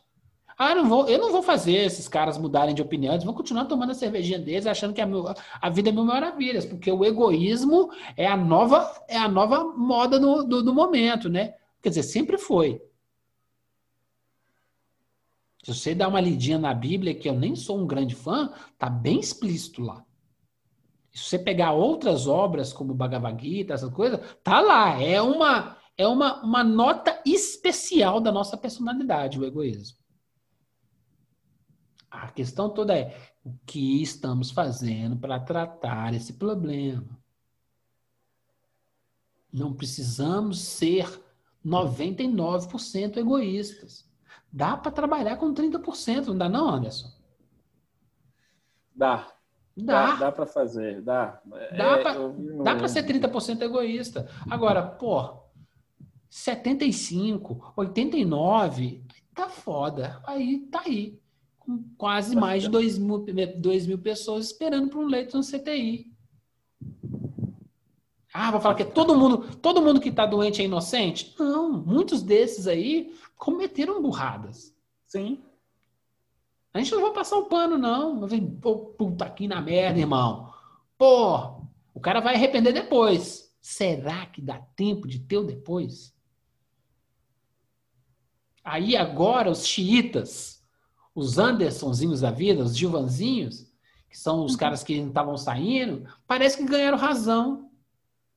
Ah, 0.58 0.74
não 0.74 0.88
vou, 0.88 1.06
eu 1.06 1.18
não 1.18 1.30
vou 1.30 1.42
fazer 1.42 1.74
esses 1.74 2.08
caras 2.08 2.38
mudarem 2.38 2.74
de 2.74 2.80
opinião, 2.80 3.12
eles 3.12 3.24
vão 3.24 3.34
continuar 3.34 3.66
tomando 3.66 3.90
a 3.90 3.94
cervejinha 3.94 4.38
deles, 4.38 4.66
achando 4.66 4.94
que 4.94 5.02
a, 5.02 5.06
meu, 5.06 5.26
a 5.60 5.70
vida 5.70 5.90
é 5.90 5.92
mil 5.92 6.04
maravilhas, 6.04 6.64
porque 6.64 6.90
o 6.90 7.04
egoísmo 7.04 7.90
é 8.16 8.26
a 8.26 8.36
nova, 8.36 8.90
é 9.06 9.18
a 9.18 9.28
nova 9.28 9.64
moda 9.64 10.18
do, 10.18 10.42
do, 10.44 10.62
do 10.62 10.74
momento, 10.74 11.28
né? 11.28 11.54
Quer 11.82 11.90
dizer, 11.90 12.04
sempre 12.04 12.38
foi. 12.38 12.80
Se 15.66 15.74
você 15.74 15.96
dá 15.96 16.06
uma 16.06 16.20
lidinha 16.20 16.60
na 16.60 16.72
Bíblia, 16.72 17.12
que 17.12 17.28
eu 17.28 17.34
nem 17.34 17.56
sou 17.56 17.80
um 17.80 17.88
grande 17.88 18.14
fã, 18.14 18.52
tá 18.78 18.88
bem 18.88 19.18
explícito 19.18 19.82
lá. 19.82 20.06
Se 21.12 21.24
você 21.24 21.38
pegar 21.40 21.72
outras 21.72 22.28
obras, 22.28 22.72
como 22.72 22.94
Bhagavad 22.94 23.42
Gita, 23.42 23.74
essa 23.74 23.90
coisa, 23.90 24.18
tá 24.44 24.60
lá. 24.60 25.02
É 25.02 25.20
uma, 25.20 25.76
é 25.98 26.06
uma, 26.06 26.40
uma 26.44 26.62
nota 26.62 27.20
especial 27.26 28.20
da 28.20 28.30
nossa 28.30 28.56
personalidade, 28.56 29.40
o 29.40 29.44
egoísmo. 29.44 29.98
A 32.08 32.30
questão 32.30 32.70
toda 32.70 32.96
é 32.96 33.18
o 33.44 33.52
que 33.66 34.00
estamos 34.00 34.52
fazendo 34.52 35.16
para 35.16 35.40
tratar 35.40 36.14
esse 36.14 36.34
problema. 36.34 37.18
Não 39.52 39.74
precisamos 39.74 40.60
ser 40.60 41.20
99% 41.64 43.16
egoístas. 43.16 44.05
Dá 44.56 44.74
para 44.74 44.90
trabalhar 44.90 45.36
com 45.36 45.52
30%, 45.52 46.28
não 46.28 46.38
dá 46.38 46.48
não, 46.48 46.66
Anderson? 46.70 47.12
Dá. 48.94 49.30
Dá. 49.76 50.06
Dá, 50.06 50.16
dá 50.16 50.32
para 50.32 50.46
fazer, 50.46 51.02
dá. 51.02 51.42
Dá 51.44 52.70
é, 52.70 52.74
para 52.74 52.88
ser 52.88 53.04
30% 53.06 53.60
egoísta. 53.60 54.26
Agora, 54.48 54.82
pô, 54.82 55.42
75, 56.30 57.74
89, 57.76 59.04
tá 59.34 59.50
foda. 59.50 60.22
Aí 60.26 60.60
tá 60.70 60.80
aí. 60.86 61.20
Com 61.58 61.84
quase 61.98 62.34
mais 62.34 62.62
de 62.62 62.70
2 62.70 62.96
mil, 62.96 63.26
2 63.58 63.86
mil 63.86 63.98
pessoas 63.98 64.46
esperando 64.46 64.88
por 64.88 65.04
um 65.04 65.06
leito 65.06 65.36
no 65.36 65.44
CTI. 65.44 66.10
Ah, 68.32 68.50
vou 68.50 68.60
falar 68.60 68.74
que 68.74 68.84
todo 68.86 69.14
mundo, 69.14 69.56
todo 69.56 69.82
mundo 69.82 70.00
que 70.00 70.08
está 70.08 70.24
doente 70.24 70.62
é 70.62 70.64
inocente? 70.64 71.34
Não, 71.38 71.72
muitos 71.72 72.22
desses 72.22 72.66
aí 72.66 73.14
cometeram 73.36 74.02
burradas. 74.02 74.74
Sim. 75.06 75.42
A 76.72 76.78
gente 76.78 76.92
não 76.94 77.00
vai 77.00 77.12
passar 77.12 77.36
o 77.38 77.46
pano, 77.46 77.78
não. 77.78 78.28
Pô, 78.60 78.76
puta 78.76 79.24
aqui 79.24 79.48
na 79.48 79.60
merda, 79.60 79.98
irmão. 79.98 80.52
Pô, 80.98 81.62
o 81.94 82.00
cara 82.00 82.20
vai 82.20 82.34
arrepender 82.34 82.72
depois. 82.72 83.54
Será 83.60 84.26
que 84.26 84.40
dá 84.40 84.58
tempo 84.76 85.08
de 85.08 85.18
ter 85.18 85.38
o 85.38 85.44
depois? 85.44 86.14
Aí 88.62 88.96
agora 88.96 89.50
os 89.50 89.66
xiitas, 89.66 90.62
os 91.14 91.38
Andersonzinhos 91.38 92.20
da 92.20 92.30
vida, 92.30 92.62
os 92.62 92.76
Gilvanzinhos, 92.76 93.72
que 94.10 94.18
são 94.18 94.44
os 94.44 94.52
uhum. 94.52 94.58
caras 94.58 94.84
que 94.84 95.00
não 95.00 95.08
estavam 95.08 95.36
saindo, 95.36 96.08
parece 96.26 96.58
que 96.58 96.64
ganharam 96.64 96.98
razão. 96.98 97.70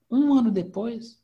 Um 0.10 0.34
ano 0.34 0.50
depois. 0.50 1.19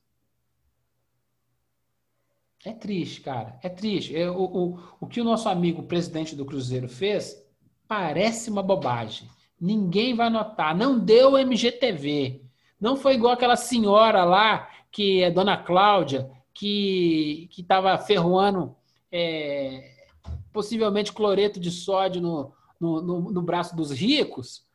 É 2.65 2.73
triste, 2.73 3.21
cara. 3.21 3.59
É 3.61 3.69
triste. 3.69 4.15
É, 4.15 4.29
o, 4.29 4.43
o, 4.43 4.79
o 4.99 5.07
que 5.07 5.21
o 5.21 5.23
nosso 5.23 5.47
amigo 5.47 5.83
presidente 5.83 6.35
do 6.35 6.45
Cruzeiro 6.45 6.89
fez 6.89 7.39
parece 7.87 8.49
uma 8.49 8.63
bobagem. 8.63 9.29
Ninguém 9.61 10.15
vai 10.15 10.31
notar. 10.31 10.75
Não 10.75 10.97
deu 10.97 11.37
MGTV. 11.37 12.41
Não 12.81 12.95
foi 12.95 13.13
igual 13.13 13.33
aquela 13.33 13.55
senhora 13.55 14.23
lá, 14.23 14.67
que 14.91 15.21
é 15.21 15.29
Dona 15.29 15.55
Cláudia, 15.55 16.29
que 16.53 17.47
estava 17.55 17.95
ferroando 17.99 18.75
é, 19.11 20.07
possivelmente 20.51 21.13
cloreto 21.13 21.59
de 21.59 21.69
sódio 21.69 22.19
no, 22.19 22.53
no, 22.79 23.01
no, 23.01 23.31
no 23.31 23.41
braço 23.43 23.75
dos 23.75 23.91
ricos. 23.91 24.65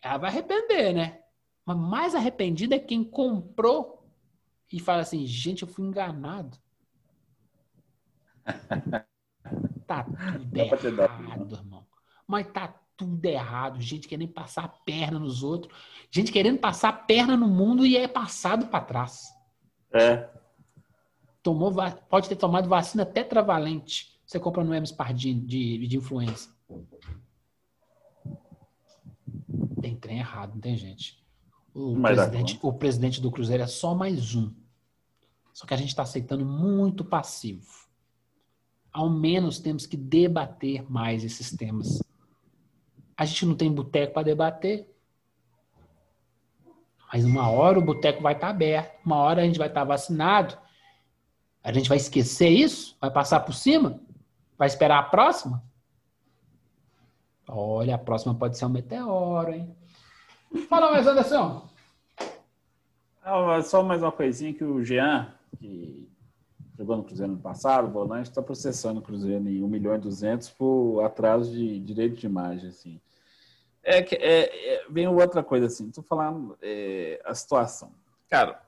Ela 0.00 0.18
vai 0.18 0.30
arrepender, 0.30 0.94
né? 0.94 1.20
Mas 1.66 1.76
mais 1.76 2.14
arrependido 2.14 2.74
é 2.74 2.78
quem 2.78 3.02
comprou 3.02 3.99
e 4.70 4.78
fala 4.78 5.02
assim: 5.02 5.26
gente, 5.26 5.62
eu 5.62 5.68
fui 5.68 5.84
enganado. 5.84 6.56
tá 9.86 10.04
tudo 10.04 11.02
errado, 11.02 11.54
irmão. 11.54 11.86
Mas 12.26 12.46
tá 12.52 12.68
tudo 12.96 13.24
errado. 13.24 13.80
Gente 13.80 14.06
querendo 14.06 14.32
passar 14.32 14.64
a 14.64 14.68
perna 14.68 15.18
nos 15.18 15.42
outros. 15.42 15.74
Gente 16.10 16.30
querendo 16.30 16.58
passar 16.58 16.90
a 16.90 16.92
perna 16.92 17.36
no 17.36 17.48
mundo 17.48 17.84
e 17.86 17.96
é 17.96 18.06
passado 18.06 18.66
para 18.66 18.84
trás. 18.84 19.34
É. 19.92 20.28
Tomou, 21.42 21.72
pode 22.08 22.28
ter 22.28 22.36
tomado 22.36 22.68
vacina 22.68 23.04
tetravalente. 23.04 24.20
Você 24.24 24.38
compra 24.38 24.62
no 24.62 24.72
Hermes 24.72 24.92
Pardini 24.92 25.40
de, 25.40 25.88
de 25.88 25.96
influência. 25.96 26.52
Tem 29.80 29.96
trem 29.96 30.18
errado, 30.18 30.52
não 30.54 30.60
tem 30.60 30.76
gente. 30.76 31.19
O 31.74 32.00
presidente, 32.00 32.58
o 32.62 32.72
presidente 32.72 33.20
do 33.20 33.30
Cruzeiro 33.30 33.62
é 33.62 33.66
só 33.66 33.94
mais 33.94 34.34
um. 34.34 34.52
Só 35.52 35.66
que 35.66 35.74
a 35.74 35.76
gente 35.76 35.88
está 35.88 36.02
aceitando 36.02 36.44
muito 36.44 37.04
passivo. 37.04 37.66
Ao 38.92 39.08
menos 39.08 39.58
temos 39.58 39.86
que 39.86 39.96
debater 39.96 40.90
mais 40.90 41.22
esses 41.22 41.56
temas. 41.56 42.02
A 43.16 43.24
gente 43.24 43.46
não 43.46 43.54
tem 43.54 43.72
boteco 43.72 44.14
para 44.14 44.24
debater. 44.24 44.88
Mas 47.12 47.24
uma 47.24 47.48
hora 47.50 47.78
o 47.78 47.84
boteco 47.84 48.22
vai 48.22 48.34
estar 48.34 48.48
tá 48.48 48.50
aberto, 48.52 49.04
uma 49.04 49.16
hora 49.16 49.42
a 49.42 49.44
gente 49.44 49.58
vai 49.58 49.68
estar 49.68 49.80
tá 49.80 49.86
vacinado. 49.86 50.56
A 51.62 51.72
gente 51.72 51.88
vai 51.88 51.98
esquecer 51.98 52.48
isso? 52.48 52.96
Vai 53.00 53.10
passar 53.10 53.40
por 53.40 53.52
cima? 53.52 54.00
Vai 54.56 54.68
esperar 54.68 54.98
a 54.98 55.02
próxima? 55.02 55.62
Olha, 57.46 57.96
a 57.96 57.98
próxima 57.98 58.34
pode 58.34 58.56
ser 58.56 58.64
um 58.64 58.70
meteoro, 58.70 59.52
hein? 59.52 59.76
Fala 60.68 60.90
mais, 60.90 61.06
Anderson. 61.06 61.68
Ah, 63.22 63.62
só 63.62 63.82
mais 63.82 64.02
uma 64.02 64.10
coisinha 64.10 64.52
que 64.52 64.64
o 64.64 64.84
Jean, 64.84 65.32
que 65.58 66.10
jogou 66.76 66.96
no 66.96 67.04
Cruzeiro 67.04 67.32
no 67.32 67.38
passado, 67.38 67.86
o 67.86 67.90
volante, 67.90 68.30
está 68.30 68.42
processando 68.42 69.00
o 69.00 69.02
Cruzeiro 69.02 69.46
em 69.48 69.62
1 69.62 69.68
milhão 69.68 69.94
e 69.94 69.98
200 69.98 70.48
por 70.50 71.02
atraso 71.02 71.52
de 71.52 71.78
direito 71.78 72.16
de 72.16 72.26
imagem, 72.26 72.70
assim. 72.70 73.00
É 73.82 73.98
é, 73.98 74.74
é, 74.74 74.86
vem 74.90 75.06
outra 75.06 75.42
coisa 75.42 75.66
assim, 75.66 75.88
estou 75.88 76.02
falando 76.04 76.56
é, 76.60 77.20
a 77.24 77.34
situação. 77.34 77.92
Cara, 78.28 78.60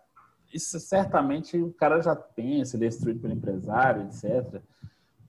isso 0.53 0.79
certamente 0.79 1.57
o 1.57 1.73
cara 1.73 2.01
já 2.01 2.15
pensa, 2.15 2.83
é 2.83 2.87
instruído 2.87 3.21
pelo 3.21 3.33
empresário, 3.33 4.05
etc. 4.05 4.63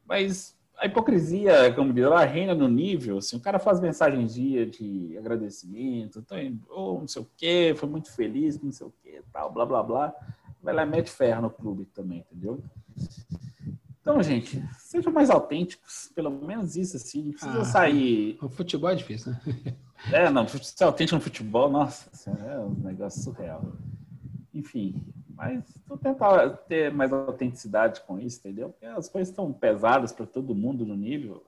Mas 0.06 0.56
a 0.78 0.86
hipocrisia, 0.86 1.74
como 1.74 1.94
diz, 1.94 2.04
ela 2.04 2.24
reina 2.26 2.54
no 2.54 2.68
nível, 2.68 3.18
assim, 3.18 3.38
o 3.38 3.40
cara 3.40 3.60
faz 3.60 3.80
mensagens 3.80 4.34
dia 4.34 4.66
de 4.66 5.18
agradecimento, 5.18 6.22
tô 6.22 6.38
indo, 6.38 6.66
oh, 6.70 7.00
não 7.00 7.08
sei 7.08 7.22
o 7.22 7.28
quê, 7.38 7.74
foi 7.76 7.88
muito 7.88 8.12
feliz, 8.12 8.60
não 8.62 8.72
sei 8.72 8.88
o 8.88 8.94
quê, 9.02 9.22
tal, 9.32 9.52
blá, 9.52 9.66
blá, 9.66 9.84
blá. 9.84 10.14
Vai 10.62 10.74
lá 10.74 10.84
e 10.84 10.86
mete 10.86 11.10
ferro 11.10 11.42
no 11.42 11.50
clube 11.50 11.86
também, 11.86 12.20
entendeu? 12.20 12.64
Então, 14.00 14.22
gente, 14.22 14.62
sejam 14.78 15.12
mais 15.12 15.30
autênticos, 15.30 16.12
pelo 16.14 16.30
menos 16.30 16.76
isso, 16.76 16.98
assim, 16.98 17.24
não 17.24 17.32
precisa 17.32 17.62
ah, 17.62 17.66
sair... 17.66 18.38
O 18.42 18.50
futebol 18.50 18.90
é 18.90 18.96
difícil, 18.96 19.32
né? 19.32 19.40
é, 20.12 20.30
não, 20.30 20.48
ser 20.48 20.84
autêntico 20.84 21.16
no 21.16 21.22
futebol, 21.22 21.70
nossa, 21.70 22.10
é 22.30 22.60
um 22.60 22.76
negócio 22.84 23.22
surreal. 23.24 23.74
Enfim, 24.54 25.02
mas 25.36 25.64
vou 25.88 25.98
tentar 25.98 26.50
ter 26.68 26.94
mais 26.94 27.12
autenticidade 27.12 28.02
com 28.02 28.20
isso, 28.20 28.40
entendeu? 28.40 28.70
Porque 28.70 28.86
as 28.86 29.10
coisas 29.10 29.30
estão 29.30 29.52
pesadas 29.52 30.12
para 30.12 30.26
todo 30.26 30.56
mundo 30.56 30.86
no 30.86 30.96
nível. 30.96 31.44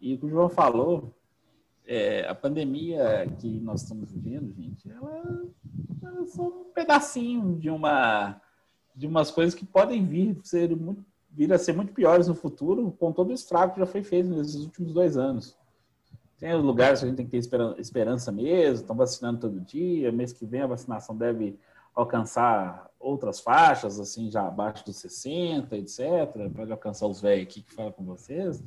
E 0.00 0.14
o 0.14 0.18
que 0.18 0.26
o 0.26 0.30
João 0.30 0.48
falou, 0.48 1.14
é, 1.86 2.26
a 2.28 2.34
pandemia 2.34 3.26
que 3.38 3.48
nós 3.60 3.82
estamos 3.82 4.10
vivendo, 4.10 4.54
gente, 4.54 4.90
ela, 4.90 5.44
ela 6.02 6.22
é 6.22 6.26
só 6.26 6.42
um 6.42 6.64
pedacinho 6.72 7.56
de 7.58 7.70
uma 7.70 8.40
de 8.94 9.06
umas 9.06 9.30
coisas 9.30 9.54
que 9.54 9.64
podem 9.64 10.04
vir 10.04 10.38
ser 10.42 10.76
muito, 10.76 11.02
vir 11.30 11.50
a 11.52 11.58
ser 11.58 11.72
muito 11.72 11.92
piores 11.92 12.28
no 12.28 12.34
futuro, 12.34 12.90
com 12.98 13.12
todo 13.12 13.30
o 13.30 13.32
estrago 13.32 13.72
que 13.72 13.80
já 13.80 13.86
foi 13.86 14.02
feito 14.02 14.28
nesses 14.28 14.56
últimos 14.56 14.92
dois 14.92 15.16
anos. 15.16 15.56
Tem 16.38 16.54
lugares 16.54 17.00
que 17.00 17.06
a 17.06 17.08
gente 17.08 17.16
tem 17.16 17.26
que 17.26 17.32
ter 17.32 17.80
esperança 17.80 18.32
mesmo, 18.32 18.80
estão 18.80 18.96
vacinando 18.96 19.40
todo 19.40 19.60
dia, 19.60 20.12
mês 20.12 20.32
que 20.32 20.44
vem 20.44 20.62
a 20.62 20.66
vacinação 20.66 21.16
deve 21.16 21.58
alcançar 21.94 22.90
outras 22.98 23.40
faixas, 23.40 23.98
assim, 23.98 24.30
já 24.30 24.46
abaixo 24.46 24.84
dos 24.84 24.96
60, 24.96 25.76
etc., 25.76 26.00
para 26.52 26.70
alcançar 26.72 27.06
os 27.06 27.20
velhos 27.20 27.44
aqui 27.44 27.62
que 27.62 27.72
falam 27.72 27.92
com 27.92 28.04
vocês. 28.04 28.62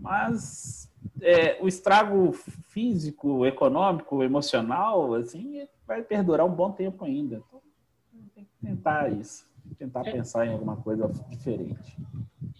Mas 0.00 0.90
é, 1.20 1.58
o 1.60 1.68
estrago 1.68 2.32
físico, 2.32 3.46
econômico, 3.46 4.22
emocional, 4.22 5.14
assim, 5.14 5.66
vai 5.86 6.02
perdurar 6.02 6.46
um 6.46 6.50
bom 6.50 6.72
tempo 6.72 7.04
ainda. 7.04 7.36
Então, 7.46 7.60
tem 8.34 8.44
que 8.44 8.66
tentar 8.66 9.12
isso, 9.12 9.46
tentar 9.78 10.06
é. 10.06 10.12
pensar 10.12 10.46
em 10.46 10.52
alguma 10.52 10.76
coisa 10.76 11.08
diferente. 11.28 11.96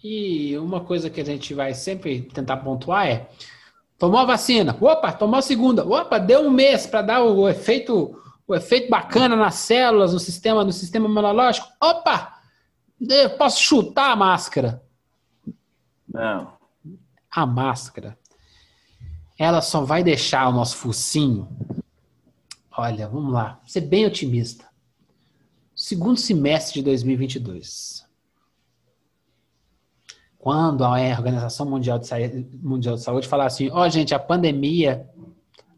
E 0.03 0.57
uma 0.57 0.81
coisa 0.81 1.09
que 1.09 1.21
a 1.21 1.25
gente 1.25 1.53
vai 1.53 1.73
sempre 1.73 2.21
tentar 2.21 2.57
pontuar 2.57 3.07
é: 3.07 3.29
tomou 3.97 4.19
a 4.19 4.25
vacina, 4.25 4.77
opa, 4.79 5.11
tomou 5.11 5.37
a 5.37 5.41
segunda, 5.41 5.85
opa, 5.85 6.17
deu 6.17 6.41
um 6.41 6.51
mês 6.51 6.85
para 6.85 7.01
dar 7.01 7.23
o 7.23 7.47
efeito 7.49 8.22
o 8.47 8.55
efeito 8.55 8.89
bacana 8.89 9.35
nas 9.35 9.55
células, 9.55 10.13
no 10.13 10.19
sistema, 10.19 10.63
no 10.63 10.73
sistema 10.73 11.07
imunológico. 11.07 11.67
Opa! 11.81 12.39
Eu 12.99 13.31
posso 13.31 13.61
chutar 13.61 14.11
a 14.11 14.15
máscara? 14.15 14.83
Não. 16.07 16.53
A 17.29 17.45
máscara, 17.45 18.17
ela 19.37 19.61
só 19.61 19.81
vai 19.81 20.03
deixar 20.03 20.47
o 20.47 20.53
nosso 20.53 20.77
focinho. 20.77 21.47
Olha, 22.75 23.07
vamos 23.07 23.33
lá, 23.33 23.59
ser 23.65 23.81
bem 23.81 24.05
otimista. 24.05 24.65
Segundo 25.75 26.17
semestre 26.17 26.75
de 26.75 26.83
2022. 26.83 28.05
Quando 30.37 30.83
a 30.83 30.91
Organização 30.91 31.65
Mundial 31.65 31.97
de 31.97 32.05
Saúde, 32.05 32.47
Mundial 32.61 32.95
de 32.95 33.01
Saúde 33.01 33.27
falar 33.27 33.45
assim: 33.45 33.69
ó, 33.71 33.85
oh, 33.85 33.89
gente, 33.89 34.13
a 34.13 34.19
pandemia 34.19 35.09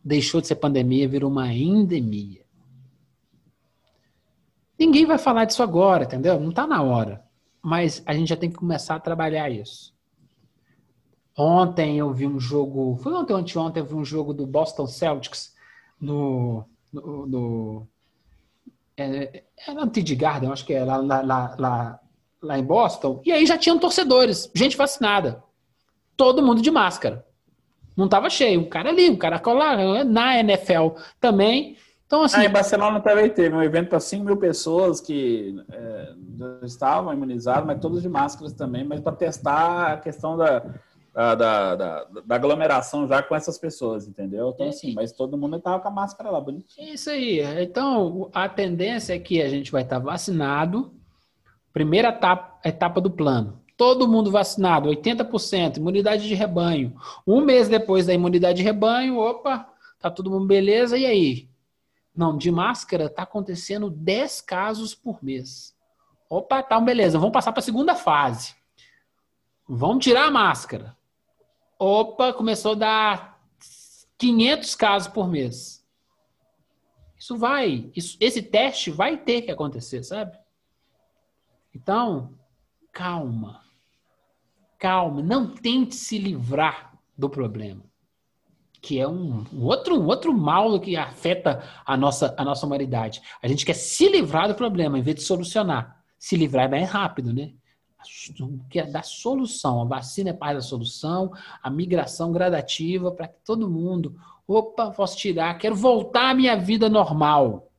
deixou 0.04 0.42
de 0.42 0.48
ser 0.48 0.56
pandemia, 0.56 1.08
virou 1.08 1.30
uma 1.30 1.54
endemia. 1.54 2.45
Ninguém 4.78 5.06
vai 5.06 5.18
falar 5.18 5.46
disso 5.46 5.64
agora, 5.64 6.04
entendeu? 6.04 6.40
Não 6.40 6.50
está 6.50 6.68
na 6.68 6.82
hora. 6.82 7.24
Mas 7.62 8.04
a 8.06 8.14
gente 8.14 8.30
já 8.30 8.36
tem 8.36 8.50
que 8.50 8.58
começar 8.58 8.96
a 8.96 9.00
trabalhar 9.00 9.50
isso. 9.50 9.94
Ontem 11.38 11.98
eu 11.98 12.14
vi 12.14 12.28
um 12.28 12.40
jogo. 12.40 12.98
Foi 12.98 13.14
ontem 13.14 13.34
anteontem 13.34 13.82
eu 13.82 13.88
vi 13.88 13.96
um 13.96 14.06
jogo 14.06 14.34
do 14.34 14.46
Boston 14.46 14.88
Celtics 14.88 15.54
no. 16.00 16.66
no, 16.92 17.26
no 17.26 17.88
é, 18.98 19.44
era 19.68 19.86
no 19.86 19.92
Garden, 20.18 20.52
acho 20.52 20.66
que 20.66 20.74
é 20.74 20.84
lá, 20.84 20.98
lá, 20.98 21.56
lá, 21.60 22.00
lá 22.42 22.60
em 22.60 22.64
Boston. 22.64 23.22
E 23.26 23.32
aí 23.32 23.46
já 23.46 23.58
tinham 23.58 23.78
torcedores, 23.78 24.50
gente 24.56 24.78
vacinada. 24.78 25.44
Todo 26.16 26.42
mundo 26.42 26.62
de 26.62 26.72
máscara. 26.72 27.26
Não 27.96 28.06
estava 28.06 28.30
cheio. 28.30 28.62
Um 28.62 28.70
cara 28.70 28.90
ali, 28.90 29.10
um 29.10 29.18
cara 29.18 29.42
lá 29.46 30.04
na 30.04 30.40
NFL 30.40 30.98
também. 31.20 31.78
Então, 32.06 32.24
assim. 32.24 32.38
Ah, 32.38 32.46
em 32.46 32.50
Barcelona 32.50 33.00
também 33.00 33.30
teve 33.30 33.56
um 33.56 33.64
evento 33.64 33.90
para 33.90 34.00
5 34.00 34.24
mil 34.24 34.38
pessoas 34.38 35.02
que 35.02 35.56
é, 35.72 36.14
já 36.38 36.66
estavam 36.66 37.12
imunizadas, 37.14 37.66
mas 37.66 37.80
todos 37.80 38.02
de 38.02 38.10
máscaras 38.10 38.54
também, 38.54 38.84
mas 38.84 39.00
para 39.00 39.16
testar 39.16 39.94
a 39.94 39.98
questão 39.98 40.38
da, 40.38 40.64
da, 41.16 41.36
da, 41.36 41.76
da, 41.76 42.36
aglomeração 42.36 43.08
já 43.08 43.24
com 43.24 43.36
essas 43.36 43.58
pessoas, 43.58 44.08
entendeu? 44.08 44.52
Então, 44.54 44.68
assim, 44.68 44.94
mas 44.94 45.12
todo 45.12 45.38
mundo 45.38 45.58
estava 45.58 45.80
com 45.80 45.88
a 45.88 45.92
máscara 45.92 46.30
lá, 46.30 46.40
bonitinho. 46.40 46.94
Isso 46.94 47.10
aí. 47.10 47.40
Então, 47.64 48.30
a 48.34 48.48
tendência 48.48 49.16
é 49.16 49.20
que 49.20 49.42
a 49.42 49.50
gente 49.50 49.72
vai 49.72 49.82
estar 49.82 49.98
vacinado. 49.98 50.94
Primeira 51.74 52.10
etapa, 52.10 52.60
etapa 52.68 53.02
do 53.02 53.10
plano. 53.10 53.62
Todo 53.76 54.08
mundo 54.08 54.32
vacinado, 54.32 54.90
80%, 54.90 55.78
imunidade 55.78 56.28
de 56.28 56.34
rebanho. 56.34 56.96
Um 57.26 57.42
mês 57.42 57.68
depois 57.68 58.06
da 58.06 58.14
imunidade 58.14 58.60
de 58.60 58.64
rebanho, 58.64 59.18
opa, 59.18 59.68
tá 60.00 60.10
todo 60.10 60.32
mundo 60.32 60.46
beleza, 60.46 60.98
e 60.98 61.06
aí? 61.06 61.50
Não, 62.16 62.38
de 62.38 62.50
máscara 62.50 63.10
tá 63.10 63.24
acontecendo 63.24 63.90
10 63.90 64.42
casos 64.42 64.96
por 64.96 65.24
mês. 65.24 65.76
Opa, 66.30 66.64
tá, 66.64 66.80
beleza, 66.80 67.20
vamos 67.20 67.34
passar 67.34 67.52
para 67.52 67.60
a 67.60 67.64
segunda 67.64 67.96
fase. 67.96 68.56
Vamos 69.68 70.04
tirar 70.04 70.28
a 70.28 70.32
máscara. 70.32 70.96
Opa, 71.78 72.32
começou 72.34 72.72
a 72.72 72.76
dar 72.76 73.42
500 74.18 74.76
casos 74.76 75.08
por 75.08 75.28
mês. 75.28 75.86
Isso 77.18 77.38
vai, 77.38 77.92
isso, 77.96 78.18
esse 78.20 78.42
teste 78.42 78.92
vai 78.92 79.18
ter 79.18 79.42
que 79.42 79.52
acontecer, 79.52 80.04
sabe? 80.04 80.38
Então, 81.74 82.38
calma. 82.92 83.64
Calma, 84.78 85.22
não 85.22 85.54
tente 85.54 85.96
se 85.96 86.18
livrar 86.18 86.98
do 87.18 87.30
problema, 87.30 87.84
que 88.86 89.00
é 89.00 89.08
um, 89.08 89.44
um 89.52 89.64
outro, 89.64 90.00
um 90.00 90.06
outro 90.06 90.32
mal 90.32 90.80
que 90.80 90.96
afeta 90.96 91.64
a 91.84 91.98
nossa, 91.98 92.36
a 92.38 92.46
nossa 92.46 92.68
humanidade. 92.68 93.20
A 93.42 93.48
gente 93.48 93.66
quer 93.66 93.74
se 93.74 94.08
livrar 94.08 94.48
do 94.48 94.54
problema 94.54 95.00
em 95.00 95.02
vez 95.02 95.16
de 95.16 95.24
solucionar. 95.24 96.04
Se 96.20 96.38
livrar 96.38 96.66
é 96.66 96.70
mais 96.70 96.88
rápido, 96.88 97.34
né? 97.34 97.52
que 98.70 98.80
é 98.80 98.86
da 98.86 99.02
solução. 99.02 99.82
A 99.82 99.86
vacina 99.86 100.30
é 100.30 100.34
parte 100.34 100.58
da 100.58 100.62
solução, 100.62 101.32
a 101.64 101.68
migração 101.68 102.32
gradativa 102.32 103.12
para 103.12 103.28
que 103.28 103.40
todo 103.44 103.68
mundo, 103.68 104.16
opa, 104.48 104.92
posso 104.92 105.18
tirar, 105.18 105.58
quero 105.58 105.76
voltar 105.76 106.30
à 106.30 106.34
minha 106.36 106.56
vida 106.56 106.88
normal. 106.88 107.72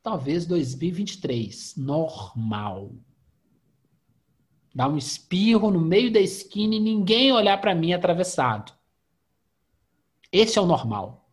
Talvez 0.00 0.46
2023, 0.46 1.74
normal. 1.76 2.92
Dar 4.72 4.88
um 4.88 4.96
espirro 4.96 5.72
no 5.72 5.80
meio 5.80 6.12
da 6.12 6.20
esquina 6.20 6.76
e 6.76 6.80
ninguém 6.80 7.32
olhar 7.32 7.60
para 7.60 7.74
mim 7.74 7.92
atravessado. 7.92 8.77
Esse 10.32 10.58
é 10.58 10.62
o 10.62 10.66
normal. 10.66 11.28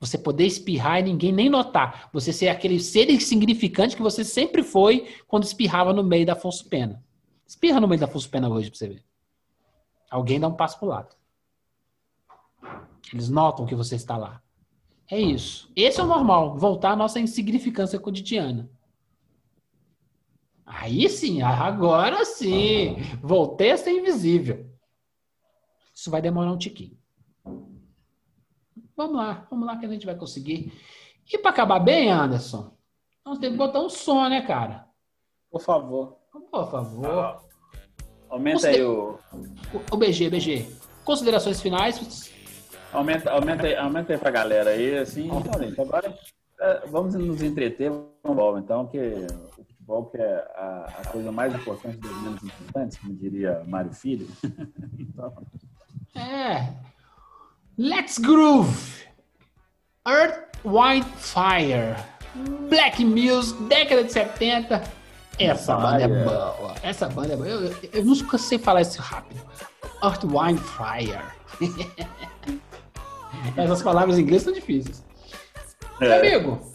Você 0.00 0.18
poder 0.18 0.46
espirrar 0.46 1.00
e 1.00 1.04
ninguém 1.04 1.32
nem 1.32 1.48
notar. 1.48 2.10
Você 2.12 2.32
ser 2.32 2.48
aquele 2.48 2.80
ser 2.80 3.08
insignificante 3.08 3.94
que 3.94 4.02
você 4.02 4.24
sempre 4.24 4.62
foi 4.62 5.08
quando 5.28 5.44
espirrava 5.44 5.92
no 5.92 6.02
meio 6.02 6.26
da 6.26 6.32
Afonso 6.32 6.68
Pena. 6.68 7.04
Espirra 7.46 7.80
no 7.80 7.86
meio 7.86 8.00
da 8.00 8.06
Afonso 8.06 8.28
Pena 8.28 8.48
hoje 8.48 8.68
pra 8.68 8.78
você 8.78 8.88
ver. 8.88 9.04
Alguém 10.10 10.40
dá 10.40 10.48
um 10.48 10.54
passo 10.54 10.78
pro 10.78 10.88
lado. 10.88 11.14
Eles 13.12 13.28
notam 13.28 13.66
que 13.66 13.74
você 13.74 13.94
está 13.94 14.16
lá. 14.16 14.42
É 15.10 15.20
isso. 15.20 15.70
Esse 15.76 16.00
é 16.00 16.02
o 16.02 16.06
normal. 16.06 16.56
Voltar 16.56 16.92
à 16.92 16.96
nossa 16.96 17.20
insignificância 17.20 17.98
cotidiana. 17.98 18.70
Aí 20.64 21.08
sim, 21.08 21.42
agora 21.42 22.24
sim. 22.24 22.96
Voltei 23.22 23.72
a 23.72 23.76
ser 23.76 23.92
invisível. 23.92 24.68
Isso 25.94 26.10
vai 26.10 26.22
demorar 26.22 26.50
um 26.50 26.58
tiquinho. 26.58 26.98
Vamos 28.96 29.16
lá, 29.16 29.46
vamos 29.50 29.66
lá 29.66 29.76
que 29.76 29.86
a 29.86 29.88
gente 29.88 30.06
vai 30.06 30.14
conseguir. 30.14 30.72
E 31.32 31.38
para 31.38 31.50
acabar 31.50 31.78
bem, 31.78 32.10
Anderson, 32.10 32.72
nós 33.24 33.38
temos 33.38 33.58
que 33.58 33.64
botar 33.64 33.80
um 33.80 33.88
som, 33.88 34.28
né, 34.28 34.42
cara? 34.42 34.86
Por 35.50 35.60
favor. 35.60 36.18
Por 36.50 36.70
favor. 36.70 37.06
Ah, 37.06 37.40
aumenta 38.30 38.56
Consider... 38.56 38.76
aí 38.76 38.84
o... 38.84 39.18
o. 39.90 39.96
BG, 39.96 40.30
BG. 40.30 40.66
Considerações 41.04 41.60
finais. 41.60 42.30
Aumenta, 42.92 43.30
aumenta, 43.30 43.66
aí, 43.66 43.76
aumenta 43.76 44.12
aí 44.12 44.18
pra 44.18 44.30
galera 44.30 44.70
aí, 44.70 44.98
assim. 44.98 45.26
Então, 45.26 45.62
gente, 45.62 45.80
agora 45.80 46.14
é, 46.60 46.86
vamos 46.86 47.14
nos 47.14 47.42
entreter 47.42 47.90
no 47.90 48.08
futebol, 48.22 48.58
então, 48.58 48.86
que 48.86 48.98
o 48.98 49.64
futebol 49.64 50.06
que 50.06 50.18
é 50.18 50.34
a, 50.54 50.92
a 50.98 51.08
coisa 51.08 51.32
mais 51.32 51.54
importante 51.54 51.96
dos 51.98 52.22
menos 52.22 52.42
importantes, 52.42 52.98
como 52.98 53.14
diria 53.14 53.62
Mário 53.66 53.92
Filho. 53.92 54.28
então... 54.98 55.34
É, 56.14 56.72
Let's 57.78 58.18
Groove, 58.18 58.76
Earth, 60.06 60.58
White 60.62 61.08
Fire, 61.16 61.96
Black 62.68 63.02
Music, 63.02 63.62
década 63.62 64.04
de 64.04 64.12
70. 64.12 64.82
Essa 65.38 65.76
banda 65.76 66.02
é 66.02 66.08
boa. 66.08 66.74
Essa 66.82 67.08
banda 67.08 67.32
é 67.32 67.36
boa. 67.36 67.48
Eu, 67.48 67.64
eu, 67.64 67.76
eu 67.94 68.04
nunca 68.04 68.36
sei 68.36 68.58
falar 68.58 68.82
isso 68.82 69.00
rápido. 69.00 69.40
Earth, 70.04 70.22
Wine, 70.24 70.58
Fire. 70.58 71.22
Essas 73.56 73.82
palavras 73.82 74.18
em 74.18 74.22
inglês 74.22 74.42
são 74.42 74.52
difíceis. 74.52 75.02
É. 75.98 76.08
Meu 76.08 76.18
amigo, 76.18 76.72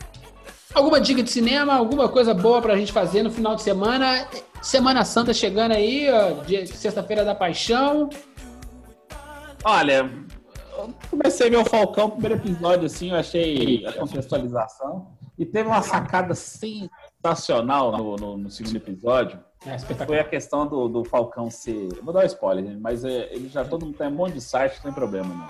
alguma 0.74 1.00
dica 1.00 1.22
de 1.22 1.30
cinema, 1.30 1.76
alguma 1.76 2.10
coisa 2.10 2.34
boa 2.34 2.60
pra 2.60 2.76
gente 2.76 2.92
fazer 2.92 3.22
no 3.22 3.30
final 3.30 3.56
de 3.56 3.62
semana? 3.62 4.28
Semana 4.64 5.06
Santa 5.06 5.32
chegando 5.32 5.74
aí, 5.74 6.08
sexta-feira 6.66 7.24
da 7.24 7.36
Paixão. 7.36 8.10
Olha, 9.64 10.10
comecei 11.10 11.50
meu 11.50 11.66
Falcão, 11.66 12.10
primeiro 12.10 12.36
episódio, 12.36 12.86
assim, 12.86 13.12
eu 13.12 13.16
achei 13.16 13.86
a 13.86 13.94
contextualização. 13.94 15.18
E 15.38 15.46
teve 15.46 15.70
uma 15.70 15.82
sacada 15.84 16.34
sensacional 16.34 17.92
no, 17.92 18.16
no, 18.16 18.38
no 18.38 18.50
segundo 18.50 18.78
episódio. 18.78 19.40
É, 19.66 19.78
foi 19.78 20.20
a 20.20 20.24
questão 20.24 20.66
do, 20.66 20.88
do 20.88 21.04
Falcão 21.04 21.50
ser. 21.52 21.90
Vou 22.02 22.14
dar 22.14 22.24
um 22.24 22.26
spoiler, 22.26 22.66
gente, 22.66 22.80
mas 22.80 23.04
é, 23.04 23.34
ele 23.34 23.50
já 23.50 23.64
todo 23.64 23.86
mundo 23.86 23.98
tem 23.98 24.08
um 24.08 24.12
monte 24.12 24.34
de 24.34 24.42
site, 24.42 24.76
não 24.78 24.84
tem 24.84 24.94
problema, 24.94 25.34
não. 25.34 25.48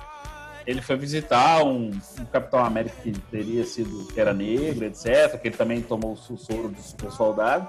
Ele 0.65 0.81
foi 0.81 0.97
visitar 0.97 1.63
um, 1.63 1.91
um, 2.19 2.25
Capitão 2.25 2.59
América 2.59 2.95
que 3.01 3.11
teria 3.11 3.63
sido, 3.63 4.05
que 4.07 4.19
era 4.19 4.33
negro, 4.33 4.85
etc., 4.85 5.39
que 5.39 5.47
ele 5.47 5.55
também 5.55 5.81
tomou 5.81 6.11
o 6.11 6.37
soro 6.37 6.67
do 6.67 6.81
super 6.81 7.09
soldado. 7.11 7.67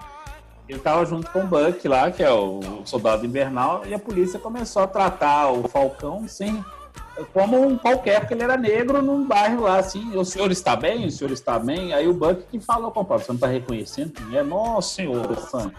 Ele 0.69 0.79
estava 0.79 1.05
junto 1.07 1.31
com 1.31 1.41
o 1.41 1.47
Buck 1.47 1.87
lá, 1.87 2.11
que 2.11 2.23
é 2.23 2.31
o 2.31 2.61
soldado 2.85 3.25
invernal, 3.25 3.87
e 3.87 3.95
a 3.95 3.99
polícia 3.99 4.39
começou 4.39 4.83
a 4.83 4.87
tratar 4.87 5.51
o 5.51 5.69
Falcão 5.69 6.27
sem 6.27 6.63
como 7.33 7.61
um 7.61 7.77
qualquer, 7.77 8.21
porque 8.21 8.35
ele 8.35 8.43
era 8.43 8.57
negro 8.57 9.03
num 9.03 9.27
bairro 9.27 9.63
lá, 9.63 9.79
assim, 9.79 10.17
o 10.17 10.25
senhor 10.25 10.51
está 10.51 10.77
bem? 10.77 11.07
O 11.07 11.11
senhor 11.11 11.31
está 11.33 11.59
bem? 11.59 11.93
Aí 11.93 12.07
o 12.07 12.15
Buck 12.15 12.45
que 12.51 12.61
falou 12.61 12.91
com 12.91 13.01
o 13.01 13.05
você 13.05 13.29
não 13.29 13.35
está 13.35 13.47
reconhecendo 13.47 14.13
é? 14.33 14.43
Nossa 14.43 14.95
senhora, 14.95 15.37
Sam, 15.37 15.73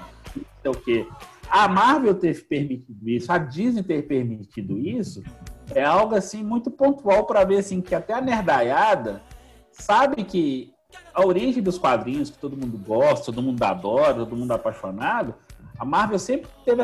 o 0.65 0.71
quê? 0.71 1.07
A 1.49 1.67
Marvel 1.67 2.13
ter 2.13 2.45
permitido 2.45 3.09
isso, 3.09 3.31
a 3.31 3.37
Disney 3.37 3.81
ter 3.81 4.03
permitido 4.03 4.77
isso, 4.77 5.23
é 5.73 5.83
algo, 5.83 6.15
assim, 6.15 6.43
muito 6.43 6.69
pontual 6.69 7.25
para 7.25 7.43
ver, 7.43 7.57
assim, 7.57 7.81
que 7.81 7.95
até 7.95 8.13
a 8.13 8.21
nerdaiada 8.21 9.21
sabe 9.71 10.23
que 10.23 10.73
a 11.13 11.25
origem 11.25 11.61
dos 11.61 11.77
quadrinhos 11.77 12.29
que 12.29 12.37
todo 12.37 12.57
mundo 12.57 12.77
gosta, 12.77 13.25
todo 13.25 13.41
mundo 13.41 13.61
adora, 13.63 14.13
todo 14.13 14.35
mundo 14.35 14.51
é 14.51 14.55
apaixonado, 14.55 15.35
a 15.77 15.85
Marvel 15.85 16.19
sempre 16.19 16.49
teve 16.65 16.83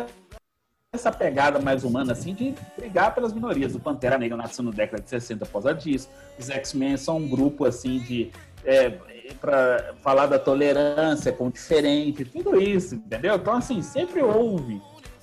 essa 0.95 1.11
pegada 1.11 1.59
mais 1.59 1.83
humana, 1.83 2.13
assim, 2.13 2.33
de 2.33 2.53
brigar 2.77 3.13
pelas 3.13 3.33
minorias. 3.33 3.75
O 3.75 3.79
Pantera 3.79 4.17
Negra 4.17 4.37
nasceu 4.37 4.63
na 4.63 4.71
década 4.71 5.01
de 5.01 5.09
60 5.09 5.43
após 5.43 5.65
a 5.65 5.73
disso. 5.73 6.09
Os 6.39 6.49
X-Men 6.49 6.97
são 6.97 7.17
um 7.17 7.27
grupo, 7.27 7.65
assim, 7.65 7.99
de... 7.99 8.31
É, 8.63 8.97
para 9.39 9.93
falar 10.01 10.25
da 10.25 10.39
tolerância 10.39 11.31
com 11.31 11.47
o 11.47 11.51
diferente, 11.51 12.25
tudo 12.25 12.59
isso, 12.59 12.95
entendeu? 12.95 13.35
Então, 13.35 13.53
assim, 13.53 13.81
sempre 13.81 14.23
houve. 14.23 14.81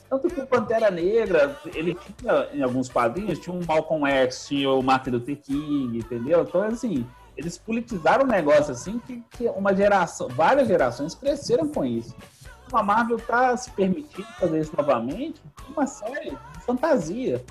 Tanto 0.09 0.28
que 0.28 0.40
o 0.40 0.47
Pantera 0.47 0.90
Negra, 0.90 1.57
ele 1.74 1.97
tinha, 2.19 2.49
em 2.53 2.62
alguns 2.62 2.89
quadrinhos, 2.89 3.39
tinha 3.39 3.55
um 3.55 3.61
Malcolm 3.66 4.07
X, 4.07 4.47
tinha 4.47 4.70
o 4.70 4.82
Martin 4.82 5.11
Luther 5.11 5.36
King, 5.40 5.99
entendeu? 5.99 6.43
Então, 6.43 6.62
assim, 6.62 7.05
eles 7.36 7.59
politizaram 7.59 8.24
o 8.24 8.27
um 8.27 8.31
negócio, 8.31 8.73
assim, 8.73 9.01
que, 9.07 9.23
que 9.31 9.49
uma 9.49 9.74
geração, 9.74 10.28
várias 10.28 10.69
gerações 10.69 11.15
cresceram 11.15 11.66
com 11.69 11.85
isso 11.85 12.15
a 12.77 12.82
Marvel 12.82 13.16
está 13.16 13.57
se 13.57 13.70
permitindo 13.70 14.27
fazer 14.39 14.61
isso 14.61 14.73
novamente, 14.77 15.40
uma 15.69 15.86
série 15.86 16.31
de 16.31 16.65
fantasia, 16.65 17.44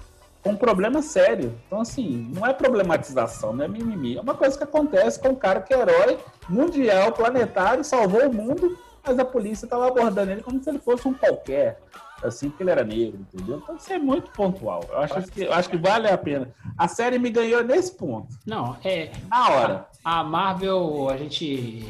com 0.44 0.52
um 0.52 0.58
problema 0.58 1.02
sério. 1.02 1.54
Então, 1.68 1.82
assim, 1.82 2.32
não 2.34 2.46
é 2.46 2.54
problematização, 2.54 3.54
não 3.54 3.66
é 3.66 3.68
mimimi. 3.68 4.18
É 4.18 4.22
uma 4.22 4.34
coisa 4.34 4.58
que 4.58 4.64
acontece 4.64 5.20
com 5.20 5.30
um 5.30 5.36
cara 5.36 5.62
que 5.62 5.74
é 5.74 5.80
herói 5.80 6.18
mundial, 6.50 7.12
planetário, 7.12 7.84
salvou 7.84 8.28
o 8.28 8.34
mundo, 8.34 8.78
mas 9.04 9.18
a 9.20 9.26
polícia 9.26 9.66
estava 9.66 9.88
abordando 9.88 10.32
ele 10.32 10.42
como 10.42 10.62
se 10.64 10.70
ele 10.70 10.80
fosse 10.80 11.08
um 11.08 11.14
qualquer. 11.14 11.80
Assim 12.24 12.52
que 12.52 12.62
ele 12.62 12.70
era 12.70 12.84
negro, 12.84 13.20
entendeu? 13.34 13.58
Então 13.64 13.76
isso 13.76 13.92
é 13.92 13.98
muito 13.98 14.30
pontual. 14.32 14.84
Eu 14.90 15.00
acho 15.00 15.24
que, 15.24 15.42
eu 15.42 15.54
acho 15.54 15.70
que 15.70 15.78
vale 15.78 16.08
a 16.08 16.16
pena. 16.16 16.50
A 16.78 16.88
série 16.88 17.18
me 17.18 17.32
ganhou 17.32 17.64
nesse 17.64 17.94
ponto. 17.94 18.28
Não, 18.46 18.78
é. 18.84 19.12
Na 19.28 19.50
hora. 19.50 19.88
A, 20.06 20.20
a 20.20 20.24
Marvel, 20.24 21.10
a 21.10 21.18
gente 21.18 21.84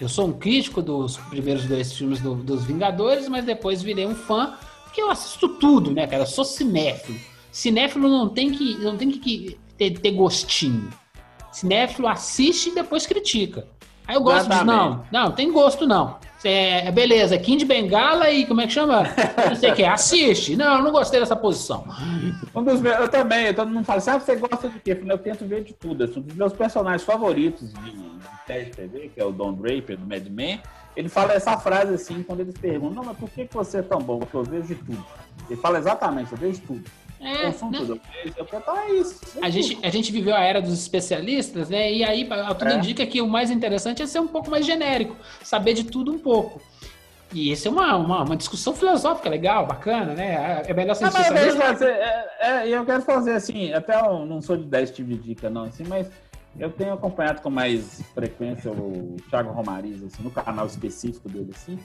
eu 0.00 0.08
sou 0.08 0.28
um 0.28 0.32
crítico 0.32 0.80
dos 0.80 1.16
primeiros 1.16 1.64
dois 1.64 1.92
filmes 1.92 2.20
do, 2.20 2.34
dos 2.34 2.64
Vingadores, 2.64 3.28
mas 3.28 3.44
depois 3.44 3.82
virei 3.82 4.06
um 4.06 4.14
fã, 4.14 4.54
porque 4.84 5.02
eu 5.02 5.10
assisto 5.10 5.48
tudo, 5.48 5.90
né, 5.90 6.06
cara? 6.06 6.22
Eu 6.22 6.26
sou 6.26 6.44
cinéfilo. 6.44 7.18
Cinéfilo 7.50 8.08
não 8.08 8.28
tem 8.28 8.50
que, 8.50 8.76
não 8.78 8.96
tem 8.96 9.10
que 9.10 9.58
ter, 9.76 9.98
ter 9.98 10.12
gostinho. 10.12 10.88
Cinéfilo 11.50 12.06
assiste 12.06 12.70
e 12.70 12.74
depois 12.74 13.06
critica. 13.06 13.66
Aí 14.06 14.14
eu 14.16 14.22
gosto 14.22 14.48
de. 14.48 14.64
Não, 14.64 15.04
não, 15.10 15.32
tem 15.32 15.50
gosto 15.52 15.86
não. 15.86 16.18
É, 16.44 16.90
beleza, 16.92 17.36
Kim 17.36 17.56
de 17.56 17.64
Bengala 17.64 18.30
e 18.30 18.46
como 18.46 18.60
é 18.60 18.66
que 18.66 18.72
chama? 18.72 19.02
Não 19.48 19.56
sei 19.56 19.72
o 19.72 19.74
que, 19.74 19.84
assiste. 19.84 20.54
Não, 20.56 20.76
eu 20.76 20.84
não 20.84 20.92
gostei 20.92 21.18
dessa 21.18 21.34
posição. 21.34 21.84
Um 22.54 22.62
dos 22.62 22.80
meus, 22.80 22.96
eu 22.96 23.08
também, 23.08 23.52
todo 23.52 23.70
mundo 23.70 23.84
fala 23.84 23.98
assim, 23.98 24.10
ah, 24.10 24.20
você 24.20 24.36
gosta 24.36 24.68
de 24.68 24.78
quê? 24.78 24.92
Eu, 25.00 25.08
eu 25.08 25.18
tento 25.18 25.44
ver 25.44 25.64
de 25.64 25.72
tudo. 25.72 26.04
Um 26.04 26.20
dos 26.20 26.36
meus 26.36 26.52
personagens 26.52 27.02
favoritos 27.02 27.72
de, 27.72 27.90
de 27.90 28.70
TV, 28.70 29.10
que 29.12 29.20
é 29.20 29.24
o 29.24 29.32
Don 29.32 29.52
Draper, 29.52 29.96
do 29.96 30.06
Mad 30.06 30.26
Men, 30.28 30.60
ele 30.96 31.08
fala 31.08 31.32
essa 31.32 31.56
frase 31.58 31.94
assim, 31.94 32.22
quando 32.22 32.40
eles 32.40 32.54
perguntam, 32.58 32.96
não, 32.96 33.04
mas 33.04 33.16
por 33.16 33.30
que, 33.30 33.46
que 33.46 33.54
você 33.54 33.78
é 33.78 33.82
tão 33.82 34.00
bom? 34.00 34.18
Porque 34.18 34.36
eu 34.36 34.44
vejo 34.44 34.66
de 34.66 34.74
tudo. 34.76 35.04
Ele 35.48 35.60
fala 35.60 35.78
exatamente, 35.78 36.32
eu 36.32 36.38
vejo 36.38 36.60
tudo. 36.66 36.84
É, 37.20 37.48
né? 37.48 37.54
Então 38.26 38.78
é 38.78 38.92
isso. 38.92 39.20
A 39.42 39.50
gente, 39.50 39.78
a 39.82 39.90
gente 39.90 40.12
viveu 40.12 40.34
a 40.34 40.40
era 40.40 40.60
dos 40.60 40.72
especialistas, 40.72 41.68
né? 41.68 41.92
E 41.92 42.04
aí 42.04 42.28
tudo 42.58 42.70
é. 42.70 42.76
indica 42.76 43.04
que 43.06 43.20
o 43.20 43.26
mais 43.26 43.50
interessante 43.50 44.02
é 44.02 44.06
ser 44.06 44.20
um 44.20 44.28
pouco 44.28 44.50
mais 44.50 44.64
genérico, 44.64 45.16
saber 45.42 45.74
de 45.74 45.84
tudo 45.84 46.12
um 46.12 46.18
pouco. 46.18 46.60
E 47.32 47.52
isso 47.52 47.68
é 47.68 47.70
uma, 47.70 47.96
uma, 47.96 48.22
uma, 48.22 48.36
discussão 48.36 48.74
filosófica 48.74 49.28
legal, 49.28 49.66
bacana, 49.66 50.14
né? 50.14 50.62
É 50.66 50.72
melhor 50.72 50.94
ser 50.94 51.04
ah, 51.04 51.08
especialista. 51.08 51.84
É, 51.84 52.28
é, 52.40 52.68
eu 52.68 52.84
quero 52.86 53.02
fazer 53.02 53.32
assim, 53.32 53.72
até 53.72 54.00
eu 54.00 54.24
não 54.24 54.40
sou 54.40 54.56
de 54.56 54.64
10 54.64 54.90
tipos 54.92 55.14
de 55.14 55.18
dica, 55.18 55.50
não, 55.50 55.64
assim, 55.64 55.84
mas 55.86 56.10
eu 56.58 56.70
tenho 56.70 56.94
acompanhado 56.94 57.42
com 57.42 57.50
mais 57.50 58.02
frequência 58.14 58.70
o 58.70 59.16
Thiago 59.28 59.52
Romariz, 59.52 60.02
assim, 60.02 60.22
no 60.22 60.30
canal 60.30 60.66
específico 60.66 61.28
dele, 61.28 61.52
assim. 61.54 61.78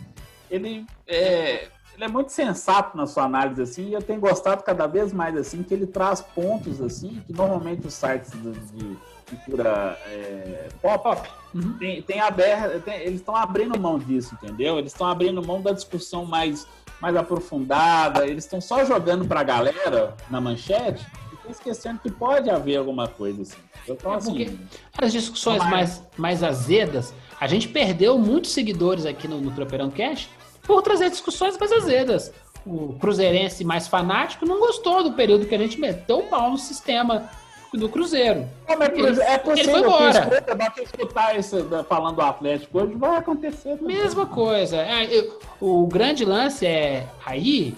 Ele 0.53 0.85
é 1.07 1.67
ele 1.95 2.05
é 2.05 2.07
muito 2.07 2.31
sensato 2.31 2.97
na 2.97 3.05
sua 3.05 3.23
análise, 3.23 3.61
assim, 3.61 3.89
e 3.89 3.93
eu 3.93 4.01
tenho 4.01 4.19
gostado 4.19 4.63
cada 4.63 4.87
vez 4.87 5.13
mais, 5.13 5.37
assim, 5.37 5.61
que 5.61 5.73
ele 5.73 5.85
traz 5.85 6.21
pontos, 6.21 6.81
assim, 6.81 7.21
que 7.25 7.33
normalmente 7.33 7.85
os 7.85 7.93
sites 7.93 8.31
de, 8.31 8.97
cultura 9.29 9.97
é, 10.07 10.69
pop 10.81 11.27
uhum. 11.55 11.77
tem, 11.77 12.01
tem 12.01 12.19
aberto, 12.19 12.81
tem, 12.83 12.99
eles 13.01 13.15
estão 13.15 13.35
abrindo 13.35 13.79
mão 13.79 13.97
disso, 13.97 14.35
entendeu? 14.35 14.77
Eles 14.77 14.91
estão 14.91 15.07
abrindo 15.07 15.45
mão 15.45 15.61
da 15.61 15.71
discussão 15.71 16.25
mais, 16.25 16.67
mais 16.99 17.15
aprofundada, 17.15 18.27
eles 18.27 18.43
estão 18.43 18.59
só 18.59 18.83
jogando 18.85 19.25
para 19.25 19.39
a 19.39 19.43
galera 19.43 20.15
na 20.29 20.41
manchete 20.41 21.05
e 21.47 21.51
esquecendo 21.51 21.99
que 21.99 22.11
pode 22.11 22.49
haver 22.49 22.77
alguma 22.77 23.07
coisa, 23.07 23.43
assim. 23.43 23.57
Então, 23.87 24.13
é 24.13 24.15
assim, 24.15 24.59
as 24.97 25.11
discussões 25.11 25.59
mais, 25.69 26.03
mais 26.17 26.43
azedas, 26.43 27.13
a 27.39 27.47
gente 27.47 27.67
perdeu 27.67 28.17
muitos 28.17 28.51
seguidores 28.51 29.05
aqui 29.05 29.27
no, 29.27 29.41
no 29.41 29.51
Tropeirão 29.51 29.89
Cash 29.91 30.29
por 30.63 30.81
trazer 30.81 31.09
discussões 31.09 31.57
mais 31.57 31.71
azedas. 31.71 32.31
O 32.65 32.93
cruzeirense 32.99 33.63
mais 33.63 33.87
fanático 33.87 34.45
não 34.45 34.59
gostou 34.59 35.03
do 35.03 35.13
período 35.13 35.45
que 35.45 35.53
a 35.53 35.57
gente 35.57 35.79
meteu 35.79 36.19
o 36.19 36.27
pau 36.27 36.51
no 36.51 36.57
sistema 36.57 37.29
do 37.73 37.89
Cruzeiro. 37.89 38.47
É, 38.67 38.75
mas, 38.75 38.89
ele, 38.89 39.21
é 39.21 39.37
possível 39.37 39.53
ele 39.57 39.71
foi 39.71 39.79
embora. 39.81 40.71
Que 40.71 40.81
escutar 40.81 41.37
isso 41.37 41.57
falando 41.89 42.15
do 42.15 42.21
Atlético 42.21 42.79
hoje, 42.79 42.93
vai 42.95 43.17
acontecer. 43.17 43.77
Também. 43.77 43.97
Mesma 43.97 44.25
coisa. 44.25 44.77
É, 44.77 45.27
o 45.59 45.85
grande 45.87 46.23
lance 46.23 46.65
é 46.65 47.07
aí 47.25 47.75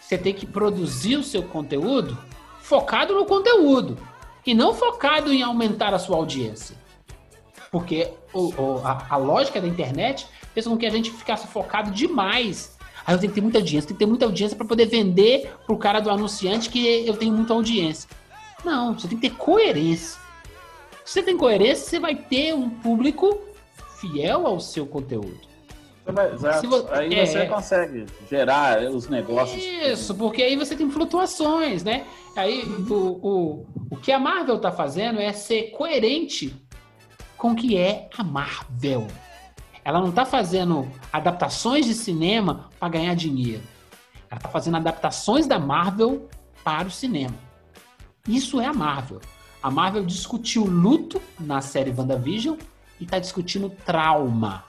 você 0.00 0.18
tem 0.18 0.34
que 0.34 0.46
produzir 0.46 1.16
o 1.16 1.22
seu 1.22 1.42
conteúdo 1.42 2.16
focado 2.60 3.14
no 3.14 3.24
conteúdo 3.24 3.98
e 4.44 4.54
não 4.54 4.74
focado 4.74 5.32
em 5.32 5.42
aumentar 5.42 5.94
a 5.94 5.98
sua 5.98 6.16
audiência. 6.16 6.76
Porque 7.70 8.10
o, 8.32 8.52
o, 8.60 8.82
a, 8.84 9.06
a, 9.10 9.16
lógica 9.16 9.60
da 9.60 9.66
internet 9.66 10.26
fez 10.54 10.66
com 10.66 10.78
que 10.78 10.86
a 10.86 10.90
gente 10.90 11.10
ficasse 11.10 11.46
focado 11.48 11.90
demais. 11.90 12.78
Aí 13.04 13.14
eu 13.14 13.18
tenho 13.18 13.32
que 13.32 13.34
ter 13.34 13.42
muita 13.42 13.58
audiência, 13.58 13.88
tem 13.88 13.96
que 13.96 14.04
ter 14.04 14.08
muita 14.08 14.24
audiência 14.24 14.56
para 14.56 14.66
poder 14.66 14.86
vender 14.86 15.52
pro 15.66 15.76
cara 15.76 16.00
do 16.00 16.08
anunciante 16.08 16.70
que 16.70 17.06
eu 17.06 17.16
tenho 17.16 17.34
muita 17.34 17.52
audiência. 17.52 18.08
Não, 18.64 18.98
você 18.98 19.08
tem 19.08 19.18
que 19.18 19.28
ter 19.28 19.36
coerência. 19.36 20.18
Se 21.04 21.14
você 21.14 21.22
tem 21.22 21.36
coerência, 21.36 21.84
você 21.84 22.00
vai 22.00 22.14
ter 22.14 22.54
um 22.54 22.70
público 22.70 23.38
fiel 24.00 24.46
ao 24.46 24.58
seu 24.58 24.86
conteúdo. 24.86 25.38
Você, 26.06 26.66
aí 26.90 27.14
é, 27.14 27.26
você 27.26 27.46
consegue 27.46 28.06
gerar 28.28 28.82
os 28.90 29.08
negócios. 29.08 29.62
Isso, 29.62 30.14
porque 30.14 30.42
aí 30.42 30.54
você 30.54 30.76
tem 30.76 30.90
flutuações, 30.90 31.82
né? 31.82 32.06
Aí 32.36 32.62
o, 32.62 32.94
o, 32.94 33.66
o 33.90 33.96
que 33.96 34.12
a 34.12 34.18
Marvel 34.18 34.58
tá 34.58 34.70
fazendo 34.70 35.18
é 35.18 35.32
ser 35.32 35.70
coerente 35.70 36.54
com 37.38 37.52
o 37.52 37.54
que 37.54 37.78
é 37.78 38.08
a 38.18 38.22
Marvel. 38.22 39.06
Ela 39.84 40.00
não 40.00 40.08
está 40.08 40.24
fazendo 40.24 40.90
adaptações 41.12 41.84
de 41.84 41.94
cinema 41.94 42.70
para 42.80 42.88
ganhar 42.88 43.14
dinheiro. 43.14 43.62
Ela 44.30 44.38
está 44.38 44.48
fazendo 44.48 44.78
adaptações 44.78 45.46
da 45.46 45.58
Marvel 45.58 46.28
para 46.64 46.88
o 46.88 46.90
cinema. 46.90 47.34
Isso 48.26 48.60
é 48.60 48.66
a 48.66 48.72
Marvel. 48.72 49.20
A 49.62 49.70
Marvel 49.70 50.04
discutiu 50.04 50.64
luto 50.64 51.20
na 51.38 51.60
série 51.60 51.90
WandaVision 51.90 52.56
e 52.98 53.04
está 53.04 53.18
discutindo 53.18 53.70
trauma 53.84 54.64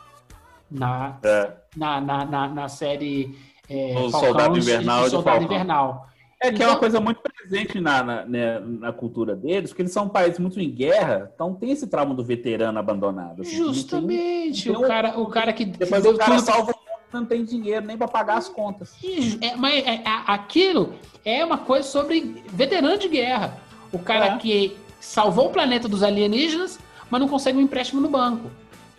na, 0.70 1.18
é. 1.24 1.54
na, 1.76 2.02
na, 2.02 2.26
na, 2.26 2.48
na, 2.50 2.70
série 2.70 3.38
é, 3.70 3.96
o 3.98 4.10
Soldado 4.10 4.58
Invernal. 4.58 5.10
Soldado 5.10 5.44
Invernal. 5.44 6.08
É 6.46 6.52
que 6.52 6.62
é 6.62 6.66
uma 6.66 6.72
então- 6.72 6.80
coisa 6.80 7.00
muito 7.00 7.22
presente 7.22 7.80
na, 7.80 8.04
na, 8.04 8.26
né, 8.26 8.60
na, 8.60 8.92
cultura 8.92 9.36
deles, 9.36 9.72
porque 9.72 9.82
eles 9.82 9.92
são 9.92 10.06
um 10.06 10.10
país 10.10 10.38
muito 10.38 10.60
em 10.60 10.70
guerra, 10.70 11.32
então 11.34 11.54
tem 11.54 11.72
esse 11.72 11.88
trauma 11.88 12.14
do 12.14 12.24
veterano 12.24 12.78
abandonado. 12.78 13.42
Assim, 13.42 13.58
Justamente. 13.58 14.70
Tem, 14.70 14.76
o, 14.76 14.82
cara, 14.82 15.20
o 15.20 15.28
cara 15.28 15.54
que. 15.54 15.66
Depois 15.66 16.06
o 16.06 16.18
cara 16.18 16.36
tudo... 16.36 16.46
salva 16.46 16.72
o 16.72 16.76
mundo 16.76 16.86
não 17.14 17.26
tem 17.26 17.46
dinheiro 17.46 17.86
nem 17.86 17.98
para 17.98 18.08
pagar 18.08 18.38
as 18.38 18.50
contas. 18.50 18.94
É, 19.42 19.56
mas 19.56 19.86
é, 19.86 20.02
aquilo 20.28 20.96
é 21.24 21.44
uma 21.44 21.58
coisa 21.58 21.88
sobre 21.88 22.44
veterano 22.48 22.98
de 22.98 23.08
guerra. 23.08 23.58
O 23.92 24.00
cara 24.00 24.26
é. 24.26 24.38
que 24.38 24.76
salvou 25.00 25.48
o 25.48 25.52
planeta 25.52 25.88
dos 25.88 26.04
alienígenas, 26.04 26.78
mas 27.10 27.22
não 27.22 27.28
consegue 27.28 27.58
um 27.58 27.62
empréstimo 27.62 28.02
no 28.02 28.10
banco. 28.10 28.52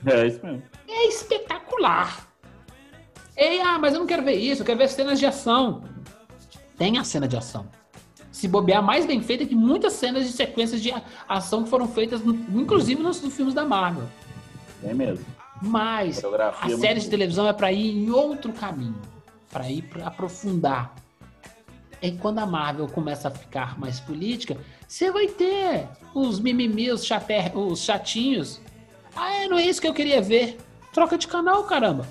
É 0.07 0.27
isso 0.27 0.45
mesmo. 0.45 0.63
É 0.89 1.09
espetacular. 1.09 2.27
Ei, 3.37 3.61
ah, 3.61 3.79
mas 3.79 3.93
eu 3.93 4.01
não 4.01 4.07
quero 4.07 4.23
ver 4.23 4.35
isso, 4.35 4.63
eu 4.63 4.67
quero 4.67 4.79
ver 4.79 4.89
cenas 4.89 5.19
de 5.19 5.27
ação 5.27 5.85
tem 6.77 6.99
a 6.99 7.05
cena 7.05 7.27
de 7.27 7.37
ação. 7.37 7.67
Se 8.31 8.47
bobear 8.47 8.83
mais 8.83 9.07
bem 9.07 9.23
feita 9.23 9.47
que 9.47 9.55
muitas 9.55 9.95
cenas 9.95 10.27
de 10.27 10.33
sequências 10.33 10.83
de 10.83 10.93
ação 11.29 11.65
que 11.65 11.71
foram 11.71 11.89
feitas, 11.89 12.21
inclusive 12.23 13.03
nos 13.03 13.19
filmes 13.19 13.55
da 13.55 13.65
Marvel. 13.65 14.05
É 14.85 14.93
mesmo. 14.93 15.25
Mas 15.63 16.23
a 16.23 16.71
é 16.71 16.77
série 16.77 17.01
de 17.01 17.09
televisão 17.09 17.49
é 17.49 17.53
para 17.53 17.73
ir 17.73 17.97
em 17.97 18.11
outro 18.11 18.53
caminho, 18.53 19.01
para 19.51 19.71
ir 19.71 19.83
para 19.83 20.07
aprofundar. 20.07 20.95
E 22.03 22.13
quando 22.13 22.39
a 22.41 22.47
Marvel 22.47 22.87
começa 22.89 23.29
a 23.29 23.31
ficar 23.31 23.79
mais 23.79 23.99
política, 23.99 24.59
você 24.87 25.11
vai 25.11 25.29
ter 25.29 25.89
os 26.15 26.39
mimimis, 26.39 26.93
os, 26.93 27.07
chater, 27.07 27.57
os 27.57 27.81
chatinhos. 27.81 28.61
Ah, 29.15 29.49
não 29.49 29.57
é 29.57 29.63
isso 29.63 29.81
que 29.81 29.89
eu 29.89 29.95
queria 29.95 30.21
ver. 30.21 30.59
Troca 30.93 31.17
de 31.17 31.27
canal, 31.27 31.65
caramba. 31.65 32.07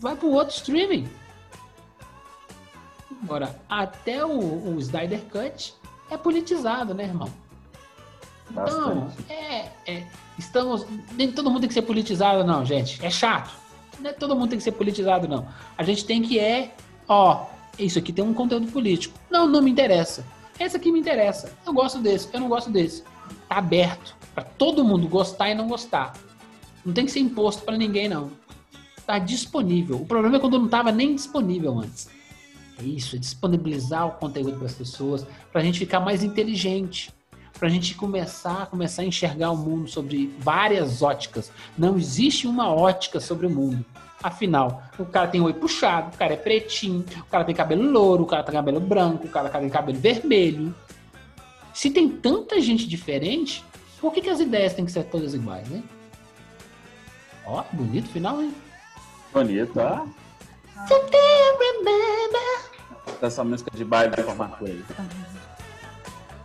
Vai 0.00 0.16
para 0.16 0.28
outro 0.28 0.56
streaming. 0.56 1.08
Agora, 3.22 3.60
até 3.68 4.24
o, 4.24 4.74
o 4.74 4.78
Snyder 4.78 5.20
Cut 5.30 5.74
é 6.10 6.16
politizado, 6.16 6.94
né, 6.94 7.04
irmão? 7.04 7.28
Então, 8.50 9.08
é, 9.28 9.68
é, 9.86 10.06
estamos. 10.38 10.86
Nem 11.12 11.30
todo 11.30 11.50
mundo 11.50 11.60
tem 11.60 11.68
que 11.68 11.74
ser 11.74 11.82
politizado, 11.82 12.44
não, 12.44 12.64
gente. 12.64 13.04
É 13.04 13.10
chato. 13.10 13.50
Não 14.00 14.10
é 14.10 14.12
todo 14.12 14.34
mundo 14.34 14.50
tem 14.50 14.58
que 14.58 14.64
ser 14.64 14.72
politizado, 14.72 15.28
não. 15.28 15.46
A 15.76 15.82
gente 15.82 16.04
tem 16.04 16.22
que 16.22 16.38
é, 16.38 16.74
ó, 17.06 17.46
isso 17.78 17.98
aqui 17.98 18.12
tem 18.12 18.24
um 18.24 18.32
conteúdo 18.32 18.68
político. 18.68 19.18
Não, 19.30 19.46
não 19.46 19.60
me 19.60 19.70
interessa. 19.70 20.24
Esse 20.58 20.76
aqui 20.76 20.90
me 20.90 21.00
interessa. 21.00 21.52
Eu 21.66 21.72
gosto 21.72 21.98
desse, 21.98 22.28
eu 22.32 22.40
não 22.40 22.48
gosto 22.48 22.70
desse. 22.70 23.02
Tá 23.48 23.56
aberto 23.56 24.16
para 24.34 24.44
todo 24.44 24.84
mundo 24.84 25.08
gostar 25.08 25.50
e 25.50 25.54
não 25.54 25.68
gostar. 25.68 26.14
Não 26.84 26.92
tem 26.92 27.04
que 27.04 27.10
ser 27.10 27.20
imposto 27.20 27.62
para 27.62 27.76
ninguém, 27.76 28.08
não. 28.08 28.30
Tá 29.06 29.18
disponível. 29.18 30.00
O 30.00 30.06
problema 30.06 30.36
é 30.36 30.40
quando 30.40 30.58
não 30.58 30.68
tava 30.68 30.92
nem 30.92 31.14
disponível 31.14 31.78
antes. 31.78 32.08
É 32.80 32.84
isso, 32.84 33.16
é 33.16 33.18
disponibilizar 33.18 34.06
o 34.06 34.12
conteúdo 34.12 34.56
para 34.56 34.66
as 34.66 34.74
pessoas, 34.74 35.26
para 35.50 35.60
a 35.60 35.64
gente 35.64 35.78
ficar 35.78 35.98
mais 35.98 36.22
inteligente, 36.22 37.12
para 37.58 37.66
a 37.66 37.70
gente 37.70 37.94
começar, 37.94 38.66
começar 38.66 39.02
a 39.02 39.04
enxergar 39.04 39.50
o 39.50 39.56
mundo 39.56 39.88
sobre 39.88 40.32
várias 40.38 41.02
óticas. 41.02 41.50
Não 41.76 41.98
existe 41.98 42.46
uma 42.46 42.72
ótica 42.72 43.18
sobre 43.18 43.46
o 43.46 43.50
mundo. 43.50 43.84
Afinal, 44.22 44.82
o 44.98 45.04
cara 45.04 45.28
tem 45.28 45.40
oi 45.40 45.52
puxado, 45.52 46.14
o 46.14 46.18
cara 46.18 46.34
é 46.34 46.36
pretinho, 46.36 47.04
o 47.20 47.24
cara 47.24 47.44
tem 47.44 47.54
cabelo 47.54 47.88
louro, 47.90 48.24
o 48.24 48.26
cara 48.26 48.42
tem 48.42 48.54
cabelo 48.54 48.80
branco, 48.80 49.26
o 49.26 49.30
cara 49.30 49.48
tem 49.48 49.68
cabelo 49.68 49.98
vermelho. 49.98 50.74
Se 51.72 51.90
tem 51.90 52.08
tanta 52.08 52.60
gente 52.60 52.86
diferente, 52.86 53.64
por 54.00 54.12
que, 54.12 54.20
que 54.20 54.30
as 54.30 54.40
ideias 54.40 54.74
têm 54.74 54.84
que 54.84 54.92
ser 54.92 55.04
todas 55.04 55.34
iguais, 55.34 55.68
né? 55.68 55.82
Ó, 57.46 57.64
bonito 57.72 58.08
final, 58.08 58.42
hein? 58.42 58.54
Bonito, 59.32 59.78
ó. 59.78 60.06
Essa 63.20 63.44
música 63.44 63.70
de 63.70 63.84
baile 63.84 64.14
de 64.14 64.20
aí. 64.20 64.84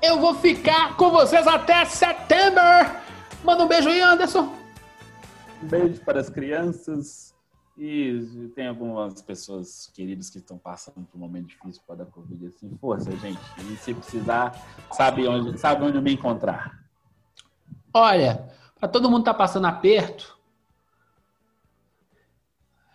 Eu 0.01 0.19
vou 0.19 0.35
ficar 0.35 0.97
com 0.97 1.09
vocês 1.11 1.47
até 1.47 1.85
setembro. 1.85 2.61
Manda 3.43 3.63
um 3.63 3.67
beijo 3.67 3.89
aí, 3.89 4.01
Anderson. 4.01 4.53
Um 5.61 5.67
beijo 5.67 6.01
para 6.01 6.19
as 6.19 6.29
crianças. 6.29 7.33
E 7.77 8.51
tem 8.55 8.67
algumas 8.67 9.21
pessoas 9.21 9.89
queridas 9.93 10.29
que 10.29 10.37
estão 10.37 10.57
passando 10.57 11.05
por 11.05 11.17
um 11.17 11.21
momento 11.21 11.47
difícil 11.47 11.81
para 11.87 11.97
dar 11.97 12.05
Covid. 12.05 12.47
Assim, 12.47 12.77
força, 12.79 13.11
gente. 13.17 13.39
E 13.59 13.75
se 13.77 13.93
precisar, 13.93 14.55
sabe 14.91 15.27
onde, 15.27 15.57
sabe 15.57 15.83
onde 15.83 15.99
me 15.99 16.13
encontrar. 16.13 16.79
Olha, 17.93 18.47
Pra 18.83 18.89
todo 18.89 19.09
mundo 19.09 19.23
tá 19.23 19.33
passando 19.33 19.65
aperto. 19.65 20.37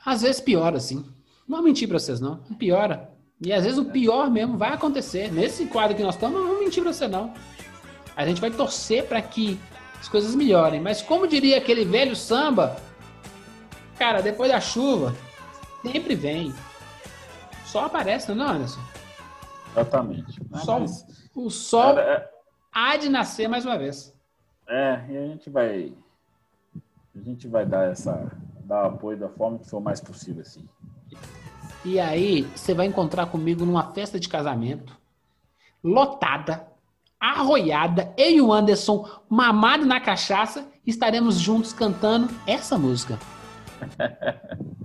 Às 0.04 0.20
vezes 0.20 0.38
piora, 0.38 0.78
sim. 0.78 0.96
Não 1.48 1.56
vou 1.56 1.62
mentir 1.62 1.88
pra 1.88 1.98
vocês, 1.98 2.20
não. 2.20 2.36
Piora. 2.58 3.10
E 3.40 3.52
às 3.52 3.64
vezes 3.64 3.78
o 3.78 3.84
pior 3.84 4.30
mesmo 4.30 4.56
vai 4.58 4.72
acontecer. 4.72 5.32
Nesse 5.32 5.66
quadro 5.66 5.96
que 5.96 6.02
nós 6.02 6.14
estamos, 6.14 6.40
não 6.40 6.48
vou 6.48 6.60
mentir 6.60 6.82
pra 6.82 6.92
você, 6.92 7.06
não. 7.06 7.32
A 8.16 8.26
gente 8.26 8.40
vai 8.40 8.50
torcer 8.50 9.06
para 9.06 9.22
que 9.22 9.58
as 10.00 10.08
coisas 10.08 10.34
melhorem. 10.34 10.80
Mas 10.80 11.00
como 11.00 11.28
diria 11.28 11.58
aquele 11.58 11.84
velho 11.84 12.16
samba, 12.16 12.76
cara, 13.96 14.20
depois 14.20 14.50
da 14.50 14.60
chuva, 14.60 15.14
sempre 15.82 16.14
vem. 16.16 16.52
Só 17.64 17.84
aparece, 17.84 18.32
não, 18.34 18.48
Anderson? 18.48 18.80
Exatamente. 19.70 20.40
Só, 20.64 20.80
Mas, 20.80 21.06
o 21.34 21.50
sol 21.50 21.90
era, 21.90 22.00
é, 22.00 22.30
há 22.72 22.96
de 22.96 23.08
nascer 23.08 23.46
mais 23.48 23.64
uma 23.64 23.78
vez. 23.78 24.12
É, 24.66 25.04
e 25.08 25.16
a 25.16 25.26
gente 25.26 25.48
vai. 25.48 25.92
A 27.14 27.20
gente 27.20 27.46
vai 27.46 27.64
dar 27.64 27.90
essa. 27.90 28.30
dar 28.64 28.86
apoio 28.86 29.16
da 29.16 29.28
forma 29.28 29.58
que 29.58 29.68
for 29.68 29.80
mais 29.80 30.00
possível, 30.00 30.42
assim. 30.42 30.68
E 31.84 31.98
aí, 31.98 32.42
você 32.54 32.74
vai 32.74 32.86
encontrar 32.86 33.26
comigo 33.26 33.64
numa 33.64 33.92
festa 33.92 34.18
de 34.18 34.28
casamento, 34.28 34.96
lotada, 35.82 36.66
arroiada, 37.20 38.12
eu 38.16 38.30
e 38.30 38.40
o 38.40 38.52
Anderson, 38.52 39.08
mamado 39.28 39.86
na 39.86 40.00
cachaça, 40.00 40.68
estaremos 40.86 41.38
juntos 41.38 41.72
cantando 41.72 42.28
essa 42.46 42.76
música. 42.78 43.18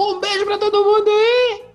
um 0.00 0.20
beijo 0.20 0.44
pra 0.46 0.58
todo 0.58 0.84
mundo 0.84 1.08
aí! 1.08 1.68